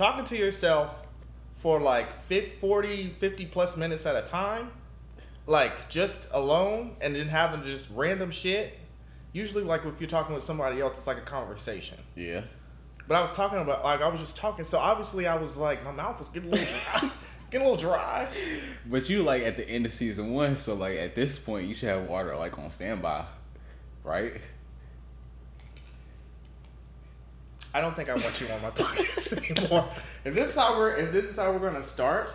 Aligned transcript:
talking 0.00 0.24
to 0.24 0.34
yourself 0.34 1.06
for 1.56 1.78
like 1.78 2.22
50, 2.22 2.52
40, 2.56 3.10
50 3.18 3.46
plus 3.46 3.76
minutes 3.76 4.06
at 4.06 4.16
a 4.16 4.22
time, 4.22 4.70
like 5.46 5.90
just 5.90 6.26
alone, 6.30 6.96
and 7.02 7.14
then 7.14 7.28
having 7.28 7.62
just 7.64 7.90
random 7.94 8.30
shit. 8.30 8.78
Usually, 9.34 9.62
like 9.62 9.84
if 9.84 10.00
you're 10.00 10.08
talking 10.08 10.34
with 10.34 10.42
somebody 10.42 10.80
else, 10.80 10.96
it's 10.96 11.06
like 11.06 11.18
a 11.18 11.20
conversation. 11.20 11.98
Yeah. 12.16 12.44
But 13.06 13.16
I 13.16 13.20
was 13.20 13.36
talking 13.36 13.58
about 13.58 13.84
like 13.84 14.00
I 14.00 14.08
was 14.08 14.20
just 14.20 14.38
talking, 14.38 14.64
so 14.64 14.78
obviously 14.78 15.26
I 15.26 15.34
was 15.34 15.58
like 15.58 15.84
my 15.84 15.92
mouth 15.92 16.18
was 16.18 16.30
getting 16.30 16.48
a 16.48 16.52
little 16.52 16.66
dry, 16.66 17.10
getting 17.50 17.66
a 17.66 17.70
little 17.70 17.90
dry. 17.90 18.26
But 18.86 19.10
you 19.10 19.22
like 19.22 19.42
at 19.42 19.58
the 19.58 19.68
end 19.68 19.84
of 19.84 19.92
season 19.92 20.30
one, 20.30 20.56
so 20.56 20.74
like 20.74 20.96
at 20.96 21.14
this 21.14 21.38
point 21.38 21.68
you 21.68 21.74
should 21.74 21.90
have 21.90 22.08
water 22.08 22.34
like 22.36 22.58
on 22.58 22.70
standby, 22.70 23.26
right? 24.02 24.40
I 27.72 27.80
don't 27.80 27.94
think 27.94 28.08
I 28.08 28.14
want 28.14 28.40
you 28.40 28.48
on 28.48 28.62
my 28.62 28.70
podcast 28.70 29.50
anymore. 29.60 29.88
If 30.24 30.34
this 30.34 30.50
is 30.50 30.56
how 30.56 30.76
we're 30.76 30.96
if 30.96 31.12
this 31.12 31.24
is 31.26 31.36
how 31.36 31.52
we're 31.52 31.70
gonna 31.70 31.84
start, 31.84 32.30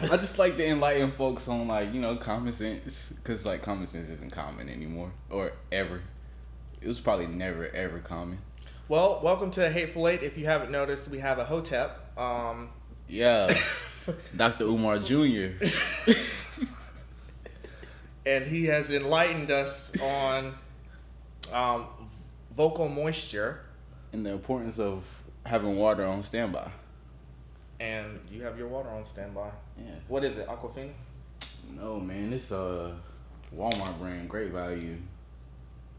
I 0.00 0.16
just 0.16 0.38
like 0.38 0.56
to 0.56 0.66
enlighten 0.66 1.12
folks 1.12 1.48
on 1.48 1.66
like 1.68 1.92
you 1.92 2.00
know 2.00 2.16
common 2.16 2.52
sense, 2.52 3.12
cause 3.24 3.44
like 3.44 3.62
common 3.62 3.86
sense 3.86 4.08
isn't 4.08 4.30
common 4.32 4.68
anymore 4.68 5.10
or 5.30 5.52
ever. 5.72 6.02
It 6.80 6.88
was 6.88 7.00
probably 7.00 7.26
never 7.26 7.68
ever 7.68 7.98
common. 7.98 8.38
well, 8.88 9.20
welcome 9.22 9.50
to 9.52 9.70
Hateful 9.70 10.06
Eight. 10.08 10.22
If 10.22 10.38
you 10.38 10.46
haven't 10.46 10.70
noticed, 10.70 11.08
we 11.08 11.18
have 11.18 11.38
a 11.38 11.44
hotep. 11.44 12.16
Um, 12.18 12.68
Yeah, 13.08 13.52
Dr. 14.36 14.64
Umar 14.64 14.98
Jr. 15.00 15.64
and 18.24 18.46
he 18.46 18.66
has 18.66 18.90
enlightened 18.90 19.50
us 19.50 19.92
on 20.00 20.54
um, 21.52 21.86
vocal 22.54 22.88
moisture. 22.88 23.60
And 24.12 24.24
the 24.24 24.30
importance 24.30 24.78
of 24.78 25.04
having 25.44 25.76
water 25.76 26.04
on 26.04 26.22
standby. 26.22 26.70
And 27.78 28.20
you 28.30 28.42
have 28.42 28.58
your 28.58 28.68
water 28.68 28.88
on 28.88 29.04
standby. 29.04 29.50
Yeah. 29.78 29.92
What 30.08 30.24
is 30.24 30.38
it, 30.38 30.48
Aquafina? 30.48 30.92
No 31.74 32.00
man, 32.00 32.32
it's 32.32 32.50
a 32.50 32.96
Walmart 33.54 33.98
brand, 33.98 34.28
great 34.28 34.50
value, 34.52 34.96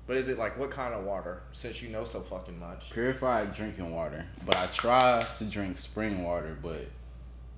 But 0.07 0.17
is 0.17 0.27
it 0.27 0.37
like 0.39 0.57
what 0.57 0.71
kind 0.71 0.93
of 0.93 1.03
water? 1.03 1.41
Since 1.51 1.81
you 1.81 1.89
know 1.89 2.03
so 2.05 2.21
fucking 2.21 2.57
much. 2.59 2.89
purified 2.91 3.53
drinking 3.53 3.93
water. 3.93 4.25
But 4.45 4.55
I 4.55 4.67
try 4.67 5.25
to 5.37 5.43
drink 5.45 5.77
spring 5.77 6.23
water, 6.23 6.57
but 6.61 6.87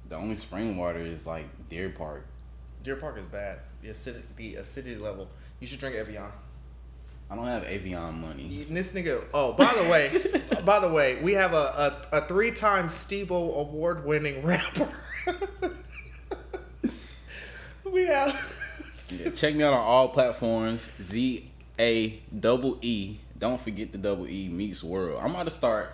the 0.09 0.15
only 0.15 0.35
spring 0.35 0.75
water 0.77 0.99
is 0.99 1.25
like 1.27 1.45
Deer 1.69 1.89
Park. 1.89 2.25
Deer 2.83 2.95
Park 2.95 3.17
is 3.19 3.25
bad. 3.25 3.59
The 3.81 3.89
acidity, 3.89 4.25
the 4.35 4.55
acidity 4.55 4.95
level. 4.95 5.29
You 5.59 5.67
should 5.67 5.79
drink 5.79 5.95
Evian. 5.95 6.25
I 7.31 7.35
don't 7.35 7.45
have 7.45 7.63
Evian 7.63 8.21
money. 8.21 8.65
This 8.69 8.93
nigga. 8.93 9.23
Oh, 9.33 9.53
by 9.53 9.71
the 9.73 9.89
way, 9.89 10.61
by 10.65 10.79
the 10.79 10.89
way, 10.89 11.21
we 11.21 11.33
have 11.33 11.53
a 11.53 12.01
a, 12.11 12.17
a 12.17 12.27
three 12.27 12.51
time 12.51 12.87
Stebo 12.87 13.57
award 13.59 14.03
winning 14.03 14.43
rapper. 14.43 14.89
we 17.85 18.07
have. 18.07 18.55
Yeah, 19.09 19.29
check 19.29 19.55
me 19.55 19.63
out 19.63 19.73
on 19.73 19.79
all 19.79 20.09
platforms. 20.09 20.91
Z 21.01 21.51
A 21.77 22.19
double 22.37 22.79
E. 22.81 23.17
Don't 23.37 23.61
forget 23.61 23.91
the 23.91 23.97
double 23.99 24.27
E 24.27 24.49
meets 24.49 24.83
world. 24.83 25.21
I'm 25.23 25.31
about 25.31 25.43
to 25.43 25.51
start 25.51 25.91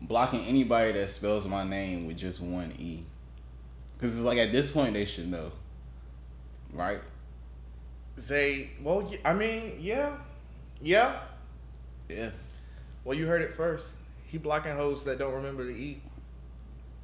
blocking 0.00 0.44
anybody 0.46 0.92
that 0.92 1.10
spells 1.10 1.46
my 1.46 1.64
name 1.64 2.06
with 2.06 2.16
just 2.16 2.40
one 2.40 2.72
E. 2.78 3.04
Cause 4.00 4.16
it's 4.16 4.24
like 4.24 4.38
at 4.38 4.52
this 4.52 4.70
point 4.70 4.94
they 4.94 5.04
should 5.04 5.28
know, 5.28 5.50
right? 6.72 7.00
Zaee. 8.18 8.70
Well, 8.82 9.10
I 9.24 9.32
mean, 9.34 9.74
yeah, 9.80 10.16
yeah. 10.82 11.20
Yeah. 12.08 12.30
Well, 13.04 13.16
you 13.16 13.26
heard 13.26 13.42
it 13.42 13.54
first. 13.54 13.96
He 14.24 14.38
blocking 14.38 14.74
hoes 14.76 15.04
that 15.04 15.18
don't 15.18 15.32
remember 15.34 15.64
the 15.64 15.70
E. 15.72 16.02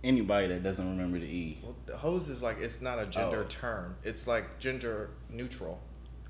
Anybody 0.03 0.49
that 0.49 0.63
doesn't 0.63 0.87
remember 0.87 1.19
the 1.19 1.25
E. 1.27 1.59
Well, 1.63 1.75
the 1.87 1.97
hoes 1.97 2.29
is 2.29 2.43
like 2.43 2.59
it's 2.61 2.81
not 2.83 2.99
a 2.99 3.07
gender 3.07 3.41
Oh. 3.45 3.49
term. 3.49 3.97
It's 4.05 4.27
like 4.27 4.59
gender 4.59 5.11
neutral. 5.31 5.81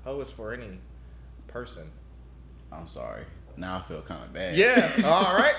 Ho 0.05 0.21
is 0.21 0.31
for 0.31 0.53
any 0.53 0.79
person. 1.47 1.91
I'm 2.71 2.87
sorry. 2.87 3.23
Now 3.57 3.77
I 3.77 3.81
feel 3.81 4.01
kind 4.01 4.23
of 4.23 4.33
bad. 4.33 4.55
Yeah. 4.55 4.93
all 5.05 5.35
right. 5.35 5.55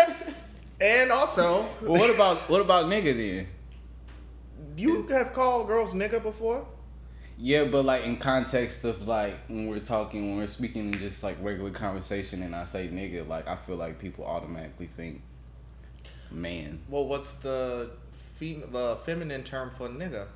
and 0.80 1.10
also, 1.10 1.66
Well, 1.80 1.92
what 1.92 2.14
about 2.14 2.48
what 2.48 2.60
about 2.60 2.86
nigga 2.86 3.16
then? 3.16 3.46
you 4.76 5.06
have 5.08 5.32
called 5.32 5.66
girls 5.66 5.94
nigga 5.94 6.22
before. 6.22 6.66
Yeah, 7.38 7.64
but 7.64 7.84
like 7.84 8.04
in 8.04 8.18
context 8.18 8.84
of 8.84 9.08
like 9.08 9.34
when 9.48 9.66
we're 9.66 9.80
talking, 9.80 10.28
when 10.30 10.38
we're 10.38 10.46
speaking 10.46 10.92
in 10.92 10.98
just 10.98 11.22
like 11.22 11.36
regular 11.42 11.70
conversation, 11.70 12.42
and 12.42 12.54
I 12.54 12.64
say 12.64 12.88
nigga, 12.88 13.26
like 13.26 13.48
I 13.48 13.56
feel 13.56 13.76
like 13.76 13.98
people 13.98 14.24
automatically 14.24 14.88
think 14.96 15.22
man. 16.30 16.80
Well, 16.88 17.04
what's 17.06 17.32
the 17.34 17.90
fem- 18.38 18.70
the 18.70 18.96
feminine 19.04 19.42
term 19.44 19.70
for 19.70 19.88
nigga? 19.88 20.26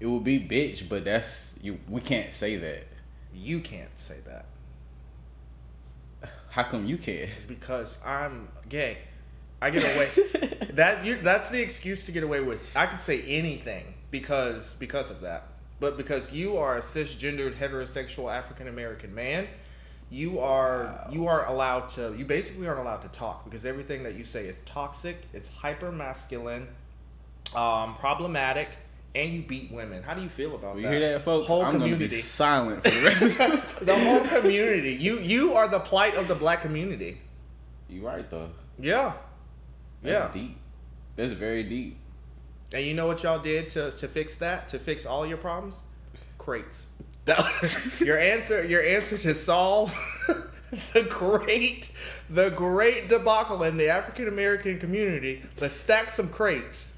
It 0.00 0.06
would 0.06 0.24
be 0.24 0.38
bitch, 0.40 0.88
but 0.88 1.04
that's 1.04 1.58
you. 1.62 1.78
We 1.88 2.00
can't 2.00 2.32
say 2.32 2.56
that. 2.56 2.84
You 3.32 3.60
can't 3.60 3.96
say 3.98 4.18
that 4.26 4.46
How 6.50 6.62
come 6.64 6.86
you 6.86 6.98
can't? 6.98 7.30
because 7.48 7.98
I'm 8.04 8.48
gay. 8.68 8.98
I 9.60 9.70
get 9.70 9.82
away. 9.82 10.58
that's 10.72 11.04
you. 11.06 11.16
That's 11.22 11.48
the 11.50 11.60
excuse 11.62 12.06
to 12.06 12.12
get 12.12 12.22
away 12.22 12.40
with. 12.40 12.70
I 12.76 12.86
could 12.86 13.00
say 13.00 13.22
anything 13.22 13.94
because 14.14 14.74
because 14.74 15.10
of 15.10 15.22
that. 15.22 15.48
But 15.80 15.96
because 15.96 16.32
you 16.32 16.56
are 16.56 16.76
a 16.76 16.80
cisgendered 16.80 17.58
heterosexual 17.58 18.32
African 18.32 18.68
American 18.68 19.12
man, 19.12 19.48
you 20.08 20.38
are 20.38 21.08
you 21.10 21.26
aren't 21.26 21.48
allowed 21.48 21.88
to. 21.90 22.14
You 22.16 22.24
basically 22.24 22.68
aren't 22.68 22.78
allowed 22.78 23.02
to 23.02 23.08
talk 23.08 23.44
because 23.44 23.66
everything 23.66 24.04
that 24.04 24.14
you 24.14 24.22
say 24.22 24.46
is 24.46 24.60
toxic. 24.60 25.16
It's 25.32 25.48
hyper 25.48 25.90
masculine, 25.90 26.68
um, 27.56 27.96
problematic, 27.96 28.68
and 29.16 29.32
you 29.32 29.42
beat 29.42 29.72
women. 29.72 30.04
How 30.04 30.14
do 30.14 30.22
you 30.22 30.28
feel 30.28 30.54
about 30.54 30.76
that? 30.76 30.82
You 30.82 30.86
hear 30.86 31.12
that, 31.12 31.22
folks? 31.22 31.48
Whole 31.48 31.64
I'm 31.64 31.80
gonna 31.80 31.96
be 31.96 32.06
silent 32.06 32.84
for 32.84 32.90
the 32.90 33.02
rest 33.02 33.22
of 33.22 33.36
the 33.84 33.98
whole 33.98 34.20
community. 34.20 34.92
You 34.92 35.18
you 35.18 35.54
are 35.54 35.66
the 35.66 35.80
plight 35.80 36.14
of 36.14 36.28
the 36.28 36.36
black 36.36 36.62
community. 36.62 37.20
You 37.88 38.06
right 38.06 38.30
though. 38.30 38.50
Yeah. 38.78 39.14
That's 40.04 40.34
yeah. 40.34 40.40
deep. 40.40 40.56
That's 41.16 41.32
very 41.32 41.64
deep. 41.64 41.98
And 42.74 42.84
you 42.84 42.92
know 42.92 43.06
what 43.06 43.22
y'all 43.22 43.38
did 43.38 43.68
to, 43.70 43.92
to 43.92 44.08
fix 44.08 44.34
that? 44.36 44.68
To 44.70 44.80
fix 44.80 45.06
all 45.06 45.24
your 45.24 45.38
problems? 45.38 45.82
Crates. 46.36 46.88
That 47.24 47.38
was 47.38 48.02
your 48.02 48.18
answer 48.18 48.62
your 48.62 48.82
answer 48.82 49.16
to 49.16 49.34
solve 49.34 49.96
the 50.92 51.04
great 51.04 51.90
the 52.28 52.50
great 52.50 53.08
debacle 53.08 53.62
in 53.62 53.78
the 53.78 53.88
African 53.88 54.28
American 54.28 54.78
community. 54.78 55.42
Let's 55.58 55.74
stack 55.74 56.10
some 56.10 56.28
crates. 56.28 56.92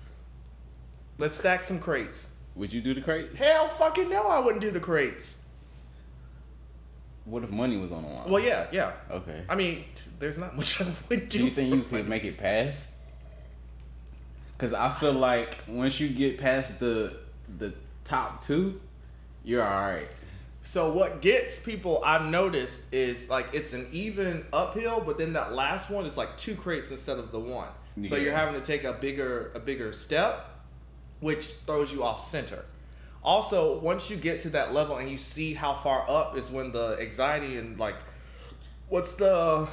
Let's 1.16 1.36
stack 1.36 1.62
some 1.62 1.78
crates. 1.78 2.26
Would 2.56 2.72
you 2.72 2.80
do 2.80 2.92
the 2.92 3.02
crates? 3.02 3.38
Hell 3.38 3.68
fucking 3.68 4.10
no, 4.10 4.26
I 4.26 4.40
wouldn't 4.40 4.62
do 4.62 4.72
the 4.72 4.80
crates. 4.80 5.36
What 7.24 7.44
if 7.44 7.50
money 7.50 7.76
was 7.76 7.92
on 7.92 8.02
the 8.02 8.08
line? 8.08 8.28
Well 8.28 8.42
yeah, 8.42 8.66
yeah. 8.72 8.94
Okay. 9.08 9.44
I 9.48 9.54
mean, 9.54 9.84
there's 10.18 10.38
not 10.38 10.56
much 10.56 10.80
I 10.80 10.86
would 11.08 11.28
do. 11.28 11.38
Do 11.38 11.44
you 11.44 11.50
think 11.52 11.72
you 11.72 11.82
could 11.82 12.08
make 12.08 12.24
it 12.24 12.36
past? 12.36 12.95
Cause 14.58 14.72
I 14.72 14.90
feel 14.90 15.12
like 15.12 15.58
once 15.68 16.00
you 16.00 16.08
get 16.08 16.38
past 16.38 16.80
the 16.80 17.18
the 17.58 17.74
top 18.04 18.42
two, 18.42 18.80
you're 19.44 19.62
all 19.62 19.82
right. 19.82 20.08
So 20.62 20.92
what 20.92 21.20
gets 21.20 21.58
people 21.58 22.02
I've 22.04 22.24
noticed 22.24 22.92
is 22.92 23.28
like 23.28 23.48
it's 23.52 23.72
an 23.72 23.86
even 23.92 24.46
uphill, 24.52 25.00
but 25.00 25.18
then 25.18 25.34
that 25.34 25.52
last 25.52 25.90
one 25.90 26.06
is 26.06 26.16
like 26.16 26.36
two 26.36 26.54
crates 26.54 26.90
instead 26.90 27.18
of 27.18 27.32
the 27.32 27.38
one. 27.38 27.68
So 28.08 28.16
you're 28.16 28.34
having 28.34 28.60
to 28.60 28.66
take 28.66 28.84
a 28.84 28.92
bigger 28.92 29.52
a 29.54 29.60
bigger 29.60 29.92
step, 29.92 30.48
which 31.20 31.52
throws 31.66 31.92
you 31.92 32.02
off 32.02 32.26
center. 32.26 32.64
Also, 33.22 33.78
once 33.78 34.10
you 34.10 34.16
get 34.16 34.40
to 34.40 34.50
that 34.50 34.72
level 34.74 34.96
and 34.96 35.10
you 35.10 35.18
see 35.18 35.54
how 35.54 35.74
far 35.74 36.08
up 36.08 36.36
is 36.36 36.50
when 36.50 36.72
the 36.72 36.98
anxiety 37.00 37.56
and 37.56 37.78
like 37.78 37.96
what's 38.88 39.14
the 39.14 39.68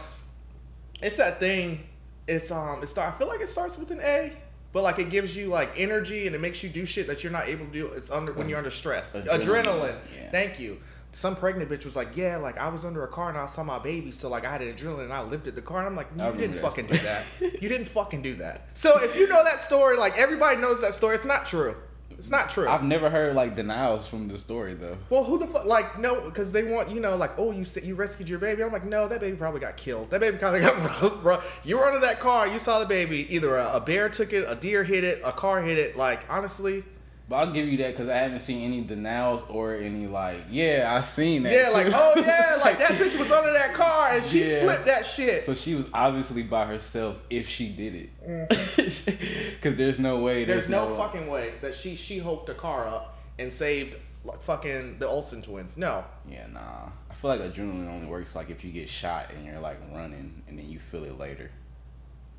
it's 1.01 1.17
that 1.17 1.39
thing 1.39 1.83
it's 2.27 2.49
um 2.49 2.81
it 2.81 2.87
start 2.87 3.13
I 3.13 3.17
feel 3.17 3.27
like 3.27 3.41
it 3.41 3.49
starts 3.49 3.77
with 3.77 3.91
an 3.91 3.99
A. 4.01 4.33
But 4.73 4.83
like 4.83 4.99
it 4.99 5.09
gives 5.09 5.37
you 5.37 5.47
like 5.47 5.71
energy 5.77 6.25
and 6.25 6.35
it 6.35 6.41
makes 6.41 6.63
you 6.63 6.69
do 6.69 6.85
shit 6.85 7.07
that 7.07 7.23
you're 7.23 7.31
not 7.31 7.47
able 7.47 7.67
to 7.67 7.71
do. 7.71 7.87
It's 7.87 8.11
under 8.11 8.33
when 8.33 8.49
you're 8.49 8.57
under 8.57 8.71
stress. 8.71 9.15
Adrenaline. 9.15 9.39
Adrenaline. 9.39 9.95
Yeah. 10.13 10.31
Thank 10.31 10.59
you. 10.59 10.79
Some 11.11 11.35
pregnant 11.35 11.69
bitch 11.69 11.85
was 11.85 11.95
like, 11.95 12.17
yeah, 12.17 12.37
like 12.37 12.57
I 12.57 12.69
was 12.69 12.83
under 12.83 13.03
a 13.03 13.07
car 13.07 13.29
and 13.29 13.37
I 13.37 13.45
saw 13.45 13.63
my 13.63 13.77
baby, 13.77 14.09
so 14.09 14.29
like 14.29 14.45
I 14.45 14.51
had 14.51 14.61
adrenaline 14.61 15.03
and 15.03 15.13
I 15.13 15.21
lifted 15.21 15.53
the 15.53 15.61
car. 15.61 15.77
And 15.77 15.87
I'm 15.87 15.95
like, 15.95 16.07
you 16.17 16.39
didn't 16.39 16.59
fucking 16.59 16.87
do 16.87 16.97
that. 16.97 17.23
You 17.39 17.69
didn't 17.69 17.85
fucking 17.85 18.23
do 18.23 18.35
that. 18.37 18.67
So 18.73 18.99
if 19.01 19.15
you 19.15 19.27
know 19.27 19.43
that 19.43 19.61
story, 19.61 19.95
like 19.95 20.17
everybody 20.17 20.59
knows 20.59 20.81
that 20.81 20.95
story, 20.95 21.15
it's 21.15 21.25
not 21.25 21.45
true. 21.45 21.75
It's 22.23 22.31
not 22.31 22.49
true. 22.49 22.69
I've 22.69 22.85
never 22.85 23.09
heard 23.09 23.35
like 23.35 23.57
denials 23.57 24.07
from 24.07 24.29
the 24.29 24.37
story 24.37 24.75
though. 24.75 24.97
well, 25.09 25.25
who 25.25 25.37
the 25.37 25.45
fuck? 25.45 25.65
Like, 25.65 25.99
no, 25.99 26.21
because 26.21 26.53
they 26.53 26.63
want 26.63 26.89
you 26.89 27.01
know, 27.01 27.17
like, 27.17 27.37
oh, 27.37 27.51
you 27.51 27.65
said 27.65 27.83
you 27.83 27.95
rescued 27.95 28.29
your 28.29 28.39
baby. 28.39 28.63
I'm 28.63 28.71
like, 28.71 28.85
no, 28.85 29.09
that 29.09 29.19
baby 29.19 29.35
probably 29.35 29.59
got 29.59 29.75
killed. 29.75 30.09
That 30.09 30.21
baby 30.21 30.37
probably 30.37 30.59
got 30.61 31.01
run. 31.01 31.21
run. 31.21 31.41
You 31.65 31.79
were 31.79 31.85
under 31.85 31.99
that 31.99 32.21
car. 32.21 32.47
You 32.47 32.59
saw 32.59 32.79
the 32.79 32.85
baby. 32.85 33.27
Either 33.35 33.57
a, 33.57 33.73
a 33.73 33.81
bear 33.81 34.07
took 34.07 34.31
it, 34.31 34.45
a 34.47 34.55
deer 34.55 34.85
hit 34.85 35.03
it, 35.03 35.21
a 35.25 35.33
car 35.33 35.61
hit 35.61 35.77
it. 35.77 35.97
Like, 35.97 36.23
honestly, 36.29 36.85
But 37.33 37.47
I'll 37.47 37.51
give 37.51 37.67
you 37.67 37.77
that 37.77 37.93
because 37.97 38.09
I 38.09 38.17
haven't 38.17 38.41
seen 38.41 38.61
any 38.61 38.81
denials 38.81 39.41
or 39.49 39.73
any 39.73 40.05
like, 40.05 40.43
yeah, 40.51 40.95
I 40.95 41.01
seen 41.01 41.41
that. 41.41 41.51
Yeah, 41.51 41.69
like 41.69 41.87
oh 41.87 42.13
yeah, 42.17 42.59
like 42.63 42.77
that 42.77 42.91
bitch 42.91 43.17
was 43.17 43.31
under 43.31 43.51
that 43.53 43.73
car 43.73 44.11
and 44.11 44.23
she 44.23 44.47
Yeah. 44.47 44.61
flipped 44.61 44.85
that 44.85 45.03
shit. 45.03 45.43
So 45.43 45.55
she 45.55 45.73
was 45.73 45.87
obviously 45.91 46.43
by 46.43 46.67
herself 46.67 47.17
if 47.31 47.49
she 47.49 47.69
did 47.69 47.95
it, 47.95 48.49
because 49.55 49.77
there's 49.77 49.97
no 49.97 50.19
way. 50.19 50.43
Mm-hmm. 50.43 50.51
There's 50.51 50.69
no 50.69 50.91
way. 50.91 50.97
fucking 50.97 51.25
way 51.25 51.53
that 51.61 51.73
she 51.73 51.95
she 51.95 52.19
hooked 52.19 52.49
a 52.49 52.53
car 52.53 52.87
up 52.87 53.17
and 53.39 53.51
saved 53.51 53.95
like 54.23 54.43
fucking 54.43 54.99
the 54.99 55.07
Olsen 55.07 55.41
twins. 55.41 55.75
No. 55.75 56.05
Yeah, 56.29 56.45
nah. 56.53 56.89
I 57.09 57.15
feel 57.15 57.31
like 57.31 57.41
adrenaline 57.41 57.89
only 57.89 58.05
works 58.05 58.35
like 58.35 58.51
if 58.51 58.63
you 58.63 58.71
get 58.71 58.87
shot 58.89 59.31
and 59.35 59.43
you're 59.43 59.59
like 59.59 59.79
running 59.91 60.43
and 60.47 60.59
then 60.59 60.69
you 60.69 60.77
feel 60.77 61.03
it 61.03 61.17
later. 61.17 61.49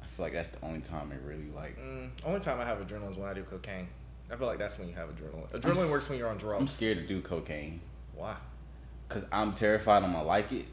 I 0.01 0.07
feel 0.07 0.27
like 0.27 0.35
that's 0.35 0.51
the 0.51 0.65
only 0.65 0.83
time 0.83 1.11
it 1.11 1.21
really 1.27 1.51
like. 1.53 1.81
Mm, 1.81 2.11
only 2.25 2.39
time 2.39 2.61
I 2.61 2.65
have 2.65 2.79
adrenaline 2.79 3.11
is 3.11 3.17
when 3.17 3.29
I 3.29 3.35
do 3.35 3.43
cocaine. 3.43 3.89
I 4.31 4.37
feel 4.37 4.47
like 4.47 4.59
that's 4.59 4.79
when 4.79 4.89
you 4.89 4.95
have 4.95 5.09
adrenaline. 5.11 5.51
Adrenaline 5.53 5.85
s- 5.85 5.91
works 5.91 6.09
when 6.09 6.19
you're 6.19 6.29
on 6.29 6.39
drugs. 6.39 6.61
I'm 6.61 6.67
scared 6.69 6.97
to 6.99 7.07
do 7.07 7.21
cocaine 7.21 7.81
Why? 8.15 8.37
because 9.09 9.25
I'm 9.31 9.53
terrified 9.53 10.03
I'm 10.03 10.13
gonna 10.13 10.25
like 10.25 10.51
it, 10.51 10.65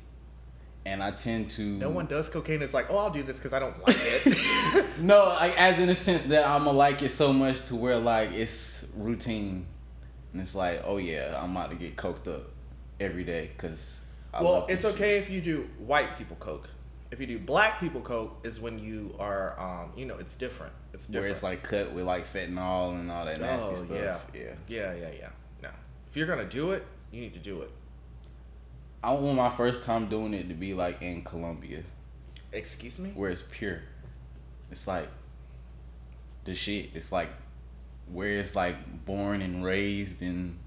and 0.85 1.03
I 1.03 1.11
tend 1.11 1.49
to. 1.51 1.61
No 1.63 1.89
one 1.89 2.07
does 2.07 2.29
cocaine. 2.29 2.61
It's 2.61 2.73
like, 2.73 2.87
oh, 2.89 2.97
I'll 2.97 3.09
do 3.11 3.23
this 3.23 3.37
because 3.37 3.53
I 3.53 3.59
don't 3.59 3.77
like 3.85 3.97
it. 3.99 4.85
No, 4.99 5.25
like 5.29 5.57
as 5.57 5.79
in 5.79 5.87
the 5.87 5.95
sense 5.95 6.25
that 6.27 6.45
I'm 6.47 6.63
gonna 6.65 6.77
like 6.77 7.01
it 7.01 7.11
so 7.11 7.33
much 7.33 7.65
to 7.67 7.75
where 7.75 7.97
like 7.97 8.31
it's 8.31 8.85
routine, 8.95 9.65
and 10.33 10.41
it's 10.41 10.55
like, 10.55 10.81
oh 10.85 10.97
yeah, 10.97 11.39
I'm 11.41 11.55
about 11.55 11.71
to 11.71 11.75
get 11.75 11.95
coked 11.97 12.27
up 12.27 12.43
every 12.99 13.23
day 13.23 13.51
because. 13.55 14.05
well, 14.39 14.65
it's 14.69 14.85
okay 14.85 15.17
if 15.17 15.29
you 15.29 15.41
do 15.41 15.67
white 15.79 16.17
people 16.17 16.37
coke. 16.39 16.69
If 17.11 17.19
you 17.19 17.27
do 17.27 17.37
black 17.39 17.79
people 17.81 17.99
coke, 18.01 18.39
is 18.43 18.59
when 18.61 18.79
you 18.79 19.13
are, 19.19 19.59
um, 19.59 19.91
you 19.97 20.05
know, 20.05 20.15
it's 20.17 20.35
different. 20.35 20.71
It's 20.93 21.07
different. 21.07 21.23
Where 21.23 21.31
it's 21.31 21.43
like 21.43 21.61
cut 21.63 21.91
with 21.93 22.05
like 22.05 22.31
fentanyl 22.31 22.97
and 22.97 23.11
all 23.11 23.25
that 23.25 23.39
nasty 23.39 23.69
oh 23.69 23.75
stuff. 23.75 23.89
yeah, 23.91 24.17
yeah. 24.33 24.53
yeah, 24.67 24.93
yeah, 24.93 25.09
yeah. 25.19 25.29
No, 25.61 25.69
if 26.09 26.15
you're 26.15 26.27
gonna 26.27 26.45
do 26.49 26.71
it, 26.71 26.85
you 27.11 27.19
need 27.21 27.33
to 27.33 27.39
do 27.39 27.61
it. 27.63 27.71
I 29.03 29.11
want 29.11 29.35
my 29.35 29.49
first 29.49 29.83
time 29.83 30.07
doing 30.07 30.33
it 30.33 30.47
to 30.47 30.53
be 30.53 30.73
like 30.73 31.01
in 31.01 31.23
Colombia, 31.23 31.83
Excuse 32.53 32.97
me. 32.99 33.11
where 33.13 33.29
it's 33.29 33.43
pure. 33.51 33.81
It's 34.71 34.87
like 34.87 35.09
the 36.45 36.55
shit. 36.55 36.91
It's 36.93 37.11
like 37.11 37.29
where 38.11 38.39
it's 38.39 38.55
like 38.55 39.05
born 39.05 39.41
and 39.41 39.65
raised, 39.65 40.21
and 40.21 40.57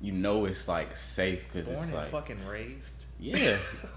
you 0.00 0.12
know 0.12 0.44
it's 0.44 0.68
like 0.68 0.94
safe 0.94 1.42
because 1.52 1.66
Born 1.66 1.78
it's 1.78 1.88
and 1.88 1.96
like 1.96 2.10
fucking 2.10 2.46
raised. 2.46 3.04
Yeah. 3.20 3.56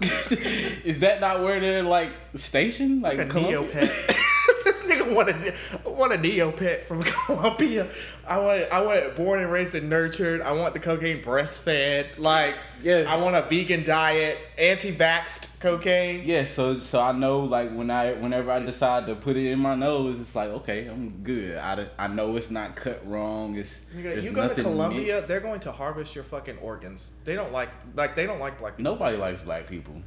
Is 0.84 1.00
that 1.00 1.20
not 1.20 1.42
where 1.42 1.60
they're 1.60 1.82
like 1.82 2.10
stationed? 2.36 3.02
Like 3.02 3.18
Like 3.18 3.26
a 3.28 3.30
Colombia? 3.30 3.86
Neopet. 3.86 4.18
this 4.82 4.96
nigga 4.96 5.14
want 5.14 5.28
a 5.28 5.90
want 5.90 6.12
a 6.12 6.16
Neopet 6.16 6.84
from 6.84 7.02
Colombia. 7.26 7.88
I 8.26 8.38
want 8.38 8.60
it, 8.60 8.72
I 8.72 8.80
want 8.82 8.98
it 8.98 9.16
born 9.16 9.40
and 9.40 9.50
raised 9.50 9.74
and 9.74 9.88
nurtured. 9.88 10.40
I 10.40 10.52
want 10.52 10.74
the 10.74 10.80
cocaine 10.80 11.22
breastfed. 11.22 12.18
Like 12.18 12.56
Yes. 12.82 13.06
I 13.06 13.16
want 13.16 13.36
a 13.36 13.42
vegan 13.42 13.84
diet, 13.84 14.38
anti-vaxxed 14.58 15.60
cocaine. 15.60 16.24
Yeah, 16.26 16.44
so 16.44 16.78
so 16.78 17.00
I 17.00 17.12
know 17.12 17.40
like 17.40 17.70
when 17.72 17.90
I 17.90 18.12
whenever 18.14 18.50
I 18.50 18.58
decide 18.58 19.06
to 19.06 19.14
put 19.14 19.36
it 19.36 19.46
in 19.50 19.60
my 19.60 19.74
nose, 19.74 20.20
it's 20.20 20.34
like 20.34 20.50
okay, 20.50 20.86
I'm 20.86 21.22
good. 21.22 21.58
I, 21.58 21.88
I 21.98 22.08
know 22.08 22.36
it's 22.36 22.50
not 22.50 22.74
cut 22.74 23.06
wrong. 23.08 23.56
It's 23.56 23.84
you 23.94 24.32
go 24.32 24.48
to 24.48 24.62
Colombia, 24.62 25.14
mixed. 25.14 25.28
they're 25.28 25.40
going 25.40 25.60
to 25.60 25.72
harvest 25.72 26.14
your 26.14 26.24
fucking 26.24 26.58
organs. 26.58 27.12
They 27.24 27.34
don't 27.34 27.52
like 27.52 27.70
like 27.94 28.16
they 28.16 28.26
don't 28.26 28.40
like 28.40 28.58
black 28.58 28.76
people. 28.76 28.92
Nobody 28.92 29.16
likes 29.16 29.40
black 29.42 29.68
people. 29.68 30.02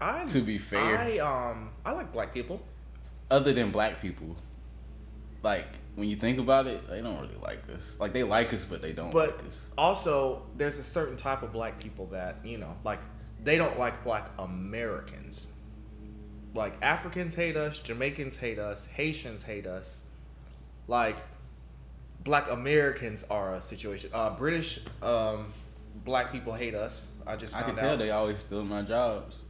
I 0.00 0.24
to 0.26 0.40
be 0.40 0.58
fair. 0.58 0.98
I 0.98 1.18
um 1.18 1.70
I 1.84 1.92
like 1.92 2.12
black 2.12 2.34
people. 2.34 2.60
Other 3.30 3.52
than 3.52 3.70
black 3.70 4.00
people, 4.02 4.36
like 5.42 5.66
when 5.94 6.08
you 6.08 6.16
think 6.16 6.38
about 6.38 6.66
it, 6.66 6.88
they 6.88 7.00
don't 7.00 7.20
really 7.20 7.36
like 7.42 7.62
us. 7.74 7.96
Like 7.98 8.12
they 8.12 8.22
like 8.24 8.52
us, 8.52 8.64
but 8.64 8.82
they 8.82 8.92
don't 8.92 9.12
But 9.12 9.36
like 9.38 9.46
us. 9.46 9.66
also, 9.78 10.42
there's 10.56 10.76
a 10.78 10.84
certain 10.84 11.16
type 11.16 11.42
of 11.42 11.52
black 11.52 11.80
people 11.80 12.06
that 12.06 12.36
you 12.44 12.58
know, 12.58 12.76
like 12.84 13.00
they 13.42 13.56
don't 13.56 13.78
like 13.78 14.02
black 14.04 14.30
Americans. 14.38 15.46
Like 16.54 16.74
Africans 16.82 17.34
hate 17.34 17.56
us, 17.56 17.78
Jamaicans 17.78 18.36
hate 18.36 18.58
us, 18.58 18.86
Haitians 18.86 19.42
hate 19.44 19.66
us. 19.66 20.02
Like 20.88 21.16
black 22.24 22.50
Americans 22.50 23.24
are 23.30 23.54
a 23.54 23.60
situation. 23.60 24.10
Uh, 24.12 24.30
British 24.30 24.80
um, 25.02 25.52
black 26.04 26.32
people 26.32 26.54
hate 26.54 26.74
us. 26.74 27.10
I 27.26 27.36
just 27.36 27.54
I 27.54 27.62
can 27.62 27.76
tell 27.76 27.90
out. 27.92 27.98
they 28.00 28.10
always 28.10 28.40
steal 28.40 28.64
my 28.64 28.82
jobs. 28.82 29.44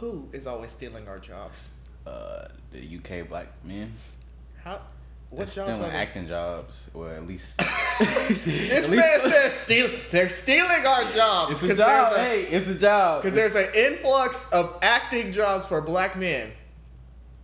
Who 0.00 0.28
is 0.32 0.46
always 0.46 0.72
stealing 0.72 1.08
our 1.08 1.18
jobs? 1.18 1.70
Uh, 2.06 2.48
the 2.72 2.98
UK 2.98 3.28
black 3.28 3.48
men. 3.64 3.92
How? 4.62 4.80
They're 5.30 5.38
What 5.40 5.48
jobs 5.48 5.52
stealing 5.52 5.82
are 5.82 5.90
they? 5.90 5.96
acting 5.96 6.28
jobs, 6.28 6.88
or 6.94 7.10
at 7.12 7.26
least 7.26 7.58
This 7.98 8.84
At 8.84 8.90
man 8.90 8.98
least- 9.24 9.24
says 9.34 9.52
steal. 9.54 9.90
They're 10.12 10.30
stealing 10.30 10.86
our 10.86 11.04
jobs. 11.12 11.52
it's 11.62 11.62
a 11.64 11.74
job. 11.76 12.12
a- 12.12 12.18
hey, 12.18 12.42
it's 12.44 12.68
a 12.68 12.74
job. 12.78 13.22
Because 13.22 13.34
there's 13.34 13.54
an 13.56 13.68
influx 13.74 14.48
of 14.52 14.78
acting 14.82 15.32
jobs 15.32 15.66
for 15.66 15.80
black 15.80 16.16
men. 16.16 16.52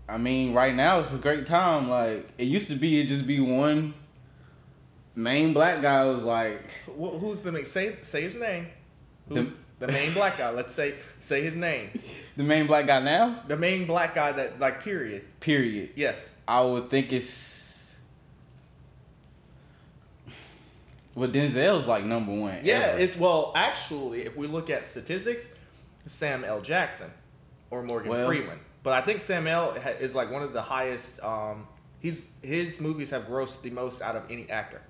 I 0.09 0.19
mean, 0.19 0.53
right 0.55 0.75
now 0.75 1.01
it's 1.01 1.13
a 1.13 1.17
great 1.17 1.47
time. 1.47 1.89
Like 1.89 2.29
it 2.39 2.45
used 2.45 2.69
to 2.69 2.77
be, 2.77 3.01
it 3.01 3.07
just 3.07 3.27
be 3.27 3.41
one 3.41 3.95
main 5.17 5.53
black 5.53 5.83
guy 5.83 6.05
was 6.05 6.23
like, 6.25 6.71
Who's 6.97 7.43
the 7.43 7.51
main? 7.51 7.65
Say 7.65 7.97
say 8.03 8.23
his 8.23 8.37
name. 8.37 8.69
Who's 9.29 9.49
The- 9.49 9.55
the, 9.87 9.89
main 9.93 10.13
black 10.15 10.39
guy? 10.39 10.51
Let's 10.51 10.73
say 10.75 10.95
say 11.19 11.43
his 11.43 11.57
name. 11.57 11.91
The 12.37 12.43
main 12.45 12.67
black 12.67 12.87
guy 12.87 13.01
now. 13.01 13.43
The 13.49 13.57
main 13.57 13.87
black 13.87 14.15
guy 14.15 14.33
that 14.33 14.59
like 14.61 14.83
period. 14.83 15.25
Period. 15.41 15.91
Yes. 15.97 16.31
I 16.47 16.61
would 16.63 16.91
think 16.91 17.13
it's. 17.13 17.95
Well, 21.15 21.29
Denzel's 21.29 21.87
like 21.87 22.05
number 22.05 22.33
one. 22.33 22.61
Yeah. 22.65 22.75
ever. 22.79 22.99
It's 22.99 23.17
well 23.17 23.53
actually 23.55 24.23
if 24.23 24.37
we 24.37 24.47
look 24.47 24.71
at 24.71 24.85
statistics, 24.85 25.47
Sam 26.07 26.45
L. 26.45 26.61
Jackson 26.63 27.11
or 27.71 27.83
Morgan 27.83 28.11
Well- 28.11 28.27
Freeman. 28.29 28.59
But 28.83 28.95
I 28.95 29.03
think 29.03 29.21
Sam 29.21 29.47
L. 29.47 29.73
is 30.01 30.15
like 30.15 30.31
one 30.33 30.43
of 30.43 30.53
the 30.53 30.63
highest. 30.63 31.21
Um, 31.23 31.69
he's 32.01 32.29
his 32.43 32.81
movies 32.81 33.11
have 33.11 33.27
grossed 33.29 33.63
the 33.63 33.71
most 33.71 34.03
out 34.03 34.17
of 34.17 34.25
any 34.29 34.51
actor. 34.51 34.83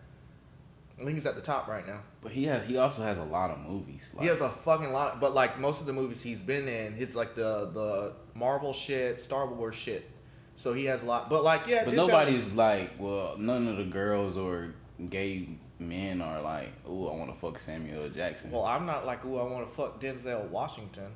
I 0.99 1.05
think 1.05 1.13
he's 1.15 1.27
at 1.27 1.35
the 1.35 1.43
top 1.43 1.69
right 1.69 1.87
now. 1.87 2.01
But 2.23 2.33
he 2.33 2.45
has. 2.45 2.67
He 2.67 2.77
also 2.77 3.03
has 3.03 3.19
a 3.19 3.25
lot 3.25 3.51
of 3.51 3.59
movies. 3.59 4.13
Like, 4.15 4.23
He 4.23 4.29
has 4.29 4.41
a 4.41 4.49
fucking 4.49 4.93
lot, 4.93 5.21
but 5.21 5.35
like 5.35 5.59
most 5.59 5.81
of 5.81 5.87
the 5.87 5.93
movies 5.93 6.23
he's 6.23 6.41
been 6.41 6.69
in, 6.69 6.95
it's 6.97 7.15
like 7.15 7.35
the 7.35 7.69
the 7.73 8.13
Marvel 8.35 8.73
shit, 8.73 9.21
Star 9.21 9.47
Wars 9.47 9.75
shit. 9.75 10.09
So 10.55 10.73
he 10.73 10.85
has 10.85 11.03
a 11.03 11.07
lot, 11.07 11.29
but 11.29 11.43
like 11.43 11.67
yeah, 11.67 11.85
But 11.85 11.95
nobody's 11.95 12.53
like, 12.53 12.93
well, 12.99 13.37
none 13.37 13.67
of 13.67 13.77
the 13.77 13.85
girls 13.85 14.37
or 14.37 14.75
gay 15.11 15.49
men 15.81 16.23
are 16.23 16.41
like, 16.41 16.73
oh, 16.87 17.09
I 17.09 17.17
want 17.17 17.35
to 17.35 17.39
fuck 17.41 17.59
Samuel 17.59 18.09
Jackson. 18.11 18.53
Well, 18.53 18.65
I'm 18.65 18.87
not 18.87 19.05
like, 19.05 19.25
ooh, 19.25 19.39
I 19.39 19.43
want 19.45 19.69
to 19.69 19.75
fuck 19.75 20.01
Denzel 20.01 20.49
Washington. 20.49 21.11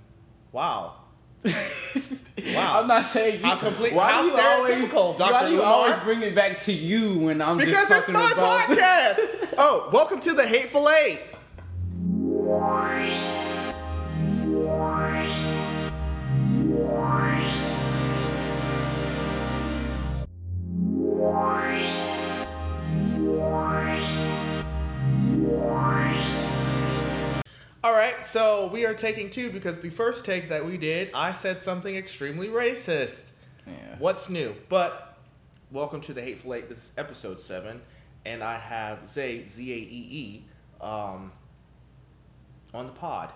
Wow, 0.51 0.97
wow. 2.55 2.81
I'm 2.81 2.89
not 2.89 3.07
saying 3.07 3.41
you. 3.41 3.47
How 3.47 3.57
complete- 3.57 3.93
Why 3.93 4.13
how 4.13 4.23
do 4.23 4.29
you 4.29 4.39
always? 4.39 4.93
Why 4.93 5.15
Dr. 5.17 5.47
do 5.47 5.53
you 5.53 5.61
Umar? 5.61 5.73
always 5.73 5.99
bring 6.01 6.23
it 6.23 6.35
back 6.35 6.59
to 6.61 6.73
you 6.73 7.19
when 7.19 7.41
I'm 7.43 7.57
because 7.59 7.89
just 7.89 7.91
it's 7.93 8.07
talking 8.07 8.15
my 8.15 8.33
about? 8.33 8.63
podcast. 8.69 9.55
oh, 9.59 9.91
welcome 9.93 10.21
to 10.21 10.33
the 10.35 10.47
Hateful 10.47 10.89
Eight. 10.91 11.21
All 27.87 27.93
right, 27.93 28.27
so 28.27 28.67
we 28.67 28.85
are 28.85 28.95
taking 28.95 29.31
two 29.31 29.53
because 29.53 29.79
the 29.79 29.91
first 29.91 30.25
take 30.25 30.49
that 30.49 30.67
we 30.67 30.77
did, 30.77 31.09
I 31.15 31.33
said 31.33 31.63
something 31.63 31.95
extremely 31.95 32.49
racist. 32.49 33.27
Yeah. 33.65 33.73
What's 34.01 34.29
new? 34.29 34.57
But 34.69 35.17
welcome 35.71 36.01
to 36.01 36.13
the 36.13 36.21
Hateful 36.21 36.55
Eight. 36.55 36.69
This 36.69 36.79
is 36.79 36.93
episode 36.99 37.41
seven, 37.41 37.83
and 38.25 38.43
I 38.43 38.59
have 38.59 39.09
Zaee 39.09 39.47
Z 39.47 39.73
A 39.73 39.77
E 39.77 40.09
E 40.11 40.45
um 40.85 41.31
on 42.75 42.87
the 42.87 42.93
pod. 42.93 43.31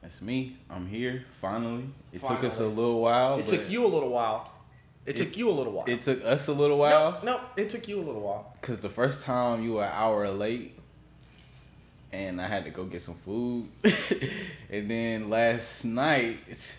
That's 0.00 0.22
me. 0.22 0.56
I'm 0.70 0.86
here 0.86 1.26
finally. 1.38 1.90
It 2.14 2.24
took 2.24 2.42
us 2.42 2.60
a 2.60 2.66
little 2.66 3.02
while. 3.02 3.40
It 3.40 3.46
took 3.46 3.68
you 3.68 3.84
a 3.84 3.88
little 3.88 4.08
while. 4.08 4.50
It, 5.04 5.16
took 5.16 5.36
you 5.36 5.50
a 5.50 5.52
little 5.52 5.74
while. 5.74 5.84
It 5.86 6.00
took 6.00 6.24
us 6.24 6.48
a 6.48 6.54
little 6.54 6.78
while 6.78 7.20
no, 7.22 7.38
it 7.58 7.68
took 7.68 7.88
you 7.88 7.98
a 7.98 8.04
little 8.04 8.22
while. 8.22 8.56
because 8.58 8.78
the 8.78 8.88
first 8.88 9.20
time 9.20 9.62
you 9.62 9.74
were 9.74 9.84
an 9.84 9.92
hour 9.92 10.30
late, 10.30 10.79
and 12.12 12.40
I 12.40 12.46
had 12.46 12.64
to 12.64 12.70
go 12.70 12.84
get 12.84 13.02
some 13.02 13.14
food. 13.14 13.68
and 14.70 14.90
then 14.90 15.30
last 15.30 15.84
night, 15.84 16.38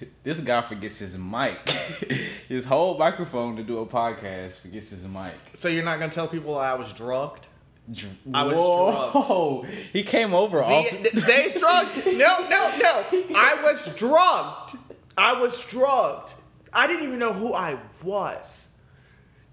this 0.24 0.40
guy 0.40 0.62
forgets 0.62 1.00
his 1.00 1.18
mic, 1.18 1.68
his 2.50 2.66
whole 2.66 2.98
microphone 2.98 3.56
to 3.56 3.64
do 3.64 3.80
a 3.80 3.86
podcast. 3.86 4.60
Forgets 4.60 4.90
his 4.90 5.04
mic. 5.04 5.36
So 5.54 5.68
you're 5.68 5.84
not 5.84 6.00
gonna 6.00 6.12
tell 6.12 6.28
people 6.28 6.58
I 6.58 6.74
was 6.74 6.92
drugged? 6.94 7.48
Dr- 7.92 8.12
I 8.34 8.44
was 8.44 8.54
Whoa! 8.54 9.66
He 9.92 10.04
came 10.04 10.34
over 10.34 10.62
off. 10.62 10.86
Zaee's 10.86 11.60
drugged? 11.60 12.06
No, 12.06 12.48
no, 12.48 12.78
no. 12.78 13.04
I 13.36 13.60
was 13.64 13.94
drugged. 13.96 14.78
I 15.18 15.34
was 15.34 15.66
drugged. 15.66 16.34
I 16.72 16.88
didn't 16.88 17.04
even 17.04 17.20
know 17.20 17.34
who 17.34 17.54
I 17.54 17.80
was. 18.04 18.70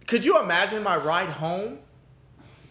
Could 0.06 0.24
you 0.24 0.40
imagine 0.40 0.82
my 0.82 0.96
ride 0.96 1.30
home? 1.30 1.78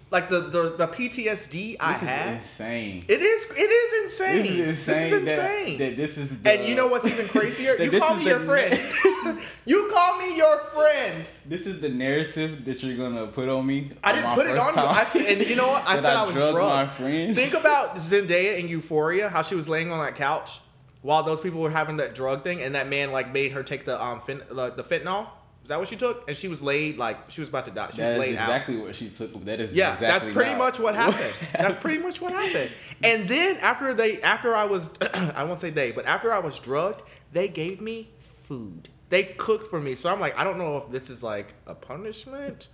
Like 0.10 0.30
the 0.30 0.40
the, 0.40 0.76
the 0.78 0.88
PTSD 0.88 1.76
I 1.80 1.94
This 1.94 2.02
is 2.02 2.08
had. 2.08 2.34
insane. 2.36 3.06
It 3.10 3.22
is 3.22 3.46
it 3.52 3.56
is 3.60 4.04
insane. 4.06 4.42
This 4.44 4.80
is 4.80 4.88
insane. 4.88 5.12
This 5.12 5.12
is 5.12 5.38
insane. 5.38 5.78
That, 5.80 5.98
this 5.98 6.18
is. 6.18 6.40
The, 6.40 6.52
and 6.54 6.66
you 6.66 6.76
know 6.76 6.88
what's 6.88 7.06
even 7.06 7.28
crazier? 7.28 7.76
you 7.84 8.00
call 8.00 8.16
me 8.16 8.26
your 8.26 8.40
friend. 8.40 8.80
you 9.66 9.92
call 9.94 10.18
me 10.18 10.38
your 10.38 10.60
friend. 10.68 11.28
This 11.46 11.68
is 11.68 11.82
the 11.82 11.90
narrative 11.90 12.64
that 12.64 12.82
you're 12.84 12.96
gonna 12.96 13.28
put 13.28 13.50
on 13.50 13.66
me. 13.66 13.92
I 14.02 14.14
didn't 14.14 14.34
put 14.34 14.48
it 14.48 14.58
on 14.58 14.74
you. 14.76 14.82
I 14.82 15.04
said, 15.04 15.26
and 15.26 15.46
you 15.50 15.58
know 15.58 15.68
what? 15.68 15.84
I 15.86 15.98
said 16.00 16.16
I, 16.16 16.24
was 16.26 16.36
drugged 16.36 16.56
drunk. 16.56 16.70
my 16.74 16.88
friends. 16.88 17.38
Think 17.38 17.54
about 17.54 17.98
Zendaya 17.98 18.60
in 18.60 18.70
Euphoria, 18.70 19.28
how 19.28 19.42
she 19.42 19.56
was 19.56 19.68
laying 19.68 19.92
on 19.92 20.00
that 20.06 20.16
couch 20.16 20.60
while 21.02 21.24
those 21.24 21.42
people 21.42 21.60
were 21.60 21.70
having 21.72 21.98
that 21.98 22.16
drug 22.16 22.44
thing, 22.44 22.62
and 22.62 22.76
that 22.76 22.88
man 22.88 23.12
like 23.12 23.34
made 23.34 23.52
her 23.52 23.62
take 23.62 23.84
the 23.84 24.02
um 24.02 24.22
fin- 24.22 24.44
the, 24.50 24.70
the 24.70 24.84
fentanyl. 24.84 25.28
Is 25.68 25.70
that 25.70 25.80
what 25.80 25.90
she 25.90 25.98
took? 25.98 26.26
And 26.30 26.38
she 26.38 26.48
was 26.48 26.62
laid 26.62 26.98
like 26.98 27.30
she 27.30 27.42
was 27.42 27.50
about 27.50 27.66
to 27.66 27.72
die. 27.72 27.90
She 27.92 27.98
That 27.98 28.12
was 28.12 28.20
laid 28.20 28.38
out. 28.38 28.44
exactly 28.44 28.78
what 28.78 28.96
she 28.96 29.10
took. 29.10 29.44
That 29.44 29.60
is 29.60 29.74
Yeah, 29.76 29.96
exactly 29.96 30.08
that's 30.30 30.34
pretty 30.34 30.52
not 30.52 30.60
much 30.60 30.80
what 30.80 30.96
happened. 31.04 31.34
that's 31.52 31.76
pretty 31.76 32.02
much 32.02 32.22
what 32.22 32.32
happened. 32.32 32.72
And 33.04 33.28
then 33.28 33.58
after 33.58 33.94
they, 33.94 34.22
after 34.22 34.56
I 34.56 34.64
was, 34.64 34.94
I 35.14 35.44
won't 35.44 35.60
say 35.60 35.70
they, 35.70 35.92
but 35.92 36.06
after 36.06 36.32
I 36.32 36.40
was 36.40 36.58
drugged, 36.58 37.02
they 37.34 37.50
gave 37.50 37.82
me 37.82 38.12
food. 38.18 38.88
They 39.10 39.24
cooked 39.26 39.68
for 39.70 39.82
me. 39.82 39.94
So 39.96 40.10
I'm 40.10 40.22
like, 40.22 40.38
I 40.40 40.46
don't 40.46 40.58
know 40.58 40.78
if 40.78 40.90
this 40.90 41.10
is 41.10 41.22
like 41.22 41.54
a 41.66 41.76
punishment 41.76 42.70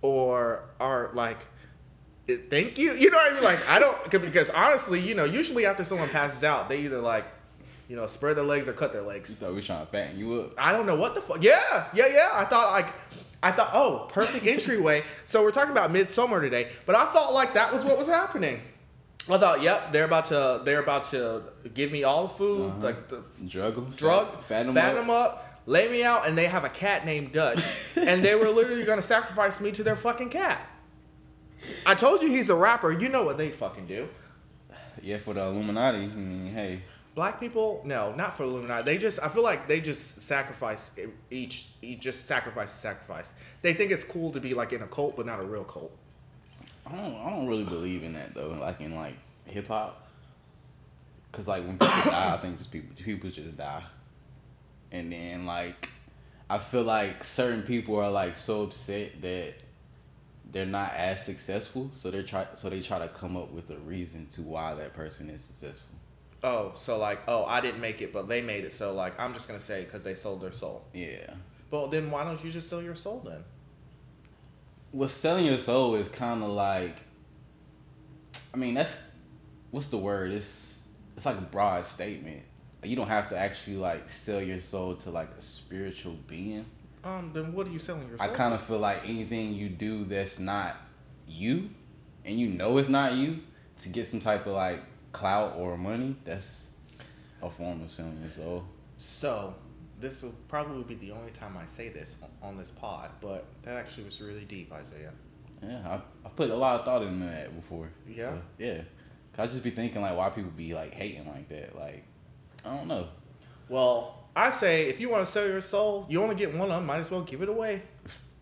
or 0.00 0.62
are 0.78 1.10
like. 1.14 1.38
Thank 2.50 2.78
you. 2.78 2.92
You 2.92 3.10
know 3.10 3.16
what 3.16 3.30
I 3.32 3.34
mean? 3.34 3.42
Like 3.42 3.66
I 3.68 3.80
don't 3.80 4.10
because 4.12 4.48
honestly, 4.50 5.00
you 5.00 5.16
know, 5.16 5.24
usually 5.24 5.66
after 5.66 5.82
someone 5.82 6.08
passes 6.10 6.44
out, 6.44 6.68
they 6.68 6.82
either 6.82 7.00
like, 7.00 7.24
you 7.88 7.96
know, 7.96 8.06
spread 8.06 8.36
their 8.36 8.44
legs 8.44 8.68
or 8.68 8.72
cut 8.74 8.92
their 8.92 9.02
You 9.02 9.08
legs. 9.08 9.38
thought 9.38 9.54
we 9.54 9.62
trying 9.62 9.84
to 9.86 9.90
fatten 9.90 10.18
you 10.18 10.40
up. 10.42 10.52
I 10.58 10.72
don't 10.72 10.86
know 10.86 10.94
what 10.96 11.14
the 11.14 11.20
fuck. 11.22 11.42
Yeah, 11.42 11.86
yeah, 11.94 12.06
yeah. 12.06 12.30
I 12.34 12.44
thought 12.44 12.70
like, 12.72 12.92
I 13.42 13.50
thought, 13.52 13.70
oh, 13.72 14.08
perfect 14.12 14.46
entryway. 14.46 15.04
so 15.24 15.42
we're 15.42 15.52
talking 15.52 15.72
about 15.72 15.92
Midsommar 15.92 16.40
today, 16.40 16.70
but 16.86 16.94
I 16.94 17.06
thought 17.12 17.32
like 17.32 17.54
that 17.54 17.72
was 17.72 17.84
what 17.84 17.96
was 17.98 18.08
happening. 18.08 18.60
I 19.30 19.36
thought, 19.38 19.60
yep, 19.62 19.92
they're 19.92 20.04
about 20.06 20.26
to, 20.26 20.62
they're 20.64 20.80
about 20.82 21.04
to 21.10 21.42
give 21.74 21.92
me 21.92 22.02
all 22.04 22.28
the 22.28 22.34
food, 22.34 22.70
Uh-huh. 22.70 22.78
like 22.86 23.08
the 23.08 23.22
Drug 23.46 23.74
them. 23.74 23.92
drug, 23.96 24.26
Fatten 24.44 24.72
fatten 24.74 24.94
them 24.96 25.06
them 25.08 25.10
up, 25.10 25.60
lay 25.66 25.86
me 25.90 26.02
out, 26.02 26.26
and 26.26 26.36
they 26.36 26.46
have 26.46 26.64
a 26.64 26.70
cat 26.70 27.04
named 27.04 27.32
Dutch, 27.32 27.62
and 27.96 28.24
they 28.24 28.34
were 28.34 28.48
literally 28.48 28.84
gonna 28.84 29.02
sacrifice 29.02 29.60
me 29.60 29.70
to 29.72 29.82
their 29.82 29.96
fucking 29.96 30.30
cat. 30.30 30.72
I 31.84 31.94
told 31.94 32.22
you 32.22 32.28
he's 32.30 32.48
a 32.50 32.54
rapper. 32.54 32.90
You 32.92 33.08
know 33.10 33.22
what 33.24 33.36
they 33.36 33.50
fucking 33.50 33.86
do. 33.86 34.08
Yeah, 35.02 35.18
for 35.18 35.34
the 35.34 35.42
Illuminati. 35.42 36.04
I 36.04 36.06
mean, 36.08 36.52
hey. 36.54 36.82
Black 37.18 37.40
people, 37.40 37.82
no, 37.84 38.14
not 38.14 38.36
for 38.36 38.44
Illuminati. 38.44 38.84
They 38.84 38.96
just, 38.96 39.18
I 39.20 39.28
feel 39.28 39.42
like 39.42 39.66
they 39.66 39.80
just 39.80 40.20
sacrifice 40.20 40.92
each, 41.32 41.66
each 41.82 41.98
just 41.98 42.26
sacrifice 42.26 42.70
sacrifice. 42.70 43.32
They 43.60 43.74
think 43.74 43.90
it's 43.90 44.04
cool 44.04 44.30
to 44.30 44.38
be 44.38 44.54
like 44.54 44.72
in 44.72 44.82
a 44.82 44.86
cult, 44.86 45.16
but 45.16 45.26
not 45.26 45.40
a 45.40 45.42
real 45.42 45.64
cult. 45.64 45.90
I 46.86 46.92
don't. 46.92 47.16
I 47.16 47.30
don't 47.30 47.48
really 47.48 47.64
believe 47.64 48.04
in 48.04 48.12
that 48.12 48.36
though. 48.36 48.56
Like 48.60 48.80
in 48.80 48.94
like 48.94 49.16
hip 49.46 49.66
hop. 49.66 50.06
Cause 51.32 51.48
like 51.48 51.66
when 51.66 51.76
people 51.76 52.08
die, 52.08 52.34
I 52.34 52.36
think 52.36 52.56
just 52.58 52.70
people 52.70 52.94
people 52.94 53.30
just 53.30 53.56
die. 53.56 53.82
And 54.92 55.12
then 55.12 55.44
like, 55.44 55.88
I 56.48 56.58
feel 56.58 56.84
like 56.84 57.24
certain 57.24 57.64
people 57.64 57.96
are 57.96 58.12
like 58.12 58.36
so 58.36 58.62
upset 58.62 59.20
that 59.22 59.54
they're 60.52 60.66
not 60.66 60.94
as 60.94 61.26
successful, 61.26 61.90
so 61.94 62.12
they 62.12 62.22
try 62.22 62.46
so 62.54 62.70
they 62.70 62.80
try 62.80 63.00
to 63.00 63.08
come 63.08 63.36
up 63.36 63.50
with 63.50 63.70
a 63.70 63.78
reason 63.78 64.28
to 64.34 64.42
why 64.42 64.74
that 64.74 64.94
person 64.94 65.28
is 65.30 65.42
successful. 65.42 65.97
Oh, 66.42 66.72
so 66.74 66.98
like, 66.98 67.20
oh, 67.26 67.44
I 67.44 67.60
didn't 67.60 67.80
make 67.80 68.00
it, 68.00 68.12
but 68.12 68.28
they 68.28 68.40
made 68.40 68.64
it. 68.64 68.72
So 68.72 68.94
like, 68.94 69.18
I'm 69.18 69.34
just 69.34 69.48
gonna 69.48 69.60
say 69.60 69.84
because 69.84 70.04
they 70.04 70.14
sold 70.14 70.40
their 70.40 70.52
soul. 70.52 70.84
Yeah. 70.92 71.34
Well, 71.70 71.88
then 71.88 72.10
why 72.10 72.24
don't 72.24 72.42
you 72.44 72.50
just 72.50 72.68
sell 72.68 72.82
your 72.82 72.94
soul 72.94 73.22
then? 73.24 73.44
Well, 74.92 75.08
selling 75.08 75.46
your 75.46 75.58
soul 75.58 75.96
is 75.96 76.08
kind 76.08 76.42
of 76.42 76.50
like, 76.50 76.96
I 78.54 78.56
mean, 78.56 78.74
that's 78.74 78.96
what's 79.70 79.88
the 79.88 79.98
word? 79.98 80.32
It's 80.32 80.82
it's 81.16 81.26
like 81.26 81.38
a 81.38 81.42
broad 81.42 81.86
statement. 81.86 82.42
You 82.82 82.94
don't 82.94 83.08
have 83.08 83.28
to 83.30 83.36
actually 83.36 83.76
like 83.76 84.08
sell 84.08 84.40
your 84.40 84.60
soul 84.60 84.94
to 84.96 85.10
like 85.10 85.30
a 85.36 85.42
spiritual 85.42 86.16
being. 86.26 86.64
Um, 87.02 87.30
then 87.34 87.52
what 87.52 87.66
are 87.66 87.70
you 87.70 87.78
selling 87.78 88.08
your 88.08 88.18
soul? 88.18 88.26
I 88.26 88.32
kind 88.32 88.54
of 88.54 88.62
feel 88.62 88.78
like 88.78 89.02
anything 89.04 89.54
you 89.54 89.68
do 89.68 90.04
that's 90.04 90.38
not 90.38 90.76
you, 91.26 91.70
and 92.24 92.38
you 92.38 92.48
know 92.48 92.78
it's 92.78 92.88
not 92.88 93.14
you, 93.14 93.40
to 93.78 93.88
get 93.88 94.06
some 94.06 94.20
type 94.20 94.46
of 94.46 94.54
like 94.54 94.82
clout 95.18 95.54
or 95.56 95.76
money, 95.76 96.16
that's 96.24 96.70
a 97.42 97.50
form 97.50 97.82
of 97.82 97.90
selling 97.90 98.20
your 98.22 98.30
soul. 98.30 98.64
So, 98.98 99.54
this 100.00 100.22
will 100.22 100.34
probably 100.48 100.84
be 100.84 100.94
the 100.94 101.12
only 101.12 101.32
time 101.32 101.56
I 101.56 101.66
say 101.66 101.88
this 101.88 102.16
on 102.42 102.56
this 102.56 102.70
pod, 102.70 103.10
but 103.20 103.46
that 103.62 103.76
actually 103.76 104.04
was 104.04 104.20
really 104.20 104.44
deep, 104.44 104.72
Isaiah. 104.72 105.12
Yeah, 105.62 105.80
I, 105.86 106.26
I 106.26 106.30
put 106.30 106.50
a 106.50 106.56
lot 106.56 106.78
of 106.78 106.84
thought 106.84 107.02
into 107.02 107.26
that 107.26 107.54
before. 107.54 107.90
Yeah? 108.08 108.30
So, 108.30 108.40
yeah. 108.58 108.80
I 109.36 109.46
just 109.46 109.62
be 109.62 109.70
thinking 109.70 110.02
like 110.02 110.16
why 110.16 110.30
people 110.30 110.50
be 110.50 110.74
like 110.74 110.92
hating 110.94 111.26
like 111.28 111.48
that. 111.48 111.76
Like, 111.76 112.04
I 112.64 112.76
don't 112.76 112.88
know. 112.88 113.08
Well, 113.68 114.24
I 114.34 114.50
say 114.50 114.88
if 114.88 114.98
you 114.98 115.08
want 115.10 115.26
to 115.26 115.32
sell 115.32 115.46
your 115.46 115.60
soul, 115.60 116.06
you 116.08 116.22
only 116.22 116.34
get 116.34 116.52
one 116.52 116.70
of 116.70 116.76
them. 116.76 116.86
Might 116.86 116.98
as 116.98 117.10
well 117.10 117.22
give 117.22 117.42
it 117.42 117.48
away. 117.48 117.82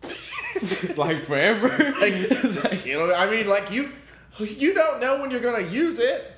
like 0.95 1.25
forever. 1.25 1.67
Like, 1.99 2.13
just, 2.29 2.85
you 2.85 2.97
know, 2.97 3.13
I 3.13 3.29
mean, 3.29 3.47
like 3.47 3.69
you, 3.71 3.91
you 4.39 4.73
don't 4.73 4.99
know 4.99 5.21
when 5.21 5.29
you're 5.29 5.39
gonna 5.39 5.67
use 5.67 5.99
it. 5.99 6.33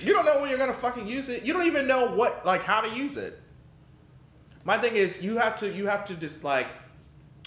You 0.00 0.12
don't 0.12 0.24
know 0.24 0.40
when 0.40 0.50
you're 0.50 0.58
gonna 0.58 0.72
fucking 0.72 1.06
use 1.06 1.28
it. 1.28 1.44
You 1.44 1.52
don't 1.52 1.66
even 1.66 1.86
know 1.86 2.14
what, 2.14 2.46
like, 2.46 2.62
how 2.62 2.80
to 2.80 2.88
use 2.88 3.16
it. 3.16 3.40
My 4.64 4.78
thing 4.78 4.94
is, 4.94 5.22
you 5.22 5.38
have 5.38 5.58
to, 5.60 5.72
you 5.72 5.86
have 5.86 6.04
to 6.06 6.14
just 6.14 6.44
like, 6.44 6.68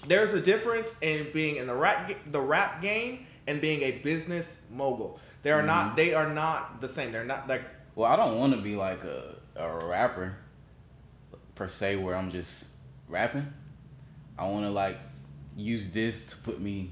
there's 0.07 0.33
a 0.33 0.41
difference 0.41 0.97
in 1.01 1.27
being 1.33 1.55
in 1.55 1.67
the 1.67 1.75
rap, 1.75 2.11
the 2.31 2.41
rap 2.41 2.81
game 2.81 3.25
and 3.47 3.61
being 3.61 3.81
a 3.81 3.91
business 3.99 4.57
mogul. 4.69 5.19
They 5.43 5.51
are 5.51 5.63
not, 5.63 5.87
mm-hmm. 5.87 5.95
they 5.95 6.13
are 6.13 6.33
not 6.33 6.81
the 6.81 6.89
same. 6.89 7.11
They're 7.11 7.23
not 7.23 7.47
like, 7.47 7.73
well, 7.95 8.11
I 8.11 8.15
don't 8.15 8.37
want 8.37 8.53
to 8.53 8.61
be 8.61 8.75
like 8.75 9.03
a 9.03 9.35
a 9.55 9.85
rapper 9.85 10.37
per 11.55 11.67
se 11.67 11.97
where 11.97 12.15
I'm 12.15 12.31
just 12.31 12.65
rapping. 13.07 13.53
I 14.37 14.47
want 14.47 14.65
to 14.65 14.71
like 14.71 14.97
use 15.55 15.89
this 15.89 16.25
to 16.25 16.37
put 16.37 16.59
me 16.59 16.91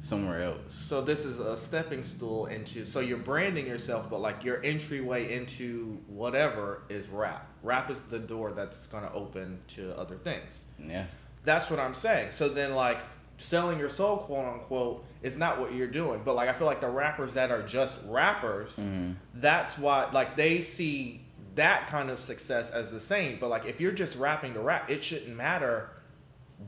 somewhere 0.00 0.42
else. 0.42 0.58
so 0.74 1.00
this 1.02 1.24
is 1.24 1.38
a 1.38 1.56
stepping 1.56 2.02
stool 2.04 2.46
into, 2.46 2.84
so 2.84 3.00
you're 3.00 3.18
branding 3.18 3.66
yourself, 3.66 4.08
but 4.10 4.20
like 4.20 4.42
your 4.44 4.62
entryway 4.64 5.32
into 5.32 5.98
whatever 6.08 6.82
is 6.88 7.06
rap. 7.08 7.46
Rap 7.62 7.90
is 7.90 8.02
the 8.04 8.18
door 8.18 8.52
that's 8.52 8.86
gonna 8.86 9.10
open 9.14 9.60
to 9.68 9.96
other 9.98 10.16
things. 10.16 10.64
Yeah. 10.78 11.06
That's 11.44 11.70
what 11.70 11.78
I'm 11.78 11.94
saying. 11.94 12.30
So 12.32 12.48
then, 12.48 12.74
like, 12.74 12.98
selling 13.38 13.78
your 13.78 13.88
soul, 13.88 14.18
quote 14.18 14.46
unquote, 14.46 15.04
is 15.22 15.38
not 15.38 15.58
what 15.60 15.72
you're 15.74 15.86
doing. 15.86 16.20
But 16.24 16.34
like, 16.34 16.48
I 16.48 16.52
feel 16.52 16.66
like 16.66 16.80
the 16.82 16.88
rappers 16.90 17.34
that 17.34 17.50
are 17.50 17.62
just 17.62 17.98
rappers, 18.06 18.76
Mm-hmm. 18.76 19.12
that's 19.34 19.78
why, 19.78 20.10
like, 20.12 20.36
they 20.36 20.60
see 20.62 21.22
that 21.54 21.88
kind 21.88 22.10
of 22.10 22.20
success 22.20 22.70
as 22.70 22.90
the 22.90 23.00
same. 23.00 23.38
But 23.40 23.48
like, 23.50 23.64
if 23.66 23.80
you're 23.80 23.92
just 23.92 24.16
rapping 24.16 24.54
to 24.54 24.60
rap, 24.60 24.90
it 24.90 25.02
shouldn't 25.04 25.34
matter 25.36 25.90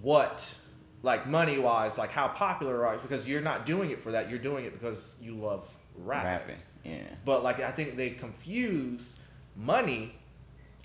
what, 0.00 0.54
like, 1.02 1.26
money 1.26 1.58
wise, 1.58 1.98
like 1.98 2.10
how 2.12 2.28
popular 2.28 2.86
are 2.86 2.98
because 2.98 3.26
you're 3.28 3.40
not 3.40 3.66
doing 3.66 3.90
it 3.90 4.00
for 4.00 4.12
that. 4.12 4.30
You're 4.30 4.38
doing 4.38 4.64
it 4.64 4.72
because 4.72 5.14
you 5.20 5.34
love 5.36 5.68
rapping. 5.96 6.30
Rapping. 6.30 6.58
Yeah. 6.84 7.14
But 7.24 7.42
like, 7.42 7.60
I 7.60 7.70
think 7.70 7.96
they 7.96 8.10
confuse 8.10 9.16
money 9.56 10.14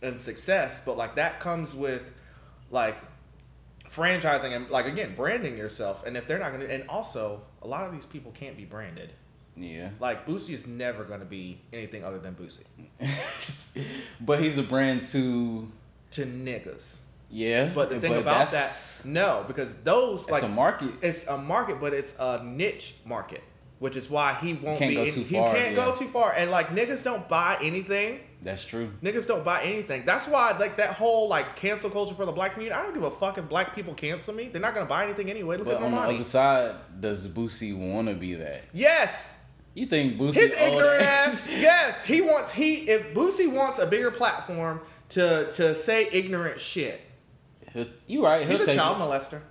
and 0.01 0.19
success. 0.19 0.81
But 0.86 0.97
like, 0.97 1.15
that 1.15 1.39
comes 1.39 1.74
with 1.75 2.03
like 2.71 2.97
franchising 3.89 4.53
and 4.55 4.69
like 4.69 4.86
again 4.86 5.15
branding 5.15 5.57
yourself 5.57 6.03
and 6.05 6.17
if 6.17 6.27
they're 6.27 6.38
not 6.38 6.51
gonna 6.51 6.65
and 6.65 6.88
also 6.89 7.41
a 7.62 7.67
lot 7.67 7.86
of 7.88 7.93
these 7.93 8.05
people 8.05 8.33
can't 8.33 8.57
be 8.57 8.65
branded 8.65 9.13
Yeah. 9.55 9.91
like 10.01 10.25
Boosie 10.27 10.53
is 10.53 10.67
never 10.67 11.05
gonna 11.05 11.24
be 11.24 11.62
anything 11.71 12.03
other 12.03 12.19
than 12.19 12.36
Boosie 12.36 12.65
but 14.19 14.41
he's 14.41 14.57
a 14.57 14.63
brand 14.63 15.03
to 15.05 15.71
to 16.12 16.25
niggas 16.25 16.97
yeah. 17.29 17.72
but 17.74 17.89
the 17.89 18.00
thing 18.00 18.15
about 18.15 18.51
that 18.51 18.72
no 19.05 19.43
because 19.48 19.75
those 19.77 20.22
it's 20.24 20.31
like 20.31 20.43
a 20.43 20.48
market. 20.48 20.91
it's 21.01 21.27
a 21.27 21.38
market 21.38 21.79
but 21.79 21.93
it's 21.93 22.15
a 22.19 22.43
niche 22.43 22.96
market 23.05 23.43
which 23.79 23.96
is 23.96 24.10
why 24.10 24.34
he 24.36 24.53
won't 24.53 24.79
be 24.79 24.96
go 24.96 25.03
in, 25.03 25.13
too 25.13 25.22
he 25.22 25.36
far, 25.36 25.53
can't 25.55 25.75
yeah. 25.75 25.86
go 25.86 25.96
too 25.96 26.07
far 26.07 26.34
and 26.34 26.50
like 26.50 26.69
niggas 26.69 27.03
don't 27.03 27.27
buy 27.29 27.57
anything 27.62 28.19
That's 28.41 28.63
true. 28.65 28.91
Niggas 29.03 29.27
don't 29.27 29.43
buy 29.43 29.63
anything. 29.63 30.05
That's 30.05 30.27
why, 30.27 30.55
like 30.57 30.77
that 30.77 30.93
whole 30.93 31.27
like 31.27 31.55
cancel 31.55 31.89
culture 31.89 32.13
for 32.13 32.25
the 32.25 32.31
black 32.31 32.53
community. 32.53 32.79
I 32.79 32.84
don't 32.84 32.93
give 32.93 33.03
a 33.03 33.10
fuck 33.12 33.38
if 33.39 33.50
black 33.50 33.74
people 33.74 33.93
cancel 33.96 34.34
me. 34.34 34.48
They're 34.50 34.62
not 34.62 34.74
gonna 34.75 34.86
buy 34.86 35.05
anything 35.05 35.29
anyway. 35.29 35.57
Look 35.57 35.65
But 35.65 35.77
at 35.77 35.81
on 35.84 35.91
the 35.91 35.98
Normani. 35.98 36.15
other 36.15 36.24
side, 36.24 36.75
does 37.00 37.27
Boosie 37.27 37.75
want 37.75 38.07
to 38.10 38.13
be 38.13 38.36
that? 38.36 38.65
Yes, 38.74 39.41
You 39.74 39.88
think 39.88 40.17
Boosie? 40.19 40.36
his 40.36 40.53
ignorant 40.53 41.01
ass. 41.03 41.48
Yes, 41.69 42.03
he 42.05 42.22
wants 42.22 42.51
he. 42.53 42.88
If 42.88 43.13
Boosie 43.15 43.51
wants 43.51 43.79
a 43.79 43.88
bigger 43.88 44.12
platform 44.12 44.81
to 45.10 45.50
to 45.53 45.74
say 45.75 46.07
ignorant 46.12 46.60
shit, 46.62 47.01
He'll- 47.77 47.93
you 48.07 48.24
right. 48.25 48.48
He's 48.48 48.60
a 48.62 48.75
child 48.75 48.98
it. 48.98 49.01
molester. 49.03 49.41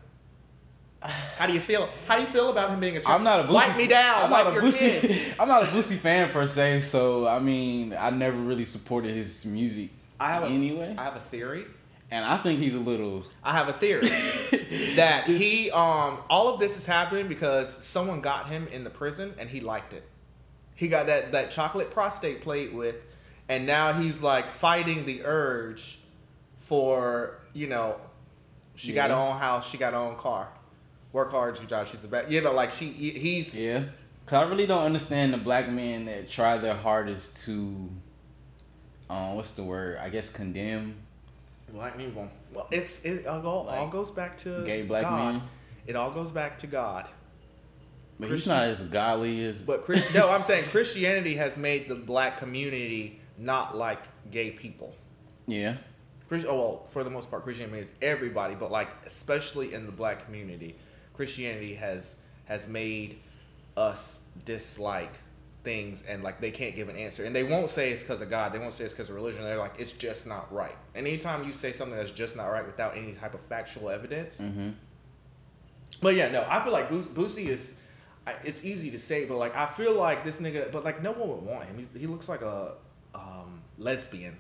How 1.00 1.47
do 1.47 1.52
you 1.52 1.61
feel? 1.61 1.88
How 2.09 2.16
do 2.16 2.23
you 2.23 2.28
feel 2.28 2.50
about 2.50 2.71
him 2.71 2.80
being 2.80 2.97
a 2.97 3.00
child? 3.00 3.16
I'm 3.16 3.23
not 3.25 3.40
a 3.40 3.45
Boosie. 3.45 3.52
Wipe 3.54 3.76
me 3.76 3.87
down, 3.87 4.33
I'm 4.33 4.47
a 4.47 4.52
your 4.52 4.62
Boosie. 4.62 5.00
kids. 5.00 5.35
I'm 5.40 5.47
not 5.47 5.62
a 5.62 5.66
Boosie 5.66 5.97
fan 5.97 6.30
per 6.30 6.47
se. 6.47 6.80
So 6.80 7.26
I 7.28 7.38
mean, 7.38 7.95
I 7.99 8.11
never 8.11 8.37
really 8.38 8.64
supported 8.64 9.14
his 9.14 9.45
music 9.45 9.90
I 10.18 10.33
have 10.33 10.42
a, 10.45 10.47
anyway. 10.47 10.95
I 10.99 11.04
have 11.04 11.16
a 11.16 11.21
theory. 11.21 11.66
and 12.11 12.25
I 12.25 12.38
think 12.38 12.59
he's 12.61 12.75
a 12.75 12.80
little. 12.80 13.25
I 13.45 13.52
have 13.52 13.68
a 13.68 13.73
theory 13.75 14.09
that 14.97 15.26
he 15.28 15.71
um 15.71 16.18
all 16.28 16.49
of 16.52 16.59
this 16.59 16.76
is 16.76 16.87
happening 16.87 17.28
because 17.28 17.85
someone 17.85 18.21
got 18.21 18.49
him 18.49 18.66
in 18.68 18.83
the 18.83 18.90
prison 18.90 19.35
and 19.38 19.49
he 19.50 19.61
liked 19.61 19.92
it. 19.92 20.09
He 20.75 20.88
got 20.88 21.06
that 21.06 21.30
that 21.33 21.50
chocolate 21.52 21.90
prostate 21.92 22.40
played 22.40 22.75
with, 22.75 22.97
and 23.49 23.64
now 23.66 23.92
he's 23.92 24.23
like 24.23 24.49
fighting 24.49 25.04
the 25.06 25.25
urge 25.25 25.99
for 26.59 27.38
you 27.52 27.66
know, 27.66 27.97
she 28.76 28.92
got 28.92 29.11
her 29.11 29.16
own 29.16 29.38
house, 29.38 29.68
she 29.68 29.76
got 29.78 29.92
her 29.92 29.99
own 29.99 30.16
car, 30.16 30.49
work 31.12 31.30
hard, 31.30 31.56
your 31.56 31.66
job, 31.66 31.87
she's 31.88 32.00
the 32.00 32.09
best. 32.09 32.30
You 32.30 32.40
know, 32.40 32.52
like 32.52 32.73
she 32.73 32.87
he's 32.90 33.56
Yeah, 33.56 33.85
cause 34.26 34.47
I 34.47 34.49
really 34.49 34.66
don't 34.66 34.85
understand 34.85 35.33
the 35.33 35.38
black 35.38 35.68
men 35.68 36.06
that 36.06 36.28
try 36.30 36.59
their 36.59 36.76
hardest 36.76 37.45
to, 37.47 37.90
um, 39.11 39.35
what's 39.35 39.50
the 39.52 39.62
word? 39.64 39.99
I 39.99 40.09
guess 40.11 40.30
condemn 40.30 40.97
black 41.73 41.97
people. 41.97 42.28
Well, 42.52 42.68
it's 42.71 43.04
it 43.04 43.26
all, 43.26 43.68
all 43.68 43.88
goes 43.88 44.11
back 44.11 44.38
to 44.38 44.64
gay 44.64 44.83
black 44.83 45.02
God. 45.02 45.35
men. 45.35 45.42
It 45.87 45.97
all 45.97 46.11
goes 46.11 46.30
back 46.30 46.59
to 46.59 46.66
God. 46.66 47.09
But 48.18 48.30
he's 48.30 48.47
not 48.47 48.64
as 48.64 48.80
godly 48.80 49.45
as. 49.45 49.62
But 49.62 49.83
Chris, 49.83 50.14
no, 50.14 50.30
I'm 50.30 50.40
saying 50.42 50.64
Christianity 50.71 51.37
has 51.37 51.59
made 51.59 51.88
the 51.88 51.95
black 51.95 52.38
community 52.38 53.21
not 53.37 53.76
like 53.76 54.00
gay 54.30 54.50
people. 54.50 54.95
yeah, 55.47 55.75
Chris, 56.28 56.45
oh 56.47 56.56
well, 56.56 56.87
for 56.90 57.04
the 57.04 57.11
most 57.11 57.30
part, 57.30 57.45
Christianity 57.45 57.80
is 57.80 57.90
everybody, 58.02 58.54
but 58.54 58.71
like 58.71 58.88
especially 59.06 59.73
in 59.73 59.87
the 59.87 59.92
black 59.92 60.25
community, 60.25 60.76
Christianity 61.14 61.75
has 61.75 62.16
has 62.47 62.68
made 62.68 63.21
us 63.76 64.21
dislike 64.45 65.12
things 65.62 66.02
and 66.09 66.23
like 66.23 66.40
they 66.40 66.50
can't 66.50 66.75
give 66.75 66.88
an 66.88 66.97
answer, 66.97 67.25
and 67.25 67.35
they 67.35 67.45
won't 67.45 67.71
say 67.71 67.92
it's 67.92 68.02
because 68.02 68.21
of 68.21 68.30
God. 68.30 68.52
They 68.52 68.59
won't 68.59 68.75
say 68.75 68.85
it's 68.85 68.95
because 68.95 69.09
of 69.09 69.14
religion. 69.14 69.42
They're 69.42 69.59
like 69.59 69.75
it's 69.78 69.92
just 69.92 70.26
not 70.26 70.52
right. 70.52 70.76
And 70.95 71.06
anytime 71.06 71.45
you 71.45 71.52
say 71.52 71.73
something 71.73 71.97
that's 71.97 72.11
just 72.11 72.37
not 72.37 72.47
right 72.47 72.66
without 72.66 72.97
any 72.97 73.12
type 73.12 73.35
of 73.35 73.40
factual 73.42 73.88
evidence, 73.88 74.38
mm-hmm. 74.38 74.71
but 76.02 76.16
yeah, 76.16 76.28
no, 76.30 76.45
I 76.49 76.62
feel 76.64 76.73
like 76.73 76.88
Boosie, 76.88 77.09
Boosie 77.09 77.49
is. 77.49 77.75
It's 78.42 78.64
easy 78.64 78.90
to 78.90 78.99
say, 78.99 79.25
but 79.25 79.37
like 79.37 79.54
I 79.54 79.66
feel 79.66 79.95
like 79.95 80.25
this 80.25 80.40
nigga, 80.40 80.73
but 80.73 80.85
like 80.85 81.00
no 81.00 81.12
one 81.12 81.28
would 81.28 81.42
want 81.42 81.66
him. 81.66 81.78
He's, 81.78 81.92
he 81.97 82.09
looks 82.09 82.28
like 82.28 82.42
a 82.42 82.73
um, 83.14 83.62
lesbian. 83.78 84.37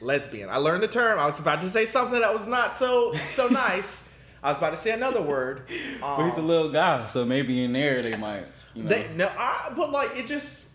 Lesbian. 0.00 0.48
I 0.50 0.56
learned 0.58 0.82
the 0.82 0.88
term. 0.88 1.18
I 1.18 1.26
was 1.26 1.38
about 1.38 1.60
to 1.62 1.70
say 1.70 1.86
something 1.86 2.20
that 2.20 2.32
was 2.32 2.46
not 2.46 2.76
so 2.76 3.12
so 3.30 3.48
nice. 3.66 4.08
I 4.42 4.50
was 4.50 4.58
about 4.58 4.70
to 4.70 4.76
say 4.76 4.90
another 4.92 5.22
word. 5.22 5.62
Um, 6.02 6.16
But 6.18 6.28
he's 6.30 6.38
a 6.38 6.42
little 6.42 6.70
guy, 6.70 7.06
so 7.06 7.24
maybe 7.24 7.64
in 7.64 7.72
there 7.72 8.02
they 8.02 8.14
might, 8.16 8.44
you 8.74 8.82
know. 8.82 8.90
they, 8.90 9.08
no, 9.16 9.28
I, 9.28 9.72
but 9.76 9.90
like 9.90 10.16
it 10.16 10.26
just. 10.26 10.68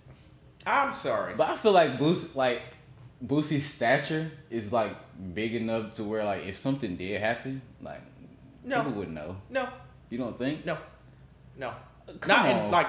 I'm 0.65 0.93
sorry. 0.93 1.35
But 1.35 1.49
I 1.51 1.55
feel 1.55 1.71
like 1.71 1.97
Boosie, 1.99 2.35
like 2.35 2.61
Boosie's 3.25 3.65
stature 3.65 4.31
is 4.49 4.73
like 4.73 4.95
big 5.33 5.53
enough 5.55 5.93
to 5.93 6.03
where 6.03 6.23
like 6.23 6.45
if 6.47 6.57
something 6.57 6.95
did 6.95 7.21
happen, 7.21 7.61
like 7.81 8.01
No. 8.63 8.77
people 8.83 8.93
would 8.99 9.11
know. 9.11 9.37
No, 9.49 9.67
You 10.09 10.17
don't 10.17 10.37
think? 10.37 10.65
no, 10.65 10.77
no. 11.57 11.73
Come 12.21 12.27
not 12.27 12.49
in 12.65 12.71
like 12.71 12.87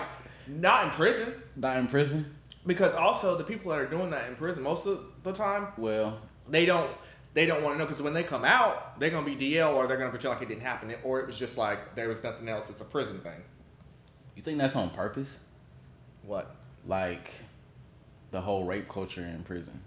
not 0.49 0.85
in 0.85 0.91
prison 0.93 1.35
Not 1.57 1.77
in 1.77 1.89
prison. 1.89 2.35
because 2.67 2.95
also 2.95 3.37
the 3.37 3.45
people 3.45 3.71
that 3.71 3.79
are 3.81 3.87
doing 3.87 4.11
that 4.11 4.29
in 4.31 4.35
prison 4.37 4.63
most 4.63 4.87
of 4.87 4.99
the 5.23 5.33
time 5.33 5.69
Well, 5.77 6.21
they 6.49 6.67
don't 6.67 6.91
they 7.33 7.47
don't 7.47 7.63
want 7.63 7.75
to 7.75 7.79
know 7.79 7.85
because 7.85 8.03
when 8.03 8.13
they 8.13 8.25
come 8.25 8.45
out, 8.45 8.99
they're 8.99 9.11
gonna 9.11 9.25
be 9.25 9.37
DL 9.37 9.75
or 9.75 9.87
they're 9.87 9.97
gonna 9.97 10.11
pretend 10.11 10.35
like 10.35 10.43
it 10.43 10.49
didn't 10.49 10.63
happen, 10.63 10.93
or 11.05 11.21
it 11.21 11.27
was 11.27 11.39
just 11.39 11.57
like 11.57 11.95
there 11.95 12.09
was 12.09 12.23
nothing 12.23 12.49
else. 12.49 12.71
It's 12.71 12.81
a 12.81 12.85
prison 12.85 13.21
thing. 13.21 13.43
you 14.35 14.43
think 14.43 14.59
that's 14.59 14.75
on 14.77 14.91
purpose? 14.91 15.39
What? 16.23 16.55
Like 16.87 17.31
the 18.31 18.41
whole 18.41 18.65
rape 18.65 18.89
culture 18.89 19.25
in 19.25 19.43
prison. 19.45 19.81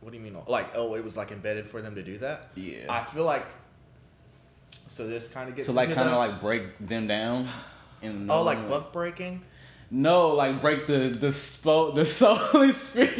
What 0.00 0.12
do 0.12 0.18
you 0.18 0.24
mean? 0.24 0.36
Oh, 0.36 0.50
like, 0.50 0.70
oh, 0.74 0.94
it 0.94 1.04
was 1.04 1.16
like 1.16 1.32
embedded 1.32 1.66
for 1.68 1.82
them 1.82 1.94
to 1.96 2.02
do 2.02 2.18
that? 2.18 2.50
Yeah. 2.54 2.86
I 2.88 3.04
feel 3.04 3.24
like. 3.24 3.46
So 4.86 5.06
this 5.06 5.28
kind 5.28 5.48
of 5.48 5.56
gets 5.56 5.68
to 5.68 5.72
like 5.72 5.92
kind 5.92 6.08
of 6.08 6.16
like 6.16 6.40
break 6.40 6.78
them 6.78 7.06
down. 7.06 7.48
In 8.00 8.30
oh, 8.30 8.42
like 8.42 8.68
buck 8.68 8.92
breaking. 8.92 9.42
No, 9.90 10.28
like 10.34 10.60
break 10.60 10.86
the 10.86 11.08
the 11.08 11.28
spo- 11.28 11.94
the 11.94 12.04
Holy 12.52 12.72
Spirit. 12.72 13.16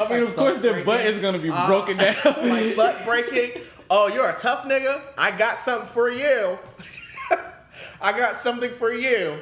I 0.00 0.08
mean, 0.10 0.22
of 0.24 0.34
course, 0.36 0.58
their 0.58 0.84
butt 0.84 1.00
is 1.02 1.18
gonna 1.20 1.38
be 1.38 1.50
Ah. 1.50 1.66
broken 1.66 1.96
down. 2.04 2.14
like 2.48 2.76
butt 2.76 3.04
breaking. 3.04 3.62
Oh, 3.88 4.08
you're 4.08 4.28
a 4.28 4.36
tough 4.38 4.64
nigga. 4.64 5.00
I 5.16 5.30
got 5.36 5.58
something 5.58 5.88
for 5.88 6.10
you. 6.10 6.58
I 8.00 8.12
got 8.18 8.34
something 8.36 8.72
for 8.74 8.92
you. 8.92 9.38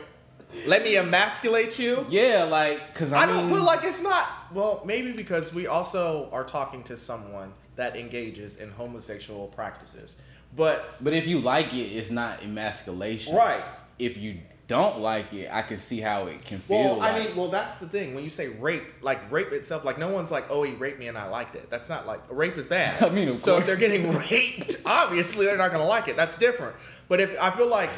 Let 0.67 0.83
me 0.83 0.97
emasculate 0.97 1.78
you. 1.78 2.04
yeah, 2.11 2.43
like 2.45 2.93
because 2.93 3.13
I, 3.13 3.23
I, 3.23 3.26
mean, 3.26 3.37
don't 3.37 3.50
but 3.50 3.63
like 3.63 3.85
it's 3.85 4.02
not 4.02 4.26
well 4.52 4.83
maybe 4.85 5.13
because 5.13 5.54
we 5.54 5.67
also 5.69 6.28
are 6.33 6.45
talking 6.45 6.83
to 6.85 6.97
someone 6.97 7.52
that 7.76 7.97
engages 7.97 8.56
in 8.56 8.73
homosexual 8.73 9.47
practices 9.47 10.17
but 10.56 10.97
But 11.00 11.13
if 11.13 11.26
you 11.28 11.41
like 11.41 11.73
it, 11.73 11.87
it's 11.97 12.11
not 12.11 12.43
emasculation. 12.43 13.35
right 13.37 13.63
If 14.00 14.17
you 14.17 14.39
don't 14.71 15.00
like 15.00 15.33
it, 15.33 15.49
I 15.52 15.63
can 15.63 15.78
see 15.78 16.00
how 16.00 16.26
it 16.26 16.45
can 16.45 16.61
feel. 16.61 16.76
well 16.78 16.97
like, 16.99 17.15
i 17.15 17.19
mean 17.19 17.37
well 17.37 17.49
that's 17.49 17.78
the 17.78 17.89
thing. 17.89 18.15
When 18.15 18.25
you 18.25 18.30
say 18.30 18.47
rape 18.49 18.85
like 19.02 19.30
rape 19.30 19.52
itself 19.52 19.85
like 19.85 19.99
no 19.99 20.09
one's 20.09 20.30
like 20.30 20.47
oh 20.49 20.63
he 20.63 20.73
raped 20.73 20.99
me 20.99 21.09
and 21.09 21.19
i 21.19 21.28
liked 21.28 21.54
it. 21.56 21.69
That's 21.69 21.89
not 21.89 22.06
like 22.06 22.21
rape 22.30 22.56
is 22.56 22.67
bad. 22.67 23.02
I 23.09 23.09
mean, 23.11 23.28
of 23.30 23.41
so 23.41 23.59
if 23.59 23.67
they're 23.67 23.76
getting 23.76 24.13
raped 24.30 24.76
obviously 24.87 25.45
they're 25.47 25.56
not 25.59 25.73
gonna 25.73 25.87
like 25.87 26.06
it. 26.09 26.17
That's 26.17 26.39
different. 26.39 26.76
But 27.09 27.21
if 27.21 27.30
i 27.41 27.50
feel 27.50 27.69
like 27.69 27.91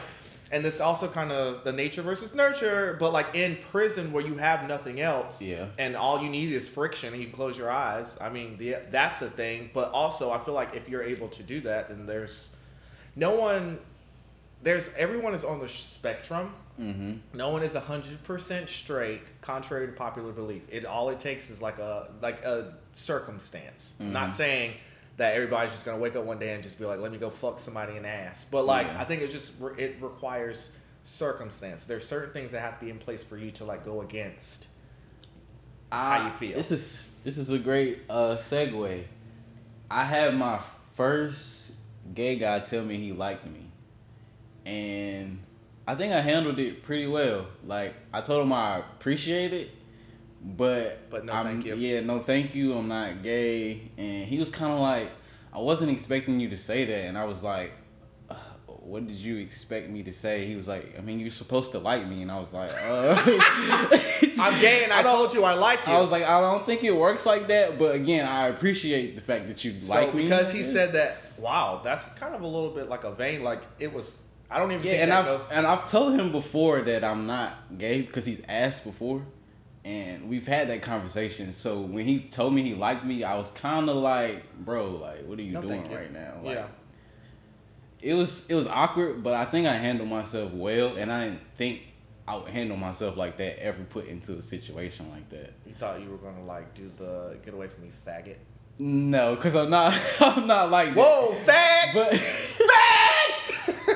and 0.51 0.63
this 0.63 0.81
also 0.81 1.09
kind 1.09 1.33
of 1.33 1.65
the 1.65 1.73
nature 1.73 2.03
versus 2.03 2.35
nurture 2.35 2.97
but 3.01 3.11
like 3.13 3.29
in 3.35 3.57
prison 3.71 4.13
where 4.13 4.25
you 4.25 4.37
have 4.37 4.69
nothing 4.69 5.01
else 5.01 5.41
Yeah. 5.41 5.67
and 5.79 5.97
all 5.97 6.23
you 6.23 6.29
need 6.29 6.53
is 6.53 6.69
friction 6.69 7.15
and 7.15 7.23
you 7.23 7.29
close 7.31 7.57
your 7.57 7.71
eyes 7.71 8.19
i 8.21 8.29
mean 8.29 8.57
the, 8.59 8.77
that's 8.91 9.23
a 9.23 9.31
thing. 9.31 9.71
But 9.73 9.91
also 9.93 10.31
i 10.31 10.39
feel 10.39 10.55
like 10.55 10.75
if 10.75 10.89
you're 10.91 11.03
able 11.03 11.29
to 11.29 11.43
do 11.43 11.61
that 11.63 11.89
then 11.89 12.07
there's 12.07 12.51
no 13.17 13.35
one 13.35 13.79
there's 14.63 14.91
everyone 14.95 15.35
is 15.35 15.45
on 15.45 15.59
the 15.61 15.69
spectrum 15.69 16.55
Mhm. 16.81 17.19
no 17.35 17.51
one 17.51 17.63
is 17.63 17.75
100% 17.75 18.69
straight 18.69 19.21
contrary 19.43 19.87
to 19.89 19.93
popular 19.93 20.33
belief 20.33 20.63
it 20.71 20.87
all 20.87 21.11
it 21.11 21.21
takes 21.21 21.51
is 21.51 21.61
like 21.61 21.79
a 21.79 22.09
like 22.23 22.43
a 22.45 22.75
circumstance 22.93 23.93
I'm 24.01 24.13
not 24.13 24.33
saying 24.33 24.75
that 25.19 25.35
everybody's 25.35 25.73
just 25.73 25.85
gonna 25.85 25.99
wake 25.99 26.17
up 26.17 26.25
one 26.25 26.39
day 26.39 26.55
and 26.55 26.63
just 26.63 26.79
be 26.79 26.87
like 26.87 26.99
let 27.01 27.13
me 27.13 27.19
go 27.19 27.29
fuck 27.29 27.59
somebody 27.61 27.97
in 27.97 28.05
the 28.05 28.09
ass 28.09 28.45
but 28.51 28.65
like 28.65 28.87
Yeah. 28.87 29.01
i 29.03 29.05
think 29.05 29.21
it 29.23 29.31
just 29.31 29.53
it 29.77 29.97
requires 30.01 30.71
circumstance 31.05 31.85
there's 31.85 32.07
certain 32.09 32.33
things 32.33 32.53
that 32.53 32.61
have 32.61 32.79
to 32.79 32.85
be 32.87 32.91
in 32.91 32.99
place 32.99 33.23
for 33.23 33.37
you 33.37 33.51
to 33.51 33.65
like 33.65 33.85
go 33.85 34.01
against 34.01 34.67
how 35.91 36.25
you 36.27 36.33
feel. 36.33 36.57
This 36.57 36.71
is 36.73 37.13
this 37.23 37.37
is 37.37 37.51
a 37.51 37.59
great 37.59 38.01
uh, 38.09 38.37
segue. 38.39 39.05
I 39.91 40.05
had 40.05 40.35
my 40.35 40.59
first 40.97 41.73
gay 42.15 42.37
guy 42.37 42.61
tell 42.61 42.83
me 42.83 42.99
he 42.99 43.13
liked 43.13 43.45
me, 43.47 43.62
and 44.67 45.41
I 45.87 45.95
think 45.95 46.13
I 46.13 46.21
handled 46.21 46.59
it 46.59 46.83
pretty 46.83 47.07
well. 47.07 47.47
Like 47.67 47.95
I 48.13 48.21
told 48.21 48.43
him 48.43 48.53
I 48.53 48.79
appreciate 48.79 49.53
it, 49.53 49.71
but 50.43 51.11
But 51.11 51.25
no 51.25 51.33
I'm- 51.33 51.47
thank 51.47 51.67
you. 51.67 51.75
Yeah, 51.75 52.01
no 52.01 52.21
thank 52.21 52.55
you. 52.55 52.75
I'm 52.75 52.89
not 52.89 53.23
gay, 53.23 53.91
and 53.99 54.27
he 54.27 54.39
was 54.39 54.51
kind 54.51 54.73
of 54.73 54.81
like, 54.81 55.11
I 55.53 55.59
wasn't 55.59 55.91
expecting 55.91 56.41
you 56.41 56.49
to 56.51 56.57
say 56.57 56.85
that, 56.85 57.05
and 57.07 57.17
I 57.19 57.25
was 57.25 57.43
like. 57.43 57.73
"Uh, 58.31 58.35
What 58.67 59.07
did 59.07 59.17
you 59.17 59.37
expect 59.39 59.89
me 59.91 60.03
to 60.03 60.13
say? 60.13 60.45
He 60.47 60.57
was 60.57 60.67
like, 60.67 60.99
I 60.99 61.03
mean, 61.03 61.21
you're 61.21 61.31
supposed 61.31 61.71
to 61.73 61.79
like 61.79 62.05
me, 62.09 62.23
and 62.23 62.31
I 62.33 62.39
was 62.41 62.53
like, 62.53 62.71
uh. 62.73 63.15
i'm 64.45 64.61
gay 64.61 64.83
and 64.83 64.93
i, 64.93 65.01
I 65.01 65.03
told 65.05 65.33
you 65.35 65.45
i 65.45 65.55
like 65.55 65.87
you 65.87 65.93
I 65.93 66.01
was 66.01 66.11
like, 66.11 66.25
I 66.25 66.41
don't 66.41 66.67
think 66.67 66.83
it 66.83 66.91
works 66.97 67.25
like 67.27 67.47
that, 67.49 67.79
but 67.79 67.95
again, 67.95 68.27
I 68.27 68.49
appreciate 68.49 69.15
the 69.15 69.21
fact 69.21 69.47
that 69.49 69.63
you 69.65 69.81
so 69.81 69.95
like 69.95 70.15
me 70.15 70.25
because 70.25 70.51
he 70.53 70.65
said 70.65 70.93
that 70.95 71.19
wow 71.39 71.81
that's 71.85 72.09
kind 72.21 72.35
of 72.35 72.41
a 72.43 72.47
little 72.47 72.71
bit 72.71 72.89
like 72.89 73.05
a 73.05 73.13
vain. 73.13 73.45
like 73.45 73.63
it 73.79 73.93
was 73.93 74.23
i 74.53 74.59
don't 74.59 74.73
even 74.73 74.85
yeah, 74.87 75.03
and 75.03 75.13
I've 75.13 75.41
and 75.51 75.67
I've 75.67 75.91
told 75.91 76.19
him 76.19 76.31
before 76.33 76.83
that 76.83 77.03
I'm 77.05 77.27
not 77.27 77.79
gay 77.79 78.03
because 78.03 78.25
he's 78.27 78.43
asked 78.49 78.85
before, 78.85 79.23
and 79.85 80.29
we've 80.29 80.47
had 80.47 80.69
that 80.69 80.83
conversation. 80.83 81.55
So 81.55 81.81
when 81.81 82.05
he 82.07 82.21
told 82.21 82.55
me 82.55 82.63
he 82.63 82.75
liked 82.75 83.05
me, 83.05 83.25
I 83.25 83.37
was 83.37 83.51
kind 83.53 83.89
of 83.89 83.97
like, 83.97 84.45
bro, 84.65 84.91
like, 84.91 85.25
what 85.27 85.39
are 85.39 85.43
you 85.43 85.53
No, 85.55 85.63
doing 85.63 85.91
you. 85.91 85.97
right 85.97 86.13
now? 86.13 86.35
Like, 86.43 86.57
yeah 86.57 86.67
it 88.03 88.15
was 88.15 88.49
it 88.51 88.55
was 88.55 88.67
awkward, 88.67 89.23
but 89.23 89.35
I 89.35 89.45
think 89.45 89.67
I 89.67 89.77
handled 89.77 90.09
myself 90.11 90.53
well, 90.53 90.97
and 90.97 91.11
I 91.13 91.25
didn't 91.29 91.41
think 91.57 91.83
I 92.27 92.37
would 92.37 92.49
handle 92.49 92.77
myself 92.77 93.17
like 93.17 93.37
that 93.39 93.63
ever 93.63 93.83
put 93.85 94.07
into 94.09 94.37
a 94.39 94.43
situation 94.43 95.11
like 95.11 95.29
that. 95.31 95.53
you 95.67 95.75
thought 95.75 96.01
you 96.01 96.11
were 96.11 96.17
gonna 96.19 96.45
like 96.45 96.75
do 96.75 96.91
the 96.99 97.37
get 97.45 97.55
away 97.55 97.69
from 97.69 97.85
me 97.85 97.91
faggot 98.07 98.37
No, 98.79 99.35
because 99.37 99.55
I'm 99.55 99.71
not. 99.71 99.95
I'm 100.21 100.47
not 100.47 100.71
like 100.71 100.95
that. 100.95 100.99
whoa 100.99 101.35
fag 101.45 101.95
But 101.95 102.15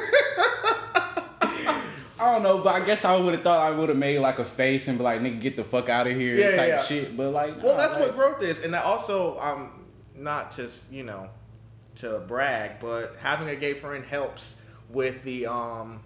I 2.18 2.32
don't 2.32 2.42
know, 2.42 2.58
but 2.58 2.74
I 2.74 2.84
guess 2.84 3.04
I 3.04 3.16
would 3.16 3.34
have 3.34 3.42
thought 3.42 3.60
I 3.60 3.70
would 3.76 3.88
have 3.90 3.98
made 3.98 4.18
like 4.20 4.38
a 4.38 4.44
face 4.44 4.88
and 4.88 4.96
be 4.96 5.04
like, 5.04 5.20
"Nigga, 5.20 5.40
get 5.40 5.56
the 5.56 5.62
fuck 5.62 5.88
out 5.88 6.06
of 6.06 6.16
here," 6.16 6.34
Yeah, 6.36 6.56
type 6.56 6.68
yeah. 6.68 6.82
shit. 6.82 7.16
But 7.16 7.30
like, 7.30 7.62
Well, 7.62 7.74
nah, 7.76 7.82
that's 7.82 7.92
like, 7.92 8.02
what 8.02 8.14
growth 8.14 8.42
is, 8.42 8.64
and 8.64 8.72
that 8.74 8.84
also, 8.84 9.38
um, 9.38 9.84
not 10.14 10.54
just 10.56 10.90
you 10.92 11.02
know, 11.02 11.28
to 11.96 12.18
brag, 12.20 12.80
but 12.80 13.16
having 13.20 13.48
a 13.48 13.56
gay 13.56 13.74
friend 13.74 14.04
helps 14.04 14.56
with 14.88 15.24
the, 15.24 15.46
um, 15.46 16.00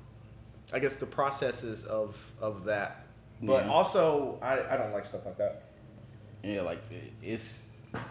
I 0.72 0.78
guess 0.80 0.96
the 0.96 1.06
processes 1.06 1.84
of 1.84 2.32
of 2.40 2.64
that. 2.64 3.06
But 3.42 3.64
Yeah. 3.66 3.70
also, 3.70 4.38
I 4.42 4.74
I 4.74 4.76
don't 4.76 4.92
like 4.92 5.04
stuff 5.04 5.24
like 5.24 5.38
that. 5.38 5.62
Yeah, 6.42 6.62
like 6.62 6.80
it's 7.22 7.60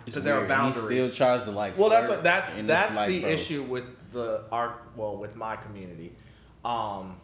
because 0.06 0.24
there 0.24 0.36
are 0.36 0.46
weird. 0.48 0.92
He 0.92 1.08
still 1.08 1.10
tries 1.28 1.46
to 1.46 1.52
like. 1.52 1.78
well, 1.78 1.90
that's 1.90 2.08
what 2.10 2.24
that's 2.24 2.54
that's 2.64 2.96
like, 2.96 3.08
the 3.08 3.22
bro, 3.22 3.30
issue 3.30 3.64
with 3.64 3.86
the 4.12 4.44
our 4.52 4.76
well 4.96 5.18
with 5.18 5.36
my 5.36 5.56
community. 5.56 6.14
Um, 6.66 7.16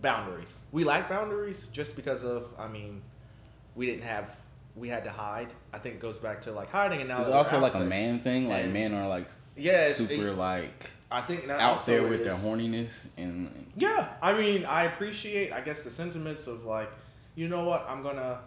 boundaries. 0.00 0.58
We 0.72 0.84
like 0.84 1.08
boundaries 1.08 1.68
just 1.72 1.96
because 1.96 2.24
of 2.24 2.46
I 2.58 2.68
mean, 2.68 3.02
we 3.74 3.86
didn't 3.86 4.02
have 4.04 4.36
we 4.76 4.88
had 4.88 5.04
to 5.04 5.10
hide. 5.10 5.48
I 5.72 5.78
think 5.78 5.96
it 5.96 6.00
goes 6.00 6.18
back 6.18 6.42
to 6.42 6.52
like 6.52 6.70
hiding 6.70 7.00
and 7.00 7.08
now 7.08 7.18
It's 7.18 7.26
that 7.26 7.32
we're 7.32 7.38
also 7.38 7.56
out 7.56 7.62
like 7.62 7.74
a 7.74 7.78
there- 7.80 7.88
man 7.88 8.20
thing. 8.20 8.48
Like 8.48 8.64
And- 8.64 8.72
men 8.72 8.94
are 8.94 9.08
like 9.08 9.26
Yeah, 9.56 9.72
it's- 9.88 9.96
super 9.96 10.28
it- 10.28 10.36
like 10.38 10.90
I 11.10 11.20
think 11.20 11.46
that 11.46 11.60
out 11.60 11.84
there 11.84 12.02
with 12.06 12.24
their 12.24 12.34
horniness 12.34 12.98
and 13.18 13.70
Yeah, 13.76 14.08
I 14.22 14.32
mean, 14.32 14.64
I 14.64 14.84
appreciate, 14.84 15.52
I 15.52 15.60
guess, 15.60 15.82
the 15.82 15.90
sentiments 15.90 16.46
of 16.46 16.64
like, 16.64 16.90
you 17.34 17.48
know 17.48 17.64
what, 17.64 17.84
I'm 17.86 18.02
gonna 18.02 18.38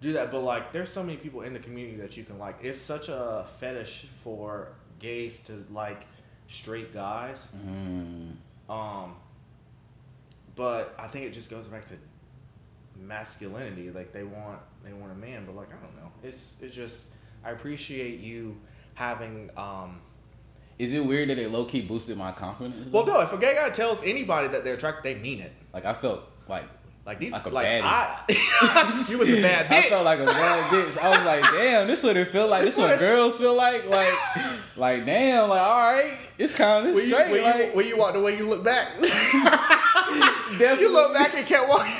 do 0.00 0.12
that, 0.14 0.30
but 0.30 0.40
like, 0.40 0.72
there's 0.72 0.92
so 0.92 1.02
many 1.02 1.16
people 1.16 1.42
in 1.42 1.52
the 1.52 1.58
community 1.58 1.96
that 1.98 2.16
you 2.16 2.24
can 2.24 2.38
like. 2.38 2.58
It's 2.62 2.80
such 2.80 3.08
a 3.08 3.46
fetish 3.60 4.06
for 4.22 4.68
gays 4.98 5.40
to 5.44 5.64
like 5.72 6.06
straight 6.48 6.92
guys. 6.94 7.48
mm, 7.56 8.32
Um, 8.72 9.16
but 10.56 10.94
I 10.98 11.08
think 11.08 11.26
it 11.26 11.32
just 11.32 11.50
goes 11.50 11.66
back 11.66 11.86
to 11.88 11.94
masculinity. 12.96 13.90
Like 13.90 14.12
they 14.12 14.24
want, 14.24 14.58
they 14.84 14.92
want 14.92 15.12
a 15.12 15.14
man, 15.14 15.44
but 15.46 15.54
like 15.56 15.68
I 15.68 15.76
don't 15.84 15.96
know. 15.96 16.10
It's 16.22 16.56
it's 16.60 16.74
just 16.74 17.12
I 17.44 17.50
appreciate 17.50 18.20
you 18.20 18.56
having. 18.94 19.50
um 19.56 20.00
Is 20.78 20.92
it 20.92 21.04
weird 21.04 21.28
that 21.30 21.36
they 21.36 21.46
low 21.46 21.64
key 21.64 21.82
boosted 21.82 22.16
my 22.18 22.32
confidence? 22.32 22.88
Well, 22.90 23.04
though? 23.04 23.14
no, 23.14 23.20
if 23.20 23.32
a 23.32 23.38
gay 23.38 23.54
guy 23.54 23.70
tells 23.70 24.02
anybody 24.02 24.48
that 24.48 24.64
they're 24.64 24.74
attracted, 24.74 25.04
they 25.04 25.20
mean 25.20 25.40
it. 25.40 25.52
Like 25.72 25.84
I 25.84 25.94
felt 25.94 26.22
like 26.48 26.64
Like 27.08 27.20
these, 27.20 27.32
Like 27.32 27.50
like. 27.52 27.66
I, 27.66 28.20
you 29.08 29.16
was 29.16 29.30
a 29.30 29.40
bad 29.40 29.66
bitch. 29.68 29.72
I 29.86 29.88
felt 29.88 30.04
like 30.04 30.18
a 30.20 30.26
bad 30.26 30.64
bitch. 30.70 30.98
I 30.98 31.08
was 31.16 31.24
like, 31.24 31.52
damn, 31.52 31.86
this 31.86 32.00
is 32.00 32.04
what 32.04 32.18
it 32.18 32.28
feel 32.30 32.46
like. 32.48 32.64
This 32.64 32.74
This 32.74 32.82
what 32.82 32.90
what- 32.90 32.98
girls 32.98 33.38
feel 33.38 33.56
like. 33.56 33.88
Like, 33.88 34.12
like 34.76 35.06
damn, 35.06 35.48
like 35.48 35.62
all 35.62 35.78
right, 35.78 36.18
it's 36.36 36.54
kind 36.54 36.86
of 36.86 36.94
when 36.94 37.04
you, 37.08 37.14
straight. 37.14 37.30
when, 37.32 37.42
like, 37.44 37.56
you, 37.56 37.70
when 37.72 37.86
you 37.86 37.96
walk 37.96 38.12
the 38.12 38.20
way 38.20 38.36
you 38.36 38.46
look 38.46 38.62
back, 38.62 38.88
definitely 39.00 40.84
you 40.84 40.92
look 40.92 41.14
back 41.14 41.34
and 41.34 41.46
kept 41.46 41.66
walking. 41.66 41.94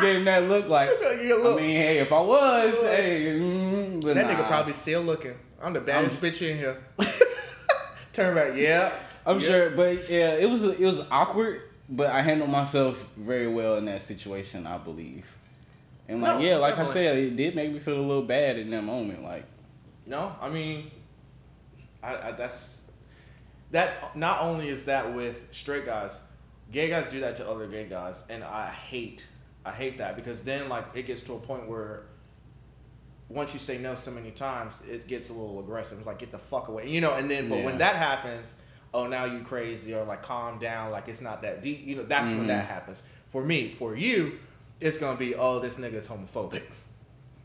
gave 0.00 0.16
him 0.16 0.24
that 0.24 0.42
look. 0.48 0.66
Like, 0.66 0.90
You 1.22 1.48
I 1.52 1.54
mean, 1.54 1.76
hey, 1.76 1.98
if 1.98 2.10
I 2.12 2.20
was, 2.20 2.74
hey, 2.82 3.38
mm, 3.38 4.02
but 4.02 4.14
that 4.16 4.26
nah. 4.26 4.32
nigga 4.34 4.48
probably 4.48 4.72
still 4.72 5.02
looking. 5.02 5.34
I'm 5.62 5.74
the 5.74 5.80
baddest 5.80 6.20
bitch 6.20 6.42
in 6.42 6.58
here. 6.58 6.76
Turn 8.12 8.34
back, 8.34 8.56
yeah. 8.56 8.90
I'm 9.24 9.38
Yeah. 9.38 9.46
sure, 9.48 9.70
but 9.70 10.10
yeah, 10.10 10.32
it 10.34 10.50
was 10.50 10.64
it 10.64 10.80
was 10.80 11.06
awkward, 11.08 11.62
but 11.92 12.06
I 12.06 12.22
handled 12.22 12.50
myself 12.50 13.06
very 13.16 13.46
well 13.46 13.76
in 13.76 13.84
that 13.84 14.00
situation, 14.00 14.66
I 14.66 14.78
believe. 14.78 15.26
And 16.08 16.22
like, 16.22 16.38
No, 16.38 16.44
yeah, 16.44 16.56
like 16.56 16.78
I 16.78 16.86
said, 16.86 17.16
it 17.16 17.36
did 17.36 17.54
make 17.54 17.72
me 17.72 17.78
feel 17.78 17.98
a 17.98 18.00
little 18.00 18.22
bad 18.22 18.58
in 18.58 18.70
that 18.70 18.82
moment. 18.82 19.22
Like, 19.22 19.44
No, 20.06 20.34
I 20.40 20.48
mean, 20.48 20.90
I, 22.02 22.28
I 22.28 22.32
that's 22.32 22.80
that. 23.70 24.16
Not 24.16 24.40
only 24.40 24.68
is 24.68 24.86
that 24.86 25.14
with 25.14 25.48
straight 25.52 25.84
guys, 25.84 26.18
gay 26.70 26.88
guys 26.88 27.10
do 27.10 27.20
that 27.20 27.36
to 27.36 27.48
other 27.48 27.66
gay 27.66 27.86
guys, 27.86 28.24
and 28.30 28.42
I 28.42 28.70
hate, 28.70 29.26
I 29.64 29.72
hate 29.72 29.98
that 29.98 30.16
because 30.16 30.42
then 30.42 30.70
like 30.70 30.86
it 30.94 31.06
gets 31.06 31.22
to 31.24 31.34
a 31.34 31.38
point 31.38 31.68
where 31.68 32.04
once 33.28 33.52
you 33.52 33.60
say 33.60 33.76
no 33.78 33.94
so 33.96 34.10
many 34.10 34.30
times, 34.30 34.82
it 34.88 35.06
gets 35.06 35.28
a 35.28 35.32
little 35.32 35.60
aggressive. 35.60 35.98
It's 35.98 36.06
like 36.06 36.18
get 36.18 36.32
the 36.32 36.38
fuck 36.38 36.68
away, 36.68 36.88
you 36.88 37.02
know. 37.02 37.14
And 37.14 37.30
then, 37.30 37.50
but 37.50 37.62
when 37.62 37.78
that 37.78 37.96
happens, 37.96 38.56
oh 38.94 39.06
now 39.06 39.24
you 39.24 39.40
crazy 39.40 39.94
or 39.94 40.04
like 40.04 40.22
calm 40.22 40.58
down, 40.58 40.90
like 40.90 41.08
it's 41.08 41.20
not 41.20 41.42
that 41.42 41.62
deep. 41.62 41.86
You 41.86 41.96
know, 41.96 42.02
that's 42.04 42.28
when 42.28 42.46
that 42.48 42.66
happens. 42.66 43.02
For 43.28 43.42
me, 43.44 43.72
for 43.72 43.96
you, 43.96 44.38
it's 44.80 44.98
gonna 44.98 45.18
be 45.18 45.34
oh 45.34 45.60
this 45.60 45.78
nigga's 45.78 46.06
homophobic. 46.06 46.62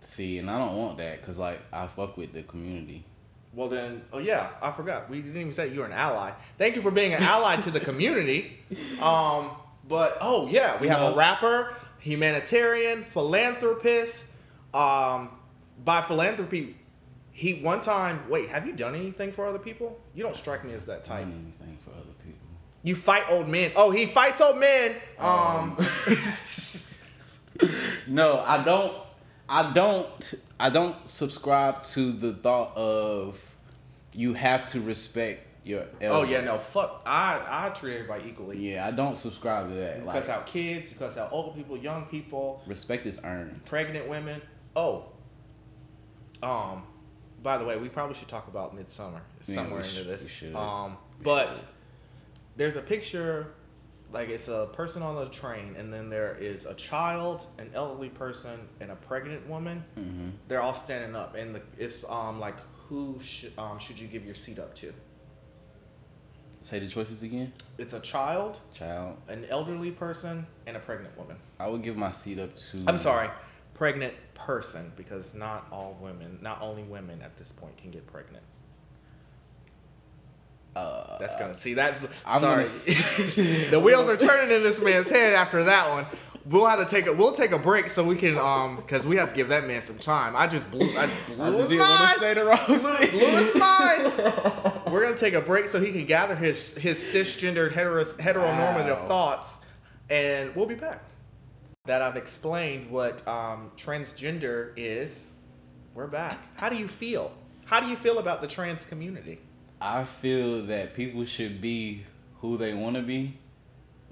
see, 0.01 0.37
and 0.37 0.49
I 0.49 0.57
don't 0.57 0.75
want 0.75 0.97
that 0.97 1.21
because 1.21 1.37
like 1.37 1.59
I 1.71 1.87
fuck 1.87 2.17
with 2.17 2.33
the 2.33 2.43
community. 2.43 3.05
Well 3.53 3.69
then, 3.69 4.03
oh 4.13 4.19
yeah, 4.19 4.51
I 4.61 4.71
forgot. 4.71 5.09
We 5.09 5.21
didn't 5.21 5.39
even 5.39 5.53
say 5.53 5.73
you're 5.73 5.85
an 5.85 5.91
ally. 5.91 6.31
Thank 6.57 6.75
you 6.75 6.81
for 6.81 6.91
being 6.91 7.13
an 7.13 7.23
ally 7.23 7.55
to 7.57 7.71
the 7.71 7.79
community. 7.79 8.59
Um, 9.01 9.51
but 9.87 10.17
oh 10.19 10.47
yeah, 10.49 10.79
we 10.81 10.89
have 10.89 11.01
a 11.01 11.15
rapper, 11.15 11.73
humanitarian, 11.99 13.03
philanthropist. 13.03 14.25
Um, 14.73 15.29
by 15.83 16.01
philanthropy, 16.01 16.75
he 17.37 17.53
one 17.61 17.81
time. 17.81 18.27
Wait, 18.29 18.49
have 18.49 18.65
you 18.65 18.73
done 18.73 18.95
anything 18.95 19.31
for 19.31 19.45
other 19.47 19.59
people? 19.59 19.99
You 20.15 20.23
don't 20.23 20.35
strike 20.35 20.65
me 20.65 20.73
as 20.73 20.85
that 20.85 21.03
type. 21.05 21.21
anything 21.21 21.77
for 21.85 21.91
other 21.91 22.15
people. 22.25 22.47
You 22.83 22.95
fight 22.95 23.23
old 23.29 23.47
men. 23.47 23.71
Oh, 23.75 23.91
he 23.91 24.05
fights 24.07 24.41
old 24.41 24.57
men. 24.59 24.95
Um, 25.19 25.77
No, 28.07 28.39
I 28.39 28.63
don't. 28.63 28.93
I 29.49 29.71
don't. 29.73 30.33
I 30.59 30.69
don't 30.69 31.07
subscribe 31.07 31.83
to 31.83 32.11
the 32.11 32.33
thought 32.33 32.75
of 32.75 33.39
you 34.13 34.33
have 34.33 34.69
to 34.71 34.81
respect 34.81 35.41
your. 35.65 35.85
oh 36.03 36.23
yeah, 36.23 36.41
no, 36.41 36.57
fuck. 36.57 37.01
I 37.05 37.41
I 37.49 37.69
treat 37.69 37.95
everybody 37.95 38.29
equally. 38.29 38.57
Yeah, 38.73 38.87
I 38.87 38.91
don't 38.91 39.17
subscribe 39.17 39.69
to 39.69 39.75
that. 39.75 39.97
You 39.99 40.03
Like, 40.05 40.15
cuss 40.15 40.29
out 40.29 40.47
kids. 40.47 40.91
You 40.91 40.97
cuss 40.97 41.17
out 41.17 41.31
old 41.31 41.55
people, 41.55 41.77
young 41.77 42.05
people. 42.05 42.61
respect 42.67 43.05
is 43.05 43.19
earned. 43.23 43.65
pregnant 43.65 44.07
women. 44.07 44.41
Oh, 44.75 45.05
um, 46.43 46.83
by 47.43 47.57
the 47.57 47.65
way, 47.65 47.77
we 47.77 47.89
probably 47.89 48.15
should 48.15 48.27
talk 48.27 48.47
about 48.47 48.75
Midsommar 48.75 49.21
Yeah, 49.47 49.55
somewhere 49.55 49.81
into 49.81 50.03
this. 50.03 50.29
Um, 50.55 50.97
but 51.23 51.55
should. 51.55 51.65
there's 52.55 52.75
a 52.75 52.81
picture, 52.81 53.47
like 54.11 54.29
it's 54.29 54.47
a 54.47 54.69
person 54.73 55.01
on 55.03 55.15
the 55.15 55.25
train, 55.29 55.75
and 55.77 55.93
then 55.93 56.09
there 56.09 56.35
is 56.35 56.65
a 56.65 56.73
child, 56.73 57.45
an 57.57 57.69
elderly 57.73 58.09
person, 58.09 58.67
and 58.79 58.91
a 58.91 58.95
pregnant 58.95 59.47
woman. 59.47 59.83
Mhm. 59.97 60.31
They're 60.47 60.61
all 60.61 60.73
standing 60.73 61.15
up, 61.15 61.35
and 61.35 61.55
the, 61.55 61.61
it's 61.77 62.03
um 62.09 62.39
like 62.39 62.55
who 62.89 63.19
should 63.21 63.53
um 63.57 63.77
should 63.79 63.99
you 63.99 64.07
give 64.07 64.25
your 64.25 64.35
seat 64.35 64.59
up 64.59 64.73
to? 64.75 64.93
Say 66.63 66.79
the 66.79 66.87
choices 66.89 67.23
again. 67.23 67.53
It's 67.77 67.93
a 67.93 67.99
child, 68.01 68.59
Child, 68.73 69.17
an 69.29 69.45
elderly 69.45 69.91
person, 69.91 70.47
and 70.65 70.75
a 70.75 70.79
pregnant 70.81 71.17
woman. 71.17 71.37
I 71.59 71.67
would 71.67 71.81
give 71.81 71.95
my 71.95 72.11
seat 72.11 72.39
up 72.39 72.55
to. 72.55 72.83
I'm 72.87 72.97
sorry, 72.97 73.29
pregnant 73.77 74.13
person, 74.33 74.91
because 74.95 75.33
not 75.33 75.67
all 75.71 75.97
women, 76.01 76.39
not 76.41 76.61
only 76.61 76.83
women 76.83 77.21
at 77.21 77.37
this 77.37 77.51
point 77.51 77.77
can 77.77 77.91
get 77.91 78.05
pregnant. 78.07 78.43
Uh, 80.75 81.17
That's 81.19 81.35
gonna 81.35 81.55
see 81.55 81.73
that. 81.75 81.97
I'm 82.25 82.39
sorry, 82.41 82.63
gonna 82.65 83.69
the 83.71 83.79
wheels 83.79 84.07
are 84.07 84.17
turning 84.17 84.55
in 84.55 84.61
this 84.61 84.79
man's 84.79 85.09
head 85.09 85.33
after 85.33 85.63
that 85.63 85.89
one. 85.89 86.05
We'll 86.45 86.67
have 86.67 86.79
to 86.79 86.85
take 86.85 87.07
a 87.07 87.13
we'll 87.13 87.33
take 87.33 87.51
a 87.51 87.57
break 87.57 87.89
so 87.89 88.03
we 88.03 88.15
can 88.15 88.37
um 88.37 88.75
because 88.75 89.03
we 89.05 89.15
have 89.17 89.29
to 89.29 89.35
give 89.35 89.49
that 89.49 89.65
man 89.67 89.81
some 89.81 89.97
time. 89.97 90.35
I 90.35 90.45
just 90.45 90.69
blew 90.69 90.95
I 90.95 91.07
blew 91.27 91.43
I 91.43 91.47
his 91.51 91.57
just 91.57 91.69
didn't 91.69 91.79
want 91.79 91.99
mind. 92.01 92.19
say 92.19 92.33
the 92.35 92.45
wrong 92.45 92.57
thing. 92.57 93.09
blew 93.11 93.43
his 93.43 93.55
mind. 93.59 94.93
We're 94.93 95.01
gonna 95.03 95.17
take 95.17 95.33
a 95.33 95.41
break 95.41 95.67
so 95.67 95.79
he 95.83 95.91
can 95.91 96.05
gather 96.05 96.35
his 96.35 96.77
his 96.77 96.99
cisgendered 96.99 97.71
hetero, 97.71 98.03
heteronormative 98.03 99.01
Wow. 99.01 99.07
thoughts, 99.07 99.57
and 100.11 100.55
we'll 100.55 100.67
be 100.67 100.75
back. 100.75 101.01
That 101.87 102.01
I've 102.01 102.17
explained 102.17 102.91
what 102.91 103.25
um, 103.27 103.71
transgender 103.77 104.71
is. 104.75 105.31
We're 105.93 106.07
back. 106.07 106.37
How 106.59 106.69
do 106.69 106.75
you 106.75 106.87
feel? 106.87 107.31
How 107.65 107.79
do 107.79 107.87
you 107.87 107.95
feel 107.95 108.19
about 108.19 108.41
the 108.41 108.47
trans 108.47 108.85
community? 108.85 109.39
I 109.79 110.03
feel 110.03 110.65
that 110.65 110.93
people 110.95 111.23
should 111.25 111.61
be 111.61 112.03
who 112.41 112.57
they 112.57 112.73
want 112.73 112.97
to 112.97 113.01
be, 113.01 113.37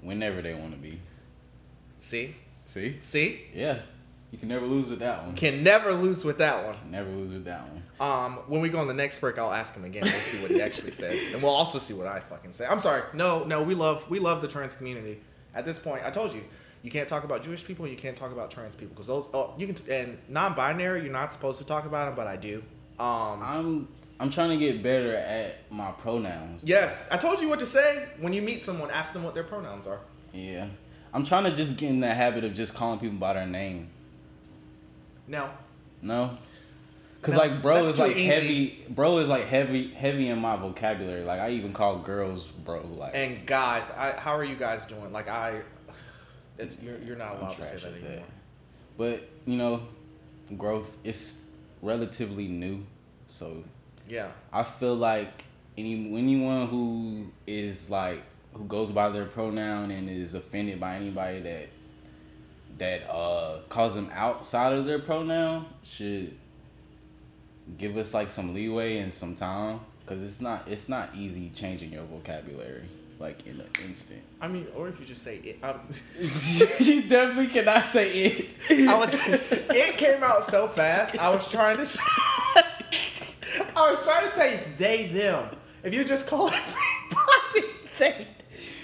whenever 0.00 0.40
they 0.40 0.54
want 0.54 0.72
to 0.72 0.78
be. 0.78 1.00
See, 1.98 2.36
See? 2.64 2.98
see, 3.02 3.42
Yeah. 3.54 3.80
You 4.32 4.38
can 4.38 4.48
never 4.48 4.66
lose 4.66 4.88
with 4.88 4.98
that 4.98 5.24
one. 5.24 5.36
can 5.36 5.62
never 5.62 5.92
lose 5.92 6.24
with 6.24 6.38
that 6.38 6.66
one. 6.66 6.76
Never 6.90 7.08
lose 7.10 7.32
with 7.32 7.44
that 7.44 7.62
one. 7.68 7.82
Um, 8.00 8.32
when 8.48 8.60
we 8.60 8.68
go 8.68 8.80
on 8.80 8.88
the 8.88 8.92
next 8.94 9.20
break, 9.20 9.38
I'll 9.38 9.52
ask 9.52 9.74
him 9.74 9.84
again. 9.84 10.02
We'll 10.02 10.12
see 10.12 10.42
what 10.42 10.50
he 10.50 10.60
actually 10.60 10.90
says, 11.02 11.32
and 11.32 11.42
we'll 11.42 11.54
also 11.54 11.78
see 11.78 11.94
what 11.94 12.06
I 12.08 12.18
fucking 12.20 12.52
say. 12.52 12.66
I'm 12.66 12.80
sorry. 12.80 13.02
No, 13.14 13.44
no, 13.44 13.62
we 13.62 13.74
love 13.74 14.08
we 14.10 14.18
love 14.18 14.42
the 14.42 14.48
trans 14.48 14.74
community. 14.74 15.20
At 15.54 15.64
this 15.64 15.78
point, 15.78 16.02
I 16.04 16.10
told 16.10 16.34
you, 16.34 16.42
you 16.82 16.90
can't 16.90 17.08
talk 17.08 17.24
about 17.24 17.42
Jewish 17.42 17.64
people, 17.64 17.86
you 17.86 17.96
can't 17.96 18.16
talk 18.16 18.32
about 18.32 18.50
trans 18.50 18.74
people 18.74 18.94
because 18.94 19.06
those. 19.06 19.26
Oh, 19.34 19.54
you 19.58 19.66
can 19.66 19.90
and 19.90 20.18
non-binary, 20.28 21.02
you're 21.02 21.12
not 21.12 21.32
supposed 21.32 21.58
to 21.58 21.64
talk 21.64 21.86
about 21.86 22.06
them, 22.06 22.14
but 22.16 22.26
I 22.26 22.36
do. 22.36 22.62
Um, 22.98 23.42
I'm 23.42 23.88
I'm 24.18 24.30
trying 24.30 24.50
to 24.50 24.56
get 24.56 24.82
better 24.82 25.14
at 25.14 25.70
my 25.70 25.90
pronouns. 25.92 26.62
yes, 26.64 27.06
I 27.10 27.16
told 27.18 27.40
you 27.40 27.48
what 27.48 27.58
to 27.58 27.66
say 27.66 28.06
when 28.18 28.32
you 28.32 28.40
meet 28.42 28.62
someone. 28.62 28.90
Ask 28.90 29.12
them 29.12 29.22
what 29.24 29.34
their 29.34 29.44
pronouns 29.44 29.86
are. 29.86 30.00
Yeah. 30.32 30.68
I'm 31.12 31.24
trying 31.24 31.44
to 31.44 31.54
just 31.54 31.76
get 31.76 31.88
in 31.88 32.00
that 32.00 32.16
habit 32.16 32.44
of 32.44 32.54
just 32.54 32.74
calling 32.74 32.98
people 32.98 33.16
by 33.16 33.32
their 33.34 33.46
name. 33.46 33.88
No, 35.26 35.50
No? 36.02 36.38
Cause 37.22 37.34
No, 37.34 37.40
like 37.40 37.62
bro 37.62 37.86
is 37.86 37.98
like 37.98 38.12
easy. 38.12 38.26
heavy 38.26 38.84
bro 38.88 39.18
is 39.18 39.28
like 39.28 39.46
heavy 39.46 39.92
heavy 39.92 40.28
in 40.28 40.38
my 40.38 40.54
vocabulary. 40.56 41.24
Like 41.24 41.40
I 41.40 41.50
even 41.50 41.72
call 41.72 41.98
girls 41.98 42.46
bro. 42.46 42.82
Like 42.86 43.12
and 43.16 43.44
guys, 43.44 43.90
I, 43.90 44.12
how 44.12 44.36
are 44.36 44.44
you 44.44 44.54
guys 44.54 44.86
doing? 44.86 45.12
Like 45.12 45.28
I, 45.28 45.62
it's 46.58 46.80
you're 46.82 46.98
you're 46.98 47.16
not 47.16 47.36
allowed 47.36 47.56
to 47.56 47.64
say 47.64 47.76
that 47.76 47.84
anymore. 47.84 48.10
that. 48.10 48.24
But, 48.98 49.28
you 49.44 49.56
know, 49.56 49.82
growth 50.56 50.96
is 51.04 51.42
relatively 51.82 52.48
new. 52.48 52.84
So 53.26 53.64
Yeah. 54.08 54.28
I 54.52 54.62
feel 54.62 54.94
like 54.94 55.44
any 55.76 55.94
anyone 56.16 56.68
who 56.68 57.26
is 57.46 57.90
like 57.90 58.22
who 58.54 58.64
goes 58.64 58.90
by 58.90 59.10
their 59.10 59.26
pronoun 59.26 59.90
and 59.90 60.08
is 60.08 60.34
offended 60.34 60.80
by 60.80 60.96
anybody 60.96 61.40
that 61.40 61.68
that 62.78 63.10
uh 63.10 63.60
calls 63.68 63.94
them 63.94 64.10
outside 64.12 64.72
of 64.72 64.86
their 64.86 64.98
pronoun 64.98 65.66
should 65.82 66.36
give 67.78 67.96
us 67.96 68.14
like 68.14 68.30
some 68.30 68.54
leeway 68.54 68.98
and 68.98 69.12
some 69.12 69.34
time 69.34 69.80
because 70.00 70.22
it's 70.22 70.40
not 70.40 70.66
it's 70.68 70.88
not 70.88 71.10
easy 71.14 71.50
changing 71.54 71.92
your 71.92 72.04
vocabulary 72.04 72.84
like 73.18 73.46
in 73.46 73.60
an 73.60 73.68
instant. 73.84 74.22
I 74.40 74.48
mean, 74.48 74.66
or 74.74 74.88
if 74.88 75.00
you 75.00 75.06
just 75.06 75.22
say 75.22 75.36
it. 75.36 75.58
You 76.84 77.02
definitely 77.02 77.48
cannot 77.48 77.86
say 77.86 78.10
it. 78.10 78.88
I 78.88 78.98
was. 78.98 79.10
it 79.12 79.96
came 79.96 80.22
out 80.22 80.46
so 80.46 80.68
fast. 80.68 81.16
I 81.18 81.30
was 81.30 81.48
trying 81.48 81.78
to. 81.78 81.86
Say, 81.86 82.00
I 83.76 83.90
was 83.90 84.02
trying 84.04 84.26
to 84.26 84.32
say 84.32 84.60
they 84.78 85.08
them. 85.08 85.56
If 85.82 85.94
you 85.94 86.04
just 86.04 86.26
call 86.26 86.48
everybody 86.48 87.72
they 87.98 88.26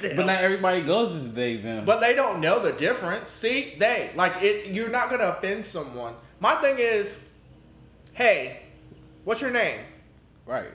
them. 0.01 0.17
But 0.17 0.27
not 0.27 0.41
everybody 0.43 0.83
goes 0.83 1.15
as 1.15 1.33
they 1.33 1.57
them. 1.57 1.85
But 1.85 2.01
they 2.01 2.15
don't 2.15 2.41
know 2.41 2.61
the 2.61 2.73
difference. 2.73 3.29
See, 3.29 3.77
they 3.79 4.11
like 4.17 4.43
it. 4.43 4.73
You're 4.73 4.89
not 4.89 5.11
gonna 5.11 5.25
offend 5.25 5.65
someone. 5.65 6.15
My 6.41 6.57
thing 6.57 6.77
is, 6.79 7.19
hey, 8.13 8.63
what's 9.25 9.41
your 9.41 9.51
name? 9.51 9.81
right. 10.47 10.71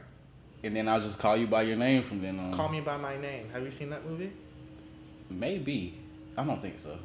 And 0.63 0.75
then 0.75 0.87
I'll 0.87 0.99
just 1.01 1.19
call 1.19 1.37
you 1.37 1.47
by 1.47 1.61
your 1.63 1.77
name 1.77 2.03
from 2.03 2.21
then 2.21 2.39
on. 2.39 2.51
Call 2.53 2.69
me 2.69 2.81
by 2.81 2.97
my 2.97 3.15
name. 3.17 3.49
Have 3.53 3.63
you 3.63 3.71
seen 3.71 3.89
that 3.91 4.05
movie? 4.05 4.31
Maybe. 5.29 5.95
I 6.37 6.43
don't 6.43 6.61
think 6.61 6.79
so. 6.79 6.97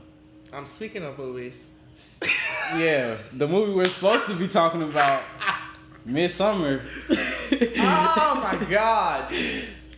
I'm 0.52 0.66
speaking 0.66 1.02
of 1.04 1.18
movies. 1.18 1.70
Yeah, 2.76 3.18
the 3.34 3.46
movie 3.46 3.72
we're 3.74 3.84
supposed 3.84 4.26
to 4.28 4.34
be 4.34 4.48
talking 4.48 4.82
about, 4.82 5.22
Midsommar. 6.06 6.80
oh 7.78 8.40
my 8.60 8.64
god. 8.70 9.30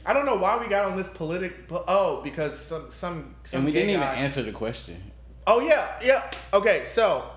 I 0.04 0.12
don't 0.12 0.26
know 0.26 0.34
why 0.34 0.58
we 0.58 0.66
got 0.68 0.86
on 0.86 0.96
this 0.96 1.08
politic. 1.08 1.54
Oh, 1.70 2.20
because 2.24 2.58
some 2.58 2.90
some 2.90 3.36
some 3.44 3.58
and 3.58 3.66
we 3.66 3.70
didn't 3.72 3.90
even 3.90 4.00
guy- 4.00 4.14
answer 4.16 4.42
the 4.42 4.50
question. 4.50 5.00
Oh 5.46 5.60
yeah, 5.60 5.86
yeah. 6.02 6.30
Okay, 6.52 6.82
so 6.86 7.30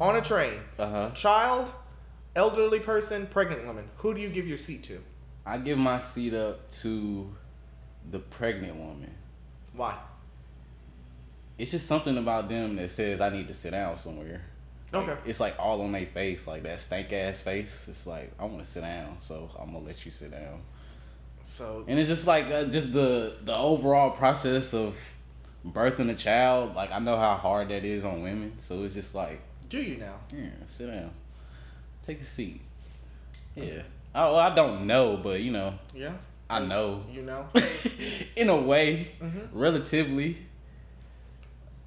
on 0.00 0.14
a 0.14 0.20
train, 0.22 0.60
Uh 0.78 0.88
huh. 0.88 1.10
child, 1.14 1.72
elderly 2.36 2.78
person, 2.78 3.26
pregnant 3.26 3.66
woman. 3.66 3.88
Who 3.98 4.14
do 4.14 4.20
you 4.20 4.28
give 4.28 4.46
your 4.46 4.58
seat 4.58 4.84
to? 4.84 5.00
I 5.46 5.58
give 5.58 5.78
my 5.78 6.00
seat 6.00 6.34
up 6.34 6.68
to 6.82 7.32
the 8.10 8.18
pregnant 8.18 8.76
woman. 8.76 9.14
Why? 9.72 9.96
It's 11.56 11.70
just 11.70 11.86
something 11.86 12.18
about 12.18 12.48
them 12.48 12.76
that 12.76 12.90
says 12.90 13.20
I 13.20 13.30
need 13.30 13.48
to 13.48 13.54
sit 13.54 13.70
down 13.70 13.96
somewhere. 13.96 14.42
Like, 14.92 15.08
Okay. 15.08 15.20
It's 15.24 15.40
like 15.40 15.56
all 15.58 15.80
on 15.82 15.92
their 15.92 16.06
face, 16.06 16.46
like 16.46 16.62
that 16.64 16.80
stank 16.80 17.12
ass 17.12 17.40
face. 17.40 17.86
It's 17.88 18.06
like 18.06 18.32
I 18.38 18.44
want 18.44 18.64
to 18.64 18.70
sit 18.70 18.82
down, 18.82 19.16
so 19.20 19.50
I'm 19.58 19.72
gonna 19.72 19.86
let 19.86 20.04
you 20.04 20.12
sit 20.12 20.30
down. 20.30 20.60
So 21.46 21.84
And 21.86 21.98
it's 21.98 22.08
just 22.08 22.26
like 22.26 22.46
uh, 22.46 22.64
just 22.64 22.92
the 22.92 23.36
the 23.42 23.56
overall 23.56 24.10
process 24.10 24.74
of 24.74 24.98
birthing 25.66 26.10
a 26.10 26.14
child. 26.14 26.74
Like 26.74 26.90
I 26.92 26.98
know 26.98 27.16
how 27.16 27.36
hard 27.36 27.68
that 27.68 27.84
is 27.84 28.04
on 28.04 28.22
women, 28.22 28.54
so 28.60 28.84
it's 28.84 28.94
just 28.94 29.14
like 29.14 29.40
do 29.68 29.78
you 29.78 29.96
now? 29.98 30.14
yeah, 30.32 30.50
sit 30.66 30.86
down, 30.90 31.10
take 32.04 32.20
a 32.20 32.24
seat. 32.24 32.60
Yeah. 33.54 33.82
Oh, 34.18 34.32
well, 34.32 34.36
I 34.40 34.54
don't 34.54 34.86
know, 34.86 35.16
but 35.16 35.40
you 35.40 35.52
know, 35.52 35.74
Yeah. 35.94 36.12
I 36.48 36.60
know 36.60 37.04
You 37.12 37.22
know. 37.22 37.46
in 38.36 38.48
a 38.48 38.56
way, 38.56 39.12
Mhm. 39.20 39.48
relatively. 39.52 40.38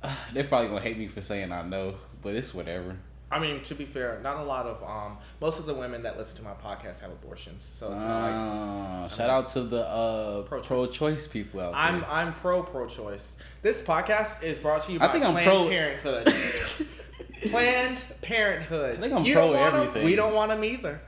Uh, 0.02 0.16
they're 0.34 0.46
probably 0.46 0.70
gonna 0.70 0.80
hate 0.80 0.98
me 0.98 1.08
for 1.08 1.22
saying 1.22 1.52
I 1.52 1.62
know, 1.64 1.96
but 2.22 2.34
it's 2.34 2.54
whatever. 2.54 2.96
I 3.32 3.38
mean, 3.38 3.62
to 3.64 3.76
be 3.76 3.84
fair, 3.86 4.20
not 4.24 4.38
a 4.38 4.44
lot 4.44 4.66
of 4.66 4.82
um. 4.82 5.18
Most 5.42 5.60
of 5.60 5.66
the 5.66 5.74
women 5.74 6.04
that 6.04 6.18
listen 6.18 6.38
to 6.38 6.42
my 6.44 6.54
podcast 6.54 7.02
have 7.02 7.12
abortions, 7.12 7.62
so 7.62 7.92
it's 7.92 8.02
not 8.02 8.22
like 8.22 8.34
Uh, 8.34 9.08
shout 9.16 9.30
out 9.30 9.48
to 9.54 9.62
the 9.64 9.86
uh, 9.86 10.42
Pro-choice. 10.44 10.68
pro-choice 10.68 11.28
people 11.28 11.60
out 11.60 11.72
there. 11.74 11.82
I'm 11.82 12.06
I'm 12.06 12.34
pro 12.36 12.64
pro-choice. 12.64 13.36
This 13.62 13.82
podcast 13.82 14.42
is 14.42 14.58
brought 14.58 14.84
to 14.84 14.94
you 14.94 15.00
by 15.00 15.08
I 15.08 15.12
think 15.12 15.26
I'm 15.26 15.34
Planned 15.34 15.50
pro- 15.50 15.68
Parenthood. 15.70 16.34
Planned 17.52 18.02
Parenthood. 18.22 18.98
I 18.98 19.02
think 19.02 19.14
I'm 19.14 19.26
you 19.26 19.34
pro 19.34 19.48
don't 19.54 19.56
want 19.62 19.74
'em, 19.76 19.82
everything. 19.82 20.06
We 20.06 20.16
don't 20.16 20.34
want 20.34 20.50
them 20.52 20.64
either. 20.64 21.02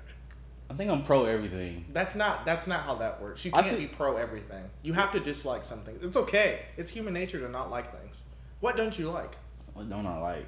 I 0.72 0.74
think 0.74 0.90
I'm 0.90 1.04
pro 1.04 1.26
everything. 1.26 1.84
That's 1.92 2.16
not 2.16 2.46
that's 2.46 2.66
not 2.66 2.84
how 2.84 2.96
that 2.96 3.22
works. 3.22 3.44
You 3.44 3.52
I 3.54 3.62
can't 3.62 3.76
think- 3.76 3.92
be 3.92 3.96
pro 3.96 4.16
everything. 4.16 4.64
You 4.84 4.94
have 4.94 5.12
to 5.12 5.20
dislike 5.20 5.66
something. 5.66 6.00
It's 6.02 6.16
okay. 6.16 6.62
It's 6.78 6.90
human 6.92 7.14
nature 7.14 7.40
to 7.42 7.50
not 7.50 7.70
like 7.70 7.92
things. 7.92 8.16
What 8.62 8.78
don't 8.78 8.98
you 8.98 9.12
like? 9.12 9.36
What 9.74 9.90
don't 9.90 10.06
I 10.08 10.18
like? 10.20 10.46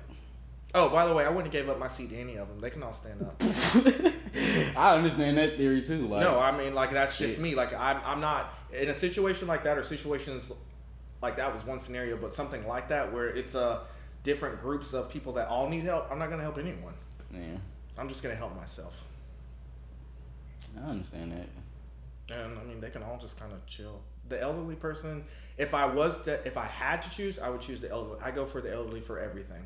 Oh, 0.73 0.88
by 0.89 1.05
the 1.05 1.13
way, 1.13 1.25
I 1.25 1.29
wouldn't 1.29 1.51
gave 1.51 1.67
up 1.69 1.77
my 1.77 1.89
seat 1.89 2.09
to 2.12 2.17
any 2.17 2.38
of 2.38 2.47
them. 2.47 2.59
They 2.62 2.69
can 2.69 2.81
all 2.83 2.93
stand 2.93 3.21
up. 3.21 3.36
I 4.77 4.95
understand 4.95 5.38
that 5.38 5.57
theory 5.57 5.81
too. 5.81 6.07
Like, 6.07 6.21
no, 6.21 6.39
I 6.39 6.57
mean 6.57 6.73
like 6.73 6.91
that's 6.91 7.17
just 7.17 7.36
Shit. 7.36 7.43
me. 7.43 7.53
Like 7.55 7.73
I'm 7.73 7.99
I'm 8.05 8.21
not 8.21 8.53
in 8.71 8.88
a 8.89 8.95
situation 8.95 9.47
like 9.49 9.65
that 9.65 9.77
or 9.77 9.83
situations 9.83 10.51
like 11.21 11.36
that 11.36 11.53
was 11.53 11.65
one 11.65 11.79
scenario, 11.79 12.15
but 12.15 12.33
something 12.33 12.65
like 12.65 12.88
that 12.89 13.12
where 13.12 13.27
it's 13.27 13.55
a 13.55 13.81
different 14.23 14.62
groups 14.62 14.93
of 14.93 15.09
people 15.12 15.33
that 15.33 15.49
all 15.49 15.67
need 15.67 15.83
help. 15.83 16.09
I'm 16.09 16.17
not 16.17 16.29
gonna 16.29 16.43
help 16.43 16.57
anyone. 16.57 16.93
yeah, 17.29 17.57
I'm 17.97 18.07
just 18.07 18.23
gonna 18.23 18.36
help 18.36 18.55
myself. 18.55 19.03
I 20.77 20.89
understand 20.89 21.31
that. 21.33 22.38
And 22.38 22.57
I 22.57 22.63
mean, 22.63 22.79
they 22.79 22.89
can 22.89 23.03
all 23.03 23.17
just 23.19 23.39
kind 23.39 23.51
of 23.51 23.65
chill. 23.65 24.01
The 24.29 24.41
elderly 24.41 24.75
person, 24.75 25.25
if 25.57 25.73
I 25.73 25.86
was 25.86 26.21
to, 26.23 26.45
if 26.47 26.57
I 26.57 26.65
had 26.65 27.01
to 27.03 27.09
choose, 27.12 27.38
I 27.39 27.49
would 27.49 27.62
choose 27.62 27.81
the 27.81 27.89
elderly. 27.91 28.19
I 28.23 28.31
go 28.31 28.45
for 28.45 28.62
the 28.62 28.73
elderly 28.73 29.01
for 29.01 29.19
everything. 29.19 29.65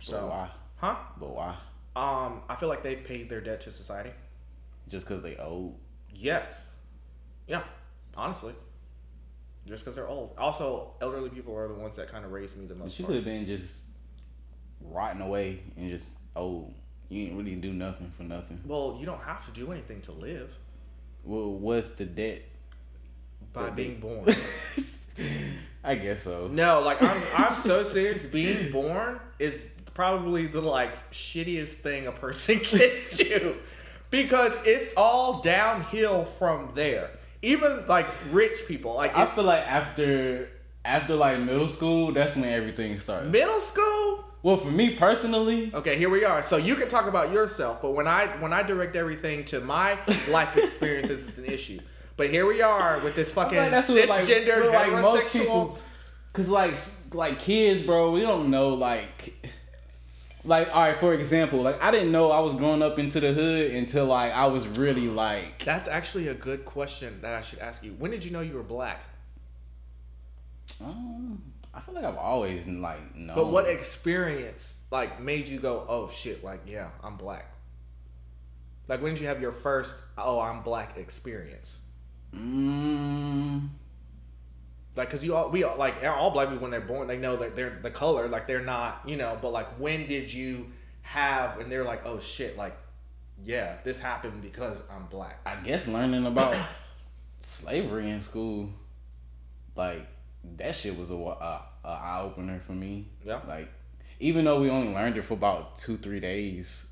So 0.00 0.26
why? 0.26 0.50
huh? 0.76 0.96
But 1.18 1.34
why? 1.34 1.56
Um, 1.96 2.42
I 2.48 2.56
feel 2.56 2.68
like 2.68 2.82
they've 2.82 3.04
paid 3.04 3.28
their 3.30 3.40
debt 3.40 3.60
to 3.62 3.70
society. 3.70 4.10
Just 4.88 5.06
because 5.06 5.22
they 5.22 5.36
old? 5.36 5.78
Yes. 6.12 6.74
Yeah. 7.46 7.62
Honestly. 8.16 8.54
Just 9.66 9.84
because 9.84 9.94
they're 9.96 10.08
old. 10.08 10.34
Also, 10.36 10.94
elderly 11.00 11.30
people 11.30 11.56
are 11.56 11.68
the 11.68 11.74
ones 11.74 11.94
that 11.96 12.10
kind 12.10 12.24
of 12.24 12.32
raised 12.32 12.56
me 12.58 12.66
the 12.66 12.74
But 12.74 12.82
most. 12.84 12.98
you 12.98 13.04
part. 13.04 13.10
could 13.14 13.16
have 13.16 13.24
been 13.24 13.46
just 13.46 13.84
rotting 14.80 15.20
away 15.22 15.62
and 15.76 15.88
just 15.88 16.10
old. 16.36 16.74
You 17.08 17.24
didn't 17.26 17.38
really 17.38 17.54
do 17.56 17.72
nothing 17.72 18.10
for 18.16 18.22
nothing. 18.24 18.60
Well, 18.66 18.96
you 18.98 19.06
don't 19.06 19.20
have 19.22 19.44
to 19.46 19.52
do 19.52 19.70
anything 19.72 20.00
to 20.02 20.12
live 20.12 20.52
Well, 21.24 21.52
what's 21.52 21.90
the 21.90 22.06
debt? 22.06 22.42
by 23.52 23.64
But 23.64 23.76
being 23.76 23.94
they- 23.94 23.94
born. 24.08 24.34
I 25.84 25.94
guess 25.96 26.22
so. 26.22 26.48
No, 26.48 26.80
like 26.80 27.02
I'm 27.02 27.22
I'm 27.36 27.52
so 27.54 27.84
serious. 27.84 28.24
Being 28.24 28.72
born 28.72 29.20
is 29.38 29.64
probably 29.92 30.46
the 30.46 30.60
like 30.60 31.10
shittiest 31.12 31.74
thing 31.74 32.06
a 32.06 32.12
person 32.12 32.58
can 32.60 32.90
do 33.14 33.54
because 34.10 34.60
it's 34.66 34.92
all 34.96 35.40
downhill 35.42 36.24
from 36.24 36.70
there. 36.74 37.10
Even 37.42 37.84
like 37.86 38.06
rich 38.30 38.60
people, 38.66 38.94
like 38.94 39.16
I 39.16 39.26
feel 39.26 39.44
like 39.44 39.64
after 39.66 40.48
after 40.84 41.14
like 41.14 41.38
middle 41.40 41.68
school, 41.68 42.12
that's 42.12 42.34
when 42.34 42.46
everything 42.46 42.98
starts. 42.98 43.26
middle 43.28 43.60
school. 43.60 44.24
Well, 44.44 44.58
for 44.58 44.70
me 44.70 44.90
personally, 44.94 45.70
Okay, 45.72 45.96
here 45.96 46.10
we 46.10 46.22
are. 46.22 46.42
So 46.42 46.58
you 46.58 46.76
can 46.76 46.88
talk 46.90 47.06
about 47.06 47.32
yourself, 47.32 47.80
but 47.80 47.92
when 47.92 48.06
I 48.06 48.26
when 48.42 48.52
I 48.52 48.62
direct 48.62 48.94
everything 48.94 49.46
to 49.46 49.60
my 49.60 49.98
life 50.28 50.54
experiences, 50.58 51.30
it's 51.30 51.38
an 51.38 51.46
issue. 51.46 51.80
But 52.18 52.28
here 52.28 52.44
we 52.46 52.60
are 52.60 53.00
with 53.00 53.16
this 53.16 53.32
fucking 53.32 53.56
like 53.56 53.72
what, 53.72 54.08
like, 54.10 54.26
cisgendered 54.26 54.70
like 54.70 54.92
most 54.92 55.28
heterosexual. 55.28 55.32
people- 55.40 55.78
Cause 56.34 56.48
like 56.50 56.74
like 57.14 57.38
kids, 57.40 57.86
bro, 57.86 58.10
we 58.10 58.20
don't 58.20 58.50
know 58.50 58.74
like 58.74 59.32
like 60.44 60.68
all 60.68 60.82
right. 60.82 60.96
For 60.98 61.14
example, 61.14 61.62
like 61.62 61.82
I 61.82 61.90
didn't 61.90 62.12
know 62.12 62.30
I 62.30 62.40
was 62.40 62.52
growing 62.52 62.82
up 62.82 62.98
into 62.98 63.20
the 63.20 63.32
hood 63.32 63.70
until 63.70 64.04
like 64.06 64.30
I 64.34 64.46
was 64.48 64.66
really 64.68 65.08
like 65.08 65.64
That's 65.64 65.88
actually 65.88 66.28
a 66.28 66.34
good 66.34 66.66
question 66.66 67.20
that 67.22 67.32
I 67.32 67.40
should 67.40 67.60
ask 67.60 67.82
you. 67.82 67.92
When 67.98 68.10
did 68.10 68.22
you 68.24 68.30
know 68.30 68.42
you 68.42 68.54
were 68.54 68.62
black? 68.62 69.04
um, 70.84 71.40
I 71.74 71.80
feel 71.80 71.94
like 71.94 72.04
I've 72.04 72.16
always 72.16 72.66
like 72.66 73.16
known. 73.16 73.34
But 73.36 73.46
what 73.48 73.68
experience 73.68 74.82
like 74.90 75.20
made 75.20 75.48
you 75.48 75.58
go, 75.58 75.84
oh 75.88 76.08
shit, 76.10 76.44
like 76.44 76.60
yeah, 76.66 76.90
I'm 77.02 77.16
black? 77.16 77.50
Like 78.88 79.02
when 79.02 79.14
did 79.14 79.20
you 79.22 79.28
have 79.28 79.40
your 79.40 79.52
first 79.52 79.98
oh 80.16 80.40
I'm 80.40 80.62
black 80.62 80.96
experience? 80.96 81.78
Mm, 82.34 83.68
Like 84.96 85.10
cause 85.10 85.22
you 85.24 85.34
all 85.36 85.50
we 85.50 85.64
all 85.64 85.76
like 85.76 86.02
all 86.04 86.30
black 86.30 86.48
people 86.48 86.62
when 86.62 86.70
they're 86.70 86.80
born 86.80 87.06
they 87.08 87.16
know 87.16 87.36
that 87.36 87.54
they're 87.56 87.78
the 87.80 87.90
color 87.90 88.28
like 88.28 88.46
they're 88.48 88.60
not 88.64 89.02
you 89.06 89.16
know 89.16 89.38
but 89.40 89.52
like 89.52 89.68
when 89.78 90.08
did 90.08 90.32
you 90.32 90.66
have 91.02 91.60
and 91.60 91.70
they're 91.70 91.84
like 91.84 92.04
oh 92.04 92.18
shit 92.18 92.56
like 92.56 92.76
yeah 93.44 93.76
this 93.84 94.00
happened 94.00 94.42
because 94.42 94.82
I'm 94.90 95.06
black. 95.06 95.40
I 95.46 95.56
guess 95.56 95.86
learning 95.86 96.26
about 96.26 96.56
slavery 97.40 98.10
in 98.10 98.20
school, 98.20 98.70
like 99.76 100.06
that 100.56 100.74
shit 100.74 100.98
was 100.98 101.10
a, 101.10 101.14
a, 101.14 101.62
a 101.84 101.88
eye 101.88 102.20
opener 102.22 102.60
for 102.66 102.72
me. 102.72 103.08
Yeah. 103.24 103.40
Like 103.46 103.68
even 104.20 104.44
though 104.44 104.60
we 104.60 104.70
only 104.70 104.92
learned 104.92 105.16
it 105.16 105.22
for 105.22 105.34
about 105.34 105.78
two 105.78 105.96
three 105.96 106.20
days, 106.20 106.88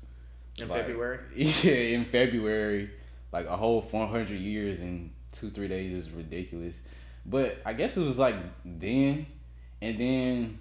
In 0.59 0.67
like, 0.67 0.81
February? 0.81 1.19
Yeah, 1.35 1.73
in 1.73 2.05
February, 2.05 2.91
like 3.31 3.47
a 3.47 3.55
whole 3.57 3.81
four 3.81 4.07
hundred 4.07 4.39
years 4.39 4.79
in 4.79 5.11
two 5.31 5.49
three 5.49 5.67
days 5.67 5.93
is 5.93 6.11
ridiculous. 6.11 6.75
But 7.25 7.59
I 7.65 7.73
guess 7.73 7.95
it 7.95 8.01
was 8.01 8.17
like 8.17 8.35
then, 8.65 9.25
and 9.81 9.97
then 9.99 10.59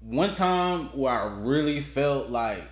one 0.00 0.34
time 0.34 0.96
where 0.96 1.12
I 1.12 1.26
really 1.40 1.80
felt 1.80 2.30
like, 2.30 2.64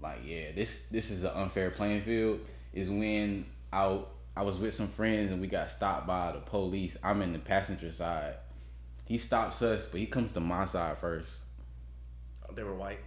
like 0.00 0.20
yeah, 0.24 0.52
this 0.54 0.84
this 0.90 1.10
is 1.10 1.24
an 1.24 1.32
unfair 1.34 1.70
playing 1.70 2.02
field 2.02 2.40
is 2.72 2.90
when 2.90 3.46
I 3.72 3.98
I 4.36 4.42
was 4.42 4.58
with 4.58 4.74
some 4.74 4.88
friends 4.88 5.32
and 5.32 5.40
we 5.40 5.46
got 5.48 5.70
stopped 5.70 6.06
by 6.06 6.32
the 6.32 6.38
police. 6.38 6.96
I'm 7.02 7.20
in 7.22 7.32
the 7.32 7.38
passenger 7.38 7.90
side. 7.92 8.34
He 9.06 9.18
stops 9.18 9.60
us, 9.62 9.86
but 9.86 9.98
he 10.00 10.06
comes 10.06 10.32
to 10.32 10.40
my 10.40 10.64
side 10.64 10.98
first. 10.98 11.40
Oh, 12.48 12.52
they 12.54 12.62
were 12.62 12.74
white. 12.74 13.00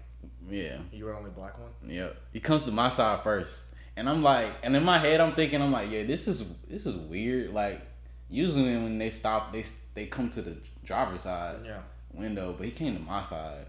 Yeah. 0.49 0.77
You 0.91 1.05
were 1.05 1.11
the 1.11 1.17
only 1.17 1.31
black 1.31 1.57
one. 1.59 1.71
Yep. 1.89 2.15
He 2.33 2.39
comes 2.39 2.65
to 2.65 2.71
my 2.71 2.89
side 2.89 3.23
first. 3.23 3.63
And 3.95 4.09
I'm 4.09 4.23
like 4.23 4.49
and 4.63 4.75
in 4.75 4.83
my 4.83 4.97
head 4.99 5.21
I'm 5.21 5.33
thinking 5.33 5.61
I'm 5.61 5.71
like, 5.71 5.89
yeah, 5.91 6.03
this 6.03 6.27
is 6.27 6.43
this 6.69 6.85
is 6.85 6.95
weird. 6.95 7.53
Like 7.53 7.81
usually 8.29 8.75
when 8.75 8.97
they 8.97 9.09
stop 9.09 9.53
they 9.53 9.63
they 9.93 10.07
come 10.07 10.29
to 10.31 10.41
the 10.41 10.57
driver's 10.83 11.21
side 11.21 11.57
Yeah. 11.65 11.79
window, 12.13 12.53
but 12.57 12.65
he 12.65 12.71
came 12.71 12.95
to 12.95 13.01
my 13.01 13.21
side. 13.21 13.65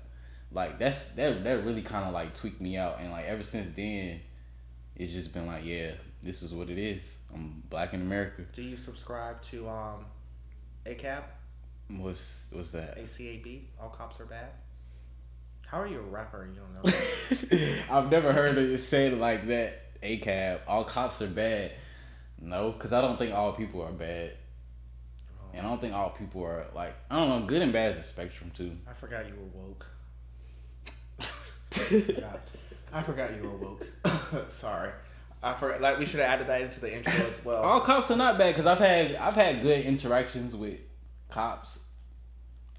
Like 0.50 0.78
that's 0.78 1.08
that 1.10 1.44
that 1.44 1.64
really 1.64 1.82
kind 1.82 2.06
of 2.06 2.12
like 2.14 2.34
tweaked 2.34 2.60
me 2.60 2.76
out 2.76 2.98
and 3.00 3.10
like 3.12 3.26
ever 3.26 3.42
since 3.42 3.74
then 3.76 4.20
it's 4.96 5.12
just 5.12 5.32
been 5.34 5.46
like, 5.46 5.64
yeah, 5.64 5.90
this 6.24 6.42
is 6.42 6.52
what 6.52 6.70
it 6.70 6.78
is. 6.78 7.16
I'm 7.32 7.62
black 7.68 7.92
in 7.92 8.00
America. 8.00 8.42
Do 8.52 8.62
you 8.62 8.76
subscribe 8.76 9.42
to 9.44 9.68
um, 9.68 10.06
ACAB? 10.86 11.22
What's 11.88 12.46
what's 12.50 12.70
that? 12.70 12.98
ACAB? 12.98 13.62
All 13.80 13.90
cops 13.90 14.18
are 14.20 14.24
bad. 14.24 14.48
How 15.66 15.80
are 15.80 15.86
you 15.86 15.98
a 15.98 16.02
rapper 16.02 16.42
and 16.42 16.54
you 16.54 16.62
don't 16.62 16.74
know? 16.74 17.84
I've 17.90 18.10
never 18.10 18.32
heard 18.32 18.56
it 18.56 18.78
said 18.78 19.18
like 19.18 19.46
that. 19.48 19.82
A 20.02 20.18
cab, 20.18 20.60
all 20.68 20.84
cops 20.84 21.22
are 21.22 21.26
bad. 21.26 21.72
No, 22.40 22.72
because 22.72 22.92
I 22.92 23.00
don't 23.00 23.18
think 23.18 23.32
all 23.34 23.52
people 23.52 23.82
are 23.82 23.92
bad, 23.92 24.32
and 25.54 25.66
I 25.66 25.70
don't 25.70 25.80
think 25.80 25.94
all 25.94 26.10
people 26.10 26.42
are 26.44 26.66
like 26.74 26.94
I 27.10 27.18
don't 27.18 27.28
know. 27.28 27.46
Good 27.46 27.62
and 27.62 27.72
bad 27.72 27.92
is 27.92 27.98
a 27.98 28.02
spectrum 28.02 28.50
too. 28.54 28.76
I 28.88 28.92
forgot 28.92 29.26
you 29.26 29.34
were 29.34 29.60
woke. 29.60 29.86
I 32.92 33.02
forgot 33.02 33.34
you 33.34 33.42
were 33.42 33.56
woke. 33.56 33.86
Sorry. 34.52 34.90
I 35.44 35.54
forgot. 35.54 35.80
Like 35.80 35.98
we 35.98 36.06
should 36.06 36.20
have 36.20 36.28
added 36.30 36.46
that 36.48 36.60
into 36.62 36.80
the 36.80 36.92
intro 36.96 37.12
as 37.26 37.44
well. 37.44 37.62
All 37.62 37.80
cops 37.80 38.10
are 38.10 38.16
not 38.16 38.38
bad 38.38 38.52
because 38.54 38.66
I've 38.66 38.78
had 38.78 39.14
I've 39.16 39.34
had 39.34 39.62
good 39.62 39.84
interactions 39.84 40.56
with 40.56 40.78
cops. 41.30 41.80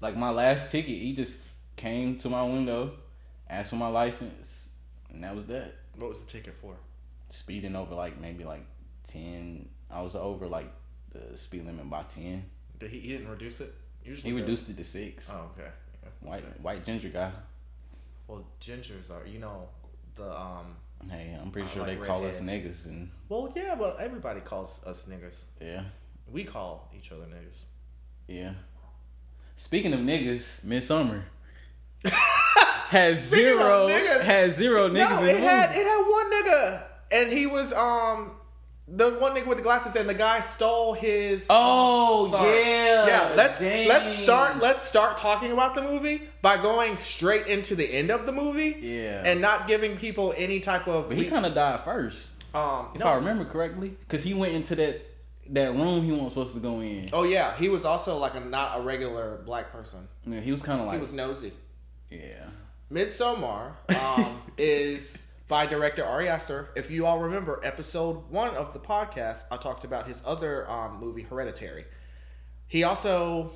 Like 0.00 0.16
my 0.16 0.30
last 0.30 0.70
ticket, 0.70 0.90
he 0.90 1.14
just 1.14 1.38
came 1.76 2.18
to 2.18 2.28
my 2.28 2.42
window, 2.42 2.92
asked 3.48 3.70
for 3.70 3.76
my 3.76 3.88
license, 3.88 4.68
and 5.10 5.22
that 5.24 5.34
was 5.34 5.46
that. 5.46 5.74
What 5.96 6.10
was 6.10 6.24
the 6.24 6.30
ticket 6.30 6.54
for? 6.60 6.74
Speeding 7.30 7.74
over 7.76 7.94
like 7.94 8.20
maybe 8.20 8.44
like 8.44 8.64
ten. 9.04 9.68
I 9.90 10.02
was 10.02 10.14
over 10.16 10.46
like 10.46 10.70
the 11.12 11.36
speed 11.38 11.64
limit 11.66 11.88
by 11.88 12.02
ten. 12.02 12.44
Did 12.78 12.90
he, 12.90 13.00
he 13.00 13.08
didn't 13.12 13.28
reduce 13.28 13.60
it? 13.60 13.74
Usually 14.04 14.30
He 14.30 14.36
they're- 14.36 14.44
reduced 14.44 14.68
it 14.68 14.76
to 14.76 14.84
six. 14.84 15.30
Oh, 15.32 15.50
okay. 15.58 15.68
Yeah, 16.02 16.08
White 16.28 16.40
sure. 16.42 16.50
white 16.60 16.84
ginger 16.84 17.08
guy. 17.08 17.30
Well, 18.28 18.44
gingers 18.60 19.10
are 19.10 19.26
you 19.26 19.38
know 19.38 19.68
the 20.16 20.30
um. 20.30 20.76
Hey, 21.10 21.38
I'm 21.40 21.50
pretty 21.50 21.68
I 21.68 21.72
sure 21.72 21.86
like 21.86 22.00
they 22.00 22.06
call 22.06 22.24
us 22.26 22.40
redheads. 22.40 22.86
niggas 22.86 22.86
and 22.86 23.10
Well, 23.28 23.52
yeah, 23.54 23.74
but 23.76 23.98
everybody 24.00 24.40
calls 24.40 24.82
us 24.84 25.06
niggas. 25.08 25.44
yeah, 25.60 25.84
We 26.26 26.44
call 26.44 26.90
each 26.96 27.12
other 27.12 27.24
niggas. 27.26 27.64
yeah. 28.26 28.54
Speaking 29.54 29.92
of 29.94 30.00
niggas, 30.00 30.64
Midsommar 30.66 31.22
has 32.04 33.28
Speaking 33.28 33.44
zero 33.58 33.88
niggas- 33.88 34.20
has 34.22 34.54
zero 34.56 34.88
niggas 34.88 35.10
no, 35.10 35.22
in 35.22 35.28
it 35.28 35.40
the 35.40 35.48
had 35.48 35.68
movie. 35.70 35.80
it 35.80 35.86
had 35.86 36.02
one 36.08 36.32
nigga, 36.32 36.82
and 37.12 37.32
he 37.32 37.46
was 37.46 37.72
um 37.72 38.32
the 38.88 39.10
one 39.10 39.34
nigga 39.34 39.46
with 39.46 39.58
the 39.58 39.64
glasses, 39.64 39.96
and 39.96 40.08
the 40.08 40.14
guy 40.14 40.40
stole 40.40 40.92
his. 40.94 41.46
Oh, 41.50 42.26
um, 42.34 42.44
yeah. 42.44 43.06
yeah. 43.06 43.32
Let's 43.34 43.60
Dang. 43.60 43.88
let's 43.88 44.14
start 44.14 44.58
let's 44.60 44.84
start 44.84 45.16
talking 45.16 45.50
about 45.52 45.74
the 45.74 45.82
movie 45.82 46.22
by 46.40 46.56
going 46.56 46.96
straight 46.96 47.46
into 47.48 47.74
the 47.74 47.84
end 47.84 48.10
of 48.10 48.26
the 48.26 48.32
movie. 48.32 48.76
Yeah. 48.80 49.22
and 49.24 49.40
not 49.40 49.66
giving 49.66 49.96
people 49.96 50.32
any 50.36 50.60
type 50.60 50.86
of. 50.86 51.08
But 51.08 51.16
he 51.16 51.26
kind 51.26 51.44
of 51.44 51.54
died 51.54 51.80
first, 51.80 52.30
um. 52.54 52.88
if 52.94 53.00
no. 53.00 53.06
I 53.06 53.14
remember 53.16 53.44
correctly, 53.44 53.96
because 54.00 54.22
he 54.22 54.34
went 54.34 54.54
into 54.54 54.76
that 54.76 55.02
that 55.50 55.74
room 55.74 56.04
he 56.04 56.12
wasn't 56.12 56.30
supposed 56.30 56.54
to 56.54 56.60
go 56.60 56.80
in. 56.80 57.10
Oh 57.12 57.24
yeah, 57.24 57.56
he 57.56 57.68
was 57.68 57.84
also 57.84 58.18
like 58.18 58.34
a 58.34 58.40
not 58.40 58.78
a 58.78 58.82
regular 58.82 59.40
black 59.44 59.72
person. 59.72 60.08
Yeah, 60.24 60.40
he 60.40 60.52
was 60.52 60.62
kind 60.62 60.80
of 60.80 60.86
like 60.86 60.94
He 60.96 61.00
was 61.00 61.12
nosy. 61.12 61.52
yeah. 62.10 62.46
Midsommar 62.90 63.72
um, 64.00 64.40
is 64.56 65.25
by 65.48 65.66
director 65.66 66.04
Ari 66.04 66.28
Aster. 66.28 66.70
If 66.74 66.90
you 66.90 67.06
all 67.06 67.18
remember 67.18 67.60
episode 67.62 68.30
one 68.30 68.54
of 68.54 68.72
the 68.72 68.78
podcast, 68.78 69.44
I 69.50 69.56
talked 69.56 69.84
about 69.84 70.08
his 70.08 70.22
other 70.24 70.68
um, 70.70 70.98
movie, 71.00 71.22
Hereditary. 71.22 71.84
He 72.66 72.82
also 72.82 73.52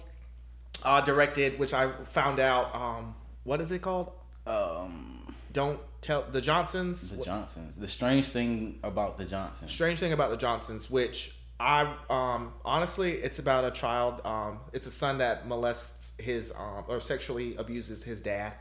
uh, 0.85 1.01
directed, 1.01 1.59
which 1.59 1.75
I 1.75 1.91
found 2.05 2.39
out, 2.39 2.75
um, 2.75 3.15
what 3.43 3.61
is 3.61 3.73
it 3.73 3.83
called? 3.83 4.13
Um, 4.47 5.35
Don't 5.53 5.81
tell 6.01 6.25
the 6.31 6.41
Johnsons. 6.41 7.11
the 7.11 7.25
Johnsons. 7.25 7.77
The 7.77 7.89
strange 7.89 8.29
thing 8.29 8.79
about 8.83 9.19
the 9.19 9.25
Johnsons. 9.25 9.71
Strange 9.73 9.99
thing 9.99 10.13
about 10.13 10.31
the 10.31 10.37
Johnsons, 10.37 10.91
which 10.91 11.35
I 11.59 11.95
um, 12.09 12.53
honestly, 12.65 13.15
it's 13.15 13.39
about 13.39 13.65
a 13.65 13.71
child. 13.71 14.21
Um, 14.25 14.61
it's 14.73 14.87
a 14.87 14.91
son 14.91 15.19
that 15.19 15.47
molests 15.47 16.13
his 16.19 16.53
um, 16.57 16.85
or 16.89 17.01
sexually 17.01 17.57
abuses 17.57 18.05
his 18.05 18.21
dad. 18.21 18.55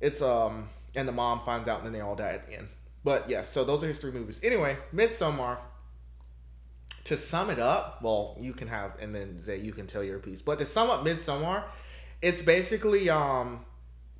It's 0.00 0.20
um, 0.20 0.68
and 0.98 1.06
the 1.08 1.12
mom 1.12 1.40
finds 1.40 1.68
out, 1.68 1.78
and 1.78 1.86
then 1.86 1.92
they 1.92 2.00
all 2.00 2.16
die 2.16 2.30
at 2.30 2.46
the 2.46 2.54
end. 2.54 2.68
But 3.04 3.30
yeah, 3.30 3.42
so 3.42 3.64
those 3.64 3.84
are 3.84 3.88
his 3.88 4.00
three 4.00 4.10
movies. 4.10 4.40
Anyway, 4.42 4.76
Midsommar. 4.92 5.58
To 7.04 7.16
sum 7.16 7.48
it 7.48 7.58
up, 7.58 8.02
well, 8.02 8.36
you 8.38 8.52
can 8.52 8.68
have, 8.68 8.90
and 9.00 9.14
then 9.14 9.40
Zaee, 9.40 9.60
you 9.60 9.72
can 9.72 9.86
tell 9.86 10.02
your 10.02 10.18
piece. 10.18 10.42
But 10.42 10.58
to 10.58 10.66
sum 10.66 10.90
up 10.90 11.06
Midsommar, 11.06 11.64
it's 12.20 12.42
basically 12.42 13.08
um, 13.08 13.64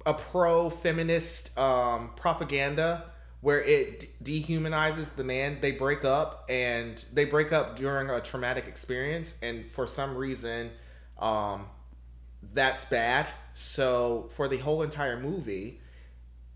a 0.06 0.14
pro 0.14 0.70
feminist 0.70 1.58
um, 1.58 2.12
propaganda 2.16 3.10
where 3.42 3.60
it 3.60 4.24
de- 4.24 4.42
dehumanizes 4.42 5.16
the 5.16 5.24
man. 5.24 5.58
They 5.60 5.72
break 5.72 6.02
up 6.02 6.46
and 6.48 7.04
they 7.12 7.26
break 7.26 7.52
up 7.52 7.76
during 7.76 8.08
a 8.08 8.22
traumatic 8.22 8.66
experience, 8.66 9.34
and 9.42 9.66
for 9.66 9.86
some 9.86 10.16
reason, 10.16 10.70
um, 11.18 11.66
that's 12.54 12.86
bad. 12.86 13.26
So 13.52 14.30
for 14.32 14.48
the 14.48 14.58
whole 14.58 14.82
entire 14.82 15.20
movie, 15.20 15.80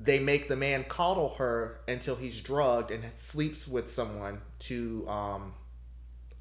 they 0.02 0.18
make 0.18 0.48
the 0.48 0.56
man 0.56 0.84
coddle 0.84 1.34
her 1.38 1.80
until 1.86 2.16
he's 2.16 2.40
drugged 2.40 2.90
and 2.90 3.04
sleeps 3.14 3.68
with 3.68 3.90
someone 3.90 4.40
to 4.58 5.08
um, 5.08 5.52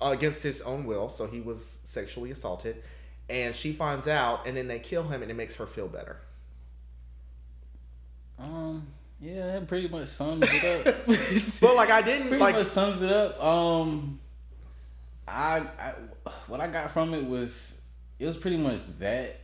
against 0.02 0.44
his 0.44 0.62
own 0.62 0.86
will. 0.86 1.10
So 1.10 1.28
he 1.28 1.40
was 1.40 1.80
sexually 1.84 2.32
assaulted, 2.32 2.82
and 3.30 3.56
she 3.56 3.72
finds 3.72 4.08
out, 4.08 4.48
and 4.48 4.58
then 4.58 4.68
they 4.68 4.80
kill 4.80 5.04
him, 5.04 5.22
and 5.22 5.30
it 5.30 5.36
makes 5.36 5.56
her 5.56 5.68
feel 5.68 5.88
better. 5.88 6.18
Um, 8.40 8.88
yeah, 9.20 9.46
that 9.46 9.68
pretty 9.68 9.88
much 9.88 10.08
sums 10.08 10.44
it 10.44 10.88
up. 10.88 10.96
But 11.62 11.76
like 11.76 11.92
I 11.92 12.02
didn't 12.02 12.30
pretty 12.30 12.42
like 12.42 12.56
much 12.56 12.68
sums 12.68 13.04
it 13.04 13.12
up. 13.12 13.42
Um, 13.44 14.20
I, 15.28 15.60
I 15.80 15.94
what 16.48 16.60
I 16.60 16.68
got 16.68 16.92
from 16.92 17.14
it 17.14 17.26
was 17.26 17.80
it 18.18 18.26
was 18.26 18.38
pretty 18.38 18.58
much 18.58 18.80
that, 18.98 19.40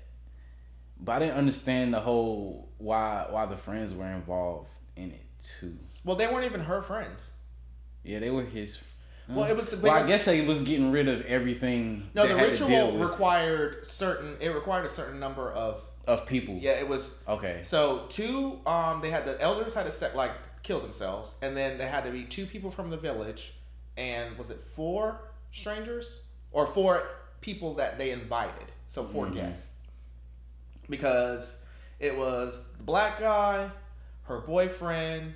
but 0.99 1.11
I 1.17 1.19
didn't 1.19 1.37
understand 1.37 1.93
the 1.93 1.99
whole 1.99 2.66
why 2.77 3.25
why 3.29 3.45
the 3.45 3.57
friends 3.57 3.93
were 3.93 4.07
involved 4.11 4.69
in 4.95 5.11
it 5.11 5.25
too. 5.59 5.77
well 6.03 6.15
they 6.15 6.27
weren't 6.27 6.45
even 6.45 6.61
her 6.61 6.81
friends. 6.81 7.31
Yeah, 8.03 8.19
they 8.19 8.29
were 8.29 8.43
his. 8.45 8.77
Well, 9.29 9.49
it 9.49 9.57
was 9.57 9.69
the 9.71 9.77
well, 9.77 9.91
I 9.93 10.07
guess 10.07 10.23
he 10.25 10.45
was 10.45 10.61
getting 10.61 10.91
rid 10.91 11.09
of 11.09 11.25
everything. 11.25 12.09
No, 12.13 12.25
the 12.25 12.37
had 12.37 12.53
to 12.55 12.65
deal 12.65 12.85
ritual 12.93 12.97
required 13.09 13.85
certain. 13.85 14.37
It 14.39 14.49
required 14.49 14.85
a 14.85 14.89
certain 14.89 15.19
number 15.19 15.51
of. 15.51 15.83
of 16.07 16.25
people. 16.25 16.55
Yeah, 16.61 16.71
it 16.71 16.87
was 16.87 17.17
Okay. 17.27 17.61
So 17.65 18.05
two, 18.07 18.59
um, 18.65 19.01
they 19.01 19.09
had 19.09 19.25
the 19.25 19.39
elders 19.41 19.73
had 19.73 19.83
to 19.83 19.91
set 19.91 20.15
like 20.15 20.31
kill 20.63 20.79
themselves, 20.79 21.35
and 21.41 21.57
then 21.57 21.77
they 21.77 21.87
had 21.87 22.05
to 22.05 22.11
be 22.11 22.23
two 22.23 22.45
people 22.45 22.71
from 22.71 22.89
the 22.89 22.95
village, 22.97 23.53
and 23.97 24.37
was 24.37 24.49
it 24.49 24.61
four 24.61 25.19
strangers 25.51 26.21
or 26.53 26.65
four 26.65 27.03
people 27.41 27.73
that 27.75 27.97
they 27.97 28.11
invited? 28.11 28.71
So 28.87 29.03
4 29.03 29.25
Mhm. 29.25 29.33
guests, 29.35 29.69
because 30.89 31.61
it 31.99 32.17
was 32.17 32.65
the 32.77 32.83
black 32.83 33.19
guy, 33.19 33.71
her 34.23 34.39
boyfriend, 34.39 35.33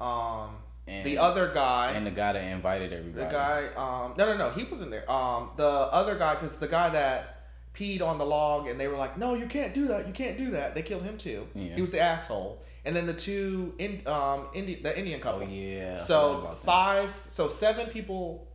um, 0.00 0.56
And- 0.86 1.04
the 1.06 1.18
other 1.18 1.52
guy, 1.52 1.92
And 1.92 2.04
the 2.06 2.10
guy 2.10 2.32
that 2.32 2.42
invited 2.42 2.92
everybody. 2.92 3.24
the 3.26 3.30
guy, 3.30 3.68
um, 3.76 4.14
no, 4.16 4.26
no, 4.26 4.36
no, 4.36 4.50
he 4.50 4.64
wasn't 4.64 4.90
there. 4.90 5.08
Um, 5.10 5.50
the 5.56 5.68
other 5.68 6.16
guy, 6.18 6.34
because 6.34 6.58
the 6.58 6.66
guy 6.68 6.88
that 6.90 7.36
peed 7.74 8.02
on 8.02 8.18
the 8.18 8.24
log, 8.26 8.66
and 8.66 8.80
they 8.80 8.88
were 8.88 8.96
like, 8.96 9.16
"No, 9.16 9.34
you 9.34 9.46
can't 9.46 9.72
do 9.72 9.86
that. 9.88 10.06
You 10.08 10.12
can't 10.12 10.36
do 10.36 10.50
that." 10.52 10.74
They 10.74 10.82
killed 10.82 11.02
him 11.04 11.16
too. 11.16 11.46
Yeah. 11.54 11.74
He 11.76 11.80
was 11.80 11.92
the 11.92 12.00
asshole. 12.00 12.62
And 12.84 12.96
then 12.96 13.06
the 13.06 13.14
two, 13.14 13.74
in, 13.78 14.02
um, 14.08 14.48
Indi- 14.54 14.82
the 14.82 14.96
Indian 14.98 15.20
couple. 15.20 15.42
Oh 15.42 15.46
yeah. 15.48 15.98
So 15.98 16.56
five, 16.64 17.14
so 17.28 17.46
seven 17.46 17.86
people 17.88 18.48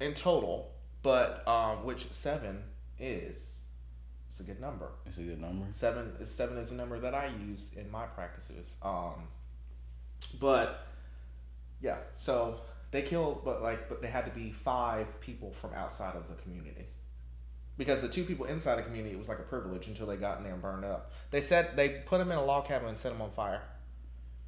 in 0.00 0.12
total, 0.12 0.72
but 1.02 1.46
um, 1.48 1.84
which 1.84 2.12
seven 2.12 2.64
is? 2.98 3.51
A 4.42 4.44
good 4.44 4.60
number. 4.60 4.88
It's 5.06 5.18
a 5.18 5.22
good 5.22 5.40
number. 5.40 5.66
Seven 5.72 6.12
is 6.20 6.34
seven 6.34 6.58
is 6.58 6.72
a 6.72 6.74
number 6.74 6.98
that 6.98 7.14
I 7.14 7.26
use 7.26 7.70
in 7.76 7.88
my 7.90 8.06
practices. 8.06 8.74
Um, 8.82 9.28
but 10.40 10.86
yeah, 11.80 11.98
so 12.16 12.60
they 12.90 13.02
killed, 13.02 13.44
but 13.44 13.62
like, 13.62 13.88
but 13.88 14.02
they 14.02 14.08
had 14.08 14.24
to 14.24 14.32
be 14.32 14.50
five 14.50 15.20
people 15.20 15.52
from 15.52 15.72
outside 15.74 16.16
of 16.16 16.28
the 16.28 16.34
community 16.34 16.86
because 17.78 18.00
the 18.00 18.08
two 18.08 18.24
people 18.24 18.46
inside 18.46 18.76
the 18.76 18.82
community 18.82 19.14
it 19.14 19.18
was 19.18 19.28
like 19.28 19.38
a 19.38 19.44
privilege 19.44 19.86
until 19.86 20.06
they 20.06 20.16
got 20.16 20.38
in 20.38 20.44
there 20.44 20.54
and 20.54 20.62
burned 20.62 20.84
up. 20.84 21.12
They 21.30 21.40
said 21.40 21.76
they 21.76 21.88
put 21.88 22.18
them 22.18 22.32
in 22.32 22.38
a 22.38 22.44
log 22.44 22.66
cabin 22.66 22.88
and 22.88 22.98
set 22.98 23.12
them 23.12 23.22
on 23.22 23.30
fire. 23.30 23.62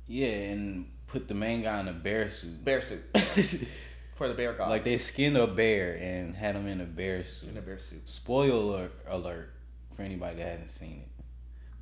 Yeah, 0.08 0.26
and 0.26 0.90
put 1.06 1.28
the 1.28 1.34
main 1.34 1.62
guy 1.62 1.78
in 1.80 1.88
a 1.88 1.92
bear 1.92 2.28
suit. 2.28 2.64
Bear 2.64 2.82
suit 2.82 3.02
for 4.16 4.26
the 4.26 4.34
bear 4.34 4.54
god. 4.54 4.70
like 4.70 4.84
they 4.84 4.98
skinned 4.98 5.36
a 5.36 5.46
bear 5.46 5.94
and 5.94 6.34
had 6.34 6.56
him 6.56 6.66
in 6.66 6.80
a 6.80 6.84
bear 6.84 7.22
suit. 7.22 7.50
in 7.50 7.56
a 7.56 7.62
bear 7.62 7.78
suit. 7.78 8.08
Spoiler 8.08 8.90
alert 9.06 9.50
for 9.96 10.02
anybody 10.02 10.36
that 10.36 10.46
hasn't 10.46 10.70
seen 10.70 11.02
it. 11.04 11.24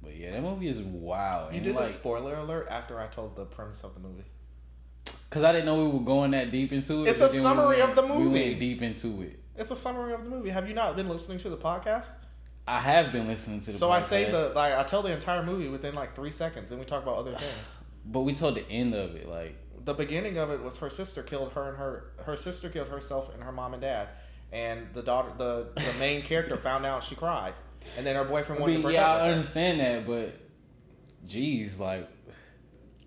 But 0.03 0.17
yeah, 0.17 0.33
that 0.33 0.43
movie 0.43 0.69
is 0.69 0.79
wild. 0.79 1.53
You 1.53 1.59
and 1.59 1.67
did 1.67 1.77
like, 1.77 1.91
a 1.91 1.93
spoiler 1.93 2.35
alert 2.35 2.67
after 2.71 3.01
I 3.01 3.07
told 3.07 3.37
the 3.37 3.45
premise 3.45 3.83
of 3.85 3.95
the 3.95 4.01
movie. 4.01 4.25
Cause 5.31 5.43
I 5.45 5.53
didn't 5.53 5.65
know 5.67 5.87
we 5.87 5.91
were 5.99 6.05
going 6.05 6.33
that 6.33 6.51
deep 6.51 6.73
into 6.73 7.05
it. 7.05 7.11
It's 7.11 7.21
a 7.21 7.25
then 7.29 7.37
we 7.37 7.41
summary 7.41 7.79
went- 7.79 7.91
of 7.91 7.97
the 7.97 8.03
movie. 8.03 8.23
We 8.25 8.29
went 8.29 8.61
deep 8.61 8.83
into 8.83 9.23
it. 9.23 9.39
It's 9.57 9.71
a 9.71 9.77
summary 9.77 10.13
of 10.13 10.25
the 10.25 10.29
movie. 10.31 10.51
Have 10.51 10.69
you 10.69 10.75
not 10.75 10.95
been 10.97 11.09
listening 11.09 11.39
to 11.39 11.51
the 11.51 11.57
podcast? 11.57 12.07
I 12.67 12.81
have 12.81 13.13
been 13.13 13.27
listening 13.27 13.61
to 13.61 13.73
the. 13.73 13.79
So 13.79 13.91
I 13.91 14.01
say 14.01 14.31
the 14.31 14.51
like 14.55 14.73
I 14.75 14.83
tell 14.85 15.03
the 15.03 15.11
entire 15.13 15.43
movie 15.43 15.69
within 15.69 15.95
like 15.95 16.15
three 16.15 16.31
seconds, 16.31 16.71
and 16.71 16.79
we 16.79 16.87
talk 16.87 17.03
about 17.03 17.17
other 17.17 17.33
things. 17.33 17.77
but 18.07 18.21
we 18.21 18.35
told 18.35 18.57
the 18.57 18.69
end 18.69 18.95
of 18.95 19.15
it. 19.17 19.29
Like 19.29 19.57
The 19.85 19.95
beginning 19.95 20.37
of 20.39 20.51
it 20.51 20.63
was 20.63 20.79
her 20.79 20.91
sister 20.91 21.23
killed 21.23 21.53
her 21.53 21.69
and 21.69 21.79
her 21.79 22.13
her 22.25 22.37
sister 22.37 22.69
killed 22.69 22.89
herself 22.89 23.33
and 23.35 23.43
her 23.43 23.53
mom 23.53 23.73
and 23.73 23.83
dad, 23.83 24.09
and 24.53 24.89
the 24.93 25.03
daughter 25.03 25.33
the 25.37 25.69
the 25.75 25.99
main 25.99 26.23
character 26.23 26.57
found 26.57 26.87
out 26.87 26.99
and 26.99 27.05
she 27.05 27.15
cried, 27.15 27.55
and 27.97 28.07
then 28.07 28.17
her 28.17 28.25
boyfriend 28.25 28.59
I 28.59 28.63
wanted 28.63 28.73
to 28.73 28.79
mean, 28.79 28.83
break 28.83 28.95
yeah, 28.95 29.07
up 29.07 29.09
I 29.09 29.15
with 29.15 29.25
her. 29.25 29.33
understand 29.37 29.81
that, 29.81 30.07
but 30.07 30.41
geez, 31.27 31.79
like 31.79 32.09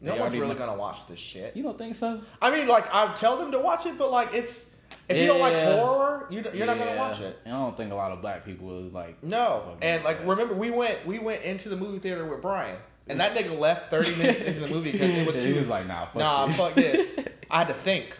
No 0.01 0.15
one's 0.15 0.35
really 0.35 0.55
gonna 0.55 0.75
watch 0.75 1.07
this 1.07 1.19
shit. 1.19 1.55
You 1.55 1.63
don't 1.63 1.77
think 1.77 1.95
so? 1.95 2.21
I 2.41 2.51
mean, 2.51 2.67
like 2.67 2.87
I 2.93 3.13
tell 3.15 3.37
them 3.37 3.51
to 3.51 3.59
watch 3.59 3.85
it, 3.85 3.97
but 3.97 4.11
like 4.11 4.33
it's 4.33 4.71
if 5.07 5.17
you 5.17 5.27
don't 5.27 5.39
like 5.39 5.53
horror, 5.53 6.27
you 6.29 6.43
you're 6.53 6.65
not 6.65 6.77
gonna 6.77 6.95
watch 6.97 7.19
it. 7.19 7.39
And 7.45 7.53
I 7.53 7.59
don't 7.59 7.77
think 7.77 7.91
a 7.91 7.95
lot 7.95 8.11
of 8.11 8.21
black 8.21 8.45
people 8.45 8.85
is 8.87 8.93
like. 8.93 9.23
No, 9.23 9.77
and 9.81 10.03
like 10.03 10.19
that. 10.19 10.27
remember 10.27 10.53
we 10.55 10.69
went 10.69 11.05
we 11.05 11.19
went 11.19 11.43
into 11.43 11.69
the 11.69 11.75
movie 11.75 11.99
theater 11.99 12.25
with 12.25 12.41
Brian, 12.41 12.77
and 13.07 13.19
that 13.19 13.35
nigga 13.35 13.57
left 13.57 13.89
thirty 13.91 14.15
minutes 14.17 14.41
into 14.41 14.59
the 14.61 14.67
movie 14.67 14.91
because 14.91 15.11
it 15.11 15.27
was 15.27 15.37
too. 15.37 15.53
he 15.53 15.59
was 15.59 15.67
like, 15.69 15.87
nah, 15.87 16.05
fuck 16.05 16.15
nah, 16.15 16.45
this. 16.47 16.57
fuck 16.57 16.73
this. 16.73 17.19
I 17.51 17.59
had 17.59 17.67
to 17.67 17.73
think. 17.73 18.17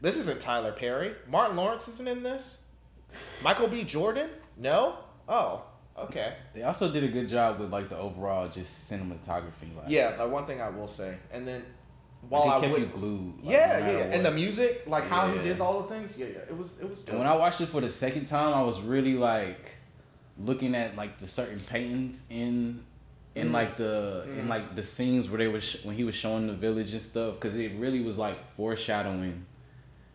This 0.00 0.16
isn't 0.16 0.40
Tyler 0.40 0.72
Perry. 0.72 1.14
Martin 1.28 1.56
Lawrence 1.56 1.86
isn't 1.86 2.08
in 2.08 2.24
this. 2.24 2.58
Michael 3.44 3.68
B. 3.68 3.84
Jordan? 3.84 4.30
No. 4.56 4.98
Oh, 5.28 5.62
okay. 5.98 6.34
They 6.54 6.62
also 6.62 6.90
did 6.92 7.04
a 7.04 7.08
good 7.08 7.28
job 7.28 7.58
with 7.60 7.70
like 7.72 7.88
the 7.88 7.96
overall 7.98 8.48
just 8.48 8.90
cinematography. 8.90 9.74
Like, 9.76 9.86
Yeah, 9.88 10.16
like 10.18 10.30
one 10.30 10.46
thing 10.46 10.60
I 10.60 10.68
will 10.68 10.86
say, 10.88 11.16
and 11.32 11.46
then 11.46 11.62
while 12.28 12.46
like, 12.46 12.58
I 12.58 12.60
kept 12.60 12.72
would, 12.72 12.80
you 12.82 12.86
glued. 12.88 13.34
like, 13.42 13.52
yeah, 13.52 13.78
no 13.80 13.86
yeah, 13.86 13.98
yeah, 13.98 14.04
and 14.14 14.24
the 14.24 14.30
music, 14.30 14.84
like 14.86 15.08
how 15.08 15.30
he 15.32 15.38
did 15.40 15.60
all 15.60 15.82
the 15.82 15.88
things, 15.88 16.16
yeah, 16.18 16.26
yeah, 16.26 16.38
it 16.48 16.56
was 16.56 16.78
it 16.80 16.88
was. 16.88 17.06
And 17.08 17.18
when 17.18 17.26
I 17.26 17.36
watched 17.36 17.60
it 17.60 17.66
for 17.66 17.80
the 17.80 17.90
second 17.90 18.26
time, 18.26 18.54
I 18.54 18.62
was 18.62 18.80
really 18.80 19.14
like 19.14 19.72
looking 20.38 20.74
at 20.74 20.96
like 20.96 21.18
the 21.18 21.26
certain 21.28 21.60
paintings 21.60 22.24
in 22.30 22.84
in 23.34 23.48
Mhm. 23.48 23.52
like 23.52 23.76
the 23.76 24.24
in 24.28 24.44
Mhm. 24.46 24.48
like 24.48 24.76
the 24.76 24.82
scenes 24.82 25.28
where 25.28 25.38
they 25.38 25.48
was 25.48 25.64
sh- 25.64 25.84
when 25.84 25.96
he 25.96 26.04
was 26.04 26.14
showing 26.14 26.46
the 26.46 26.52
village 26.52 26.92
and 26.92 27.02
stuff 27.02 27.34
because 27.34 27.56
it 27.56 27.72
really 27.76 28.00
was 28.02 28.18
like 28.18 28.38
foreshadowing 28.56 29.46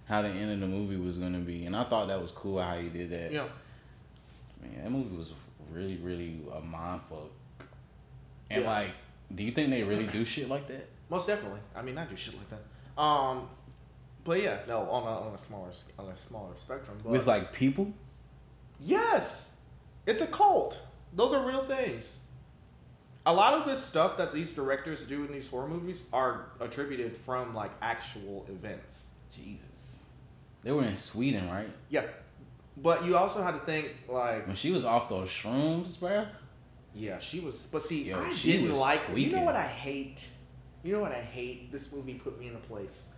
how 0.06 0.22
the 0.22 0.30
end 0.30 0.52
of 0.52 0.60
the 0.62 0.68
movie 0.68 0.96
was 0.98 1.18
gonna 1.18 1.40
be, 1.40 1.66
and 1.66 1.76
I 1.76 1.84
thought 1.84 2.08
that 2.08 2.22
was 2.22 2.32
cool 2.32 2.62
how 2.62 2.78
he 2.78 2.88
did 2.90 3.10
that. 3.10 3.32
Yeah, 3.32 3.48
Man, 4.62 4.84
that 4.84 4.92
movie 4.92 5.16
was 5.18 5.34
really 5.72 5.98
really 5.98 6.40
a 6.54 6.62
mind 6.62 7.02
fuck. 7.10 7.30
And 8.50 8.64
Yeah. 8.64 8.70
like, 8.70 8.92
do 9.34 9.44
you 9.44 9.52
think 9.52 9.70
they 9.70 9.84
really 9.84 10.08
do 10.08 10.24
shit 10.26 10.48
like 10.50 10.68
that? 10.68 10.88
most 11.10 11.28
definitely. 11.28 11.60
I 11.76 11.82
mean, 11.82 11.98
I 11.98 12.06
do 12.06 12.16
shit 12.18 12.36
like 12.36 12.50
that. 12.50 13.02
Um, 13.02 13.48
but 14.26 14.42
yeah, 14.42 14.60
no, 14.68 14.90
on 14.90 15.04
a 15.04 15.28
on 15.28 15.34
a 15.34 15.38
smaller 15.38 15.70
on 15.98 16.06
a 16.08 16.18
smaller 16.18 16.56
spectrum. 16.58 16.98
But 17.04 17.12
With 17.12 17.28
like 17.28 17.54
people? 17.54 17.94
Yes, 18.80 19.52
it's 20.06 20.22
a 20.22 20.28
cult. 20.28 20.80
Those 21.14 21.34
are 21.34 21.46
real 21.48 21.64
things. 21.66 22.18
A 23.26 23.34
lot 23.34 23.54
of 23.56 23.66
this 23.66 23.84
stuff 23.84 24.18
that 24.18 24.32
these 24.32 24.54
directors 24.56 25.06
do 25.06 25.26
in 25.26 25.32
these 25.32 25.50
horror 25.50 25.68
movies 25.68 26.06
are 26.14 26.46
attributed 26.62 27.16
from 27.18 27.54
like 27.54 27.72
actual 27.82 28.46
events. 28.50 29.04
Jesus, 29.34 29.98
they 30.64 30.72
were 30.72 30.84
in 30.86 30.96
Sweden, 30.96 31.50
right? 31.50 31.70
Yeah, 31.90 32.06
but 32.78 33.04
you 33.06 33.18
also 33.18 33.44
had 33.44 33.52
to 33.52 33.60
think 33.60 33.90
like, 34.08 34.48
When 34.48 34.56
she 34.56 34.72
was 34.72 34.86
off 34.86 35.10
those 35.10 35.30
shrooms, 35.30 36.00
bro. 36.00 36.26
yeah, 36.94 37.20
she 37.20 37.40
was. 37.40 37.64
But 37.72 37.82
see, 37.82 38.04
Yo, 38.10 38.20
I 38.20 38.34
she 38.34 38.54
didn't 38.54 38.70
was 38.70 38.80
like. 38.80 39.02
You 39.16 39.32
know 39.32 39.44
what 39.44 39.56
I 39.56 39.68
hate? 39.68 40.26
You 40.84 40.94
know 40.94 41.02
what 41.02 41.12
I 41.12 41.22
hate? 41.22 41.72
This 41.72 41.92
movie 41.92 42.14
put 42.16 42.40
me 42.40 42.48
in 42.48 42.56
a 42.56 42.60
place. 42.60 43.12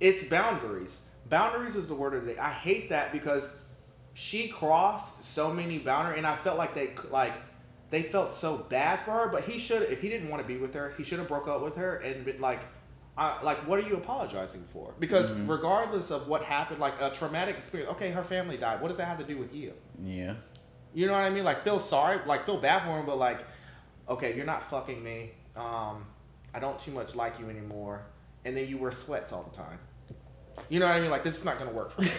It's 0.00 0.24
boundaries. 0.24 1.02
Boundaries 1.28 1.76
is 1.76 1.88
the 1.88 1.94
word 1.94 2.14
of 2.14 2.24
the 2.24 2.32
day. 2.32 2.38
I 2.38 2.50
hate 2.52 2.88
that 2.88 3.12
because 3.12 3.56
she 4.14 4.48
crossed 4.48 5.22
so 5.24 5.52
many 5.52 5.78
boundaries, 5.78 6.18
and 6.18 6.26
I 6.26 6.36
felt 6.36 6.56
like 6.58 6.74
they 6.74 6.94
like 7.10 7.34
they 7.90 8.02
felt 8.04 8.32
so 8.32 8.56
bad 8.56 9.00
for 9.04 9.12
her. 9.12 9.28
But 9.28 9.44
he 9.44 9.58
should, 9.58 9.82
if 9.82 10.00
he 10.00 10.08
didn't 10.08 10.30
want 10.30 10.42
to 10.42 10.48
be 10.48 10.56
with 10.56 10.74
her, 10.74 10.94
he 10.96 11.04
should 11.04 11.18
have 11.18 11.28
broke 11.28 11.46
up 11.48 11.62
with 11.62 11.76
her 11.76 11.96
and 11.96 12.24
been 12.24 12.40
like, 12.40 12.60
I, 13.16 13.42
like, 13.42 13.66
what 13.68 13.78
are 13.78 13.82
you 13.86 13.96
apologizing 13.96 14.64
for? 14.72 14.94
Because 14.98 15.28
Mm-hmm. 15.28 15.50
regardless 15.50 16.10
of 16.10 16.28
what 16.28 16.42
happened, 16.44 16.80
like 16.80 16.94
a 17.00 17.10
traumatic 17.10 17.56
experience. 17.56 17.92
Okay, 17.92 18.10
her 18.12 18.22
family 18.24 18.56
died. 18.56 18.80
What 18.80 18.88
does 18.88 18.96
that 18.96 19.06
have 19.08 19.18
to 19.18 19.24
do 19.24 19.36
with 19.36 19.54
you? 19.54 19.72
Yeah. 20.02 20.34
You 20.94 21.06
know 21.06 21.12
what 21.12 21.22
I 21.22 21.30
mean? 21.30 21.44
Like 21.44 21.62
feel 21.62 21.78
sorry, 21.78 22.18
like 22.26 22.46
feel 22.46 22.56
bad 22.58 22.82
for 22.84 22.98
him, 22.98 23.06
but 23.06 23.18
like, 23.18 23.44
okay, 24.08 24.34
you're 24.34 24.46
not 24.46 24.68
fucking 24.70 25.02
me. 25.02 25.32
Um, 25.56 26.06
I 26.54 26.58
don't 26.60 26.78
too 26.78 26.90
much 26.92 27.14
like 27.14 27.38
you 27.38 27.48
anymore, 27.50 28.02
and 28.44 28.56
then 28.56 28.66
you 28.68 28.78
wear 28.78 28.90
sweats 28.90 29.32
all 29.32 29.42
the 29.48 29.56
time. 29.56 29.78
You 30.68 30.80
know 30.80 30.86
what 30.86 30.96
I 30.96 31.00
mean? 31.00 31.10
Like 31.10 31.22
this 31.24 31.36
is 31.38 31.44
not 31.44 31.58
gonna 31.58 31.70
work 31.70 31.90
for 31.92 32.02
me. 32.02 32.10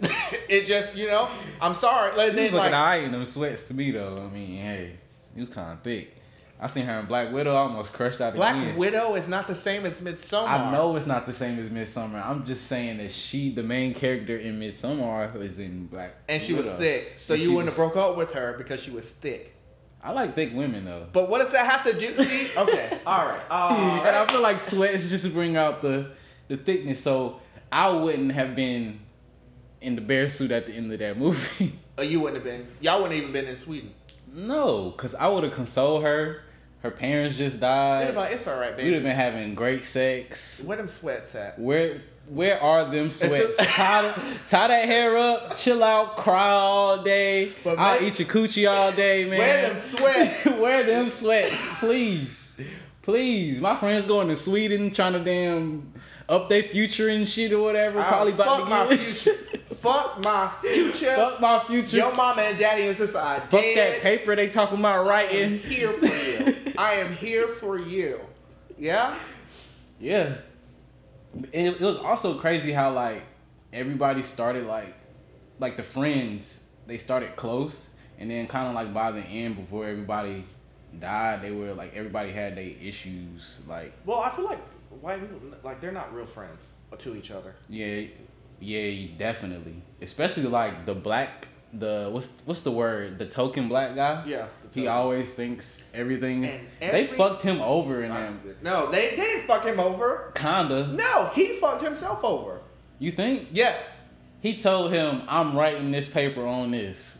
it 0.48 0.66
just, 0.66 0.96
you 0.96 1.06
know, 1.08 1.28
I'm 1.60 1.74
sorry. 1.74 2.16
Like, 2.16 2.32
then, 2.34 2.44
looking 2.44 2.58
like, 2.58 2.72
alright 2.72 3.04
in 3.04 3.12
them 3.12 3.26
sweats 3.26 3.64
to 3.68 3.74
me 3.74 3.90
though. 3.90 4.28
I 4.30 4.32
mean, 4.32 4.56
hey, 4.58 4.98
he 5.34 5.40
was 5.40 5.50
kind 5.50 5.72
of 5.72 5.82
thick. 5.82 6.16
I 6.62 6.68
seen 6.68 6.86
her 6.86 7.00
in 7.00 7.06
Black 7.06 7.32
Widow. 7.32 7.52
I 7.54 7.58
almost 7.58 7.92
crushed 7.92 8.20
out 8.20 8.34
Black 8.36 8.54
again. 8.56 8.76
Widow 8.76 9.16
is 9.16 9.28
not 9.28 9.48
the 9.48 9.54
same 9.54 9.84
as 9.84 10.00
Midsommar. 10.00 10.46
I 10.46 10.70
know 10.70 10.94
it's 10.94 11.08
not 11.08 11.26
the 11.26 11.32
same 11.32 11.58
as 11.58 11.68
Midsommar. 11.70 12.24
I'm 12.24 12.46
just 12.46 12.68
saying 12.68 12.98
that 12.98 13.10
she, 13.12 13.52
the 13.52 13.64
main 13.64 13.94
character 13.94 14.36
in 14.36 14.60
Midsommar, 14.60 15.34
is 15.42 15.58
in 15.58 15.86
Black. 15.88 16.14
and 16.28 16.40
she 16.40 16.54
was 16.54 16.70
thick, 16.70 17.14
so 17.16 17.34
And 17.34 17.42
you 17.42 17.50
wouldn't 17.50 17.66
was- 17.66 17.76
have 17.76 17.92
broke 17.92 17.96
up 17.96 18.16
with 18.16 18.32
her 18.34 18.54
because 18.56 18.80
she 18.80 18.92
was 18.92 19.10
thick. 19.10 19.56
I 20.04 20.12
like 20.12 20.34
thick 20.34 20.52
women 20.54 20.84
though. 20.84 21.06
But 21.12 21.28
what 21.28 21.38
does 21.38 21.52
that 21.52 21.64
have 21.64 21.84
to 21.84 21.98
do? 21.98 22.16
See, 22.24 22.50
okay, 22.56 22.98
all 23.06 23.26
right, 23.26 23.40
all 23.50 23.70
uh, 24.00 24.04
and 24.04 24.16
I 24.16 24.26
feel 24.26 24.40
like 24.40 24.58
sweats 24.58 25.10
just 25.10 25.32
bring 25.32 25.56
out 25.56 25.80
the 25.82 26.10
the 26.48 26.56
thickness. 26.56 27.00
So 27.02 27.40
I 27.70 27.88
wouldn't 27.90 28.32
have 28.32 28.54
been 28.56 29.00
in 29.80 29.94
the 29.94 30.00
bear 30.00 30.28
suit 30.28 30.50
at 30.50 30.66
the 30.66 30.72
end 30.72 30.92
of 30.92 30.98
that 31.00 31.18
movie. 31.18 31.78
Oh, 31.98 32.02
you 32.02 32.20
wouldn't 32.20 32.36
have 32.36 32.44
been. 32.44 32.66
Y'all 32.80 33.02
wouldn't 33.02 33.12
have 33.14 33.22
even 33.22 33.32
been 33.32 33.46
in 33.46 33.56
Sweden. 33.56 33.92
no, 34.32 34.90
cause 34.92 35.14
I 35.14 35.28
would 35.28 35.44
have 35.44 35.52
consoled 35.54 36.02
her. 36.02 36.42
Her 36.82 36.90
parents 36.90 37.36
just 37.36 37.60
died. 37.60 38.14
like, 38.14 38.32
it's 38.32 38.48
all 38.48 38.58
right, 38.58 38.76
baby. 38.76 38.88
We'd 38.88 38.94
have 38.94 39.02
been 39.04 39.14
having 39.16 39.54
great 39.54 39.84
sex. 39.84 40.62
Where 40.64 40.76
them 40.76 40.88
sweats 40.88 41.34
at? 41.34 41.58
Where 41.58 42.00
where 42.28 42.60
are 42.62 42.90
them 42.90 43.10
sweats? 43.10 43.56
tie, 43.58 44.12
tie 44.48 44.68
that 44.68 44.86
hair 44.86 45.16
up, 45.16 45.56
chill 45.56 45.82
out, 45.84 46.16
cry 46.16 46.48
all 46.50 47.02
day. 47.02 47.52
But 47.62 47.78
I'll 47.78 48.00
man- 48.00 48.08
eat 48.08 48.18
your 48.18 48.28
coochie 48.28 48.70
all 48.70 48.90
day, 48.92 49.28
man. 49.28 49.38
Wear 49.38 49.68
them 49.68 49.76
sweats. 49.76 50.46
Wear 50.58 50.84
them 50.84 51.10
sweats, 51.10 51.78
please. 51.78 52.56
Please. 53.02 53.60
My 53.60 53.76
friends 53.76 54.06
going 54.06 54.28
to 54.28 54.36
Sweden 54.36 54.90
trying 54.92 55.12
to 55.14 55.20
damn 55.20 55.91
up 56.32 56.48
their 56.48 56.62
future 56.62 57.08
and 57.08 57.28
shit 57.28 57.52
or 57.52 57.60
whatever. 57.60 58.02
Probably 58.02 58.32
fuck 58.32 58.66
about 58.66 58.68
my 58.68 58.96
to 58.96 58.96
get 58.96 59.06
future. 59.16 59.34
fuck 59.74 60.24
my 60.24 60.50
future. 60.62 61.14
Fuck 61.14 61.40
my 61.40 61.62
future. 61.66 61.96
Your 61.98 62.14
mama 62.14 62.42
and 62.42 62.58
daddy 62.58 62.84
is 62.84 62.98
just 62.98 63.14
I 63.14 63.38
Fuck 63.38 63.60
that 63.74 64.00
paper 64.00 64.34
they 64.34 64.48
talking 64.48 64.78
about 64.78 65.06
I 65.08 65.22
am 65.24 65.58
here 65.58 65.92
for 65.92 66.06
you. 66.06 66.72
I 66.78 66.94
am 66.94 67.16
here 67.16 67.48
for 67.48 67.78
you. 67.78 68.20
Yeah. 68.78 69.14
Yeah. 70.00 70.36
It, 71.52 71.74
it 71.74 71.80
was 71.80 71.98
also 71.98 72.34
crazy 72.38 72.72
how 72.72 72.92
like 72.92 73.22
everybody 73.72 74.22
started 74.22 74.66
like 74.66 74.94
like 75.58 75.76
the 75.76 75.82
friends 75.82 76.64
they 76.86 76.98
started 76.98 77.36
close 77.36 77.86
and 78.18 78.30
then 78.30 78.46
kind 78.46 78.68
of 78.68 78.74
like 78.74 78.92
by 78.92 79.12
the 79.12 79.20
end 79.20 79.56
before 79.56 79.86
everybody 79.86 80.44
died 80.98 81.40
they 81.42 81.50
were 81.50 81.72
like 81.72 81.94
everybody 81.94 82.32
had 82.32 82.56
their 82.56 82.72
issues 82.82 83.60
like 83.68 83.92
Well, 84.04 84.20
I 84.20 84.30
feel 84.30 84.44
like 84.44 84.58
white 85.02 85.20
people 85.20 85.38
like 85.62 85.80
they're 85.80 85.92
not 85.92 86.14
real 86.14 86.24
friends 86.26 86.72
to 86.98 87.14
each 87.16 87.30
other. 87.30 87.54
yeah 87.68 88.02
yeah 88.60 89.08
definitely 89.18 89.76
especially 90.00 90.44
like 90.44 90.86
the 90.86 90.94
black 90.94 91.48
the 91.72 92.08
what's 92.12 92.30
what's 92.44 92.62
the 92.62 92.70
word 92.70 93.18
the 93.18 93.26
token 93.26 93.66
black 93.68 93.94
guy 93.96 94.22
Yeah. 94.26 94.46
he 94.74 94.86
always 94.86 95.30
thinks 95.32 95.82
everything 95.94 96.44
And 96.44 96.92
they 96.94 97.06
fucked 97.06 97.42
him 97.42 97.60
over 97.62 98.02
in 98.04 98.10
them 98.10 98.38
No, 98.62 98.90
they, 98.92 99.10
they 99.16 99.16
didn't 99.30 99.46
fuck 99.46 99.64
him 99.64 99.80
over. 99.80 100.32
kinda 100.34 100.88
No, 100.88 101.30
he 101.34 101.56
fucked 101.58 101.82
himself 101.82 102.22
over. 102.22 102.60
you 102.98 103.10
think 103.10 103.48
Yes. 103.52 104.00
he 104.40 104.56
told 104.58 104.92
him, 104.92 105.22
"I'm 105.28 105.56
writing 105.56 105.90
this 105.92 106.08
paper 106.08 106.44
on 106.46 106.72
this," 106.72 107.18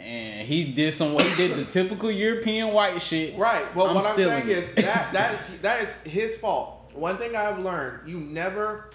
and 0.00 0.46
he 0.48 0.72
did 0.72 0.94
some. 0.94 1.10
He 1.18 1.36
did 1.36 1.56
the 1.58 1.64
typical 1.64 2.10
European 2.10 2.72
white 2.72 3.00
shit. 3.02 3.36
Right. 3.36 3.66
Well, 3.74 3.88
I'm 3.88 3.94
what 3.96 4.06
I'm 4.06 4.16
saying 4.16 4.48
it. 4.48 4.58
is 4.58 4.74
that 4.74 5.12
that 5.12 5.34
is 5.34 5.60
that 5.60 5.80
is 5.82 5.92
his 6.18 6.36
fault. 6.36 6.81
One 6.94 7.16
thing 7.16 7.36
I've 7.36 7.58
learned: 7.58 8.08
you 8.08 8.18
never, 8.18 8.90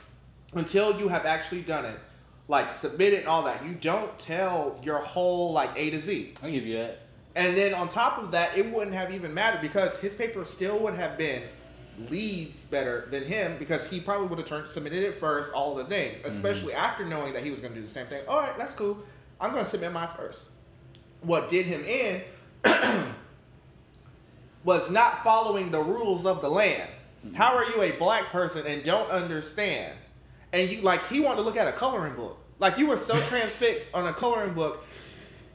until 0.53 0.99
you 0.99 1.07
have 1.09 1.25
actually 1.25 1.61
done 1.61 1.85
it, 1.85 1.99
like 2.47 2.71
submit 2.71 3.13
it 3.13 3.19
and 3.19 3.27
all 3.27 3.43
that. 3.43 3.65
You 3.65 3.73
don't 3.73 4.17
tell 4.19 4.79
your 4.83 4.99
whole 4.99 5.51
like 5.51 5.71
A 5.75 5.89
to 5.89 6.01
Z. 6.01 6.35
I'll 6.43 6.51
give 6.51 6.65
you 6.65 6.77
that. 6.77 6.99
And 7.35 7.55
then 7.55 7.73
on 7.73 7.89
top 7.89 8.17
of 8.17 8.31
that, 8.31 8.57
it 8.57 8.71
wouldn't 8.71 8.95
have 8.95 9.13
even 9.13 9.33
mattered 9.33 9.61
because 9.61 9.95
his 9.97 10.13
paper 10.13 10.43
still 10.43 10.79
would 10.79 10.95
have 10.95 11.17
been 11.17 11.43
leads 12.09 12.65
better 12.65 13.07
than 13.09 13.25
him 13.25 13.57
because 13.57 13.89
he 13.89 13.99
probably 13.99 14.27
would 14.27 14.39
have 14.39 14.47
turned 14.47 14.69
submitted 14.69 15.03
it 15.03 15.19
first, 15.19 15.53
all 15.53 15.75
the 15.75 15.85
things, 15.85 16.19
mm-hmm. 16.19 16.27
especially 16.27 16.73
after 16.73 17.05
knowing 17.05 17.33
that 17.33 17.43
he 17.43 17.51
was 17.51 17.59
going 17.59 17.73
to 17.73 17.79
do 17.79 17.85
the 17.85 17.91
same 17.91 18.07
thing. 18.07 18.23
All 18.27 18.39
right, 18.39 18.57
that's 18.57 18.73
cool. 18.73 18.99
I'm 19.39 19.51
going 19.51 19.63
to 19.63 19.69
submit 19.69 19.91
mine 19.91 20.09
first. 20.15 20.49
What 21.21 21.49
did 21.49 21.65
him 21.65 21.83
in 21.83 22.21
was 24.63 24.91
not 24.91 25.23
following 25.23 25.71
the 25.71 25.79
rules 25.79 26.25
of 26.25 26.41
the 26.41 26.49
land. 26.49 26.89
How 27.33 27.55
are 27.55 27.65
you 27.65 27.81
a 27.81 27.91
black 27.91 28.31
person 28.31 28.65
and 28.65 28.83
don't 28.83 29.09
understand? 29.09 29.97
And 30.53 30.69
you 30.69 30.81
like 30.81 31.07
he 31.09 31.19
wanted 31.19 31.37
to 31.37 31.41
look 31.43 31.57
at 31.57 31.67
a 31.67 31.73
coloring 31.73 32.15
book. 32.15 32.39
Like 32.59 32.77
you 32.77 32.87
were 32.87 32.97
so 32.97 33.19
transfixed 33.27 33.93
on 33.93 34.07
a 34.07 34.13
coloring 34.13 34.53
book, 34.53 34.83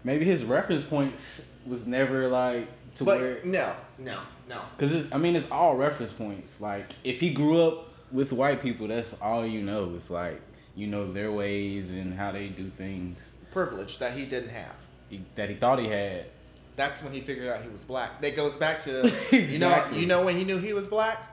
Maybe 0.04 0.24
his 0.24 0.44
reference 0.44 0.84
points 0.84 1.50
was 1.64 1.86
never 1.86 2.28
like 2.28 2.68
to 2.96 3.04
where. 3.04 3.44
no, 3.44 3.74
no, 3.98 4.20
no. 4.48 4.62
Cause 4.78 5.06
I 5.12 5.18
mean, 5.18 5.36
it's 5.36 5.50
all 5.50 5.76
reference 5.76 6.12
points. 6.12 6.60
Like 6.60 6.90
if 7.04 7.20
he 7.20 7.32
grew 7.32 7.62
up 7.62 7.88
with 8.10 8.32
white 8.32 8.62
people, 8.62 8.88
that's 8.88 9.14
all 9.22 9.46
you 9.46 9.62
know. 9.62 9.92
It's 9.94 10.10
like 10.10 10.40
you 10.74 10.88
know 10.88 11.12
their 11.12 11.30
ways 11.30 11.90
and 11.90 12.14
how 12.14 12.32
they 12.32 12.48
do 12.48 12.68
things 12.70 13.18
Privilege 13.52 13.98
that 13.98 14.12
he 14.12 14.24
didn't 14.24 14.48
have. 14.50 14.74
he, 15.08 15.22
that 15.36 15.48
he 15.50 15.54
thought 15.54 15.78
he 15.78 15.86
had. 15.88 16.26
That's 16.74 17.02
when 17.02 17.12
he 17.12 17.20
figured 17.20 17.48
out 17.48 17.62
he 17.62 17.68
was 17.68 17.84
black. 17.84 18.20
That 18.22 18.34
goes 18.34 18.56
back 18.56 18.80
to 18.84 19.12
you 19.36 19.58
know 19.58 19.86
you 19.92 20.06
know 20.06 20.24
when 20.24 20.36
he 20.36 20.44
knew 20.44 20.58
he 20.58 20.72
was 20.72 20.86
black 20.86 21.31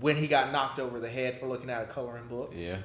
when 0.00 0.16
he 0.16 0.26
got 0.26 0.52
knocked 0.52 0.78
over 0.78 1.00
the 1.00 1.08
head 1.08 1.38
for 1.38 1.46
looking 1.46 1.70
at 1.70 1.82
a 1.82 1.86
coloring 1.86 2.26
book. 2.28 2.52
Yeah. 2.56 2.78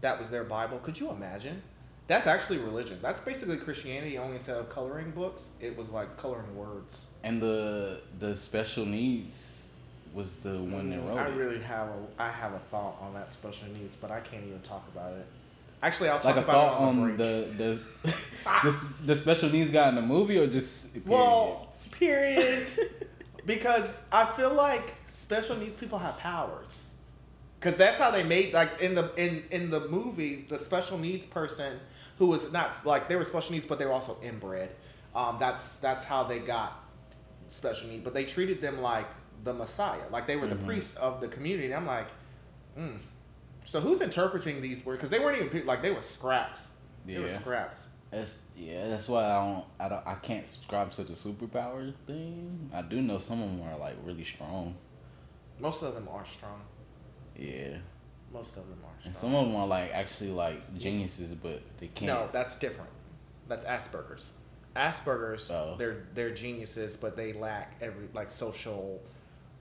That 0.00 0.18
was 0.18 0.30
their 0.30 0.44
Bible. 0.44 0.78
Could 0.78 0.98
you 0.98 1.10
imagine? 1.10 1.62
That's 2.08 2.26
actually 2.26 2.58
religion. 2.58 2.98
That's 3.00 3.20
basically 3.20 3.56
Christianity. 3.56 4.18
Only 4.18 4.34
instead 4.34 4.56
of 4.56 4.68
coloring 4.68 5.12
books, 5.12 5.46
it 5.60 5.76
was 5.76 5.90
like 5.90 6.16
coloring 6.16 6.56
words. 6.56 7.06
And 7.22 7.40
the 7.40 8.00
the 8.18 8.36
special 8.36 8.84
needs 8.84 9.70
was 10.12 10.36
the 10.36 10.58
one 10.58 10.90
that 10.90 11.00
wrote 11.00 11.16
I 11.18 11.28
it. 11.28 11.34
really 11.34 11.60
have 11.60 11.88
a 11.88 12.22
I 12.22 12.30
have 12.30 12.52
a 12.52 12.58
thought 12.58 12.96
on 13.00 13.14
that 13.14 13.30
special 13.30 13.68
needs, 13.68 13.94
but 13.94 14.10
I 14.10 14.20
can't 14.20 14.44
even 14.44 14.60
talk 14.60 14.86
about 14.92 15.12
it. 15.14 15.26
Actually, 15.82 16.10
I'll 16.10 16.18
talk 16.18 16.36
like 16.36 16.44
a 16.44 16.48
about 16.48 16.78
thought 16.78 16.82
it 16.82 16.84
on, 16.84 17.00
on 17.00 17.16
the 17.16 17.48
the 17.56 17.80
the, 18.02 18.14
the 18.70 18.86
the 19.06 19.16
special 19.16 19.50
needs 19.50 19.70
guy 19.70 19.88
in 19.88 19.94
the 19.94 20.02
movie 20.02 20.38
or 20.38 20.46
just 20.48 20.92
period? 20.92 21.06
Well, 21.08 21.68
period. 21.92 22.66
because 23.46 24.00
I 24.10 24.24
feel 24.26 24.52
like 24.52 24.94
special 25.12 25.56
needs 25.56 25.74
people 25.74 25.98
have 25.98 26.18
powers. 26.18 26.90
Because 27.58 27.76
that's 27.76 27.98
how 27.98 28.10
they 28.10 28.24
made 28.24 28.52
like 28.52 28.80
in 28.80 28.94
the 28.94 29.14
in 29.16 29.44
in 29.50 29.70
the 29.70 29.86
movie 29.88 30.46
the 30.48 30.58
special 30.58 30.98
needs 30.98 31.26
person 31.26 31.78
who 32.18 32.26
was 32.26 32.52
not 32.52 32.74
like 32.84 33.08
they 33.08 33.14
were 33.14 33.24
special 33.24 33.52
needs 33.52 33.66
but 33.66 33.78
they 33.78 33.84
were 33.86 33.92
also 33.92 34.16
inbred. 34.22 34.70
Um, 35.14 35.36
that's 35.38 35.76
that's 35.76 36.02
how 36.04 36.24
they 36.24 36.40
got 36.40 36.82
special 37.46 37.88
needs, 37.88 38.02
but 38.02 38.14
they 38.14 38.24
treated 38.24 38.60
them 38.60 38.80
like 38.80 39.08
the 39.44 39.52
Messiah, 39.52 40.00
like 40.10 40.26
they 40.26 40.36
were 40.36 40.46
the 40.46 40.54
Mhm. 40.56 40.66
priests 40.66 40.96
of 40.96 41.20
the 41.20 41.28
community. 41.28 41.66
And 41.66 41.74
I'm 41.74 41.86
like, 41.86 42.08
mm. 42.78 42.98
so 43.64 43.80
who's 43.80 44.00
interpreting 44.00 44.62
these 44.62 44.84
words? 44.84 44.98
Because 44.98 45.10
they 45.10 45.18
weren't 45.18 45.36
even 45.36 45.48
people 45.50 45.68
like 45.68 45.82
they 45.82 45.90
were 45.90 46.00
scraps. 46.00 46.70
They 47.06 47.18
were 47.18 47.28
scraps. 47.28 47.86
That's 48.10 48.40
yeah. 48.56 48.88
That's 48.88 49.08
why 49.08 49.24
I 49.24 49.34
don't. 49.44 49.64
I 49.80 49.88
don't. 49.88 50.06
I 50.06 50.14
can't 50.14 50.48
subscribe 50.48 50.92
to 50.92 51.04
the 51.04 51.14
superpower 51.14 51.92
thing. 52.06 52.70
I 52.72 52.82
do 52.82 53.00
know 53.02 53.18
some 53.18 53.40
of 53.42 53.50
them 53.50 53.62
are 53.68 53.78
like 53.78 53.96
really 54.04 54.24
strong. 54.24 54.74
Most 55.62 55.82
of 55.82 55.94
them 55.94 56.08
are 56.12 56.26
strong. 56.26 56.60
Yeah. 57.38 57.78
Most 58.32 58.56
of 58.56 58.68
them 58.68 58.78
are 58.84 58.98
strong. 59.00 59.06
And 59.06 59.16
some 59.16 59.34
of 59.34 59.46
them 59.46 59.56
are 59.56 59.66
like 59.66 59.92
actually 59.92 60.30
like 60.30 60.76
geniuses, 60.78 61.34
but 61.34 61.62
they 61.78 61.86
can't. 61.86 62.06
No, 62.08 62.28
that's 62.32 62.56
different. 62.58 62.90
That's 63.48 63.64
Asperger's. 63.64 64.32
Asperger's, 64.76 65.50
Oh. 65.50 65.76
they're 65.78 66.04
they're 66.14 66.30
geniuses, 66.34 66.96
but 66.96 67.14
they 67.16 67.32
lack 67.32 67.76
every 67.80 68.08
like 68.14 68.30
social 68.30 69.00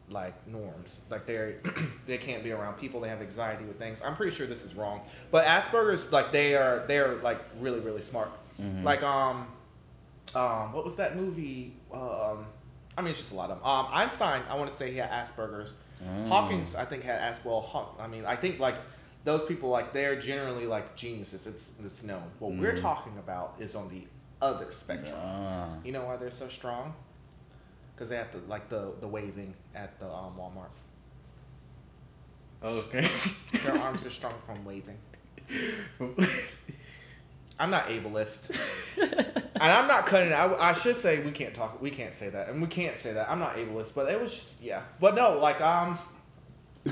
like 0.10 0.48
norms. 0.48 1.02
Like 1.10 1.26
they 1.26 1.56
they 2.08 2.18
can't 2.18 2.44
be 2.44 2.52
around 2.52 2.76
people. 2.80 3.00
They 3.02 3.10
have 3.10 3.22
anxiety 3.22 3.66
with 3.66 3.78
things. 3.78 4.02
I'm 4.04 4.16
pretty 4.16 4.36
sure 4.36 4.48
this 4.48 4.64
is 4.64 4.74
wrong, 4.74 5.02
but 5.30 5.46
Asperger's 5.46 6.12
like 6.12 6.32
they 6.32 6.56
are 6.56 6.86
they're 6.88 7.16
like 7.22 7.42
really 7.60 7.80
really 7.80 8.02
smart. 8.02 8.32
Mhm. 8.60 8.84
Like 8.84 9.04
um 9.04 9.48
um 10.34 10.72
what 10.74 10.86
was 10.86 10.96
that 10.96 11.16
movie? 11.18 11.74
Um 11.94 12.46
I 12.98 13.02
mean 13.02 13.12
it's 13.12 13.20
just 13.20 13.34
a 13.34 13.36
lot 13.36 13.50
of 13.52 13.58
them. 13.60 13.68
Um 13.68 13.88
Einstein, 13.92 14.44
I 14.50 14.56
want 14.56 14.70
to 14.70 14.76
say 14.76 14.92
he 14.92 14.98
had 14.98 15.10
Asperger's. 15.12 15.76
Mm. 16.04 16.28
Hawkins, 16.28 16.76
I 16.76 16.86
think 16.86 17.04
had 17.04 17.20
As 17.22 17.38
well. 17.44 17.62
Haw- 17.62 17.94
I 18.00 18.08
mean, 18.08 18.26
I 18.26 18.36
think 18.36 18.60
like 18.60 18.76
those 19.24 19.46
people, 19.46 19.70
like 19.70 19.94
they're 19.94 20.20
generally 20.20 20.66
like 20.66 20.96
geniuses. 20.96 21.46
It's 21.48 21.72
it's 21.84 22.04
known. 22.04 22.24
What 22.40 22.54
we're 22.54 22.74
Mm. 22.74 22.82
talking 22.82 23.18
about 23.20 23.56
is 23.60 23.76
on 23.76 23.88
the 23.90 24.04
other 24.42 24.72
spectrum. 24.72 25.16
Ah. 25.16 25.70
You 25.84 25.92
know 25.92 26.06
why 26.06 26.18
they're 26.18 26.32
so 26.32 26.48
strong? 26.48 26.94
Because 27.94 28.10
they 28.10 28.16
have 28.18 28.32
to 28.32 28.40
like 28.48 28.70
the 28.70 28.94
the 29.00 29.08
waving 29.08 29.54
at 29.76 30.00
the 30.00 30.08
um, 30.10 30.34
Walmart. 30.40 30.72
Okay. 32.64 33.08
Their 33.64 33.78
arms 33.86 34.06
are 34.06 34.10
strong 34.12 34.34
from 34.46 34.64
waving. 34.66 34.98
I'm 37.60 37.70
not 37.70 37.88
ableist, 37.90 38.50
and 39.02 39.42
I'm 39.62 39.88
not 39.88 40.06
cutting. 40.08 40.30
it. 40.30 40.34
I, 40.34 40.70
I 40.72 40.74
should 40.74 40.98
say 40.98 41.22
we 41.24 41.32
can't 41.32 41.54
talk. 41.54 41.82
We 41.82 41.92
can't 41.92 42.14
say 42.14 42.30
that, 42.30 42.50
and 42.50 42.62
we 42.62 42.68
can't 42.68 42.98
say 42.98 43.14
that. 43.14 43.30
I'm 43.30 43.40
not 43.40 43.56
ableist, 43.56 43.94
but 43.94 44.10
it 44.10 44.20
was 44.20 44.34
just 44.34 44.62
yeah. 44.64 44.82
But 45.00 45.16
no, 45.16 45.38
like 45.38 45.62
um, 45.62 45.98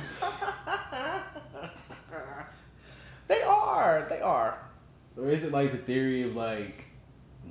they 3.27 3.41
are. 3.41 4.05
They 4.09 4.21
are. 4.21 4.59
or 5.17 5.29
is 5.29 5.43
it 5.43 5.51
like 5.51 5.71
the 5.71 5.77
theory 5.79 6.23
of 6.23 6.35
like, 6.35 6.83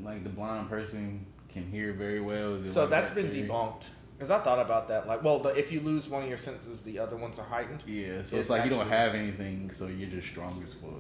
like 0.02 0.22
the 0.24 0.30
blind 0.30 0.68
person 0.68 1.26
can 1.52 1.70
hear 1.70 1.92
very 1.92 2.20
well? 2.20 2.60
So 2.66 2.82
like 2.82 2.90
that's 2.90 3.10
that 3.10 3.14
been 3.22 3.30
theory? 3.30 3.48
debunked. 3.48 3.84
Because 4.16 4.30
I 4.32 4.40
thought 4.40 4.58
about 4.58 4.88
that. 4.88 5.06
Like, 5.06 5.22
well, 5.22 5.38
the, 5.38 5.50
if 5.50 5.70
you 5.70 5.78
lose 5.80 6.08
one 6.08 6.24
of 6.24 6.28
your 6.28 6.38
senses, 6.38 6.82
the 6.82 6.98
other 6.98 7.14
ones 7.16 7.38
are 7.38 7.44
heightened. 7.44 7.84
Yeah. 7.86 8.14
So 8.16 8.20
It's 8.20 8.32
it's, 8.32 8.50
like 8.50 8.64
you 8.64 8.70
don't 8.70 8.88
have 8.88 9.14
anything, 9.14 9.70
so 9.78 9.86
you're 9.86 10.10
just 10.10 10.26
strong 10.26 10.60
as 10.64 10.74
fuck. 10.74 10.90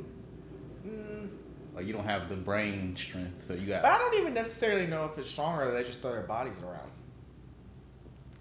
Mm, 0.86 1.28
Like 1.78 1.86
you 1.86 1.92
don't 1.92 2.06
have 2.06 2.28
the 2.28 2.34
brain 2.34 2.96
strength, 2.96 3.46
so 3.46 3.54
you 3.54 3.68
got. 3.68 3.82
but 3.82 3.92
I 3.92 3.98
don't 3.98 4.14
even 4.16 4.34
necessarily 4.34 4.88
know 4.88 5.04
if 5.04 5.16
it's 5.16 5.30
stronger 5.30 5.70
or 5.70 5.72
they 5.74 5.84
just 5.84 6.00
throw 6.00 6.10
their 6.10 6.22
bodies 6.22 6.54
around. 6.60 6.90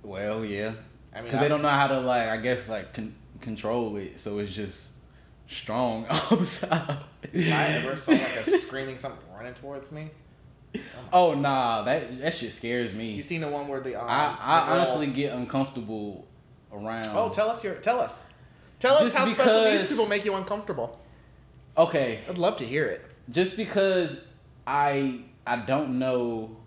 Well, 0.01 0.43
yeah. 0.43 0.71
I 1.13 1.17
mean, 1.17 1.25
Because 1.25 1.41
they 1.41 1.47
don't 1.47 1.61
know 1.61 1.69
how 1.69 1.85
to 1.85 1.99
like, 1.99 2.29
I 2.29 2.37
guess 2.37 2.67
like 2.67 2.93
con- 2.93 3.13
control 3.41 3.95
it, 3.97 4.19
so 4.19 4.39
it's 4.39 4.51
just 4.51 4.93
strong 5.47 6.07
all 6.09 6.37
the 6.37 6.67
time. 6.67 6.97
If 7.31 7.53
I 7.53 7.65
ever 7.73 7.95
saw 7.95 8.11
like 8.13 8.21
a 8.21 8.43
screaming 8.59 8.97
something 8.97 9.21
running 9.31 9.53
towards 9.53 9.91
me. 9.91 10.09
oh 11.13 11.35
nah, 11.35 11.83
that 11.83 12.19
that 12.19 12.33
shit 12.33 12.53
scares 12.53 12.91
me. 12.91 13.11
You 13.11 13.21
seen 13.21 13.41
the 13.41 13.49
one 13.49 13.67
where 13.67 13.81
the 13.81 13.95
um, 14.01 14.07
I, 14.09 14.35
I 14.41 14.65
the 14.65 14.81
honestly 14.81 15.07
get 15.07 15.33
uncomfortable 15.33 16.27
around. 16.73 17.15
Oh, 17.15 17.29
tell 17.29 17.51
us 17.51 17.63
your 17.63 17.75
tell 17.75 17.99
us. 17.99 18.25
Tell 18.79 18.95
us 18.95 19.03
Just 19.03 19.15
how 19.15 19.27
special 19.27 19.63
needs 19.65 19.89
people 19.89 20.07
make 20.07 20.25
you 20.25 20.33
uncomfortable. 20.33 20.99
okay, 21.77 22.21
I'd 22.27 22.39
love 22.39 22.57
to 22.57 22.65
hear 22.65 22.85
it. 22.87 23.05
Just 23.29 23.57
because 23.57 24.23
I 24.65 25.21
I 25.45 25.57
don't 25.57 25.99
know. 25.99 26.57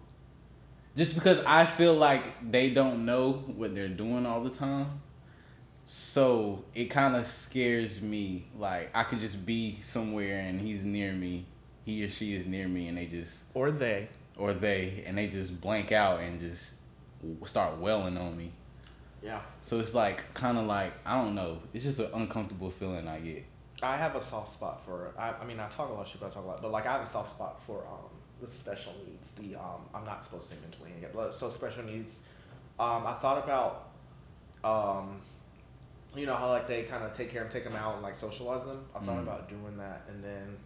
Just 0.97 1.15
because 1.15 1.39
I 1.47 1.67
feel 1.67 1.95
like 1.95 2.51
they 2.51 2.71
don't 2.71 3.05
know 3.07 3.33
what 3.57 3.75
they're 3.75 3.89
doing 3.89 4.27
all 4.27 4.43
the 4.43 4.51
time. 4.51 5.01
So 5.87 6.65
it 6.75 6.87
kind 6.87 7.17
of 7.17 7.27
scares 7.27 8.01
me. 8.01 8.47
Like 8.59 8.91
I 8.95 9.05
could 9.05 9.21
just 9.21 9.45
be 9.45 9.79
somewhere 9.83 10.41
and 10.41 10.61
he's 10.61 10.85
near 10.85 11.13
me, 11.13 11.47
he 11.85 12.05
or 12.05 12.09
she 12.09 12.35
is 12.35 12.47
near 12.47 12.69
me, 12.69 12.89
and 12.89 12.97
they 12.99 13.07
just 13.07 13.41
Or 13.55 13.71
they. 13.71 14.09
or 14.37 14.53
they 14.53 15.03
and 15.07 15.17
they 15.19 15.27
just 15.29 15.61
blank 15.61 15.93
out 15.93 16.21
and 16.21 16.41
just 16.41 16.75
start 17.47 17.79
welling 17.79 18.17
on 18.17 18.37
me. 18.37 18.53
Yeah. 19.23 19.41
So 19.61 19.81
it's 19.81 19.95
like 19.95 20.33
kind 20.35 20.59
of 20.59 20.67
like 20.67 20.93
I 21.05 21.21
don't 21.23 21.35
know. 21.35 21.61
It's 21.75 21.85
just 21.85 21.99
an 22.01 22.11
uncomfortable 22.15 22.71
feeling 22.71 23.07
I 23.09 23.21
get. 23.21 23.45
I 23.83 23.97
have 23.97 24.15
a 24.17 24.21
soft 24.21 24.53
spot 24.53 24.85
for. 24.85 25.13
I, 25.19 25.31
I 25.41 25.45
mean, 25.45 25.59
I 25.61 25.69
talk 25.69 25.89
a 25.89 25.93
lot 25.93 26.03
of 26.03 26.09
shit, 26.09 26.21
but 26.21 26.27
I 26.27 26.31
talk 26.31 26.45
a 26.45 26.49
lot. 26.49 26.63
But 26.63 26.71
like, 26.71 26.87
I 26.87 26.93
have 26.93 27.03
a 27.03 27.07
soft 27.07 27.31
spot 27.31 27.61
for 27.67 27.79
um 27.87 28.11
the 28.41 28.47
special 28.47 28.93
needs. 29.07 29.31
The 29.33 29.57
um, 29.59 29.83
I'm 29.95 30.05
not 30.05 30.25
supposed 30.25 30.49
to 30.49 30.55
say 30.55 30.61
mentally 30.63 30.91
handicapped, 30.91 31.15
but 31.15 31.35
so 31.35 31.49
special 31.51 31.85
needs. 31.85 32.21
Um, 32.79 33.07
I 33.07 33.13
thought 33.15 33.45
about, 33.45 33.89
um, 34.65 35.21
you 36.17 36.25
know 36.27 36.35
how 36.35 36.49
like 36.49 36.67
they 36.67 36.83
kind 36.83 37.05
of 37.05 37.15
take 37.17 37.31
care 37.31 37.43
of, 37.43 37.49
them, 37.53 37.63
take 37.63 37.71
them 37.71 37.77
out 37.79 37.95
and 37.95 38.03
like 38.03 38.17
socialize 38.17 38.65
them. 38.65 38.85
I 38.95 39.01
thought 39.01 39.19
Mm. 39.19 39.23
about 39.23 39.49
doing 39.49 39.77
that, 39.79 40.03
and 40.09 40.23
then 40.25 40.57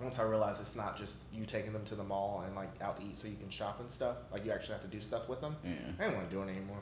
once 0.00 0.18
I 0.18 0.22
realized 0.24 0.60
it's 0.60 0.76
not 0.76 0.96
just 0.98 1.16
you 1.32 1.44
taking 1.46 1.72
them 1.72 1.84
to 1.86 1.94
the 1.94 2.04
mall 2.04 2.42
and 2.46 2.54
like 2.54 2.70
out 2.82 3.00
to 3.00 3.06
eat 3.06 3.16
so 3.16 3.26
you 3.28 3.36
can 3.36 3.50
shop 3.50 3.80
and 3.80 3.90
stuff. 3.90 4.16
Like 4.32 4.44
you 4.44 4.52
actually 4.52 4.74
have 4.74 4.82
to 4.82 4.88
do 4.88 5.00
stuff 5.00 5.28
with 5.28 5.40
them. 5.40 5.56
Yeah. 5.64 5.72
I 5.98 6.02
didn't 6.04 6.16
want 6.18 6.30
to 6.30 6.36
do 6.36 6.42
it 6.42 6.48
anymore. 6.50 6.78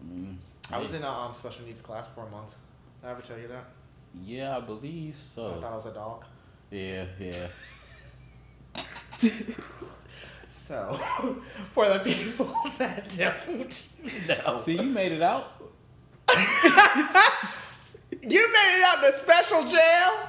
I 0.00 0.04
mean, 0.04 0.38
I 0.70 0.78
was 0.78 0.92
in 0.94 1.02
a 1.02 1.08
um, 1.10 1.34
special 1.34 1.64
needs 1.66 1.80
class 1.80 2.06
for 2.14 2.26
a 2.26 2.30
month. 2.30 2.54
Did 3.02 3.08
I 3.08 3.10
ever 3.12 3.22
tell 3.22 3.38
you 3.38 3.48
that? 3.48 3.64
Yeah, 4.14 4.56
I 4.56 4.60
believe 4.60 5.16
so. 5.20 5.54
I 5.56 5.60
thought 5.60 5.72
I 5.72 5.76
was 5.76 5.86
a 5.86 5.94
dog. 5.94 6.24
Yeah, 6.70 7.04
yeah. 7.18 7.48
So, 10.70 10.94
for 11.72 11.88
the 11.88 11.98
people 11.98 12.54
that 12.78 13.08
don't 13.16 14.44
know, 14.46 14.56
See, 14.58 14.76
you 14.76 14.84
made 14.84 15.10
it 15.10 15.20
out. 15.20 15.60
you 18.22 18.52
made 18.52 18.76
it 18.78 18.82
out 18.84 19.02
to 19.02 19.12
special 19.12 19.66
jail. 19.66 20.28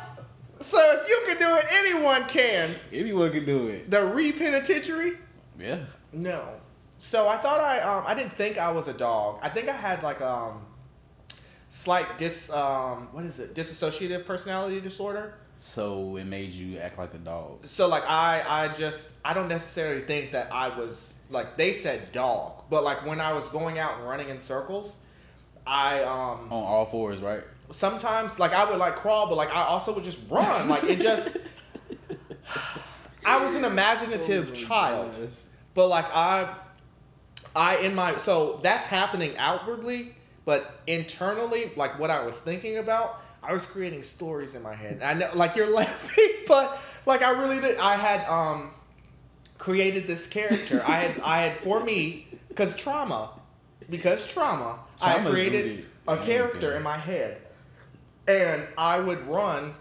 So 0.60 1.00
if 1.00 1.08
you 1.08 1.24
can 1.28 1.38
do 1.38 1.56
it, 1.58 1.66
anyone 1.72 2.28
can. 2.28 2.76
Anyone 2.92 3.32
can 3.32 3.46
do 3.46 3.68
it. 3.68 3.92
The 3.92 4.04
re-penitentiary? 4.04 5.14
Yeah. 5.60 5.86
No. 6.12 6.50
So 6.98 7.28
I 7.28 7.38
thought 7.38 7.60
I 7.60 7.80
um 7.82 8.04
I 8.08 8.16
didn't 8.16 8.34
think 8.34 8.58
I 8.58 8.72
was 8.72 8.88
a 8.88 8.94
dog. 8.94 9.40
I 9.44 9.50
think 9.50 9.70
I 9.70 9.76
had 9.76 10.02
like 10.02 10.22
um 10.22 10.66
slight 11.74 12.18
dis 12.18 12.50
um 12.52 13.08
what 13.14 13.24
is 13.26 13.40
it 13.40 13.56
disassociative 13.56 14.26
personality 14.26 14.80
disorder. 14.82 15.34
So 15.58 16.18
it 16.18 16.26
made 16.26 16.52
you 16.52 16.80
act 16.80 16.98
like 16.98 17.14
a 17.14 17.18
dog. 17.18 17.66
So 17.66 17.88
like 17.88 18.04
I 18.04 18.44
I 18.46 18.68
just 18.70 19.12
I 19.24 19.34
don't 19.34 19.48
necessarily 19.48 20.02
think 20.02 20.34
that 20.34 20.52
I 20.52 20.78
was 20.78 21.16
like 21.30 21.56
they 21.58 21.72
said 21.74 22.12
dog, 22.12 22.64
but 22.70 22.84
like 22.84 23.06
when 23.06 23.20
I 23.20 23.34
was 23.34 23.48
going 23.50 23.80
out 23.80 23.98
and 23.98 24.08
running 24.08 24.30
in 24.30 24.40
circles, 24.40 24.98
I 25.66 26.04
um 26.04 26.52
On 26.52 26.64
all 26.64 26.86
fours, 26.86 27.20
right? 27.20 27.44
sometimes 27.72 28.38
like 28.38 28.52
I 28.52 28.70
would 28.70 28.80
like 28.80 28.98
crawl, 28.98 29.28
but 29.28 29.38
like 29.38 29.50
I 29.50 29.64
also 29.64 29.94
would 29.96 30.04
just 30.04 30.20
run. 30.30 30.68
Like 30.68 30.84
it 30.84 31.00
just 31.00 31.38
I 33.26 33.44
was 33.44 33.56
an 33.56 33.64
imaginative 33.66 34.54
child. 34.54 35.16
But 35.74 35.88
like 35.88 36.06
I 36.14 36.54
I 37.56 37.78
in 37.78 37.96
my 37.96 38.18
so 38.18 38.60
that's 38.62 38.88
happening 38.88 39.38
outwardly, 39.38 40.16
but 40.52 40.82
internally, 40.86 41.72
like 41.78 41.98
what 41.98 42.10
I 42.10 42.26
was 42.26 42.36
thinking 42.38 42.78
about, 42.78 43.22
I 43.42 43.54
was 43.54 43.66
creating 43.66 44.04
stories 44.04 44.54
in 44.54 44.62
my 44.62 44.76
head. 44.76 45.02
I 45.02 45.14
know 45.14 45.30
like 45.34 45.56
you're 45.56 45.74
laughing, 45.82 46.32
but 46.46 46.78
like 47.06 47.22
I 47.22 47.32
really 47.42 47.62
did 47.62 47.78
I 47.78 47.96
had 47.96 48.28
um 48.28 48.72
created 49.58 50.08
this 50.08 50.28
character. 50.28 50.84
I 50.86 50.98
had 51.04 51.22
I 51.22 51.42
had 51.44 51.60
for 51.62 51.82
me 51.82 52.28
because 52.50 52.76
trauma 52.76 53.30
because 53.90 54.28
trauma, 54.28 54.80
I 55.02 55.20
created 55.20 55.66
rooted 55.66 55.86
a 56.08 56.18
character 56.18 56.76
in 56.76 56.84
my 56.84 56.98
head. 56.98 57.38
And 58.28 58.64
I 58.78 59.00
would 59.00 59.26
run 59.28 59.74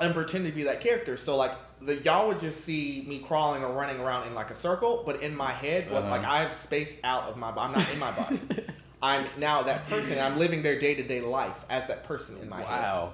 and 0.00 0.12
pretend 0.14 0.44
to 0.46 0.52
be 0.52 0.64
that 0.64 0.80
character. 0.82 1.16
So 1.16 1.36
like 1.38 1.52
the 1.80 1.94
y'all 1.96 2.28
would 2.28 2.40
just 2.40 2.60
see 2.62 3.04
me 3.08 3.18
crawling 3.20 3.62
or 3.64 3.72
running 3.72 4.00
around 4.00 4.26
in 4.28 4.34
like 4.34 4.50
a 4.50 4.54
circle, 4.54 5.02
but 5.06 5.22
in 5.22 5.34
my 5.34 5.52
head, 5.52 5.88
Uh-huh. 5.90 6.10
like 6.10 6.24
I 6.24 6.42
have 6.42 6.52
spaced 6.54 7.02
out 7.04 7.24
of 7.30 7.36
my 7.38 7.50
body. 7.50 7.72
I'm 7.74 7.80
not 7.80 7.92
in 7.94 7.98
my 7.98 8.12
body. 8.12 8.40
I'm 9.04 9.26
now 9.38 9.62
that 9.64 9.86
person. 9.88 10.18
I'm 10.18 10.38
living 10.38 10.62
their 10.62 10.78
day 10.78 10.94
to 10.94 11.02
day 11.02 11.20
life 11.20 11.62
as 11.68 11.88
that 11.88 12.04
person 12.04 12.38
in 12.40 12.48
my 12.48 12.62
head. 12.62 12.80
Wow. 12.80 13.12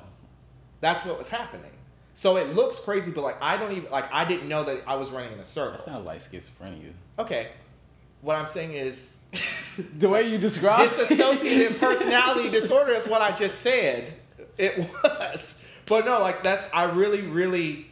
That's 0.80 1.04
what 1.04 1.18
was 1.18 1.28
happening. 1.28 1.72
So 2.14 2.36
it 2.36 2.54
looks 2.54 2.78
crazy, 2.78 3.10
but 3.10 3.22
like 3.22 3.42
I 3.42 3.56
don't 3.56 3.72
even 3.72 3.90
like 3.90 4.08
I 4.12 4.24
didn't 4.24 4.48
know 4.48 4.62
that 4.64 4.84
I 4.86 4.94
was 4.94 5.10
running 5.10 5.32
in 5.32 5.40
a 5.40 5.44
circle. 5.44 5.72
That 5.72 5.82
sounds 5.82 6.06
like 6.06 6.22
schizophrenia. 6.22 6.92
Okay. 7.18 7.48
What 8.20 8.36
I'm 8.36 8.46
saying 8.46 8.74
is 8.74 9.18
The 9.98 10.08
way 10.08 10.28
you 10.28 10.38
describe 10.38 10.90
dissociative 10.90 11.78
personality 11.78 12.50
disorder 12.60 12.92
is 12.92 13.06
what 13.06 13.22
I 13.22 13.34
just 13.34 13.60
said. 13.60 14.14
It 14.58 14.78
was. 14.78 15.64
But 15.86 16.04
no, 16.04 16.20
like 16.20 16.42
that's 16.42 16.68
I 16.72 16.84
really, 16.84 17.22
really 17.22 17.90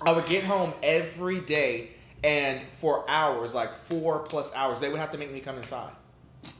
I 0.00 0.12
would 0.12 0.26
get 0.26 0.44
home 0.44 0.72
every 0.82 1.40
day 1.40 1.90
and 2.22 2.60
for 2.80 3.08
hours, 3.08 3.54
like 3.54 3.74
four 3.86 4.20
plus 4.20 4.54
hours, 4.54 4.80
they 4.80 4.88
would 4.88 5.00
have 5.00 5.12
to 5.12 5.18
make 5.18 5.32
me 5.32 5.40
come 5.40 5.58
inside. 5.58 5.92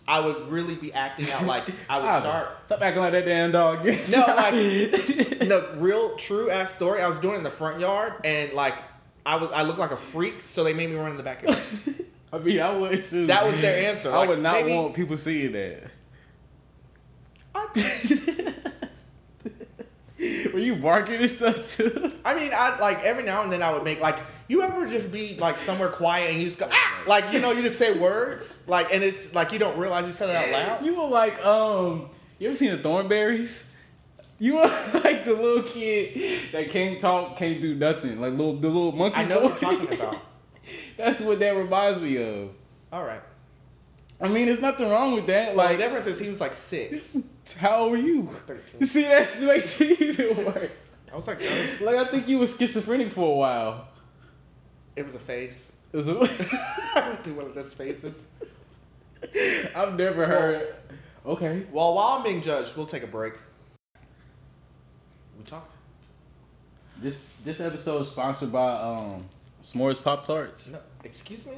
I 0.06 0.20
would 0.20 0.48
really 0.50 0.74
be 0.74 0.92
acting 0.92 1.30
out 1.30 1.44
like 1.46 1.68
I 1.88 1.98
would 1.98 2.20
start 2.22 2.48
Stop 2.66 2.82
acting 2.82 3.02
like 3.02 3.12
that 3.12 3.24
damn 3.24 3.52
dog. 3.52 3.84
no, 3.84 3.92
like 4.36 4.54
no 5.48 5.74
real 5.76 6.16
true 6.16 6.50
ass 6.50 6.74
story. 6.74 7.00
I 7.02 7.08
was 7.08 7.18
doing 7.18 7.34
it 7.34 7.38
in 7.38 7.44
the 7.44 7.50
front 7.50 7.80
yard 7.80 8.14
and 8.24 8.52
like 8.52 8.74
I 9.24 9.36
was 9.36 9.50
I 9.54 9.62
looked 9.62 9.78
like 9.78 9.92
a 9.92 9.96
freak, 9.96 10.46
so 10.46 10.62
they 10.64 10.74
made 10.74 10.90
me 10.90 10.96
run 10.96 11.10
in 11.12 11.16
the 11.16 11.22
backyard. 11.22 11.58
I 12.32 12.38
mean, 12.38 12.60
I 12.60 12.76
would 12.76 13.04
too. 13.04 13.26
That 13.28 13.46
was 13.46 13.58
their 13.60 13.88
answer, 13.88 14.12
I 14.12 14.18
like, 14.18 14.28
would 14.28 14.42
not 14.42 14.54
maybe- 14.54 14.72
want 14.74 14.94
people 14.94 15.16
seeing 15.16 15.52
that. 15.52 15.90
Were 20.52 20.58
you 20.58 20.76
barking 20.76 21.20
and 21.20 21.30
stuff 21.30 21.76
too? 21.76 22.12
I 22.24 22.34
mean, 22.34 22.52
I 22.54 22.78
like 22.78 23.02
every 23.02 23.24
now 23.24 23.42
and 23.42 23.52
then 23.52 23.62
I 23.62 23.72
would 23.72 23.84
make 23.84 24.00
like 24.00 24.18
you 24.48 24.62
ever 24.62 24.86
just 24.86 25.12
be 25.12 25.36
like 25.36 25.58
somewhere 25.58 25.88
quiet 25.88 26.30
and 26.30 26.38
you 26.38 26.46
just 26.46 26.58
go 26.58 26.68
ah 26.70 27.02
like 27.06 27.32
you 27.32 27.40
know 27.40 27.50
you 27.50 27.62
just 27.62 27.78
say 27.78 27.98
words 27.98 28.62
like 28.66 28.92
and 28.92 29.02
it's 29.02 29.32
like 29.34 29.52
you 29.52 29.58
don't 29.58 29.78
realize 29.78 30.06
you 30.06 30.12
said 30.12 30.30
it 30.30 30.36
out 30.36 30.50
loud. 30.50 30.84
You 30.84 31.00
were 31.00 31.08
like, 31.08 31.44
um, 31.44 32.10
you 32.38 32.48
ever 32.48 32.56
seen 32.56 32.70
the 32.70 32.78
Thornberrys? 32.78 33.66
You 34.38 34.56
were 34.56 34.62
like 35.04 35.24
the 35.24 35.34
little 35.34 35.62
kid 35.62 36.52
that 36.52 36.70
can't 36.70 37.00
talk, 37.00 37.36
can't 37.36 37.60
do 37.60 37.74
nothing, 37.74 38.20
like 38.20 38.32
little 38.32 38.56
the 38.56 38.68
little 38.68 38.92
monkey. 38.92 39.18
I 39.18 39.24
know 39.24 39.42
what 39.42 39.60
you're 39.60 39.72
talking 39.72 39.94
about. 39.94 40.20
That's 40.96 41.20
what 41.20 41.38
that 41.40 41.50
reminds 41.50 42.00
me 42.00 42.16
of. 42.16 42.50
All 42.92 43.04
right. 43.04 43.22
I 44.20 44.28
mean, 44.28 44.46
there's 44.46 44.60
nothing 44.60 44.88
wrong 44.88 45.14
with 45.14 45.26
that. 45.26 45.56
Like 45.56 45.68
Like, 45.68 45.78
the 45.78 45.82
difference 45.84 46.06
is 46.06 46.18
he 46.18 46.28
was 46.28 46.40
like 46.40 46.54
six. 46.54 47.16
How 47.58 47.76
old 47.82 47.92
were 47.92 47.96
you? 47.98 48.28
Thirteen. 48.46 48.86
See, 48.86 49.02
that 49.02 49.40
makes 49.42 49.80
it 49.80 50.00
even 50.00 50.44
worse. 50.46 50.70
I 51.12 51.16
was 51.16 51.26
like, 51.26 51.38
that 51.38 51.50
was, 51.60 51.80
Like, 51.80 51.96
I 51.96 52.04
think 52.10 52.26
you 52.28 52.38
were 52.40 52.46
schizophrenic 52.46 53.12
for 53.12 53.30
a 53.32 53.36
while. 53.36 53.88
it 54.96 55.04
was 55.04 55.14
a 55.14 55.18
face. 55.18 55.72
It 55.92 55.96
was 55.98 56.08
a- 56.08 56.12
I 56.96 57.08
went 57.08 57.22
through 57.24 57.34
one 57.34 57.46
of 57.46 57.54
those 57.54 57.72
faces. 57.72 58.26
I've 59.74 59.96
never 59.96 60.26
heard. 60.26 60.74
Okay. 61.24 61.64
Well, 61.72 61.94
while 61.94 62.16
I'm 62.18 62.22
being 62.24 62.42
judged, 62.42 62.76
we'll 62.76 62.86
take 62.86 63.02
a 63.04 63.06
break. 63.06 63.34
We 65.38 65.44
talked. 65.44 65.70
This 67.00 67.24
this 67.44 67.60
episode 67.60 68.02
is 68.02 68.08
sponsored 68.10 68.52
by 68.52 68.72
um 68.72 69.24
S'mores 69.62 70.02
Pop 70.02 70.26
Tarts. 70.26 70.66
No, 70.68 70.78
excuse 71.02 71.46
me. 71.46 71.54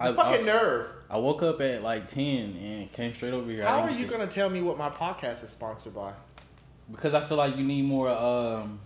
I, 0.00 0.12
fucking 0.12 0.42
I, 0.42 0.46
nerve. 0.46 0.90
I 1.10 1.16
woke 1.16 1.42
up 1.42 1.60
at 1.60 1.82
like 1.82 2.06
ten 2.06 2.56
and 2.56 2.92
came 2.92 3.12
straight 3.14 3.34
over 3.34 3.50
here. 3.50 3.64
How 3.64 3.80
are 3.80 3.90
you 3.90 4.06
gonna 4.06 4.26
tell 4.26 4.48
me 4.48 4.60
what 4.62 4.78
my 4.78 4.90
podcast 4.90 5.42
is 5.42 5.50
sponsored 5.50 5.94
by? 5.94 6.12
Because 6.90 7.14
I 7.14 7.24
feel 7.24 7.36
like 7.36 7.56
you 7.56 7.64
need 7.64 7.84
more 7.84 8.08
um 8.10 8.80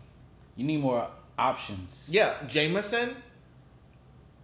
you 0.56 0.64
need 0.64 0.80
more 0.80 1.08
options. 1.38 2.08
Yeah, 2.10 2.34
Jameson, 2.46 3.16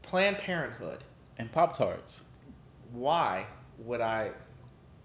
Planned 0.02 0.38
Parenthood. 0.38 1.04
And 1.36 1.52
Pop 1.52 1.76
Tarts. 1.76 2.22
Why 2.92 3.46
would 3.78 4.00
I 4.00 4.32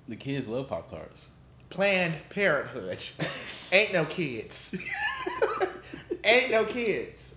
The 0.07 0.15
kids 0.15 0.47
love 0.47 0.69
Pop 0.69 0.89
Tarts. 0.89 1.27
Planned 1.69 2.15
Parenthood? 2.29 2.99
Ain't 3.71 3.93
no 3.93 4.05
kids. 4.05 4.75
Ain't 6.23 6.51
no 6.51 6.65
kids. 6.65 7.32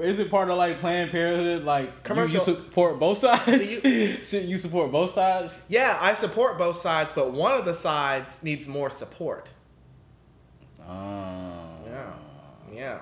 Is 0.00 0.18
it 0.20 0.30
part 0.30 0.48
of 0.48 0.56
like 0.56 0.80
Planned 0.80 1.10
Parenthood? 1.10 1.64
Like 1.64 2.04
Commercial- 2.04 2.34
You, 2.46 2.52
you 2.52 2.64
support 2.64 2.98
both 3.00 3.18
sides. 3.18 3.84
you- 3.84 4.08
Shit, 4.24 4.44
you 4.44 4.56
support 4.58 4.92
both 4.92 5.12
sides. 5.12 5.60
Yeah, 5.68 5.98
I 6.00 6.14
support 6.14 6.56
both 6.56 6.76
sides, 6.78 7.10
but 7.14 7.32
one 7.32 7.52
of 7.52 7.64
the 7.64 7.74
sides 7.74 8.42
needs 8.42 8.68
more 8.68 8.90
support. 8.90 9.50
Um, 10.86 11.80
Yeah. 11.86 12.12
Yeah. 12.72 12.98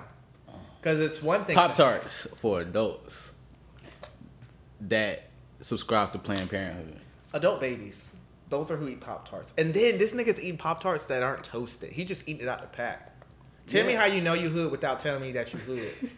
Because 0.80 1.00
it's 1.00 1.22
one 1.22 1.44
thing. 1.44 1.54
Pop 1.56 1.74
Tarts 1.74 2.26
for 2.36 2.60
adults 2.60 3.32
that 4.80 5.28
subscribe 5.60 6.12
to 6.12 6.18
Planned 6.18 6.48
Parenthood. 6.50 7.00
Adult 7.32 7.60
babies. 7.60 8.16
Those 8.48 8.70
are 8.70 8.76
who 8.76 8.88
eat 8.88 9.00
Pop 9.00 9.28
Tarts. 9.28 9.52
And 9.58 9.74
then 9.74 9.98
this 9.98 10.14
nigga's 10.14 10.40
eating 10.40 10.56
Pop 10.58 10.80
Tarts 10.80 11.06
that 11.06 11.22
aren't 11.22 11.42
toasted. 11.44 11.92
He 11.92 12.04
just 12.04 12.28
eating 12.28 12.42
it 12.42 12.48
out 12.48 12.60
the 12.62 12.68
pack. 12.68 13.12
Tell 13.66 13.84
me 13.84 13.94
how 13.94 14.04
you 14.04 14.20
know 14.20 14.34
you 14.34 14.48
hood 14.48 14.70
without 14.70 15.00
telling 15.00 15.20
me 15.22 15.32
that 15.32 15.52
you 15.52 15.58
hood. 15.58 16.10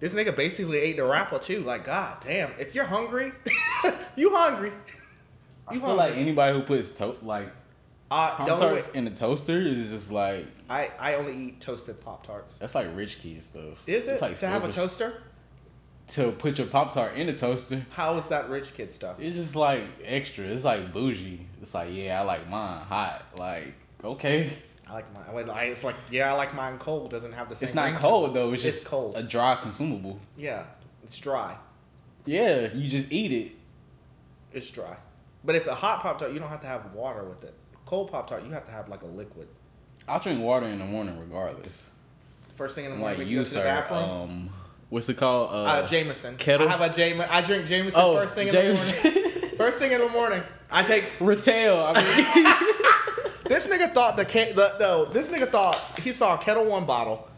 This 0.00 0.14
nigga 0.14 0.34
basically 0.36 0.78
ate 0.78 0.96
the 0.96 1.04
wrapper 1.04 1.38
too. 1.38 1.62
Like, 1.64 1.84
god 1.84 2.18
damn. 2.24 2.52
If 2.58 2.74
you're 2.74 2.84
hungry, 2.84 3.32
you 4.16 4.34
hungry. 4.34 4.72
I 5.68 5.74
You 5.74 5.80
feel 5.80 5.94
like 5.94 6.14
anybody 6.16 6.56
who 6.58 6.62
puts 6.64 6.90
to- 6.92 7.16
like 7.22 7.48
Uh, 8.10 8.36
Pop 8.36 8.46
Tarts 8.60 8.88
in 8.90 9.04
the 9.04 9.10
toaster 9.10 9.58
is 9.60 9.88
just 9.90 10.12
like 10.12 10.46
I, 10.70 10.90
I 10.98 11.14
only 11.14 11.36
eat 11.48 11.60
toasted 11.60 12.00
Pop 12.00 12.26
Tarts. 12.26 12.56
that's 12.58 12.74
like 12.74 12.88
rich 12.94 13.20
kid 13.20 13.42
stuff. 13.42 13.78
Is 13.86 14.06
it 14.06 14.12
It's 14.12 14.22
like 14.22 14.38
to 14.40 14.46
have 14.48 14.64
a 14.64 14.70
toaster? 14.72 15.22
to 16.08 16.30
put 16.30 16.56
your 16.58 16.68
Pop 16.68 16.94
Tart 16.94 17.16
in 17.16 17.26
the 17.26 17.32
toaster? 17.32 17.84
How 17.90 18.16
is 18.16 18.28
that 18.28 18.48
rich 18.48 18.74
kid 18.74 18.92
stuff? 18.92 19.16
It's 19.18 19.34
just 19.36 19.56
like 19.56 19.82
extra. 20.04 20.44
It's 20.44 20.62
like 20.64 20.92
bougie. 20.92 21.48
It's 21.60 21.74
like 21.74 21.88
yeah, 21.92 22.20
I 22.20 22.24
like 22.24 22.48
mine 22.48 22.82
hot. 22.84 23.24
Like 23.36 23.74
okay, 24.04 24.52
I 24.88 24.92
like 24.92 25.12
mine. 25.14 25.50
I- 25.50 25.64
It's 25.64 25.82
like 25.84 25.96
yeah, 26.10 26.32
I 26.32 26.36
like 26.36 26.54
mine 26.54 26.78
cold. 26.78 27.10
Doesn't 27.10 27.32
have 27.32 27.48
the 27.48 27.56
same. 27.56 27.66
it's 27.68 27.74
not 27.74 27.94
cold 27.96 28.34
though. 28.34 28.52
It's 28.52 28.64
It's 28.64 28.76
just 28.78 28.88
cold. 28.88 29.16
a 29.16 29.22
dry 29.22 29.56
consumable. 29.56 30.20
Yeah, 30.36 30.64
it's 31.02 31.18
dry. 31.18 31.56
Yeah, 32.24 32.72
you 32.72 32.88
just 32.88 33.10
eat 33.10 33.32
it. 33.32 33.52
It's 34.52 34.70
dry. 34.70 34.96
But 35.44 35.54
if 35.54 35.66
a 35.66 35.74
hot 35.74 36.00
Pop 36.02 36.18
Tart, 36.18 36.32
you 36.32 36.38
don't 36.38 36.48
have 36.48 36.60
to 36.62 36.66
have 36.66 36.92
water 36.92 37.22
with 37.24 37.44
it. 37.44 37.54
Cold 37.84 38.10
Pop 38.10 38.28
Tart, 38.28 38.44
you 38.44 38.50
have 38.52 38.64
to 38.66 38.72
have 38.72 38.88
like 38.88 39.02
a 39.02 39.06
liquid. 39.06 39.48
I'll 40.08 40.18
drink 40.20 40.40
water 40.42 40.66
in 40.66 40.78
the 40.78 40.84
morning 40.84 41.18
regardless. 41.18 41.90
First 42.54 42.74
thing 42.74 42.84
in 42.86 42.92
the 42.92 42.96
morning, 42.96 43.18
like 43.18 43.28
you 43.28 43.34
you, 43.34 43.38
go 43.40 43.44
to 43.44 43.50
the 43.50 43.54
sir. 43.60 43.64
bathroom. 43.64 44.02
Um, 44.10 44.50
what's 44.88 45.08
it 45.08 45.16
called? 45.16 45.50
Uh, 45.50 45.64
Uh, 45.64 45.86
Jameson. 45.86 46.36
kettle? 46.36 46.68
I 46.68 46.72
have 46.72 46.80
a 46.80 46.94
Jameson. 46.94 47.28
I 47.30 47.40
drink 47.42 47.66
Jameson 47.66 48.00
oh, 48.02 48.14
first 48.16 48.34
thing 48.34 48.48
in 48.48 48.54
the 48.54 48.62
morning. 48.62 49.56
First 49.56 49.78
thing 49.78 49.92
in 49.92 50.00
the 50.00 50.08
morning, 50.08 50.42
I 50.70 50.82
take. 50.82 51.04
Retail. 51.20 51.78
I 51.86 51.92
mean, 51.94 52.46
This 53.48 53.66
nigga 53.66 53.92
thought 53.92 54.16
the 54.16 54.24
the 54.24 54.76
no. 54.80 55.04
This 55.06 55.30
nigga 55.30 55.50
thought 55.50 55.76
he 56.00 56.12
saw 56.12 56.34
a 56.34 56.38
Ketel 56.42 56.64
One 56.64 56.86
bottle, 56.86 57.28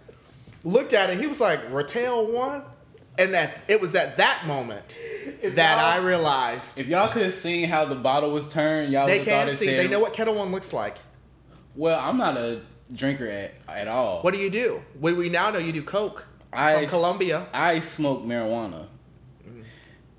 looked 0.65 0.93
at 0.93 1.11
it. 1.11 1.19
He 1.19 1.27
was 1.27 1.41
like, 1.41 1.61
"Retail 1.71 2.27
One," 2.27 2.63
and 3.19 3.35
that 3.35 3.65
it 3.69 3.81
was 3.81 3.95
at 3.95 4.17
that 4.17 4.47
moment 4.47 4.97
that 5.43 5.79
I 5.79 5.99
realized 5.99 6.79
if 6.79 6.87
y'all 6.89 7.09
could 7.09 7.23
have 7.23 7.35
seen 7.35 7.69
how 7.69 7.85
the 7.85 7.95
bottle 7.95 8.31
was 8.31 8.49
turned, 8.49 8.93
y'all 8.93 9.07
they 9.07 9.19
would 9.19 9.29
have 9.29 9.47
thought 9.47 9.47
that. 9.47 9.47
They 9.47 9.49
can 9.49 9.55
it 9.55 9.59
see. 9.59 9.67
said. 9.67 9.81
They 9.81 9.89
know 9.89 10.01
what 10.01 10.13
Ketel 10.13 10.35
One 10.35 10.51
looks 10.51 10.73
like. 10.73 10.97
Well, 11.75 11.99
I'm 11.99 12.17
not 12.17 12.37
a 12.37 12.63
drinker 12.93 13.27
at 13.27 13.55
at 13.69 13.89
all. 13.89 14.23
What 14.23 14.35
do 14.35 14.41
you 14.41 14.51
do? 14.51 14.83
We, 15.01 15.13
we 15.13 15.29
now 15.29 15.51
know 15.51 15.59
you 15.59 15.73
do 15.73 15.83
Coke 15.83 16.27
I 16.53 16.81
from 16.81 16.87
Colombia. 16.89 17.47
I 17.53 17.81
smoke 17.81 18.25
marijuana. 18.25 18.87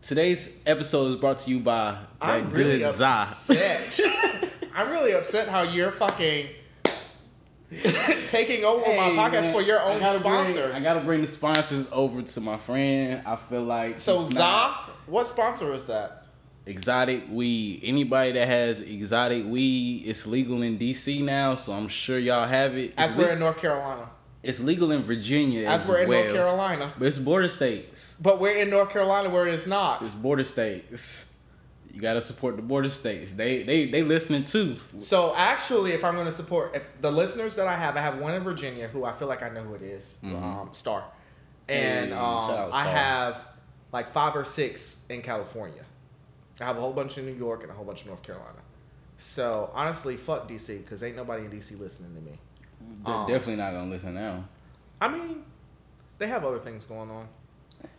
Today's 0.01 0.57
episode 0.65 1.07
is 1.09 1.15
brought 1.17 1.39
to 1.39 1.49
you 1.49 1.59
by 1.59 1.91
that 1.91 2.03
I'm 2.21 2.51
really 2.51 2.79
good 2.79 3.01
upset. 3.01 3.99
I'm 4.75 4.89
really 4.91 5.13
upset 5.13 5.47
how 5.49 5.61
you're 5.63 5.91
fucking 5.91 6.47
taking 8.27 8.63
over 8.63 8.81
my 8.87 9.09
podcast 9.11 9.31
man, 9.41 9.53
for 9.53 9.61
your 9.61 9.79
I 9.79 9.83
own 9.93 9.99
bring- 9.99 10.19
sponsors. 10.19 10.75
I 10.75 10.79
gotta 10.79 11.01
bring 11.01 11.21
the 11.21 11.27
sponsors 11.27 11.87
over 11.91 12.21
to 12.21 12.41
my 12.41 12.57
friend. 12.57 13.21
I 13.25 13.35
feel 13.35 13.63
like 13.63 13.99
so 13.99 14.25
Za, 14.27 14.33
not- 14.39 14.89
what 15.07 15.27
sponsor 15.27 15.73
is 15.73 15.85
that? 15.85 16.15
exotic 16.65 17.23
weed. 17.31 17.81
Anybody 17.83 18.33
that 18.33 18.47
has 18.47 18.79
exotic 18.81 19.43
weed, 19.45 20.03
it's 20.05 20.27
legal 20.27 20.61
in 20.61 20.77
DC 20.77 21.23
now, 21.23 21.55
so 21.55 21.73
I'm 21.73 21.87
sure 21.87 22.19
y'all 22.19 22.45
have 22.47 22.75
it. 22.77 22.91
It's, 22.91 22.93
As 22.97 23.15
we're 23.15 23.25
le- 23.27 23.31
in 23.33 23.39
North 23.39 23.57
Carolina. 23.57 24.09
it's 24.43 24.59
legal 24.59 24.91
in 24.91 25.01
Virginia 25.01 25.67
As 25.67 25.81
as, 25.81 25.87
we're 25.87 25.97
in 26.03 26.09
well, 26.09 26.23
North 26.23 26.33
Carolina. 26.35 26.93
but 26.99 27.07
it's 27.07 27.17
border 27.17 27.49
states. 27.49 28.15
But 28.21 28.39
we're 28.39 28.55
in 28.57 28.69
North 28.69 28.91
Carolina 28.91 29.29
where 29.29 29.47
it's 29.47 29.65
not. 29.65 30.03
It's 30.03 30.13
border 30.13 30.43
states. 30.43 31.28
You 31.93 31.99
gotta 32.01 32.21
support 32.21 32.55
the 32.55 32.61
border 32.61 32.89
states. 32.89 33.31
They 33.33 33.63
they 33.63 33.85
they 33.87 34.03
listening 34.03 34.43
too. 34.43 34.77
So 34.99 35.33
actually, 35.35 35.91
if 35.93 36.03
I'm 36.03 36.13
going 36.15 36.27
to 36.27 36.31
support 36.31 36.75
if 36.75 36.87
the 37.01 37.11
listeners 37.11 37.55
that 37.55 37.67
I 37.67 37.75
have, 37.75 37.97
I 37.97 38.01
have 38.01 38.19
one 38.19 38.33
in 38.35 38.43
Virginia 38.43 38.87
who 38.87 39.03
I 39.05 39.11
feel 39.11 39.27
like 39.27 39.41
I 39.41 39.49
know 39.49 39.63
who 39.63 39.73
it 39.73 39.81
is, 39.81 40.17
um, 40.23 40.69
Star, 40.71 41.03
and 41.67 42.09
Hey, 42.09 42.15
um, 42.15 42.19
out 42.19 42.69
I 42.73 42.83
have 42.85 43.41
like 43.91 44.11
five 44.13 44.35
or 44.35 44.45
six 44.45 44.97
in 45.09 45.21
California. 45.21 45.83
I 46.59 46.65
have 46.65 46.77
a 46.77 46.79
whole 46.81 46.93
bunch 46.93 47.17
in 47.17 47.25
New 47.25 47.33
York 47.35 47.63
and 47.63 47.71
a 47.71 47.73
whole 47.75 47.85
bunch 47.85 48.01
in 48.03 48.07
North 48.09 48.21
Carolina. 48.21 48.59
So 49.17 49.71
honestly, 49.73 50.15
fuck 50.15 50.47
DC 50.47 50.77
because 50.83 51.01
ain't 51.03 51.15
nobody 51.15 51.45
in 51.45 51.51
DC 51.51 51.77
listening 51.79 52.13
to 52.15 52.21
me. 52.21 52.37
They're 53.05 53.15
Um, 53.15 53.27
definitely 53.27 53.55
not 53.57 53.71
gonna 53.71 53.89
listen 53.89 54.13
now. 54.13 54.45
I 55.01 55.07
mean, 55.07 55.43
they 56.17 56.27
have 56.27 56.45
other 56.45 56.59
things 56.59 56.85
going 56.85 57.09
on. 57.09 57.27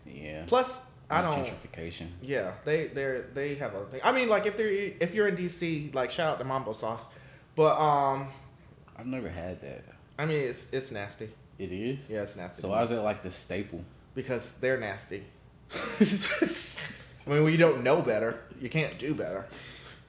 Yeah. 0.06 0.44
Plus, 0.46 0.82
I 1.10 1.22
don't. 1.22 1.44
gentrification. 1.46 2.08
Yeah, 2.22 2.52
they 2.64 2.86
they 2.88 3.22
they 3.34 3.54
have 3.56 3.74
other 3.74 3.86
things. 3.86 4.02
I 4.04 4.12
mean, 4.12 4.28
like 4.28 4.46
if 4.46 4.56
they're 4.56 4.68
if 4.68 5.14
you're 5.14 5.28
in 5.28 5.36
DC, 5.36 5.94
like 5.94 6.10
shout 6.10 6.32
out 6.34 6.38
to 6.38 6.44
Mambo 6.44 6.72
Sauce, 6.72 7.06
but 7.56 7.76
um, 7.78 8.28
I've 8.96 9.06
never 9.06 9.28
had 9.28 9.60
that. 9.62 9.84
I 10.18 10.26
mean 10.26 10.38
it's 10.38 10.72
it's 10.72 10.90
nasty. 10.90 11.30
It 11.58 11.72
is. 11.72 11.98
Yeah, 12.08 12.22
it's 12.22 12.36
nasty. 12.36 12.62
So 12.62 12.68
why 12.68 12.82
is 12.82 12.90
it 12.90 12.96
like 12.96 13.22
the 13.22 13.30
staple? 13.30 13.84
because 14.14 14.54
they're 14.54 14.78
nasty. 14.78 15.22
I 16.00 17.30
mean, 17.30 17.44
when 17.44 17.52
you 17.52 17.58
don't 17.58 17.82
know 17.84 18.02
better, 18.02 18.40
you 18.60 18.68
can't 18.68 18.98
do 18.98 19.14
better. 19.14 19.46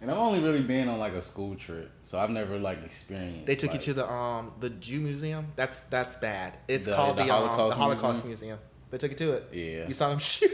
And 0.01 0.09
I've 0.09 0.17
only 0.17 0.39
really 0.39 0.61
been 0.63 0.87
on 0.89 0.97
like 0.97 1.13
a 1.13 1.21
school 1.21 1.55
trip, 1.55 1.91
so 2.01 2.17
I've 2.19 2.31
never 2.31 2.57
like 2.57 2.83
experienced. 2.83 3.45
They 3.45 3.55
took 3.55 3.71
like, 3.71 3.81
you 3.81 3.93
to 3.93 3.93
the 3.93 4.11
um 4.11 4.53
the 4.59 4.71
Jew 4.71 4.99
Museum. 4.99 5.47
That's 5.55 5.81
that's 5.81 6.15
bad. 6.15 6.57
It's 6.67 6.87
The- 6.87 6.95
called 6.95 7.17
the 7.17 7.23
the, 7.25 7.29
um, 7.31 7.47
Holocaust 7.47 7.77
the 7.77 7.83
Holocaust 7.83 8.25
Museum. 8.25 8.57
They 8.89 8.97
took 8.97 9.11
you 9.11 9.17
to 9.17 9.31
it. 9.33 9.49
Yeah. 9.53 9.87
You 9.87 9.93
saw 9.93 10.09
them 10.09 10.17
shoes. 10.31 10.51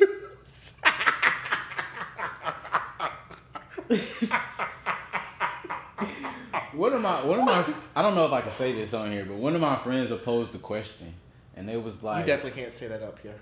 One 6.77 6.93
of 6.93 7.01
my 7.01 7.23
one 7.23 7.39
of 7.39 7.45
my 7.45 7.65
I 7.95 8.03
don't 8.03 8.13
know 8.13 8.25
if 8.25 8.31
I 8.31 8.41
can 8.41 8.51
say 8.51 8.71
this 8.71 8.93
on 8.93 9.11
here, 9.11 9.25
but 9.25 9.37
one 9.37 9.55
of 9.55 9.61
my 9.61 9.77
friends 9.77 10.11
opposed 10.11 10.51
the 10.51 10.59
question, 10.59 11.15
and 11.55 11.69
it 11.69 11.81
was 11.81 12.03
like, 12.03 12.19
you 12.19 12.33
definitely 12.33 12.61
can't 12.61 12.71
say 12.71 12.87
that 12.87 13.01
up 13.01 13.19
here. 13.19 13.33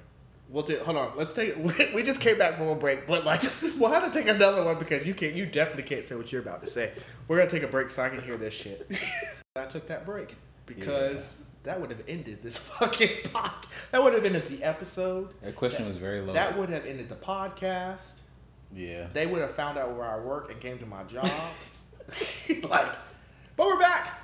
We'll 0.48 0.64
do. 0.64 0.80
Hold 0.86 0.98
on. 0.98 1.12
Let's 1.18 1.34
take. 1.34 1.56
We 1.94 2.04
just 2.04 2.22
came 2.22 2.38
back 2.38 2.58
from 2.58 2.68
a 2.68 2.76
break, 2.76 3.08
but 3.08 3.26
like 3.26 3.42
we'll 3.78 3.92
have 3.92 4.10
to 4.10 4.18
take 4.18 4.30
another 4.30 4.64
one 4.64 4.80
because 4.80 5.06
you 5.06 5.14
can't. 5.14 5.34
You 5.34 5.46
definitely 5.46 5.84
can't 5.84 6.06
say 6.06 6.16
what 6.16 6.32
you're 6.32 6.42
about 6.42 6.62
to 6.62 6.68
say. 6.68 6.94
We're 7.28 7.38
gonna 7.38 7.50
take 7.50 7.64
a 7.64 7.68
break 7.68 7.90
so 7.90 8.04
I 8.04 8.10
can 8.10 8.22
hear 8.22 8.38
this 8.38 8.54
shit. 8.54 8.90
I 9.56 9.66
took 9.66 9.88
that 9.88 10.06
break 10.06 10.36
because 10.66 11.36
that 11.66 11.82
would 11.82 11.89
have 11.91 12.01
ended 12.07 12.41
this 12.41 12.57
fucking 12.80 13.09
podcast. 13.26 13.66
That 13.91 14.01
would 14.03 14.13
have 14.13 14.26
ended 14.26 14.47
the 14.47 14.63
episode. 14.63 15.34
that 15.41 15.55
question 15.55 15.86
was 15.88 15.97
very 15.97 16.22
low. 16.22 16.34
That 16.34 16.57
would 16.57 16.70
have 16.70 16.86
ended 16.86 17.09
the 17.09 17.16
podcast. 17.16 18.13
yeah. 18.74 19.07
They 19.13 19.26
would 19.26 19.41
have 19.41 19.55
found 19.55 19.78
out 19.78 19.95
where 19.95 20.05
I 20.07 20.20
work 20.20 20.49
and 20.51 20.59
came 20.59 20.80
to 20.80 20.86
my 20.86 21.03
job. 21.03 21.26
like, 22.70 22.88
but 23.57 23.68
we're 23.68 23.80
back. 23.80 24.22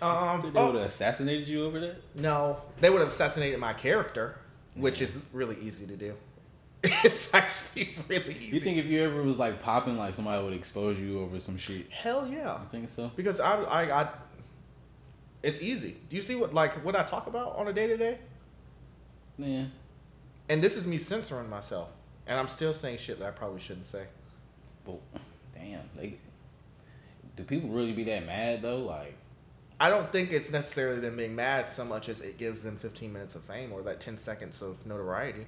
Um, 0.00 0.40
They 0.40 0.46
would 0.48 0.56
oh, 0.56 0.72
have 0.74 0.86
assassinated 0.86 1.48
you 1.48 1.64
over 1.64 1.80
that. 1.80 1.96
no, 2.14 2.58
they 2.80 2.88
would 2.90 3.00
have 3.00 3.10
assassinated 3.10 3.58
my 3.58 3.72
character, 3.72 4.38
which 4.76 5.00
is 5.02 5.22
really 5.32 5.56
easy 5.60 5.86
to 5.86 5.96
do. 5.96 6.14
It's 7.04 7.34
actually 7.34 7.96
really 8.08 8.36
easy. 8.36 8.54
You 8.54 8.60
think 8.60 8.78
if 8.78 8.86
you 8.86 9.02
ever 9.02 9.20
was 9.24 9.36
like 9.38 9.60
popping, 9.60 9.98
like 9.98 10.14
somebody 10.14 10.42
would 10.44 10.52
expose 10.52 10.96
you 10.98 11.20
over 11.20 11.40
some 11.40 11.58
shit? 11.58 11.90
Hell 11.90 12.28
yeah, 12.28 12.54
I 12.54 12.64
think 12.70 12.88
so. 12.88 13.10
because 13.16 13.40
I, 13.40 13.62
I, 13.62 14.02
I, 14.02 14.08
it's 15.42 15.60
easy. 15.62 15.96
Do 16.08 16.16
you 16.16 16.22
see 16.22 16.34
what 16.34 16.54
like 16.54 16.84
what 16.84 16.96
I 16.96 17.04
talk 17.04 17.26
about 17.26 17.56
on 17.56 17.68
a 17.68 17.72
day 17.72 17.86
to 17.86 17.96
day? 17.96 18.18
Yeah. 19.38 19.66
And 20.48 20.62
this 20.62 20.76
is 20.76 20.86
me 20.86 20.98
censoring 20.98 21.48
myself, 21.50 21.90
and 22.26 22.38
I'm 22.38 22.48
still 22.48 22.72
saying 22.72 22.98
shit 22.98 23.18
that 23.18 23.28
I 23.28 23.30
probably 23.30 23.60
shouldn't 23.60 23.86
say. 23.86 24.04
But 24.84 25.00
damn, 25.54 25.82
like, 25.96 26.18
do 27.36 27.44
people 27.44 27.68
really 27.70 27.92
be 27.92 28.04
that 28.04 28.24
mad 28.26 28.62
though? 28.62 28.78
Like, 28.78 29.14
I 29.78 29.90
don't 29.90 30.10
think 30.10 30.32
it's 30.32 30.50
necessarily 30.50 31.00
them 31.00 31.16
being 31.16 31.36
mad 31.36 31.70
so 31.70 31.84
much 31.84 32.08
as 32.08 32.20
it 32.20 32.38
gives 32.38 32.62
them 32.62 32.76
15 32.76 33.12
minutes 33.12 33.34
of 33.34 33.44
fame 33.44 33.72
or 33.72 33.82
that 33.82 34.00
10 34.00 34.16
seconds 34.16 34.60
of 34.62 34.84
notoriety. 34.86 35.46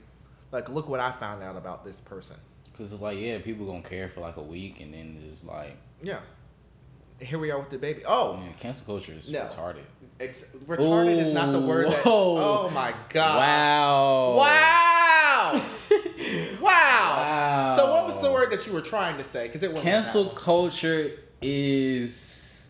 Like, 0.53 0.68
look 0.68 0.88
what 0.88 1.01
I 1.01 1.12
found 1.12 1.43
out 1.43 1.57
about 1.57 1.84
this 1.84 2.01
person. 2.01 2.36
cause 2.76 2.93
it's 2.93 3.01
like, 3.03 3.18
yeah, 3.18 3.38
people 3.38 3.66
gonna 3.66 3.82
care 3.82 4.09
for 4.09 4.20
like 4.20 4.36
a 4.36 4.43
week, 4.43 4.80
and 4.80 4.93
then 4.95 5.22
it's 5.26 5.43
like, 5.45 5.76
Yeah. 6.03 6.20
Here 7.21 7.39
we 7.39 7.51
are 7.51 7.59
with 7.59 7.71
the 7.71 7.79
baby. 7.79 8.03
Oh, 8.07 8.37
man, 8.37 8.55
cancel 8.61 8.87
culture 8.87 9.12
is 9.12 9.29
No. 9.29 9.41
retarded. 9.41 9.83
ex- 10.18 10.45
retarded 10.66 11.23
is 11.23 11.33
not 11.33 11.53
the 11.53 11.61
word 11.61 11.91
that. 11.91 12.03
Oh 12.07 12.71
my 12.71 12.95
god. 13.09 13.37
Wow. 13.37 14.37
Wow. 14.37 15.62
wow. 16.61 16.62
Wow. 16.62 17.75
So, 17.77 17.93
what 17.93 18.07
was 18.07 18.21
the 18.21 18.31
word 18.31 18.51
that 18.53 18.66
you 18.66 18.73
were 18.73 18.81
trying 18.81 19.16
to 19.18 19.25
say? 19.25 19.47
Because 19.47 19.62
it 19.62 19.73
wasn't. 19.73 19.85
Cancel 19.93 20.25
that 20.25 20.37
culture 20.37 21.11
is. 21.43 22.64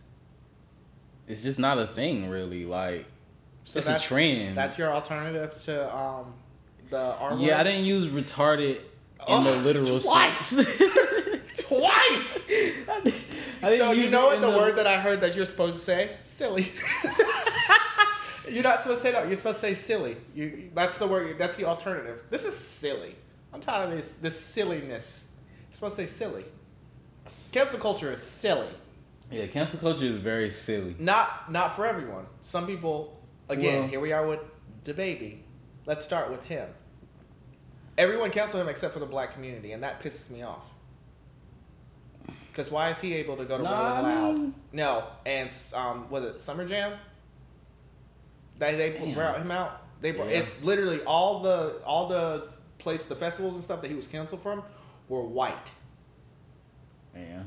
It's 1.29 1.43
just 1.43 1.59
not 1.61 1.79
a 1.79 1.87
thing, 1.87 2.29
really. 2.29 2.65
Like, 2.65 3.07
So 3.65 3.79
it's 3.79 3.89
a 3.89 3.99
trend. 4.01 4.57
That's 4.57 4.79
your 4.79 4.93
alternative 4.93 5.61
to 5.65 5.97
um, 5.97 6.35
the 6.91 6.99
R 6.99 7.37
yeah, 7.39 7.61
I 7.61 7.63
didn't 7.63 7.85
use 7.85 8.07
retarded 8.07 8.77
in 8.79 8.85
Oh, 9.29 9.45
the 9.45 9.57
literal 9.61 10.01
twice. 10.01 10.37
sense. 10.39 10.67
Twice. 11.69 12.49
So 13.63 13.93
you 13.93 14.11
know 14.11 14.27
what 14.27 14.37
in 14.37 14.43
the, 14.43 14.51
word 14.51 14.77
that 14.77 14.87
I 14.87 15.01
heard 15.01 15.21
that 15.21 15.35
you're 15.37 15.47
supposed 15.47 15.79
to 15.79 15.85
say? 15.85 16.17
Silly. 16.25 16.73
you're 18.51 18.63
not 18.63 18.81
supposed 18.81 19.03
to 19.03 19.03
say 19.03 19.13
that. 19.13 19.27
You're 19.29 19.37
supposed 19.37 19.61
to 19.61 19.61
say 19.61 19.75
silly. 19.75 20.17
You 20.35 20.71
that's 20.75 20.99
the 20.99 21.07
word. 21.07 21.37
That's 21.39 21.57
the 21.57 21.65
alternative. 21.67 22.21
This 22.31 22.45
is 22.45 22.57
silly. 22.57 23.17
I'm 23.53 23.61
tired 23.61 23.91
of 23.91 23.97
this 23.97 24.15
this 24.15 24.41
silliness. 24.41 25.31
You're 25.69 25.75
supposed 25.77 25.97
to 25.97 26.07
say 26.07 26.09
silly. 26.09 26.45
Cancel 27.53 27.79
culture 27.79 28.13
is 28.13 28.23
silly. 28.23 28.69
Yeah, 29.31 29.47
cancel 29.47 29.79
culture 29.79 30.07
is 30.07 30.17
very 30.17 30.51
silly. 30.51 30.97
Not 30.99 31.51
not 31.51 31.77
for 31.77 31.87
everyone. 31.87 32.27
Some 32.41 32.67
people. 32.67 33.21
Again, 33.49 33.81
Well- 33.81 33.89
here 33.89 34.01
we 34.01 34.13
are 34.13 34.27
with 34.27 34.41
the 34.85 34.95
baby. 34.95 35.45
Let's 35.87 36.05
start 36.05 36.31
with 36.31 36.45
him. 36.45 36.69
Everyone 37.99 38.31
canceled 38.31 38.63
him 38.63 38.69
except 38.69 38.95
for 38.95 39.01
the 39.01 39.07
black 39.07 39.35
community, 39.35 39.73
and 39.73 39.83
that 39.83 40.03
pisses 40.03 40.31
me 40.31 40.43
off. 40.43 40.65
Because 42.51 42.71
why 42.71 42.91
is 42.91 42.99
he 43.01 43.15
able 43.15 43.37
to 43.37 43.45
go 43.45 43.57
to 43.59 43.63
Nah, 43.63 43.97
Rolling 44.01 44.03
Loud? 44.05 44.35
mean- 44.39 44.55
No, 44.73 45.05
and 45.25 45.51
um, 45.75 46.11
was 46.11 46.25
it 46.25 46.41
Summer 46.41 46.67
Jam? 46.67 46.99
They 48.59 48.75
they 48.77 48.91
Damn. 48.99 49.15
brought 49.15 49.41
him 49.41 49.51
out. 49.51 49.81
They 50.01 50.13
brought, 50.13 50.29
Yeah. 50.29 50.39
it's 50.41 50.63
literally 50.63 51.01
all 51.05 51.41
the 51.41 51.81
all 51.85 52.09
the 52.09 52.49
place 52.79 53.07
the 53.07 53.15
festivals 53.15 53.55
and 53.55 53.63
stuff 53.65 53.81
that 53.83 53.91
he 53.91 53.97
was 53.97 54.07
canceled 54.07 54.43
from 54.43 54.63
were 55.09 55.23
white. 55.23 55.71
Yeah. 57.15 57.43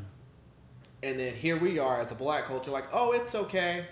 And 1.01 1.19
then 1.19 1.33
here 1.35 1.57
we 1.57 1.79
are 1.79 1.99
as 2.01 2.11
a 2.11 2.15
black 2.15 2.45
culture, 2.45 2.71
like, 2.71 2.87
oh, 2.93 3.11
it's 3.11 3.35
okay. 3.35 3.85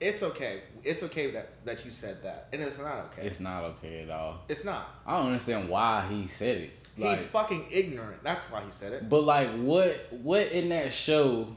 It's 0.00 0.22
okay. 0.22 0.62
It's 0.82 1.02
okay 1.04 1.30
that, 1.32 1.64
that 1.64 1.84
you 1.84 1.90
said 1.90 2.22
that. 2.24 2.48
And 2.52 2.62
it's 2.62 2.78
not 2.78 3.10
okay. 3.12 3.26
It's 3.26 3.38
not 3.38 3.62
okay 3.64 4.02
at 4.02 4.10
all. 4.10 4.40
It's 4.48 4.64
not. 4.64 4.88
I 5.06 5.16
don't 5.18 5.26
understand 5.26 5.68
why 5.68 6.06
he 6.08 6.26
said 6.28 6.56
it. 6.56 6.70
Like, 6.96 7.18
He's 7.18 7.26
fucking 7.26 7.66
ignorant. 7.70 8.22
That's 8.22 8.44
why 8.44 8.62
he 8.64 8.70
said 8.70 8.92
it. 8.92 9.08
but 9.08 9.24
like, 9.24 9.50
what 9.56 10.08
what 10.12 10.48
in 10.52 10.68
that 10.70 10.92
show? 10.92 11.56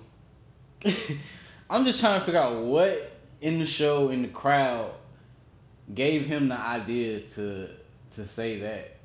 I'm 1.70 1.84
just 1.84 2.00
trying 2.00 2.20
to 2.20 2.26
figure 2.26 2.40
out 2.40 2.64
what 2.64 3.12
in 3.42 3.60
the 3.60 3.66
show 3.66 4.10
in 4.10 4.22
the 4.22 4.28
crowd 4.30 4.92
gave 5.94 6.26
him 6.26 6.48
the 6.50 6.58
idea 6.58 7.22
to 7.36 7.70
to 8.16 8.26
say 8.26 8.60
that. 8.60 8.98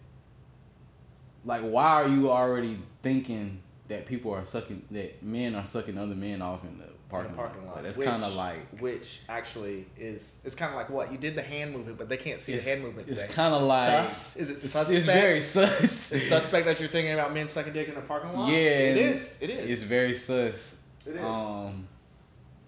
Like, 1.44 1.62
why 1.62 2.02
are 2.02 2.08
you 2.08 2.30
already 2.30 2.78
thinking 3.02 3.60
that 3.88 4.06
people 4.06 4.32
are 4.32 4.44
sucking 4.44 4.82
that 4.90 5.22
men 5.22 5.54
are 5.54 5.66
sucking 5.66 5.98
other 5.98 6.14
men 6.14 6.42
off 6.42 6.62
in 6.64 6.78
the 6.78 6.84
parking, 7.10 7.34
parking 7.34 7.66
lot. 7.66 7.76
Like, 7.76 7.84
that's 7.84 7.98
kind 7.98 8.22
of 8.24 8.34
like 8.34 8.80
which 8.80 9.20
actually 9.28 9.86
is 9.98 10.38
it's 10.44 10.54
kind 10.54 10.70
of 10.70 10.76
like 10.76 10.88
what 10.90 11.10
you 11.12 11.18
did 11.18 11.34
the 11.34 11.42
hand 11.42 11.72
movement, 11.72 11.98
but 11.98 12.08
they 12.08 12.16
can't 12.16 12.40
see 12.40 12.56
the 12.56 12.62
hand 12.62 12.82
movement. 12.82 13.08
it's 13.08 13.26
kinda 13.34 13.56
like- 13.58 14.08
Sus? 14.10 14.36
Is 14.36 14.50
it 14.50 14.60
suspect? 14.60 14.90
it's 14.90 15.06
very 15.06 15.40
sus. 15.40 16.12
It's 16.12 16.28
suspect 16.28 16.66
that 16.66 16.78
you're 16.80 16.88
thinking 16.88 17.12
about 17.12 17.34
men 17.34 17.48
sucking 17.48 17.72
dick 17.72 17.88
in 17.88 17.96
a 17.96 18.00
parking 18.00 18.32
lot. 18.32 18.48
Yeah, 18.50 18.56
it 18.56 18.96
is. 18.96 19.38
It 19.42 19.50
is. 19.50 19.70
It's 19.70 19.82
very 19.82 20.16
sus. 20.16 20.76
It 21.06 21.16
is. 21.16 21.22
Um, 21.22 21.88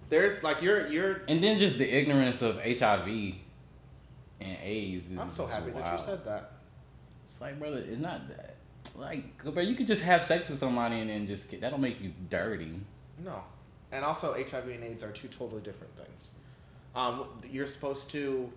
There's 0.08 0.42
like 0.42 0.60
you're 0.62 0.86
you're. 0.88 1.22
and 1.28 1.42
then 1.42 1.58
just 1.58 1.78
the 1.78 1.88
ignorance 1.90 2.42
of 2.42 2.56
HIV 2.60 3.06
and 4.40 4.56
AIDS. 4.62 5.10
Is 5.10 5.18
I'm 5.18 5.30
so 5.30 5.46
happy 5.46 5.70
that 5.70 5.92
you 5.98 6.04
said 6.04 6.24
that. 6.24 6.52
It's 7.24 7.40
like, 7.40 7.58
brother, 7.58 7.78
it's 7.78 8.00
not 8.00 8.28
that. 8.28 8.56
Like, 8.96 9.42
bro, 9.42 9.62
you 9.62 9.74
could 9.74 9.86
just 9.86 10.02
have 10.02 10.24
sex 10.24 10.48
with 10.48 10.58
somebody 10.58 10.98
and 11.00 11.08
then 11.08 11.26
just 11.26 11.48
get, 11.50 11.60
that 11.62 11.70
don't 11.70 11.80
make 11.80 12.00
you 12.00 12.12
dirty. 12.28 12.74
No, 13.24 13.42
and 13.92 14.04
also 14.04 14.32
HIV 14.32 14.68
and 14.68 14.82
AIDS 14.82 15.04
are 15.04 15.12
two 15.12 15.28
totally 15.28 15.60
different 15.60 15.94
things. 15.96 16.32
Um, 16.94 17.26
you're 17.48 17.66
supposed 17.66 18.10
to, 18.10 18.50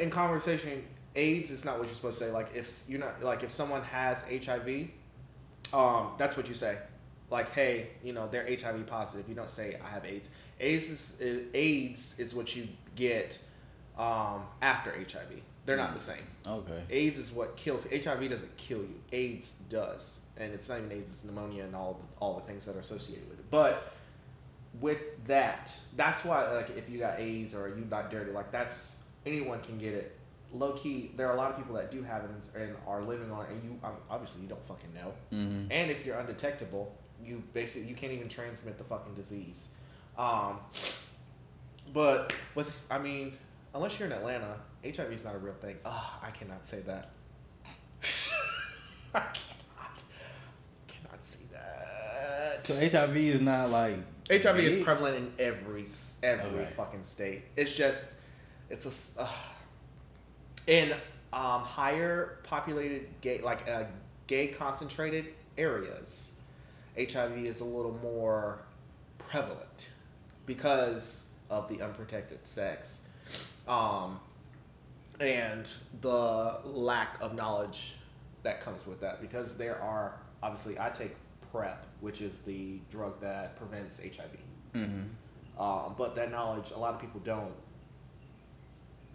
in 0.00 0.10
conversation, 0.10 0.84
AIDS 1.14 1.50
is 1.50 1.64
not 1.64 1.78
what 1.78 1.86
you're 1.86 1.94
supposed 1.94 2.18
to 2.18 2.24
say. 2.24 2.30
Like 2.32 2.50
if 2.54 2.82
you're 2.88 3.00
not 3.00 3.22
like 3.22 3.42
if 3.42 3.52
someone 3.52 3.82
has 3.82 4.22
HIV, 4.22 4.88
um, 5.72 6.12
that's 6.18 6.36
what 6.36 6.48
you 6.48 6.54
say. 6.54 6.78
Like, 7.30 7.52
hey, 7.52 7.88
you 8.02 8.12
know 8.12 8.28
they're 8.30 8.46
HIV 8.46 8.86
positive. 8.86 9.28
You 9.28 9.34
don't 9.34 9.50
say 9.50 9.78
I 9.84 9.90
have 9.90 10.04
AIDS. 10.04 10.28
AIDS 10.60 10.88
is, 10.88 11.20
is 11.20 11.42
AIDS 11.54 12.18
is 12.18 12.34
what 12.34 12.54
you 12.54 12.68
get 12.96 13.38
um, 13.98 14.42
after 14.60 14.92
HIV. 14.92 15.40
They're 15.66 15.76
not 15.76 15.94
the 15.94 16.00
same. 16.00 16.22
Okay. 16.46 16.82
AIDS 16.90 17.18
is 17.18 17.32
what 17.32 17.56
kills. 17.56 17.84
HIV 17.84 18.28
doesn't 18.30 18.56
kill 18.56 18.78
you. 18.78 19.00
AIDS 19.12 19.54
does, 19.70 20.20
and 20.36 20.52
it's 20.52 20.68
not 20.68 20.78
even 20.78 20.92
AIDS. 20.92 21.10
It's 21.10 21.24
pneumonia 21.24 21.64
and 21.64 21.74
all 21.74 21.94
the, 21.94 22.20
all 22.20 22.34
the 22.34 22.46
things 22.46 22.64
that 22.66 22.76
are 22.76 22.80
associated 22.80 23.28
with 23.28 23.38
it. 23.38 23.50
But 23.50 23.92
with 24.80 24.98
that, 25.26 25.70
that's 25.96 26.24
why 26.24 26.50
like 26.52 26.76
if 26.76 26.88
you 26.88 26.98
got 26.98 27.20
AIDS 27.20 27.54
or 27.54 27.68
you 27.68 27.84
got 27.84 28.10
dirty, 28.10 28.32
like 28.32 28.50
that's 28.50 28.98
anyone 29.24 29.60
can 29.60 29.78
get 29.78 29.94
it. 29.94 30.18
Low 30.52 30.72
key, 30.72 31.10
there 31.16 31.28
are 31.28 31.34
a 31.34 31.36
lot 31.36 31.50
of 31.50 31.56
people 31.56 31.74
that 31.74 31.90
do 31.90 32.02
have 32.04 32.24
it 32.24 32.30
and, 32.54 32.76
are 32.86 33.02
living 33.02 33.32
on 33.32 33.46
it, 33.46 33.50
and 33.50 33.64
you 33.64 33.80
obviously 34.08 34.42
you 34.42 34.48
don't 34.48 34.64
fucking 34.66 34.94
know. 34.94 35.12
Mm-hmm. 35.32 35.72
And 35.72 35.90
if 35.90 36.06
you're 36.06 36.16
undetectable, 36.16 36.94
you 37.24 37.42
basically 37.52 37.88
you 37.88 37.96
can't 37.96 38.12
even 38.12 38.28
transmit 38.28 38.78
the 38.78 38.84
fucking 38.84 39.14
disease. 39.14 39.66
Um, 40.16 40.58
but 41.92 42.32
what's 42.54 42.86
I 42.90 42.98
mean, 42.98 43.36
unless 43.74 43.98
you're 43.98 44.06
in 44.06 44.12
Atlanta, 44.12 44.56
HIV 44.84 45.12
is 45.12 45.24
not 45.24 45.34
a 45.34 45.38
real 45.38 45.54
thing. 45.54 45.76
Oh, 45.84 46.18
I 46.22 46.30
cannot 46.30 46.64
say 46.64 46.80
that. 46.80 47.10
I 49.14 49.20
cannot, 49.20 50.02
cannot 50.86 51.24
say 51.24 51.40
that. 51.52 52.53
So 52.64 52.74
HIV 52.76 53.16
is 53.16 53.40
not 53.42 53.70
like 53.70 53.98
HIV 54.30 54.58
is 54.58 54.82
prevalent 54.82 55.16
in 55.16 55.32
every 55.38 55.86
every 56.22 56.66
fucking 56.76 57.04
state. 57.04 57.44
It's 57.56 57.74
just 57.74 58.06
it's 58.70 58.86
a 58.86 59.22
uh, 59.22 59.28
in 60.66 60.92
um, 61.32 61.62
higher 61.62 62.38
populated 62.44 63.08
gay 63.20 63.40
like 63.42 63.68
uh, 63.68 63.84
gay 64.26 64.48
concentrated 64.48 65.26
areas. 65.58 66.32
HIV 66.96 67.38
is 67.44 67.60
a 67.60 67.64
little 67.64 67.98
more 68.02 68.60
prevalent 69.18 69.88
because 70.46 71.28
of 71.50 71.68
the 71.68 71.82
unprotected 71.82 72.46
sex, 72.46 73.00
um, 73.68 74.20
and 75.20 75.70
the 76.00 76.56
lack 76.64 77.20
of 77.20 77.34
knowledge 77.34 77.96
that 78.42 78.62
comes 78.62 78.86
with 78.86 79.00
that. 79.00 79.20
Because 79.20 79.56
there 79.56 79.78
are 79.82 80.14
obviously 80.42 80.78
I 80.78 80.88
take 80.88 81.14
PrEP, 81.54 81.86
which 82.00 82.20
is 82.20 82.38
the 82.38 82.80
drug 82.90 83.20
that 83.20 83.56
prevents 83.56 84.00
HIV. 84.00 84.36
Mm-hmm. 84.74 85.62
Um, 85.62 85.94
but 85.96 86.16
that 86.16 86.32
knowledge, 86.32 86.72
a 86.74 86.78
lot 86.78 86.94
of 86.94 87.00
people 87.00 87.20
don't 87.20 87.52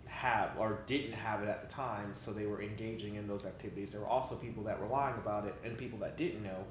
have 0.06 0.52
or 0.58 0.80
didn't 0.88 1.12
have 1.12 1.44
it 1.44 1.50
at 1.50 1.68
the 1.68 1.74
time, 1.74 2.14
so 2.16 2.32
they 2.32 2.46
were 2.46 2.62
engaging 2.62 3.16
in 3.16 3.28
those 3.28 3.46
activities. 3.46 3.92
There 3.92 4.00
were 4.00 4.08
also 4.08 4.36
people 4.36 4.64
that 4.64 4.80
were 4.80 4.88
lying 4.88 5.16
about 5.16 5.48
it, 5.48 5.56
and 5.66 5.78
people 5.78 6.00
that 6.00 6.16
didn't 6.16 6.42
know, 6.42 6.64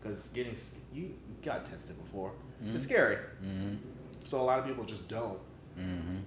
because 0.00 0.28
getting 0.28 0.56
you 0.94 1.14
got 1.42 1.68
tested 1.68 2.00
before, 2.00 2.30
it's 2.64 2.84
scary. 2.84 3.16
Mm-hmm. 3.44 3.74
So 4.22 4.40
a 4.40 4.44
lot 4.44 4.60
of 4.60 4.66
people 4.66 4.84
just 4.84 5.08
don't. 5.08 5.40
Mm-hmm. 5.76 6.18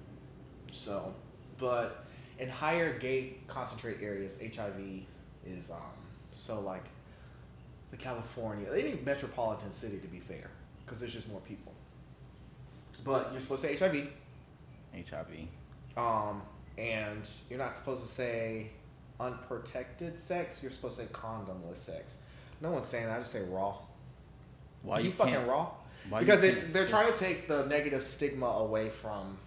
So, 0.73 1.13
but 1.57 2.05
in 2.39 2.49
higher 2.49 2.99
gay 2.99 3.37
concentrate 3.47 4.01
areas, 4.01 4.37
HIV 4.39 5.05
is 5.45 5.71
um 5.71 5.79
so 6.33 6.59
like 6.59 6.83
the 7.95 8.03
California, 8.03 8.67
any 8.73 8.99
metropolitan 9.05 9.73
city 9.73 9.97
to 9.97 10.07
be 10.07 10.19
fair, 10.19 10.49
because 10.85 10.99
there's 10.99 11.13
just 11.13 11.29
more 11.29 11.41
people. 11.41 11.73
But 13.03 13.29
you're 13.31 13.41
supposed 13.41 13.63
to 13.63 13.77
say 13.77 13.77
HIV, 13.77 14.07
HIV. 15.09 15.47
um, 15.97 16.41
and 16.77 17.27
you're 17.49 17.59
not 17.59 17.73
supposed 17.73 18.01
to 18.01 18.07
say 18.07 18.71
unprotected 19.19 20.19
sex. 20.19 20.61
You're 20.61 20.71
supposed 20.71 20.97
to 20.97 21.03
say 21.03 21.09
condomless 21.11 21.77
sex. 21.77 22.17
No 22.61 22.71
one's 22.71 22.85
saying 22.85 23.07
that. 23.07 23.17
I 23.17 23.19
just 23.19 23.31
say 23.31 23.43
raw. 23.43 23.77
Why 24.83 24.99
you, 24.99 25.05
you 25.05 25.11
fucking 25.11 25.45
raw? 25.45 25.71
why 26.09 26.19
because 26.19 26.43
it, 26.43 26.73
they're 26.73 26.87
trying 26.87 27.11
to 27.11 27.17
take 27.17 27.47
the 27.47 27.65
negative 27.65 28.03
stigma 28.03 28.45
away 28.45 28.89
from 28.89 29.37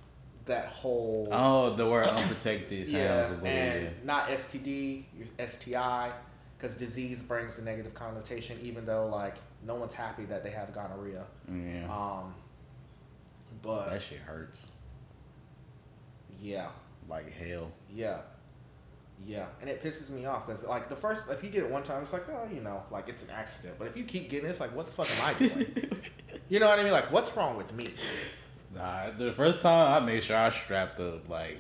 that 0.47 0.67
whole. 0.67 1.29
Oh, 1.31 1.75
the 1.75 1.87
word 1.87 2.07
unprotected 2.07 2.87
sounds 2.87 2.93
yeah, 2.93 3.29
a 3.29 3.31
little 3.31 3.47
and 3.47 3.83
yeah. 3.85 3.91
not 4.05 4.29
STD, 4.29 5.05
STI, 5.47 6.13
because 6.59 6.77
disease 6.77 7.23
brings 7.23 7.59
a 7.59 7.63
negative 7.63 7.95
connotation. 7.95 8.59
Even 8.63 8.85
though 8.85 9.07
like 9.07 9.37
no 9.65 9.77
one's 9.77 9.95
happy 9.95 10.25
that 10.27 10.43
they 10.43 10.51
have 10.51 10.75
gonorrhea. 10.75 11.25
Yeah. 11.49 11.85
Um, 11.91 12.35
but 13.63 13.91
that 13.91 14.03
shit 14.03 14.19
hurts 14.19 14.59
yeah, 16.41 16.69
like 17.09 17.33
hell. 17.33 17.71
yeah, 17.93 18.19
yeah, 19.27 19.47
and 19.61 19.69
it 19.69 19.83
pisses 19.83 20.11
me 20.11 20.27
off 20.27 20.47
because 20.47 20.65
like 20.65 20.89
the 20.89 20.97
first, 20.97 21.31
if 21.31 21.43
you 21.43 21.51
get 21.51 21.65
it 21.65 21.71
one 21.71 21.83
time, 21.83 22.03
it's 22.03 22.13
like 22.13 22.29
oh 22.29 22.49
you 22.53 22.61
know 22.61 22.83
like 22.91 23.09
it's 23.09 23.25
an 23.25 23.31
accident. 23.31 23.77
But 23.79 23.89
if 23.89 23.97
you 23.97 24.05
keep 24.05 24.31
getting 24.31 24.47
it, 24.47 24.51
it's 24.51 24.61
like 24.61 24.75
what 24.75 24.87
the 24.87 24.93
fuck 24.93 25.11
am 25.11 25.35
I 25.35 25.39
doing? 25.39 25.91
you 26.49 26.61
know 26.61 26.69
what 26.69 26.79
I 26.79 26.83
mean? 26.83 26.93
Like 26.93 27.11
what's 27.11 27.35
wrong 27.37 27.57
with 27.57 27.73
me? 27.75 27.89
Nah, 28.75 29.11
the 29.11 29.33
first 29.33 29.63
time 29.63 30.03
I 30.03 30.05
made 30.05 30.23
sure 30.23 30.37
I 30.37 30.51
strapped 30.51 31.01
up 31.01 31.29
like 31.29 31.59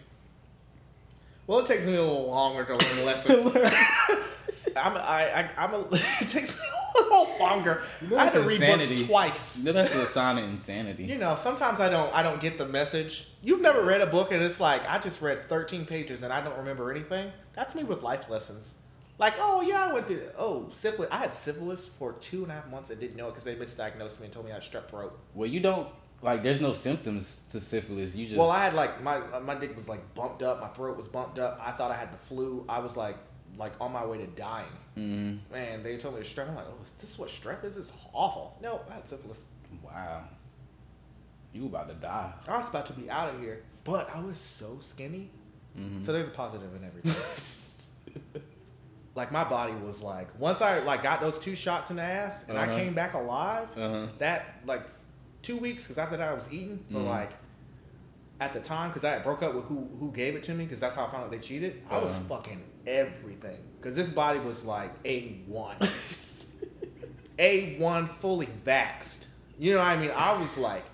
Well, 1.49 1.61
it 1.61 1.67
takes 1.67 1.87
me 1.87 1.95
a 1.95 2.03
little 2.03 2.29
longer 2.29 2.65
to 2.67 2.73
learn 2.77 3.05
lessons. 3.07 3.57
I'm 4.77 4.97
I, 4.97 5.33
I 5.33 5.51
I'm 5.57 5.75
a, 5.75 5.81
it 5.93 6.31
takes 6.31 6.57
me 6.59 6.65
a 6.99 7.03
little 7.03 7.39
longer. 7.41 7.83
You 8.03 8.09
know 8.09 8.19
I 8.19 8.25
had 8.25 8.35
to 8.35 8.43
read 8.43 8.61
insanity. 8.61 8.97
books 8.97 9.09
twice. 9.09 9.65
no, 9.65 9.73
that's 9.73 9.95
a 9.95 10.05
sign 10.05 10.37
of 10.37 10.45
insanity. 10.45 11.05
You 11.05 11.17
know, 11.17 11.37
sometimes 11.37 11.81
I 11.81 11.89
don't 11.89 12.15
I 12.15 12.23
don't 12.23 12.39
get 12.41 12.59
the 12.59 12.67
message. 12.67 13.29
You've 13.43 13.63
never 13.63 13.83
read 13.83 14.03
a 14.03 14.07
book 14.07 14.31
and 14.31 14.43
it's 14.43 14.61
like 14.61 14.87
I 14.87 14.99
just 14.99 15.23
read 15.23 15.49
13 15.49 15.87
pages 15.87 16.23
and 16.23 16.33
I 16.35 16.43
don't 16.43 16.57
remember 16.59 16.91
anything. 16.91 17.33
That's 17.55 17.75
me 17.75 17.83
with 17.83 18.03
life 18.03 18.29
lessons. 18.29 18.75
Like, 19.19 19.35
oh 19.39 19.63
yeah, 19.63 19.87
I 19.87 19.93
went 19.93 20.07
through. 20.07 20.29
Oh, 20.37 20.69
syphilis. 20.73 21.09
I 21.11 21.17
had 21.17 21.33
syphilis 21.33 21.87
for 21.87 22.13
two 22.13 22.43
and 22.43 22.53
a 22.53 22.57
half 22.57 22.69
months. 22.69 22.91
and 22.91 23.01
didn't 23.01 23.17
know 23.17 23.29
it 23.29 23.31
because 23.31 23.45
they 23.45 23.55
misdiagnosed 23.57 24.21
me 24.21 24.27
and 24.27 24.33
told 24.33 24.45
me 24.45 24.53
I 24.53 24.57
had 24.57 24.63
strep 24.63 24.89
throat. 24.91 25.19
Well, 25.35 25.49
you 25.49 25.61
don't 25.61 25.89
like. 26.23 26.43
There's 26.43 26.61
no 26.61 26.73
symptoms 26.73 27.43
to 27.53 27.61
syphilis. 27.61 28.15
You 28.15 28.27
just 28.27 28.39
Well, 28.39 28.51
I 28.51 28.65
had 28.65 28.75
like 28.75 29.03
my 29.03 29.19
my 29.41 29.55
dick 29.55 29.77
was 29.77 29.89
like 29.89 30.15
bumped 30.15 30.43
up. 30.43 30.61
My 30.61 30.69
throat 30.69 30.97
was 30.97 31.09
bumped 31.09 31.39
up. 31.39 31.61
I 31.65 31.73
thought 31.73 31.91
I 31.91 31.97
had 31.97 32.13
the 32.13 32.19
flu. 32.19 32.65
I 32.69 32.79
was 32.81 32.97
like 32.97 33.17
like 33.57 33.73
on 33.81 33.93
my 33.93 34.05
way 34.07 34.19
to 34.19 34.27
dying. 34.27 34.67
Mm, 34.97 35.39
Man, 35.53 35.83
they 35.83 35.97
told 35.97 36.15
me 36.15 36.21
it 36.21 36.25
was 36.25 36.33
strep. 36.33 36.49
I'm 36.49 36.55
like, 36.57 36.67
oh, 36.69 36.85
is 36.85 36.93
this 37.01 37.19
what 37.19 37.29
strep 37.29 37.65
is? 37.65 37.77
It's 37.77 37.93
awful. 38.13 38.57
No, 38.63 38.81
I 38.91 38.95
had 38.95 39.09
syphilis. 39.09 39.43
wow. 39.83 40.25
You 41.53 41.67
about 41.67 41.89
to 41.89 41.95
die. 41.95 42.33
I 42.47 42.57
was 42.59 42.69
about 42.69 42.87
to 42.87 42.93
be 42.93 43.11
out 43.11 43.35
of 43.35 43.41
here, 43.41 43.63
but 43.85 44.11
I 44.15 44.21
was 44.21 44.39
so 44.39 44.79
skinny. 44.83 45.31
Mhm. 45.77 46.05
So 46.05 46.13
there's 46.13 46.27
a 46.29 46.31
positive 46.31 46.75
in 46.77 46.85
everything. 46.85 47.15
like 49.15 49.33
my 49.33 49.45
body 49.45 49.73
was 49.75 50.01
like 50.01 50.29
once 50.39 50.61
I 50.61 50.79
like 50.81 51.03
got 51.03 51.21
those 51.21 51.39
two 51.39 51.57
shots 51.57 51.91
in 51.91 51.97
the 51.97 52.03
ass 52.03 52.45
and 52.49 52.57
I 52.57 52.65
Uh-huh. 52.67 52.77
came 52.77 52.95
back 52.95 53.15
alive. 53.15 53.69
Uh-huh. 53.77 54.07
That 54.19 54.61
like 54.67 54.83
two 55.43 55.57
weeks 55.57 55.85
because 55.85 55.99
after 55.99 56.17
that 56.17 56.29
I 56.29 56.35
was 56.35 56.53
eating, 56.53 56.85
but 56.91 57.01
Mhm. 57.01 57.07
like 57.07 57.33
at 58.41 58.53
the 58.53 58.61
time 58.61 58.91
because 58.91 59.05
I 59.05 59.11
had 59.11 59.23
broke 59.25 59.43
up 59.43 59.55
with 59.55 59.65
who 59.65 59.89
who 59.99 60.13
gave 60.13 60.35
it 60.37 60.43
to 60.45 60.55
me 60.55 60.65
because 60.65 60.81
that's 60.81 60.95
how 60.95 61.07
I 61.07 61.11
found 61.11 61.25
out 61.25 61.31
they 61.31 61.39
cheated. 61.39 61.83
I 61.91 61.99
was 61.99 62.13
Uh-huh. 62.13 62.37
fucking 62.37 62.63
everything 62.87 63.59
because 63.77 63.95
this 63.97 64.11
body 64.11 64.39
was 64.41 64.65
like 64.65 64.93
a 65.05 65.43
one, 65.47 65.77
a 67.39 67.77
one 67.79 68.07
fully 68.09 68.49
vaxed. 68.65 69.25
You 69.59 69.73
know 69.75 69.79
what 69.79 69.89
I 69.89 69.97
mean? 69.97 70.11
I 70.15 70.41
was 70.41 70.57
like, 70.57 70.85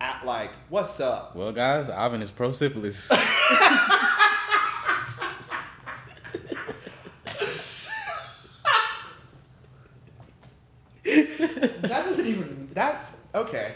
at 0.00 0.24
like, 0.26 0.52
what's 0.68 0.98
up? 1.00 1.36
Well, 1.36 1.52
guys, 1.52 1.88
Ivan 1.88 2.20
is 2.22 2.30
pro 2.30 2.50
syphilis. 2.52 3.10
That 11.04 12.04
doesn't 12.06 12.26
even. 12.26 12.68
That's 12.72 13.16
okay. 13.34 13.74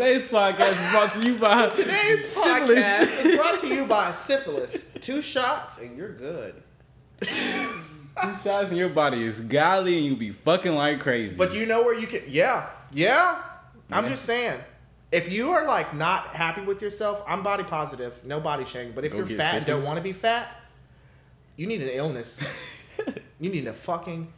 Today's 0.00 0.28
podcast 0.28 0.70
is 0.82 0.90
brought 0.92 1.12
to 1.12 1.28
you 1.28 1.36
by 1.36 1.68
Today's 1.76 2.32
syphilis. 2.32 2.82
podcast 2.86 3.26
is 3.26 3.36
brought 3.36 3.60
to 3.60 3.68
you 3.68 3.84
by 3.84 4.12
syphilis. 4.14 4.86
Two 4.98 5.20
shots 5.20 5.76
and 5.76 5.94
you're 5.94 6.14
good. 6.14 6.54
Two 7.20 8.34
shots 8.42 8.70
in 8.70 8.78
your 8.78 8.88
body 8.88 9.22
is 9.22 9.40
godly, 9.42 9.98
and 9.98 10.06
you 10.06 10.16
be 10.16 10.32
fucking 10.32 10.74
like 10.74 11.00
crazy. 11.00 11.36
But 11.36 11.52
you 11.52 11.66
know 11.66 11.82
where 11.82 11.92
you 11.92 12.06
can. 12.06 12.22
Yeah, 12.26 12.70
yeah. 12.92 13.42
I'm 13.92 14.04
Yeah. 14.04 14.10
just 14.12 14.24
saying. 14.24 14.60
If 15.12 15.28
you 15.28 15.50
are 15.50 15.66
like 15.66 15.94
not 15.94 16.28
happy 16.28 16.62
with 16.62 16.80
yourself, 16.80 17.22
I'm 17.28 17.42
body 17.42 17.64
positive, 17.64 18.24
no 18.24 18.40
body 18.40 18.64
shaming. 18.64 18.94
But 18.94 19.04
if 19.04 19.12
Go 19.12 19.18
you're 19.18 19.26
fat 19.36 19.56
and 19.56 19.66
don't 19.66 19.84
want 19.84 19.98
to 19.98 20.02
be 20.02 20.14
fat, 20.14 20.48
you 21.56 21.66
need 21.66 21.82
an 21.82 21.90
illness. 21.90 22.40
you 23.38 23.50
need 23.50 23.66
a 23.66 23.74
fucking 23.74 24.32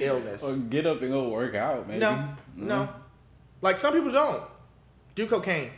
illness. 0.00 0.42
or 0.42 0.56
get 0.56 0.86
up 0.86 1.02
and 1.02 1.12
go 1.12 1.28
work 1.28 1.54
out, 1.54 1.86
maybe. 1.86 2.00
no, 2.00 2.10
mm-hmm. 2.10 2.66
no. 2.66 2.88
Like 3.62 3.76
some 3.76 3.94
people 3.94 4.10
don't 4.10 4.42
do 5.14 5.26
cocaine, 5.26 5.70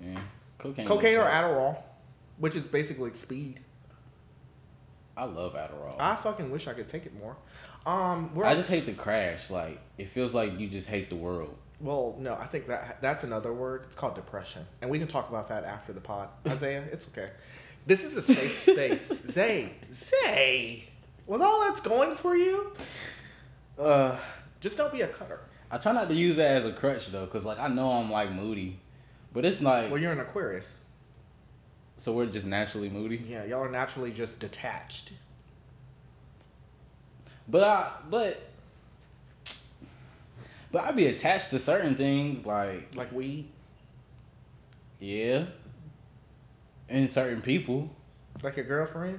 Yeah. 0.00 0.20
Cocaine. 0.58 0.86
cocaine 0.86 1.16
or 1.18 1.24
Adderall, 1.24 1.78
which 2.38 2.54
is 2.56 2.66
basically 2.68 3.12
speed. 3.14 3.60
I 5.16 5.24
love 5.24 5.54
Adderall. 5.54 5.96
I 6.00 6.16
fucking 6.16 6.50
wish 6.50 6.66
I 6.66 6.72
could 6.72 6.88
take 6.88 7.06
it 7.06 7.12
more. 7.16 7.36
Um, 7.86 8.30
I 8.42 8.54
just 8.54 8.68
hate 8.68 8.86
the 8.86 8.92
crash. 8.94 9.50
Like 9.50 9.78
it 9.98 10.08
feels 10.08 10.34
like 10.34 10.58
you 10.58 10.68
just 10.68 10.88
hate 10.88 11.10
the 11.10 11.16
world. 11.16 11.54
Well, 11.80 12.16
no, 12.18 12.34
I 12.34 12.46
think 12.46 12.66
that 12.68 13.00
that's 13.02 13.24
another 13.24 13.52
word. 13.52 13.82
It's 13.86 13.94
called 13.96 14.14
depression, 14.14 14.66
and 14.80 14.90
we 14.90 14.98
can 14.98 15.06
talk 15.08 15.28
about 15.28 15.48
that 15.50 15.64
after 15.64 15.92
the 15.92 16.00
pod. 16.00 16.28
Isaiah, 16.46 16.84
it's 16.90 17.06
okay. 17.08 17.30
This 17.86 18.02
is 18.04 18.16
a 18.16 18.22
safe 18.22 18.54
space. 18.54 19.12
Zaee, 19.30 19.72
Zaee, 19.92 20.88
with 21.26 21.42
all 21.42 21.60
that's 21.60 21.80
going 21.82 22.16
for 22.16 22.34
you, 22.34 22.72
Uh, 23.78 24.16
just 24.60 24.78
don't 24.78 24.92
be 24.92 25.02
a 25.02 25.08
cutter. 25.08 25.40
I 25.74 25.78
try 25.78 25.90
not 25.92 26.08
to 26.08 26.14
use 26.14 26.36
that 26.36 26.52
as 26.52 26.64
a 26.64 26.72
crutch 26.72 27.08
though, 27.08 27.26
cause 27.26 27.44
like 27.44 27.58
I 27.58 27.66
know 27.66 27.90
I'm 27.90 28.08
like 28.08 28.30
moody, 28.30 28.78
but 29.32 29.44
it's 29.44 29.60
like 29.60 29.90
Well, 29.90 30.00
you're 30.00 30.12
an 30.12 30.20
Aquarius. 30.20 30.72
so 31.96 32.12
we're 32.12 32.26
just 32.26 32.46
naturally 32.46 32.88
moody. 32.88 33.16
Yeah, 33.28 33.44
y'all 33.44 33.64
are 33.64 33.68
naturally 33.68 34.12
just 34.12 34.38
detached. 34.38 35.10
But 37.48 37.64
I 37.64 37.90
but 38.08 38.40
but 40.70 40.84
I'd 40.84 40.94
be 40.94 41.06
attached 41.06 41.50
to 41.50 41.58
certain 41.58 41.96
things 41.96 42.46
like 42.46 42.94
Like 42.94 43.10
weed, 43.12 43.48
yeah, 45.00 45.46
and 46.88 47.10
certain 47.10 47.42
people. 47.42 47.90
like 48.44 48.56
your 48.56 48.66
girlfriend. 48.66 49.18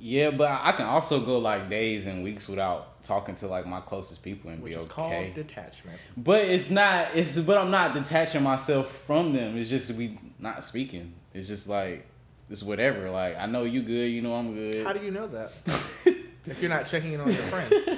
Yeah, 0.00 0.30
but 0.30 0.60
I 0.62 0.72
can 0.72 0.86
also 0.86 1.20
go 1.20 1.38
like 1.38 1.68
days 1.68 2.06
and 2.06 2.22
weeks 2.22 2.48
without 2.48 3.02
talking 3.02 3.34
to 3.36 3.48
like 3.48 3.66
my 3.66 3.80
closest 3.80 4.22
people 4.22 4.50
and 4.50 4.62
Which 4.62 4.74
be 4.74 4.80
is 4.80 4.86
called 4.86 5.34
detachment. 5.34 5.98
But 6.16 6.42
it's 6.42 6.70
not. 6.70 7.08
It's 7.14 7.38
but 7.38 7.58
I'm 7.58 7.70
not 7.70 7.94
detaching 7.94 8.42
myself 8.42 8.90
from 8.90 9.32
them. 9.32 9.56
It's 9.56 9.70
just 9.70 9.90
we 9.92 10.18
not 10.38 10.62
speaking. 10.62 11.14
It's 11.34 11.48
just 11.48 11.68
like 11.68 12.06
it's 12.50 12.62
whatever. 12.62 13.10
Like 13.10 13.36
I 13.36 13.46
know 13.46 13.64
you 13.64 13.82
good. 13.82 14.10
You 14.10 14.22
know 14.22 14.34
I'm 14.34 14.54
good. 14.54 14.86
How 14.86 14.92
do 14.92 15.04
you 15.04 15.10
know 15.10 15.26
that? 15.28 15.52
if 16.46 16.60
you're 16.60 16.70
not 16.70 16.86
checking 16.86 17.12
in 17.12 17.20
on 17.20 17.28
your 17.28 17.36
friends, 17.36 17.88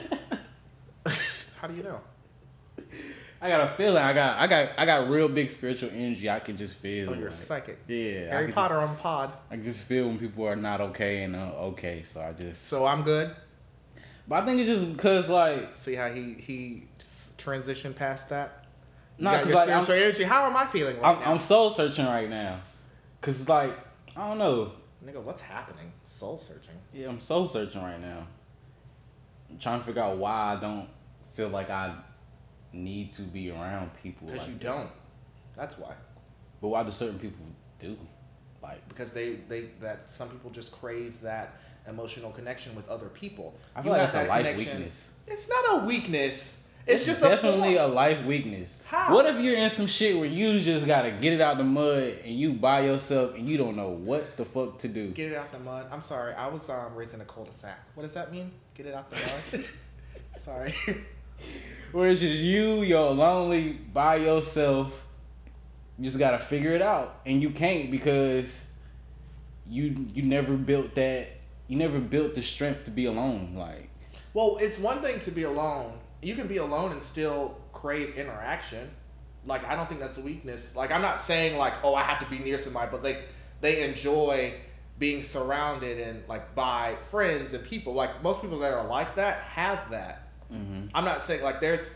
how 1.61 1.69
do 1.69 1.75
you 1.75 1.83
know? 1.83 2.01
I 3.43 3.49
got 3.49 3.73
a 3.73 3.77
feeling. 3.77 4.03
I 4.03 4.13
got. 4.13 4.39
I 4.39 4.47
got. 4.47 4.69
I 4.77 4.85
got 4.87 5.09
real 5.09 5.29
big 5.29 5.51
spiritual 5.51 5.91
energy. 5.91 6.29
I 6.29 6.41
can 6.41 6.57
just 6.57 6.75
feel. 6.75 7.11
Oh, 7.11 7.15
you're 7.15 7.31
like- 7.31 7.33
psychic. 7.33 7.79
Yeah. 7.89 8.29
Harry 8.31 8.53
Potter 8.53 8.79
on 8.79 8.97
pod. 8.97 9.33
I 9.51 9.55
can 9.55 9.65
just 9.65 9.85
feel 9.85 10.09
when 10.09 10.19
people 10.19 10.47
are 10.47 10.57
not 10.57 10.81
okay 10.81 11.23
and 11.23 11.35
uh, 11.35 11.53
okay. 11.73 12.05
So 12.07 12.21
I 12.21 12.33
just. 12.33 12.67
So 12.67 12.87
I'm 12.87 13.03
good. 13.03 13.35
But 14.29 14.43
I 14.43 14.47
think 14.47 14.61
it's 14.61 14.69
just 14.81 14.93
because 14.95 15.29
like. 15.29 15.79
See 15.79 15.95
how 15.95 16.09
he 16.09 16.35
he 16.35 16.85
transitioned 17.39 17.97
past 17.97 18.29
that. 18.29 18.67
You 19.17 19.25
Nah, 19.25 19.33
got 19.33 19.39
'cause, 19.43 19.49
your 19.49 19.57
like, 19.57 19.69
I'm- 19.71 19.91
energy. 19.91 20.23
How 20.25 20.47
am 20.47 20.57
I 20.57 20.67
feeling 20.67 21.01
right 21.01 21.17
I'm, 21.17 21.21
now? 21.21 21.33
I'm 21.33 21.39
soul 21.39 21.71
searching 21.71 22.05
right 22.07 22.29
now. 22.29 22.61
Cause 23.23 23.49
like 23.49 23.73
I 24.17 24.29
don't 24.29 24.39
know. 24.39 24.73
Nigga, 25.05 25.23
what's 25.23 25.41
happening? 25.41 25.93
Soul 26.05 26.37
searching. 26.37 26.75
Yeah, 26.93 27.09
I'm 27.09 27.21
soul 27.21 27.49
searching 27.49 27.81
right 27.83 28.01
now. 28.01 28.27
I'm 29.49 29.59
trying 29.59 29.81
to 29.81 29.87
figure 29.87 30.03
out 30.03 30.19
why 30.19 30.55
I 30.57 30.61
don't 30.61 30.89
feel 31.35 31.49
like 31.49 31.71
I 31.71 31.95
need 32.73 33.13
to 33.13 33.23
be 33.23 33.51
around 33.51 33.91
people. 34.03 34.27
Because 34.27 34.43
like 34.43 34.49
you 34.49 34.55
that. 34.59 34.65
don't. 34.65 34.91
That's 35.57 35.79
why. 35.79 35.95
But 36.61 36.69
why 36.69 36.83
do 36.83 36.91
certain 36.91 37.19
people 37.19 37.45
do? 37.79 37.97
Like 38.63 38.87
Because 38.89 39.13
they 39.13 39.35
they 39.49 39.71
that 39.81 40.11
some 40.11 40.29
people 40.29 40.51
just 40.51 40.71
crave 40.73 41.21
that 41.23 41.59
emotional 41.89 42.31
connection 42.31 42.75
with 42.75 42.89
other 42.89 43.09
people. 43.09 43.55
I 43.75 43.81
You 43.81 43.85
feel 43.85 43.93
like 43.93 44.01
have 44.03 44.13
that's 44.13 44.27
a 44.27 44.29
life 44.29 44.47
connection- 44.47 44.77
weakness. 44.79 45.11
It's 45.27 45.49
not 45.49 45.83
a 45.83 45.85
weakness. 45.87 46.57
It's, 46.87 47.05
just 47.05 47.23
definitely 47.23 47.77
a, 47.77 47.87
a, 47.87 47.89
life 47.89 48.25
weakness. 48.25 48.77
How? 48.85 49.15
What 49.15 49.27
if 49.27 49.39
you're 49.41 49.55
in 49.55 49.71
some 49.71 49.87
shit 49.87 50.17
where 50.17 50.27
you 50.27 50.61
just 50.61 50.87
gotta 50.87 51.11
get 51.13 51.35
it 51.35 51.41
out 51.41 51.59
the 51.59 51.63
mud 51.65 52.17
and 52.25 52.35
you 52.35 52.55
by 52.55 52.81
yourself 52.81 53.35
and 53.35 53.49
you 53.49 53.59
don't 53.59 53.77
know 53.77 53.91
what 53.91 54.37
the 54.37 54.45
fuck 54.45 54.79
to 54.81 54.89
do? 54.89 55.11
Get 55.11 55.31
it 55.31 55.37
out 55.37 55.53
the 55.53 55.59
mud. 55.59 55.87
I'm 55.93 56.01
sorry. 56.01 56.35
I 56.35 56.49
was 56.49 56.69
um, 56.71 56.95
raised 56.97 57.15
in 57.15 57.21
a 57.21 57.25
cul-de-sac. 57.25 57.79
What 57.95 58.03
does 58.03 58.15
that 58.15 58.33
mean? 58.33 58.51
Get 58.75 58.87
it 58.87 58.95
out 58.95 59.11
the 59.11 59.17
mud. 59.17 59.65
sorry. 60.41 60.75
Where 61.93 62.11
it's 62.11 62.21
just 62.21 62.41
you, 62.41 62.83
you're 62.83 63.11
lonely 63.11 63.73
by 63.73 64.17
yourself. 64.17 65.05
You 65.99 66.05
just 66.05 66.19
gotta 66.19 66.39
figure 66.39 66.75
it 66.75 66.83
out, 66.83 67.21
and 67.27 67.43
you 67.43 67.51
can't 67.51 67.91
because 67.91 68.67
you 69.69 70.07
you 70.15 70.23
never 70.23 70.57
built 70.57 70.95
that. 70.95 71.29
You 71.67 71.77
never 71.77 71.99
built 71.99 72.35
the 72.35 72.43
strength 72.43 72.85
to 72.85 72.91
be 72.91 73.07
alone. 73.07 73.55
Like 73.57 73.91
Well, 74.35 74.59
it's 74.61 74.79
one 74.79 75.03
thing 75.03 75.21
to 75.21 75.31
be 75.31 75.43
alone. 75.43 75.95
You 76.23 76.35
can 76.35 76.47
be 76.47 76.59
alone 76.59 76.93
and 76.93 77.03
still 77.03 77.57
crave 77.73 78.17
interaction. 78.17 78.91
Like 79.45 79.65
I 79.65 79.75
don't 79.75 79.89
think 79.89 80.01
that's 80.01 80.19
a 80.19 80.23
weakness. 80.23 80.77
Like 80.77 80.91
I'm 80.91 81.03
not 81.03 81.21
saying 81.21 81.57
like 81.57 81.85
oh 81.85 81.95
I 81.95 82.03
have 82.03 82.21
to 82.21 82.27
be 82.31 82.39
near 82.39 82.59
somebody, 82.59 82.89
but 82.91 83.03
like 83.03 83.29
they 83.61 83.89
enjoy 83.89 84.55
being 84.99 85.25
surrounded 85.25 85.99
and 85.99 86.23
like 86.29 86.55
by 86.55 86.97
friends 87.11 87.53
and 87.53 87.65
people. 87.65 87.95
Like 87.95 88.23
most 88.23 88.43
people 88.43 88.59
that 88.61 88.73
are 88.73 88.87
like 88.87 89.17
that 89.17 89.43
have 89.43 89.91
that. 89.91 90.30
Mm-hmm. 90.53 90.87
I'm 90.95 91.05
not 91.05 91.23
saying 91.23 91.43
like 91.43 91.61
there's 91.61 91.95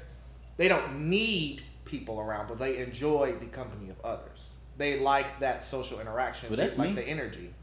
they 0.56 0.68
don't 0.68 1.08
need 1.08 1.62
people 1.84 2.20
around, 2.20 2.48
but 2.48 2.58
they 2.58 2.78
enjoy 2.78 3.34
the 3.38 3.46
company 3.46 3.90
of 3.90 4.00
others. 4.04 4.54
They 4.76 5.00
like 5.00 5.40
that 5.40 5.62
social 5.62 6.00
interaction. 6.00 6.48
But 6.48 6.56
they 6.56 6.66
that's 6.66 6.78
like 6.78 6.90
me. 6.90 6.94
the 6.94 7.02
energy. 7.02 7.54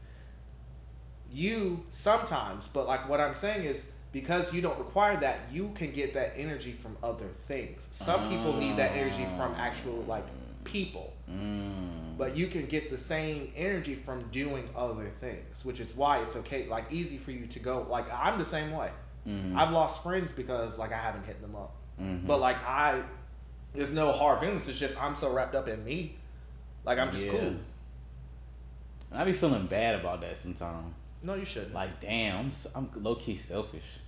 You 1.30 1.84
sometimes, 1.88 2.68
but 2.68 2.86
like 2.86 3.08
what 3.08 3.20
I'm 3.20 3.34
saying 3.34 3.64
is 3.64 3.84
because 4.12 4.52
you 4.52 4.60
don't 4.60 4.78
require 4.78 5.18
that, 5.20 5.40
you 5.50 5.72
can 5.74 5.90
get 5.92 6.14
that 6.14 6.34
energy 6.36 6.72
from 6.72 6.96
other 7.02 7.28
things. 7.46 7.86
Some 7.90 8.28
people 8.28 8.54
need 8.56 8.76
that 8.76 8.92
energy 8.92 9.24
from 9.36 9.54
actual 9.54 10.04
like 10.06 10.26
people. 10.64 11.12
mm. 11.30 12.16
But 12.18 12.36
you 12.36 12.46
can 12.48 12.66
get 12.66 12.90
the 12.90 12.98
same 12.98 13.50
energy 13.56 13.94
from 13.94 14.28
doing 14.30 14.68
other 14.76 15.10
things, 15.18 15.64
which 15.64 15.80
is 15.80 15.96
why 15.96 16.22
it's 16.22 16.36
okay, 16.36 16.68
like 16.68 16.92
easy 16.92 17.16
for 17.16 17.30
you 17.30 17.46
to 17.46 17.58
go. 17.58 17.86
Like 17.88 18.06
I'm 18.12 18.38
the 18.38 18.44
same 18.44 18.72
way. 18.72 18.90
Mhm. 19.26 19.56
I've 19.56 19.70
lost 19.70 20.02
friends 20.02 20.32
because 20.32 20.78
like 20.78 20.92
I 20.92 20.98
haven't 20.98 21.24
hit 21.26 21.40
them 21.40 21.54
up. 21.54 21.74
Mhm. 22.00 22.26
But 22.26 22.40
like 22.40 22.56
I, 22.64 23.02
there's 23.72 23.92
no 23.92 24.12
hard 24.12 24.40
feelings. 24.40 24.68
It's 24.68 24.78
just 24.78 25.00
I'm 25.02 25.14
so 25.14 25.32
wrapped 25.32 25.54
up 25.54 25.68
in 25.68 25.84
me. 25.84 26.16
Like 26.84 26.98
I'm 26.98 27.10
just 27.12 27.24
Yeah. 27.24 27.30
cool. 27.32 27.54
I 29.12 29.24
be 29.24 29.32
feeling 29.32 29.66
bad 29.66 29.96
about 30.00 30.20
that 30.22 30.36
sometimes. 30.36 30.94
No, 31.22 31.34
you 31.34 31.44
shouldn't. 31.44 31.74
Like 31.74 32.00
damn, 32.00 32.36
I'm 32.38 32.52
I'm 32.74 32.90
low 33.02 33.14
key 33.14 33.36
selfish. 33.36 33.98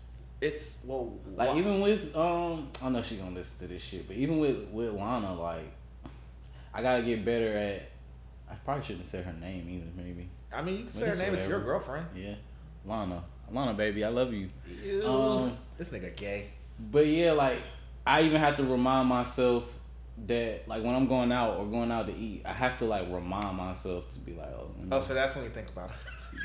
it's 0.40 0.78
well, 0.84 1.12
Like 1.36 1.50
why- 1.50 1.58
even 1.58 1.80
with 1.80 2.14
um, 2.16 2.68
I 2.82 2.88
know 2.88 3.02
she 3.02 3.16
gonna 3.16 3.30
listen 3.34 3.58
to 3.60 3.66
this 3.72 3.82
shit, 3.82 4.06
but 4.08 4.16
even 4.16 4.38
with 4.38 4.68
with 4.72 4.92
Lana, 4.94 5.34
like 5.34 5.70
I 6.72 6.82
gotta 6.82 7.02
get 7.02 7.24
better 7.24 7.56
at. 7.56 7.90
I 8.50 8.54
probably 8.56 8.84
shouldn't 8.84 9.06
say 9.06 9.22
her 9.22 9.32
name 9.32 9.68
either. 9.70 9.86
Maybe 9.96 10.28
I 10.52 10.60
mean, 10.62 10.76
you 10.76 10.82
can 10.84 10.92
say 10.92 11.08
her 11.08 11.16
name. 11.16 11.34
It's 11.34 11.46
your 11.48 11.60
girlfriend. 11.60 12.06
yeah, 12.14 12.34
Lana, 12.84 13.22
Lana, 13.54 13.74
baby, 13.74 14.04
I 14.04 14.08
love 14.08 14.32
you. 14.32 14.50
Ew. 14.84 15.06
Um, 15.06 15.56
this 15.78 15.90
nigga 15.92 16.14
gay. 16.16 16.50
But 16.78 17.06
yeah, 17.06 17.32
like 17.32 17.58
I 18.06 18.22
even 18.22 18.40
have 18.40 18.56
to 18.56 18.64
remind 18.64 19.08
myself 19.08 19.64
that 20.26 20.66
like 20.68 20.82
when 20.84 20.94
I'm 20.94 21.06
going 21.06 21.32
out 21.32 21.56
or 21.58 21.66
going 21.66 21.90
out 21.90 22.06
to 22.06 22.14
eat, 22.14 22.42
I 22.44 22.52
have 22.52 22.78
to 22.78 22.84
like 22.84 23.06
remind 23.10 23.56
myself 23.56 24.10
to 24.12 24.18
be 24.18 24.32
like, 24.32 24.48
oh, 24.48 24.70
let 24.78 24.86
me- 24.88 24.96
Oh, 24.96 25.00
so 25.00 25.14
that's 25.14 25.34
when 25.34 25.44
you 25.44 25.50
think 25.50 25.68
about 25.70 25.90
it. 25.90 25.96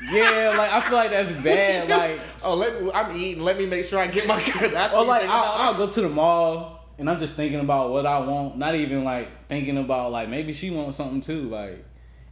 yeah, 0.12 0.54
like 0.56 0.70
I 0.70 0.80
feel 0.88 0.96
like 0.96 1.10
that's 1.10 1.32
bad. 1.42 1.88
Like 1.90 2.20
oh, 2.44 2.54
let 2.54 2.80
me, 2.82 2.90
I'm 2.92 3.16
eating. 3.16 3.42
Let 3.42 3.58
me 3.58 3.66
make 3.66 3.84
sure 3.84 3.98
I 3.98 4.06
get 4.06 4.26
my. 4.26 4.40
That's 4.72 4.94
or 4.94 5.04
like 5.04 5.24
I'll, 5.28 5.72
I'll 5.72 5.74
go 5.74 5.88
to 5.90 6.00
the 6.02 6.08
mall 6.08 6.86
and 6.96 7.10
I'm 7.10 7.18
just 7.18 7.34
thinking 7.34 7.58
about 7.58 7.90
what 7.90 8.06
I 8.06 8.18
want, 8.20 8.56
not 8.56 8.76
even 8.76 9.02
like 9.02 9.48
thinking 9.48 9.78
about 9.78 10.12
like 10.12 10.28
maybe 10.28 10.52
she 10.52 10.70
wants 10.70 10.96
something 10.96 11.20
too, 11.20 11.48
like. 11.48 11.84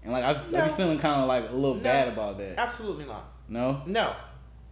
And 0.04 0.12
like 0.12 0.22
I, 0.24 0.30
I 0.30 0.68
be 0.68 0.74
feeling 0.74 0.98
kind 1.00 1.20
of 1.20 1.26
like 1.28 1.50
a 1.50 1.52
little 1.52 1.74
No. 1.74 1.82
bad 1.82 2.08
about 2.08 2.38
that. 2.38 2.58
Absolutely 2.58 3.04
not. 3.06 3.24
No. 3.48 3.82
No. 3.86 4.14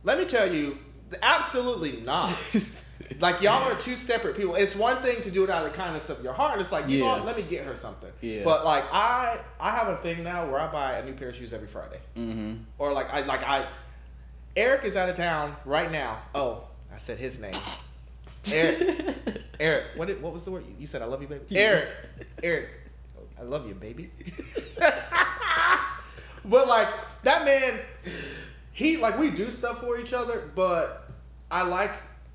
Let 0.06 0.18
me 0.18 0.24
tell 0.24 0.50
you, 0.54 0.78
absolutely 1.20 2.00
not. 2.00 2.32
like 3.20 3.40
y'all 3.40 3.64
are 3.64 3.74
two 3.74 3.96
separate 3.96 4.36
people. 4.36 4.54
It's 4.54 4.76
one 4.76 5.02
thing 5.02 5.20
to 5.22 5.32
do 5.32 5.42
it 5.42 5.50
out 5.50 5.66
of 5.66 5.72
the 5.72 5.76
kindness 5.76 6.08
of 6.08 6.22
your 6.22 6.32
heart. 6.32 6.60
It's 6.60 6.70
like, 6.70 6.88
you 6.88 7.00
know 7.00 7.06
Yeah. 7.06 7.12
what, 7.14 7.26
let 7.26 7.36
me 7.36 7.42
get 7.42 7.64
her 7.66 7.74
something. 7.76 8.10
Yeah. 8.20 8.44
But 8.44 8.64
like 8.64 8.84
I 8.92 9.40
I 9.58 9.72
have 9.72 9.88
a 9.88 9.96
thing 9.96 10.22
now 10.22 10.48
where 10.48 10.60
I 10.60 10.70
buy 10.70 10.98
a 10.98 11.04
new 11.04 11.12
pair 11.14 11.30
of 11.30 11.34
shoes 11.34 11.52
every 11.52 11.66
Friday. 11.66 11.98
Mm-hmm. 12.16 12.54
Or 12.78 12.92
like 12.92 13.10
I 13.10 13.22
like 13.22 13.42
I 13.42 13.68
Eric 14.54 14.84
is 14.84 14.94
out 14.94 15.08
of 15.08 15.16
town 15.16 15.56
right 15.64 15.90
now. 15.90 16.22
Oh, 16.36 16.68
I 16.94 16.98
said 16.98 17.18
his 17.18 17.40
name. 17.40 17.52
Eric. 18.52 19.16
Eric, 19.60 19.84
what 19.96 20.06
did, 20.06 20.22
what 20.22 20.32
was 20.32 20.44
the 20.44 20.52
word? 20.52 20.64
You 20.78 20.86
said 20.86 21.02
I 21.02 21.06
love 21.06 21.20
you, 21.20 21.26
baby. 21.26 21.44
Eric. 21.56 21.88
Eric. 22.44 22.68
I 23.38 23.42
love 23.42 23.66
you, 23.66 23.74
baby. 23.74 24.12
but 26.44 26.68
like 26.68 26.88
that 27.24 27.44
man, 27.44 27.80
he 28.76 28.98
like 28.98 29.18
we 29.18 29.30
do 29.30 29.50
stuff 29.50 29.80
for 29.80 29.98
each 29.98 30.12
other, 30.12 30.50
but 30.54 31.08
I 31.50 31.62
like 31.62 31.94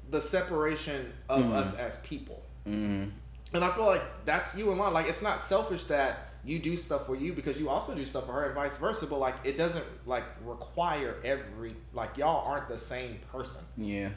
the 0.10 0.20
separation 0.20 1.14
of 1.30 1.44
Mhm. 1.44 1.54
us 1.54 1.76
as 1.76 1.98
people. 1.98 2.42
Mm-hmm. 2.68 3.10
And 3.54 3.64
I 3.64 3.70
feel 3.76 3.86
like 3.86 4.02
that's 4.26 4.56
you 4.56 4.70
and 4.70 4.80
mine. 4.80 4.92
Like 4.92 5.06
it's 5.06 5.22
not 5.22 5.44
selfish 5.46 5.84
that 5.86 6.30
you 6.44 6.58
do 6.58 6.76
stuff 6.76 7.06
for 7.06 7.16
you 7.16 7.34
because 7.34 7.60
you 7.60 7.70
also 7.70 7.94
do 7.94 8.04
stuff 8.04 8.26
for 8.26 8.32
her 8.34 8.46
and 8.46 8.56
vice 8.56 8.76
versa. 8.78 9.06
But 9.06 9.20
like 9.20 9.36
it 9.44 9.56
doesn't 9.56 9.86
like 10.08 10.24
require 10.44 11.18
every 11.24 11.76
like 11.94 12.18
y'all 12.18 12.44
aren't 12.48 12.68
the 12.70 12.78
same 12.80 13.20
person. 13.32 13.62
Yeah. 13.78 14.10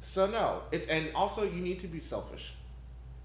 So 0.00 0.26
no, 0.26 0.62
it's 0.72 0.88
and 0.88 1.14
also 1.14 1.44
you 1.44 1.60
need 1.60 1.78
to 1.80 1.86
be 1.86 2.00
selfish, 2.00 2.54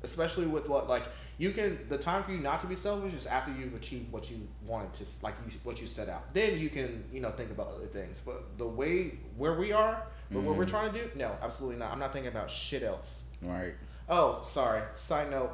especially 0.03 0.45
with 0.45 0.69
what 0.69 0.87
like 0.87 1.05
you 1.37 1.51
can. 1.51 1.79
The 1.89 1.97
time 1.97 2.23
for 2.23 2.31
you 2.31 2.39
not 2.39 2.59
to 2.61 2.67
be 2.67 2.75
selfish 2.75 3.13
is 3.13 3.25
after 3.25 3.51
you've 3.51 3.73
achieved 3.75 4.11
what 4.11 4.29
you 4.31 4.47
wanted 4.65 4.93
to 4.93 5.05
like 5.21 5.35
you 5.45 5.51
what 5.63 5.81
you 5.81 5.87
set 5.87 6.07
out. 6.09 6.33
Then 6.33 6.59
you 6.59 6.69
can 6.69 7.03
you 7.11 7.19
know 7.21 7.31
think 7.31 7.51
about 7.51 7.73
other 7.75 7.87
things. 7.87 8.21
But 8.25 8.57
the 8.57 8.65
way 8.67 9.17
where 9.37 9.53
we 9.53 9.71
are, 9.71 10.03
but 10.31 10.41
what 10.41 10.55
we're 10.55 10.65
Mhm. 10.65 10.69
trying 10.69 10.93
to 10.93 10.99
do, 11.05 11.11
no, 11.15 11.35
absolutely 11.41 11.77
not. 11.79 11.91
I'm 11.91 11.99
not 11.99 12.13
thinking 12.13 12.31
about 12.31 12.49
shit 12.49 12.83
else. 12.83 13.23
Right. 13.41 13.73
Oh, 14.07 14.41
sorry. 14.43 14.83
Side 14.95 15.29
note. 15.31 15.51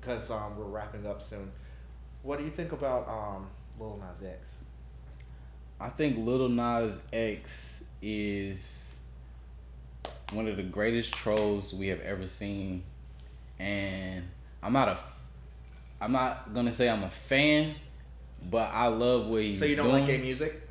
because 0.00 0.30
um, 0.30 0.56
we're 0.56 0.64
wrapping 0.64 1.06
up 1.06 1.20
soon. 1.22 1.52
What 2.22 2.38
do 2.38 2.44
you 2.44 2.50
think 2.50 2.72
about 2.72 3.06
um, 3.08 3.48
Lil 3.78 3.98
Nas 3.98 4.22
X? 4.26 4.56
I 5.78 5.90
think 5.90 6.16
Lil 6.18 6.48
Nas 6.48 6.98
X 7.12 7.84
is 8.00 8.88
one 10.32 10.48
of 10.48 10.56
the 10.56 10.62
greatest 10.62 11.12
trolls 11.12 11.74
we 11.74 11.88
have 11.88 12.00
ever 12.00 12.26
seen, 12.26 12.84
and 13.58 14.24
I'm 14.62 14.72
not 14.72 14.88
a, 14.88 14.98
I'm 16.02 16.10
not 16.12 16.52
gonna 16.52 16.72
say 16.72 16.88
I'm 16.90 17.04
a 17.04 17.10
fan, 17.10 17.76
but 18.50 18.70
I 18.72 18.88
love 18.88 19.26
what 19.28 19.42
he's 19.42 19.58
So 19.58 19.64
you 19.64 19.76
don't 19.76 19.86
doing. 19.86 19.98
like 20.02 20.06
gay 20.06 20.18
music? 20.18 20.68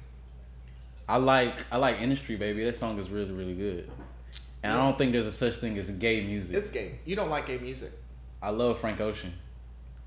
I 1.08 1.18
like 1.18 1.66
I 1.72 1.78
like 1.78 2.02
Industry 2.02 2.36
Baby. 2.36 2.64
That 2.66 2.76
song 2.76 3.00
is 3.00 3.10
really 3.10 3.32
really 3.32 3.54
good, 3.56 3.90
and 4.62 4.74
I 4.74 4.78
don't 4.78 4.98
think 4.98 5.14
there's 5.14 5.28
a 5.28 5.32
such 5.32 5.56
thing 5.56 5.78
as 5.78 5.90
gay 5.92 6.26
music. 6.26 6.56
It's 6.56 6.70
gay. 6.70 7.00
You 7.06 7.16
don't 7.16 7.30
like 7.30 7.46
gay 7.48 7.58
music. 7.58 7.92
I 8.42 8.50
love 8.50 8.80
Frank 8.80 9.00
Ocean. 9.00 9.34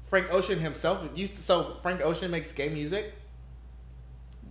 Frank 0.07 0.31
Ocean 0.31 0.59
himself 0.61 1.03
used 1.15 1.37
to, 1.37 1.43
so 1.43 1.77
Frank 1.83 2.01
Ocean 2.03 2.31
makes 2.31 2.53
gay 2.53 2.69
music. 2.69 3.15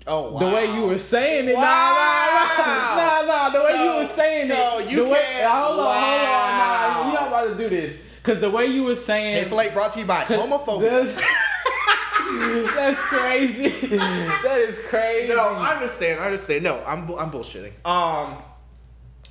Oh 0.05 0.32
wow. 0.32 0.39
The 0.39 0.47
way 0.49 0.74
you 0.76 0.88
were 0.88 0.97
saying 0.97 1.47
it, 1.49 1.55
Wow. 1.55 1.61
nah, 1.61 2.55
nah, 2.65 2.65
nah, 2.65 3.21
nah, 3.21 3.28
nah. 3.28 3.49
The 3.49 3.59
way 3.63 3.71
you 3.71 3.91
So- 3.91 3.99
were 3.99 4.07
saying 4.07 4.47
so 4.49 4.80
it, 4.80 4.89
you 4.89 4.95
the 4.97 5.05
way, 5.05 5.21
can't- 5.21 5.51
hold 5.53 5.80
on, 5.80 5.86
hold 5.86 5.88
on, 5.88 5.95
nah, 5.95 6.28
wow. 6.28 7.03
you're 7.05 7.13
not 7.13 7.28
about 7.30 7.57
to 7.57 7.63
do 7.63 7.69
this, 7.69 8.01
cause 8.24 8.39
the 8.39 8.49
way 8.49 8.65
you 8.65 8.84
were 8.84 8.95
saying, 8.95 9.45
Eight 9.53 9.74
brought 9.74 9.93
to 9.93 9.99
you 9.99 10.05
by 10.05 10.24
homophobia. 10.26 11.13
That's, 12.76 12.99
crazy. 12.99 13.88
that 13.97 14.59
is 14.67 14.80
crazy. 14.88 15.34
No, 15.34 15.49
I 15.49 15.74
understand. 15.76 16.19
I 16.19 16.26
understand. 16.26 16.63
No, 16.63 16.84
I'm 16.84 17.09
I'm 17.11 17.30
bullshitting. 17.30 17.74
Um, 17.86 18.41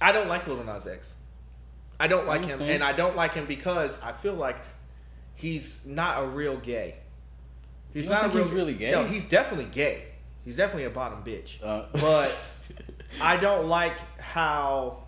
I 0.01 0.13
don't 0.13 0.29
like 0.29 0.47
Lil 0.47 0.63
Nas 0.63 0.87
X. 0.87 1.17
I 1.99 2.07
don't 2.07 2.27
like 2.27 2.45
him, 2.45 2.61
and 2.63 2.83
I 2.83 2.93
don't 2.93 3.17
like 3.17 3.35
him 3.35 3.47
because 3.47 4.01
I 4.03 4.13
feel 4.13 4.35
like 4.35 4.57
he's 5.35 5.85
not 5.87 6.23
a 6.23 6.27
real 6.27 6.57
gay. 6.57 6.97
He's 7.93 8.09
not 8.09 8.27
a 8.27 8.29
real, 8.29 8.45
he's 8.45 8.53
really 8.53 8.75
gay? 8.75 8.93
No, 8.93 9.05
he's 9.05 9.29
definitely 9.29 9.67
gay. 9.67 10.07
He's 10.45 10.57
definitely 10.57 10.85
a 10.85 10.91
bottom 10.91 11.23
bitch. 11.23 11.63
Uh, 11.63 11.87
But 11.93 12.37
I 13.21 13.37
don't 13.37 13.69
like 13.69 13.99
how 14.21 15.02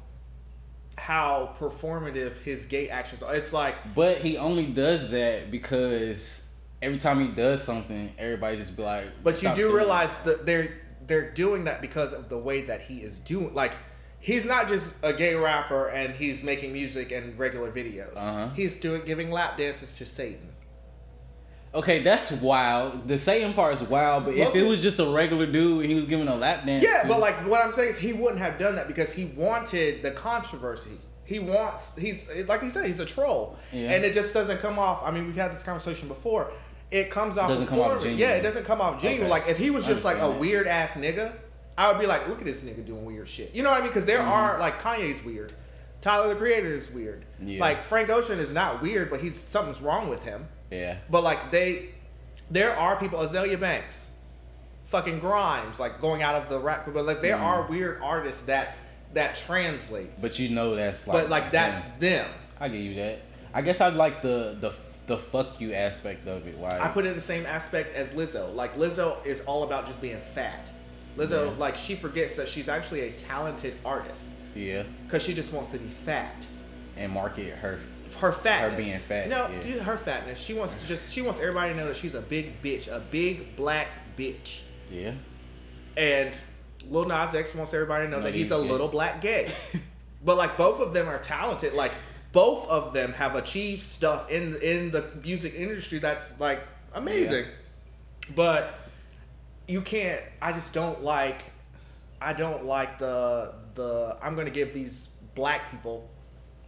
how 0.96 1.54
performative 1.58 2.38
his 2.42 2.66
gay 2.66 2.88
actions 2.88 3.22
are. 3.22 3.34
It's 3.34 3.52
like 3.52 3.94
but 3.94 4.18
he 4.18 4.36
only 4.36 4.66
does 4.66 5.10
that 5.10 5.50
because 5.50 6.46
every 6.80 6.98
time 6.98 7.20
he 7.20 7.28
does 7.28 7.62
something, 7.62 8.12
everybody 8.18 8.56
just 8.56 8.76
be 8.76 8.82
like. 8.82 9.06
But 9.22 9.42
you 9.42 9.48
do 9.50 9.54
doing 9.54 9.72
it." 9.72 9.76
realize 9.76 10.18
that 10.18 10.46
they're 10.46 10.80
they're 11.06 11.30
doing 11.30 11.64
that 11.64 11.80
because 11.80 12.12
of 12.12 12.28
the 12.28 12.38
way 12.38 12.62
that 12.62 12.82
he 12.82 12.98
is 12.98 13.18
doing. 13.18 13.54
Like 13.54 13.72
he's 14.20 14.44
not 14.44 14.68
just 14.68 14.94
a 15.02 15.12
gay 15.12 15.34
rapper 15.34 15.88
and 15.88 16.14
he's 16.14 16.42
making 16.42 16.72
music 16.72 17.12
and 17.12 17.38
regular 17.38 17.70
videos. 17.70 18.16
Uh-huh. 18.16 18.48
He's 18.54 18.78
doing 18.78 19.02
giving 19.04 19.30
lap 19.30 19.58
dances 19.58 19.96
to 19.98 20.06
Satan. 20.06 20.53
Okay, 21.74 22.02
that's 22.02 22.30
wild. 22.30 23.08
The 23.08 23.18
Satan 23.18 23.52
part 23.52 23.74
is 23.74 23.82
wild, 23.82 24.26
but 24.26 24.34
if 24.34 24.54
it 24.54 24.62
was 24.62 24.80
just 24.80 25.00
a 25.00 25.06
regular 25.06 25.46
dude 25.46 25.80
and 25.80 25.90
he 25.90 25.94
was 25.96 26.06
giving 26.06 26.28
a 26.28 26.36
lap 26.36 26.64
dance, 26.64 26.84
Yeah, 26.84 27.02
to- 27.02 27.08
but 27.08 27.18
like 27.20 27.34
what 27.48 27.64
I'm 27.64 27.72
saying 27.72 27.90
is 27.90 27.98
he 27.98 28.12
wouldn't 28.12 28.38
have 28.40 28.58
done 28.58 28.76
that 28.76 28.86
because 28.86 29.12
he 29.12 29.24
wanted 29.24 30.02
the 30.02 30.12
controversy. 30.12 30.98
He 31.24 31.38
wants 31.38 31.96
he's 31.96 32.28
like 32.46 32.62
he 32.62 32.70
said 32.70 32.86
he's 32.86 33.00
a 33.00 33.06
troll, 33.06 33.56
Yeah. 33.72 33.92
and 33.92 34.04
it 34.04 34.14
just 34.14 34.32
doesn't 34.34 34.60
come 34.60 34.78
off. 34.78 35.02
I 35.04 35.10
mean, 35.10 35.26
we've 35.26 35.34
had 35.36 35.52
this 35.52 35.62
conversation 35.62 36.06
before. 36.06 36.52
It 36.90 37.10
comes 37.10 37.36
off 37.38 37.48
Doesn't 37.48 37.66
come 37.66 37.80
off 37.80 37.94
genuine. 38.02 38.18
Yeah, 38.18 38.34
it 38.34 38.42
doesn't 38.42 38.64
come 38.64 38.80
off 38.80 39.00
genuine. 39.02 39.22
Okay. 39.22 39.30
Like 39.30 39.48
if 39.48 39.56
he 39.56 39.70
was 39.70 39.84
just 39.86 40.04
like 40.04 40.18
a 40.18 40.20
that. 40.20 40.38
weird 40.38 40.66
ass 40.68 40.92
nigga, 40.92 41.32
I 41.76 41.90
would 41.90 41.98
be 41.98 42.06
like, 42.06 42.28
look 42.28 42.38
at 42.38 42.44
this 42.44 42.62
nigga 42.62 42.84
doing 42.86 43.04
weird 43.04 43.28
shit. 43.28 43.52
You 43.54 43.62
know 43.64 43.70
what 43.70 43.78
I 43.78 43.80
mean? 43.80 43.88
Because 43.88 44.06
there 44.06 44.18
Mm-hmm. 44.20 44.30
are 44.30 44.58
like 44.60 44.80
Kanye's 44.80 45.24
weird, 45.24 45.54
Tyler 46.02 46.28
the 46.28 46.36
Creator 46.36 46.68
is 46.72 46.90
weird. 46.92 47.24
Yeah. 47.40 47.58
Like 47.58 47.82
Frank 47.84 48.10
Ocean 48.10 48.38
is 48.38 48.52
not 48.52 48.80
weird, 48.82 49.10
but 49.10 49.20
he's 49.20 49.34
something's 49.34 49.80
wrong 49.80 50.08
with 50.08 50.22
him. 50.22 50.46
Yeah, 50.74 50.96
But 51.10 51.22
like 51.22 51.50
they, 51.50 51.90
there 52.50 52.76
are 52.76 52.96
people 52.96 53.18
Azealia 53.20 53.58
Banks, 53.58 54.10
fucking 54.86 55.20
Grimes, 55.20 55.78
like 55.78 56.00
going 56.00 56.22
out 56.22 56.34
of 56.34 56.48
the 56.48 56.58
rap. 56.58 56.88
But 56.92 57.06
like 57.06 57.20
there 57.20 57.36
mm-hmm. 57.36 57.44
are 57.44 57.66
weird 57.68 58.00
artists 58.02 58.42
that 58.42 58.76
that 59.14 59.36
translates. 59.36 60.20
But 60.20 60.38
you 60.38 60.48
know 60.48 60.74
that's 60.74 61.06
like. 61.06 61.22
but 61.22 61.30
like 61.30 61.52
that's 61.52 61.84
them. 61.84 62.00
them. 62.00 62.30
I 62.60 62.68
give 62.68 62.80
you 62.80 62.94
that. 62.96 63.22
I 63.52 63.62
guess 63.62 63.80
I'd 63.80 63.94
like 63.94 64.22
the 64.22 64.56
the 64.60 64.72
the 65.06 65.18
fuck 65.18 65.60
you 65.60 65.74
aspect 65.74 66.26
of 66.26 66.46
it. 66.46 66.58
Like 66.60 66.80
I 66.80 66.88
put 66.88 67.04
it 67.04 67.10
in 67.10 67.14
the 67.14 67.20
same 67.20 67.46
aspect 67.46 67.94
as 67.94 68.12
Lizzo. 68.12 68.54
Like 68.54 68.76
Lizzo 68.76 69.24
is 69.24 69.40
all 69.42 69.62
about 69.64 69.86
just 69.86 70.00
being 70.00 70.18
fat. 70.18 70.68
Lizzo, 71.16 71.46
Yeah. 71.46 71.58
like 71.58 71.76
she 71.76 71.94
forgets 71.94 72.36
that 72.36 72.48
she's 72.48 72.68
actually 72.68 73.02
a 73.02 73.12
talented 73.12 73.74
artist 73.84 74.30
yeah, 74.54 74.82
because 75.04 75.22
she 75.22 75.34
just 75.34 75.52
wants 75.52 75.70
to 75.70 75.78
be 75.78 75.88
fat. 75.88 76.34
And 76.96 77.12
market 77.12 77.54
her. 77.56 77.80
Her 78.18 78.32
fatness. 78.32 78.70
Her 78.70 78.76
being 78.76 78.98
fat, 79.00 79.28
No, 79.28 79.48
yeah. 79.48 79.62
dude, 79.62 79.82
her 79.82 79.96
fatness. 79.96 80.38
She 80.40 80.54
wants 80.54 80.80
to 80.80 80.86
just. 80.86 81.12
She 81.12 81.20
wants 81.22 81.40
everybody 81.40 81.72
to 81.72 81.78
know 81.78 81.86
that 81.88 81.96
she's 81.96 82.14
a 82.14 82.20
big 82.20 82.62
bitch, 82.62 82.86
a 82.88 83.00
big 83.00 83.56
black 83.56 83.88
bitch. 84.16 84.60
Yeah, 84.90 85.14
And 85.96 86.32
Lil 86.88 87.06
Nas 87.06 87.34
X 87.34 87.54
wants 87.54 87.74
everybody 87.74 88.04
to 88.06 88.10
know 88.10 88.18
No, 88.18 88.24
that 88.24 88.34
he's 88.34 88.44
he's 88.46 88.52
a 88.52 88.62
gay. 88.62 88.68
little 88.70 88.88
black 88.88 89.20
gay. 89.20 89.50
but 90.24 90.36
like 90.36 90.56
both 90.56 90.80
of 90.80 90.92
them 90.92 91.08
are 91.08 91.18
talented. 91.18 91.72
Like 91.74 91.92
both 92.32 92.68
of 92.68 92.92
them 92.92 93.12
have 93.14 93.34
achieved 93.34 93.82
stuff 93.82 94.30
in 94.30 94.54
in 94.56 94.90
the 94.92 95.04
music 95.24 95.54
industry 95.54 95.98
that's 95.98 96.32
like 96.38 96.60
amazing. 96.92 97.46
But 98.36 98.78
you 99.66 99.80
can't 99.80 100.20
I 100.40 100.52
just 100.52 100.72
don't 100.74 101.02
like 101.02 101.42
I 102.20 102.32
don't 102.34 102.64
like 102.66 102.98
the 102.98 103.54
the 103.74 104.16
I'm 104.22 104.36
gonna 104.36 104.50
give 104.50 104.72
these 104.74 105.08
black 105.34 105.70
people 105.70 106.08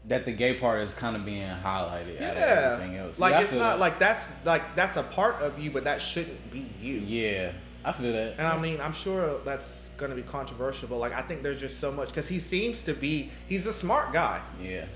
that 0.09 0.25
the 0.25 0.33
gay 0.33 0.55
part 0.55 0.81
is 0.83 0.95
kind 0.95 1.17
of 1.17 1.25
being 1.25 1.49
highlighted 1.49 2.21
out 2.23 2.37
of 2.37 2.43
everything 2.43 2.97
else. 2.97 3.19
like 3.19 3.33
Yeah, 3.33 3.41
it's 3.41 3.53
not 3.55 3.71
that. 3.75 3.79
like 3.81 3.99
that's 3.99 4.31
like 4.45 4.77
that's 4.77 4.97
a 4.97 5.03
part 5.03 5.43
of 5.43 5.59
you 5.59 5.71
but 5.71 5.85
that 5.85 6.01
shouldn't 6.01 6.53
be 6.53 6.71
you 6.81 6.95
Yeah, 6.99 7.53
I 7.85 7.93
feel 7.93 8.13
that. 8.13 8.35
And 8.39 8.47
I 8.47 8.59
mean, 8.59 8.81
I'm 8.81 8.93
sure 8.93 9.39
that's 9.45 9.91
going 9.97 10.11
to 10.11 10.17
be 10.17 10.23
controversial, 10.23 10.89
but 10.89 10.97
like, 10.99 11.13
I 11.13 11.23
think 11.23 11.43
there's 11.43 11.61
just 11.61 11.79
so 11.81 11.91
much 11.93 12.09
because 12.09 12.29
he 12.29 12.41
seems 12.41 12.83
to 12.85 12.95
be, 12.95 13.31
he's 13.49 13.65
a 13.67 13.73
smart 13.73 14.13
guy. 14.13 14.41
Yeah. 14.61 14.87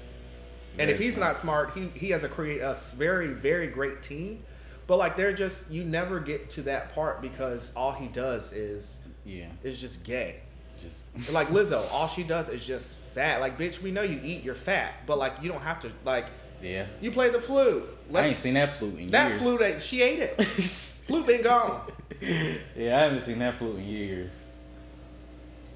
And 0.79 0.87
Very 0.89 0.93
if 0.93 0.99
he's 1.01 1.15
smart. 1.17 1.35
not 1.35 1.41
smart, 1.41 1.73
he, 1.75 1.89
he 1.95 2.11
has 2.11 2.23
a 2.25 2.29
create 2.29 2.61
a 2.61 2.75
very, 2.97 3.29
very 3.29 3.67
great 3.69 4.03
team. 4.03 4.43
But 4.89 4.97
like, 4.99 5.17
they're 5.17 5.33
just, 5.33 5.71
you 5.71 5.85
never 5.85 6.19
get 6.21 6.51
to 6.51 6.63
that 6.63 6.93
part 6.95 7.23
because 7.23 7.73
all 7.77 7.93
he 7.93 8.09
does 8.09 8.53
is, 8.53 8.97
Yeah. 9.25 9.47
is 9.63 9.81
just 9.81 10.03
gay. 10.05 10.41
Just 10.81 11.33
Like 11.33 11.49
Lizzo, 11.49 11.91
all 11.93 12.09
she 12.09 12.23
does 12.23 12.49
is 12.49 12.65
just 12.65 12.95
fat. 13.15 13.41
Like, 13.41 13.59
bitch, 13.59 13.83
we 13.83 13.91
know 13.91 14.03
you 14.03 14.21
eat, 14.23 14.43
you're 14.43 14.55
fat, 14.55 15.07
but 15.07 15.19
like, 15.19 15.35
you 15.43 15.51
don't 15.51 15.63
have 15.63 15.81
to, 15.81 15.91
like, 16.05 16.27
yeah. 16.63 16.87
you 17.01 17.11
play 17.11 17.31
the 17.31 17.41
flute. 17.41 17.85
I 18.09 18.13
Let's, 18.13 18.29
ain't 18.29 18.39
seen 18.39 18.55
that 18.55 18.79
flute 18.79 18.99
in 18.99 19.07
that 19.09 19.31
years. 19.31 19.41
That 19.41 19.59
flute, 19.59 19.83
she 19.83 20.03
ate 20.03 20.21
it. 20.21 20.45
flute 21.07 21.27
been 21.27 21.43
gone. 21.43 21.83
Yeah, 22.21 22.99
I 22.99 23.03
haven't 23.03 23.25
seen 23.25 23.39
that 23.41 23.57
flute 23.57 23.77
in 23.77 23.85
years. 23.85 24.31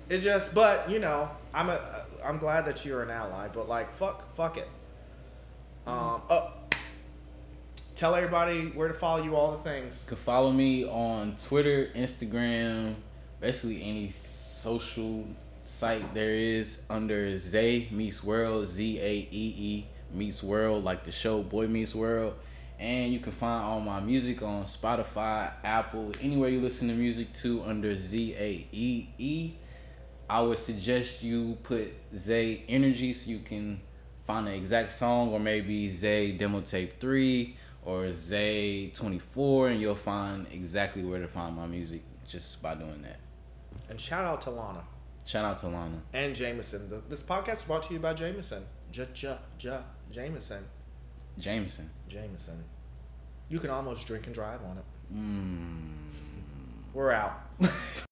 It 0.09 0.21
just, 0.21 0.55
but 0.55 0.91
you 0.91 0.99
know, 0.99 1.31
I'm 1.53 1.71
a, 1.71 2.05
I'm 2.23 2.39
glad 2.39 2.67
that 2.67 2.85
you're 2.85 3.03
an 3.03 3.11
ally, 3.11 3.49
but 3.49 3.69
like, 3.69 3.95
fuck, 3.97 4.35
fuck 4.37 4.57
it. 4.59 4.69
Um, 5.87 6.23
oh, 6.31 6.53
tell 7.95 8.15
everybody 8.15 8.67
where 8.67 8.89
to 8.89 8.95
follow 8.95 9.23
you, 9.23 9.37
all 9.37 9.53
the 9.53 9.63
things. 9.63 10.03
You 10.05 10.09
can 10.09 10.17
follow 10.19 10.51
me 10.51 10.85
on 10.85 11.37
Twitter, 11.37 11.91
Instagram, 11.95 12.95
basically 13.41 13.83
any 13.83 14.11
social 14.65 15.27
site 15.67 16.15
there 16.15 16.35
is 16.35 16.81
under 16.89 17.37
Zaee 17.37 17.87
Meets 17.91 18.25
World, 18.25 18.67
Z 18.67 18.99
A 18.99 19.29
E 19.31 19.55
E 19.59 19.87
Meets 20.11 20.43
World, 20.43 20.85
like 20.85 21.05
the 21.05 21.13
show 21.13 21.43
Boy 21.43 21.69
Meets 21.69 21.95
World. 21.95 22.33
And 22.79 23.13
you 23.13 23.21
can 23.21 23.33
find 23.33 23.63
all 23.63 23.81
my 23.81 24.01
music 24.01 24.41
on 24.41 24.63
Spotify, 24.65 25.53
Apple, 25.63 26.13
anywhere 26.19 26.49
you 26.49 26.63
listen 26.63 26.89
to 26.89 26.95
music 26.95 27.35
to 27.43 27.63
under 27.65 27.95
Z 27.99 28.35
A 28.39 28.67
E 28.73 29.09
E. 29.19 29.53
I 30.31 30.41
would 30.41 30.59
suggest 30.59 31.23
you 31.23 31.59
put 31.63 31.93
Zaee 32.17 32.65
Energy 32.67 33.13
so 33.13 33.33
you 33.33 33.41
can 33.41 33.83
find 34.27 34.47
the 34.47 34.55
exact 34.55 34.93
song, 34.93 35.29
or 35.29 35.41
maybe 35.41 35.91
Zaee 35.91 36.33
Demo 36.39 36.63
Tape 36.63 36.99
3 36.99 37.55
or 37.85 38.11
Zaee 38.15 38.91
24, 38.95 39.69
and 39.69 39.81
you'll 39.81 39.95
find 39.95 40.47
exactly 40.51 41.05
where 41.05 41.21
to 41.21 41.29
find 41.29 41.55
my 41.55 41.67
music 41.67 42.01
just 42.27 42.63
by 42.63 42.75
doing 42.75 43.03
that. 43.03 43.19
And 43.89 44.01
shout 44.01 44.25
out 44.25 44.41
to 44.43 44.51
Lana 44.51 44.85
Shout 45.27 45.45
out 45.45 45.59
to 45.59 45.69
Lana. 45.69 46.03
and 46.13 46.35
Jameson. 46.35 46.91
The, 46.91 47.03
this 47.09 47.23
podcast 47.23 47.59
is 47.59 47.63
brought 47.65 47.83
to 47.85 47.95
you 47.95 48.01
by 48.01 48.13
Jameson. 48.15 48.65
Ja, 48.93 49.05
ja, 49.15 49.37
ja, 49.59 49.79
Jameson. 50.11 50.65
Jameson. 51.39 51.91
Jameson. 52.09 52.65
You 53.49 53.59
can 53.59 53.71
almost 53.71 54.07
drink 54.07 54.27
and 54.27 54.35
drive 54.35 54.61
on 54.63 54.79
it. 54.79 54.85
Mmm. 55.15 56.11
We're 56.93 57.13
out. 57.13 57.41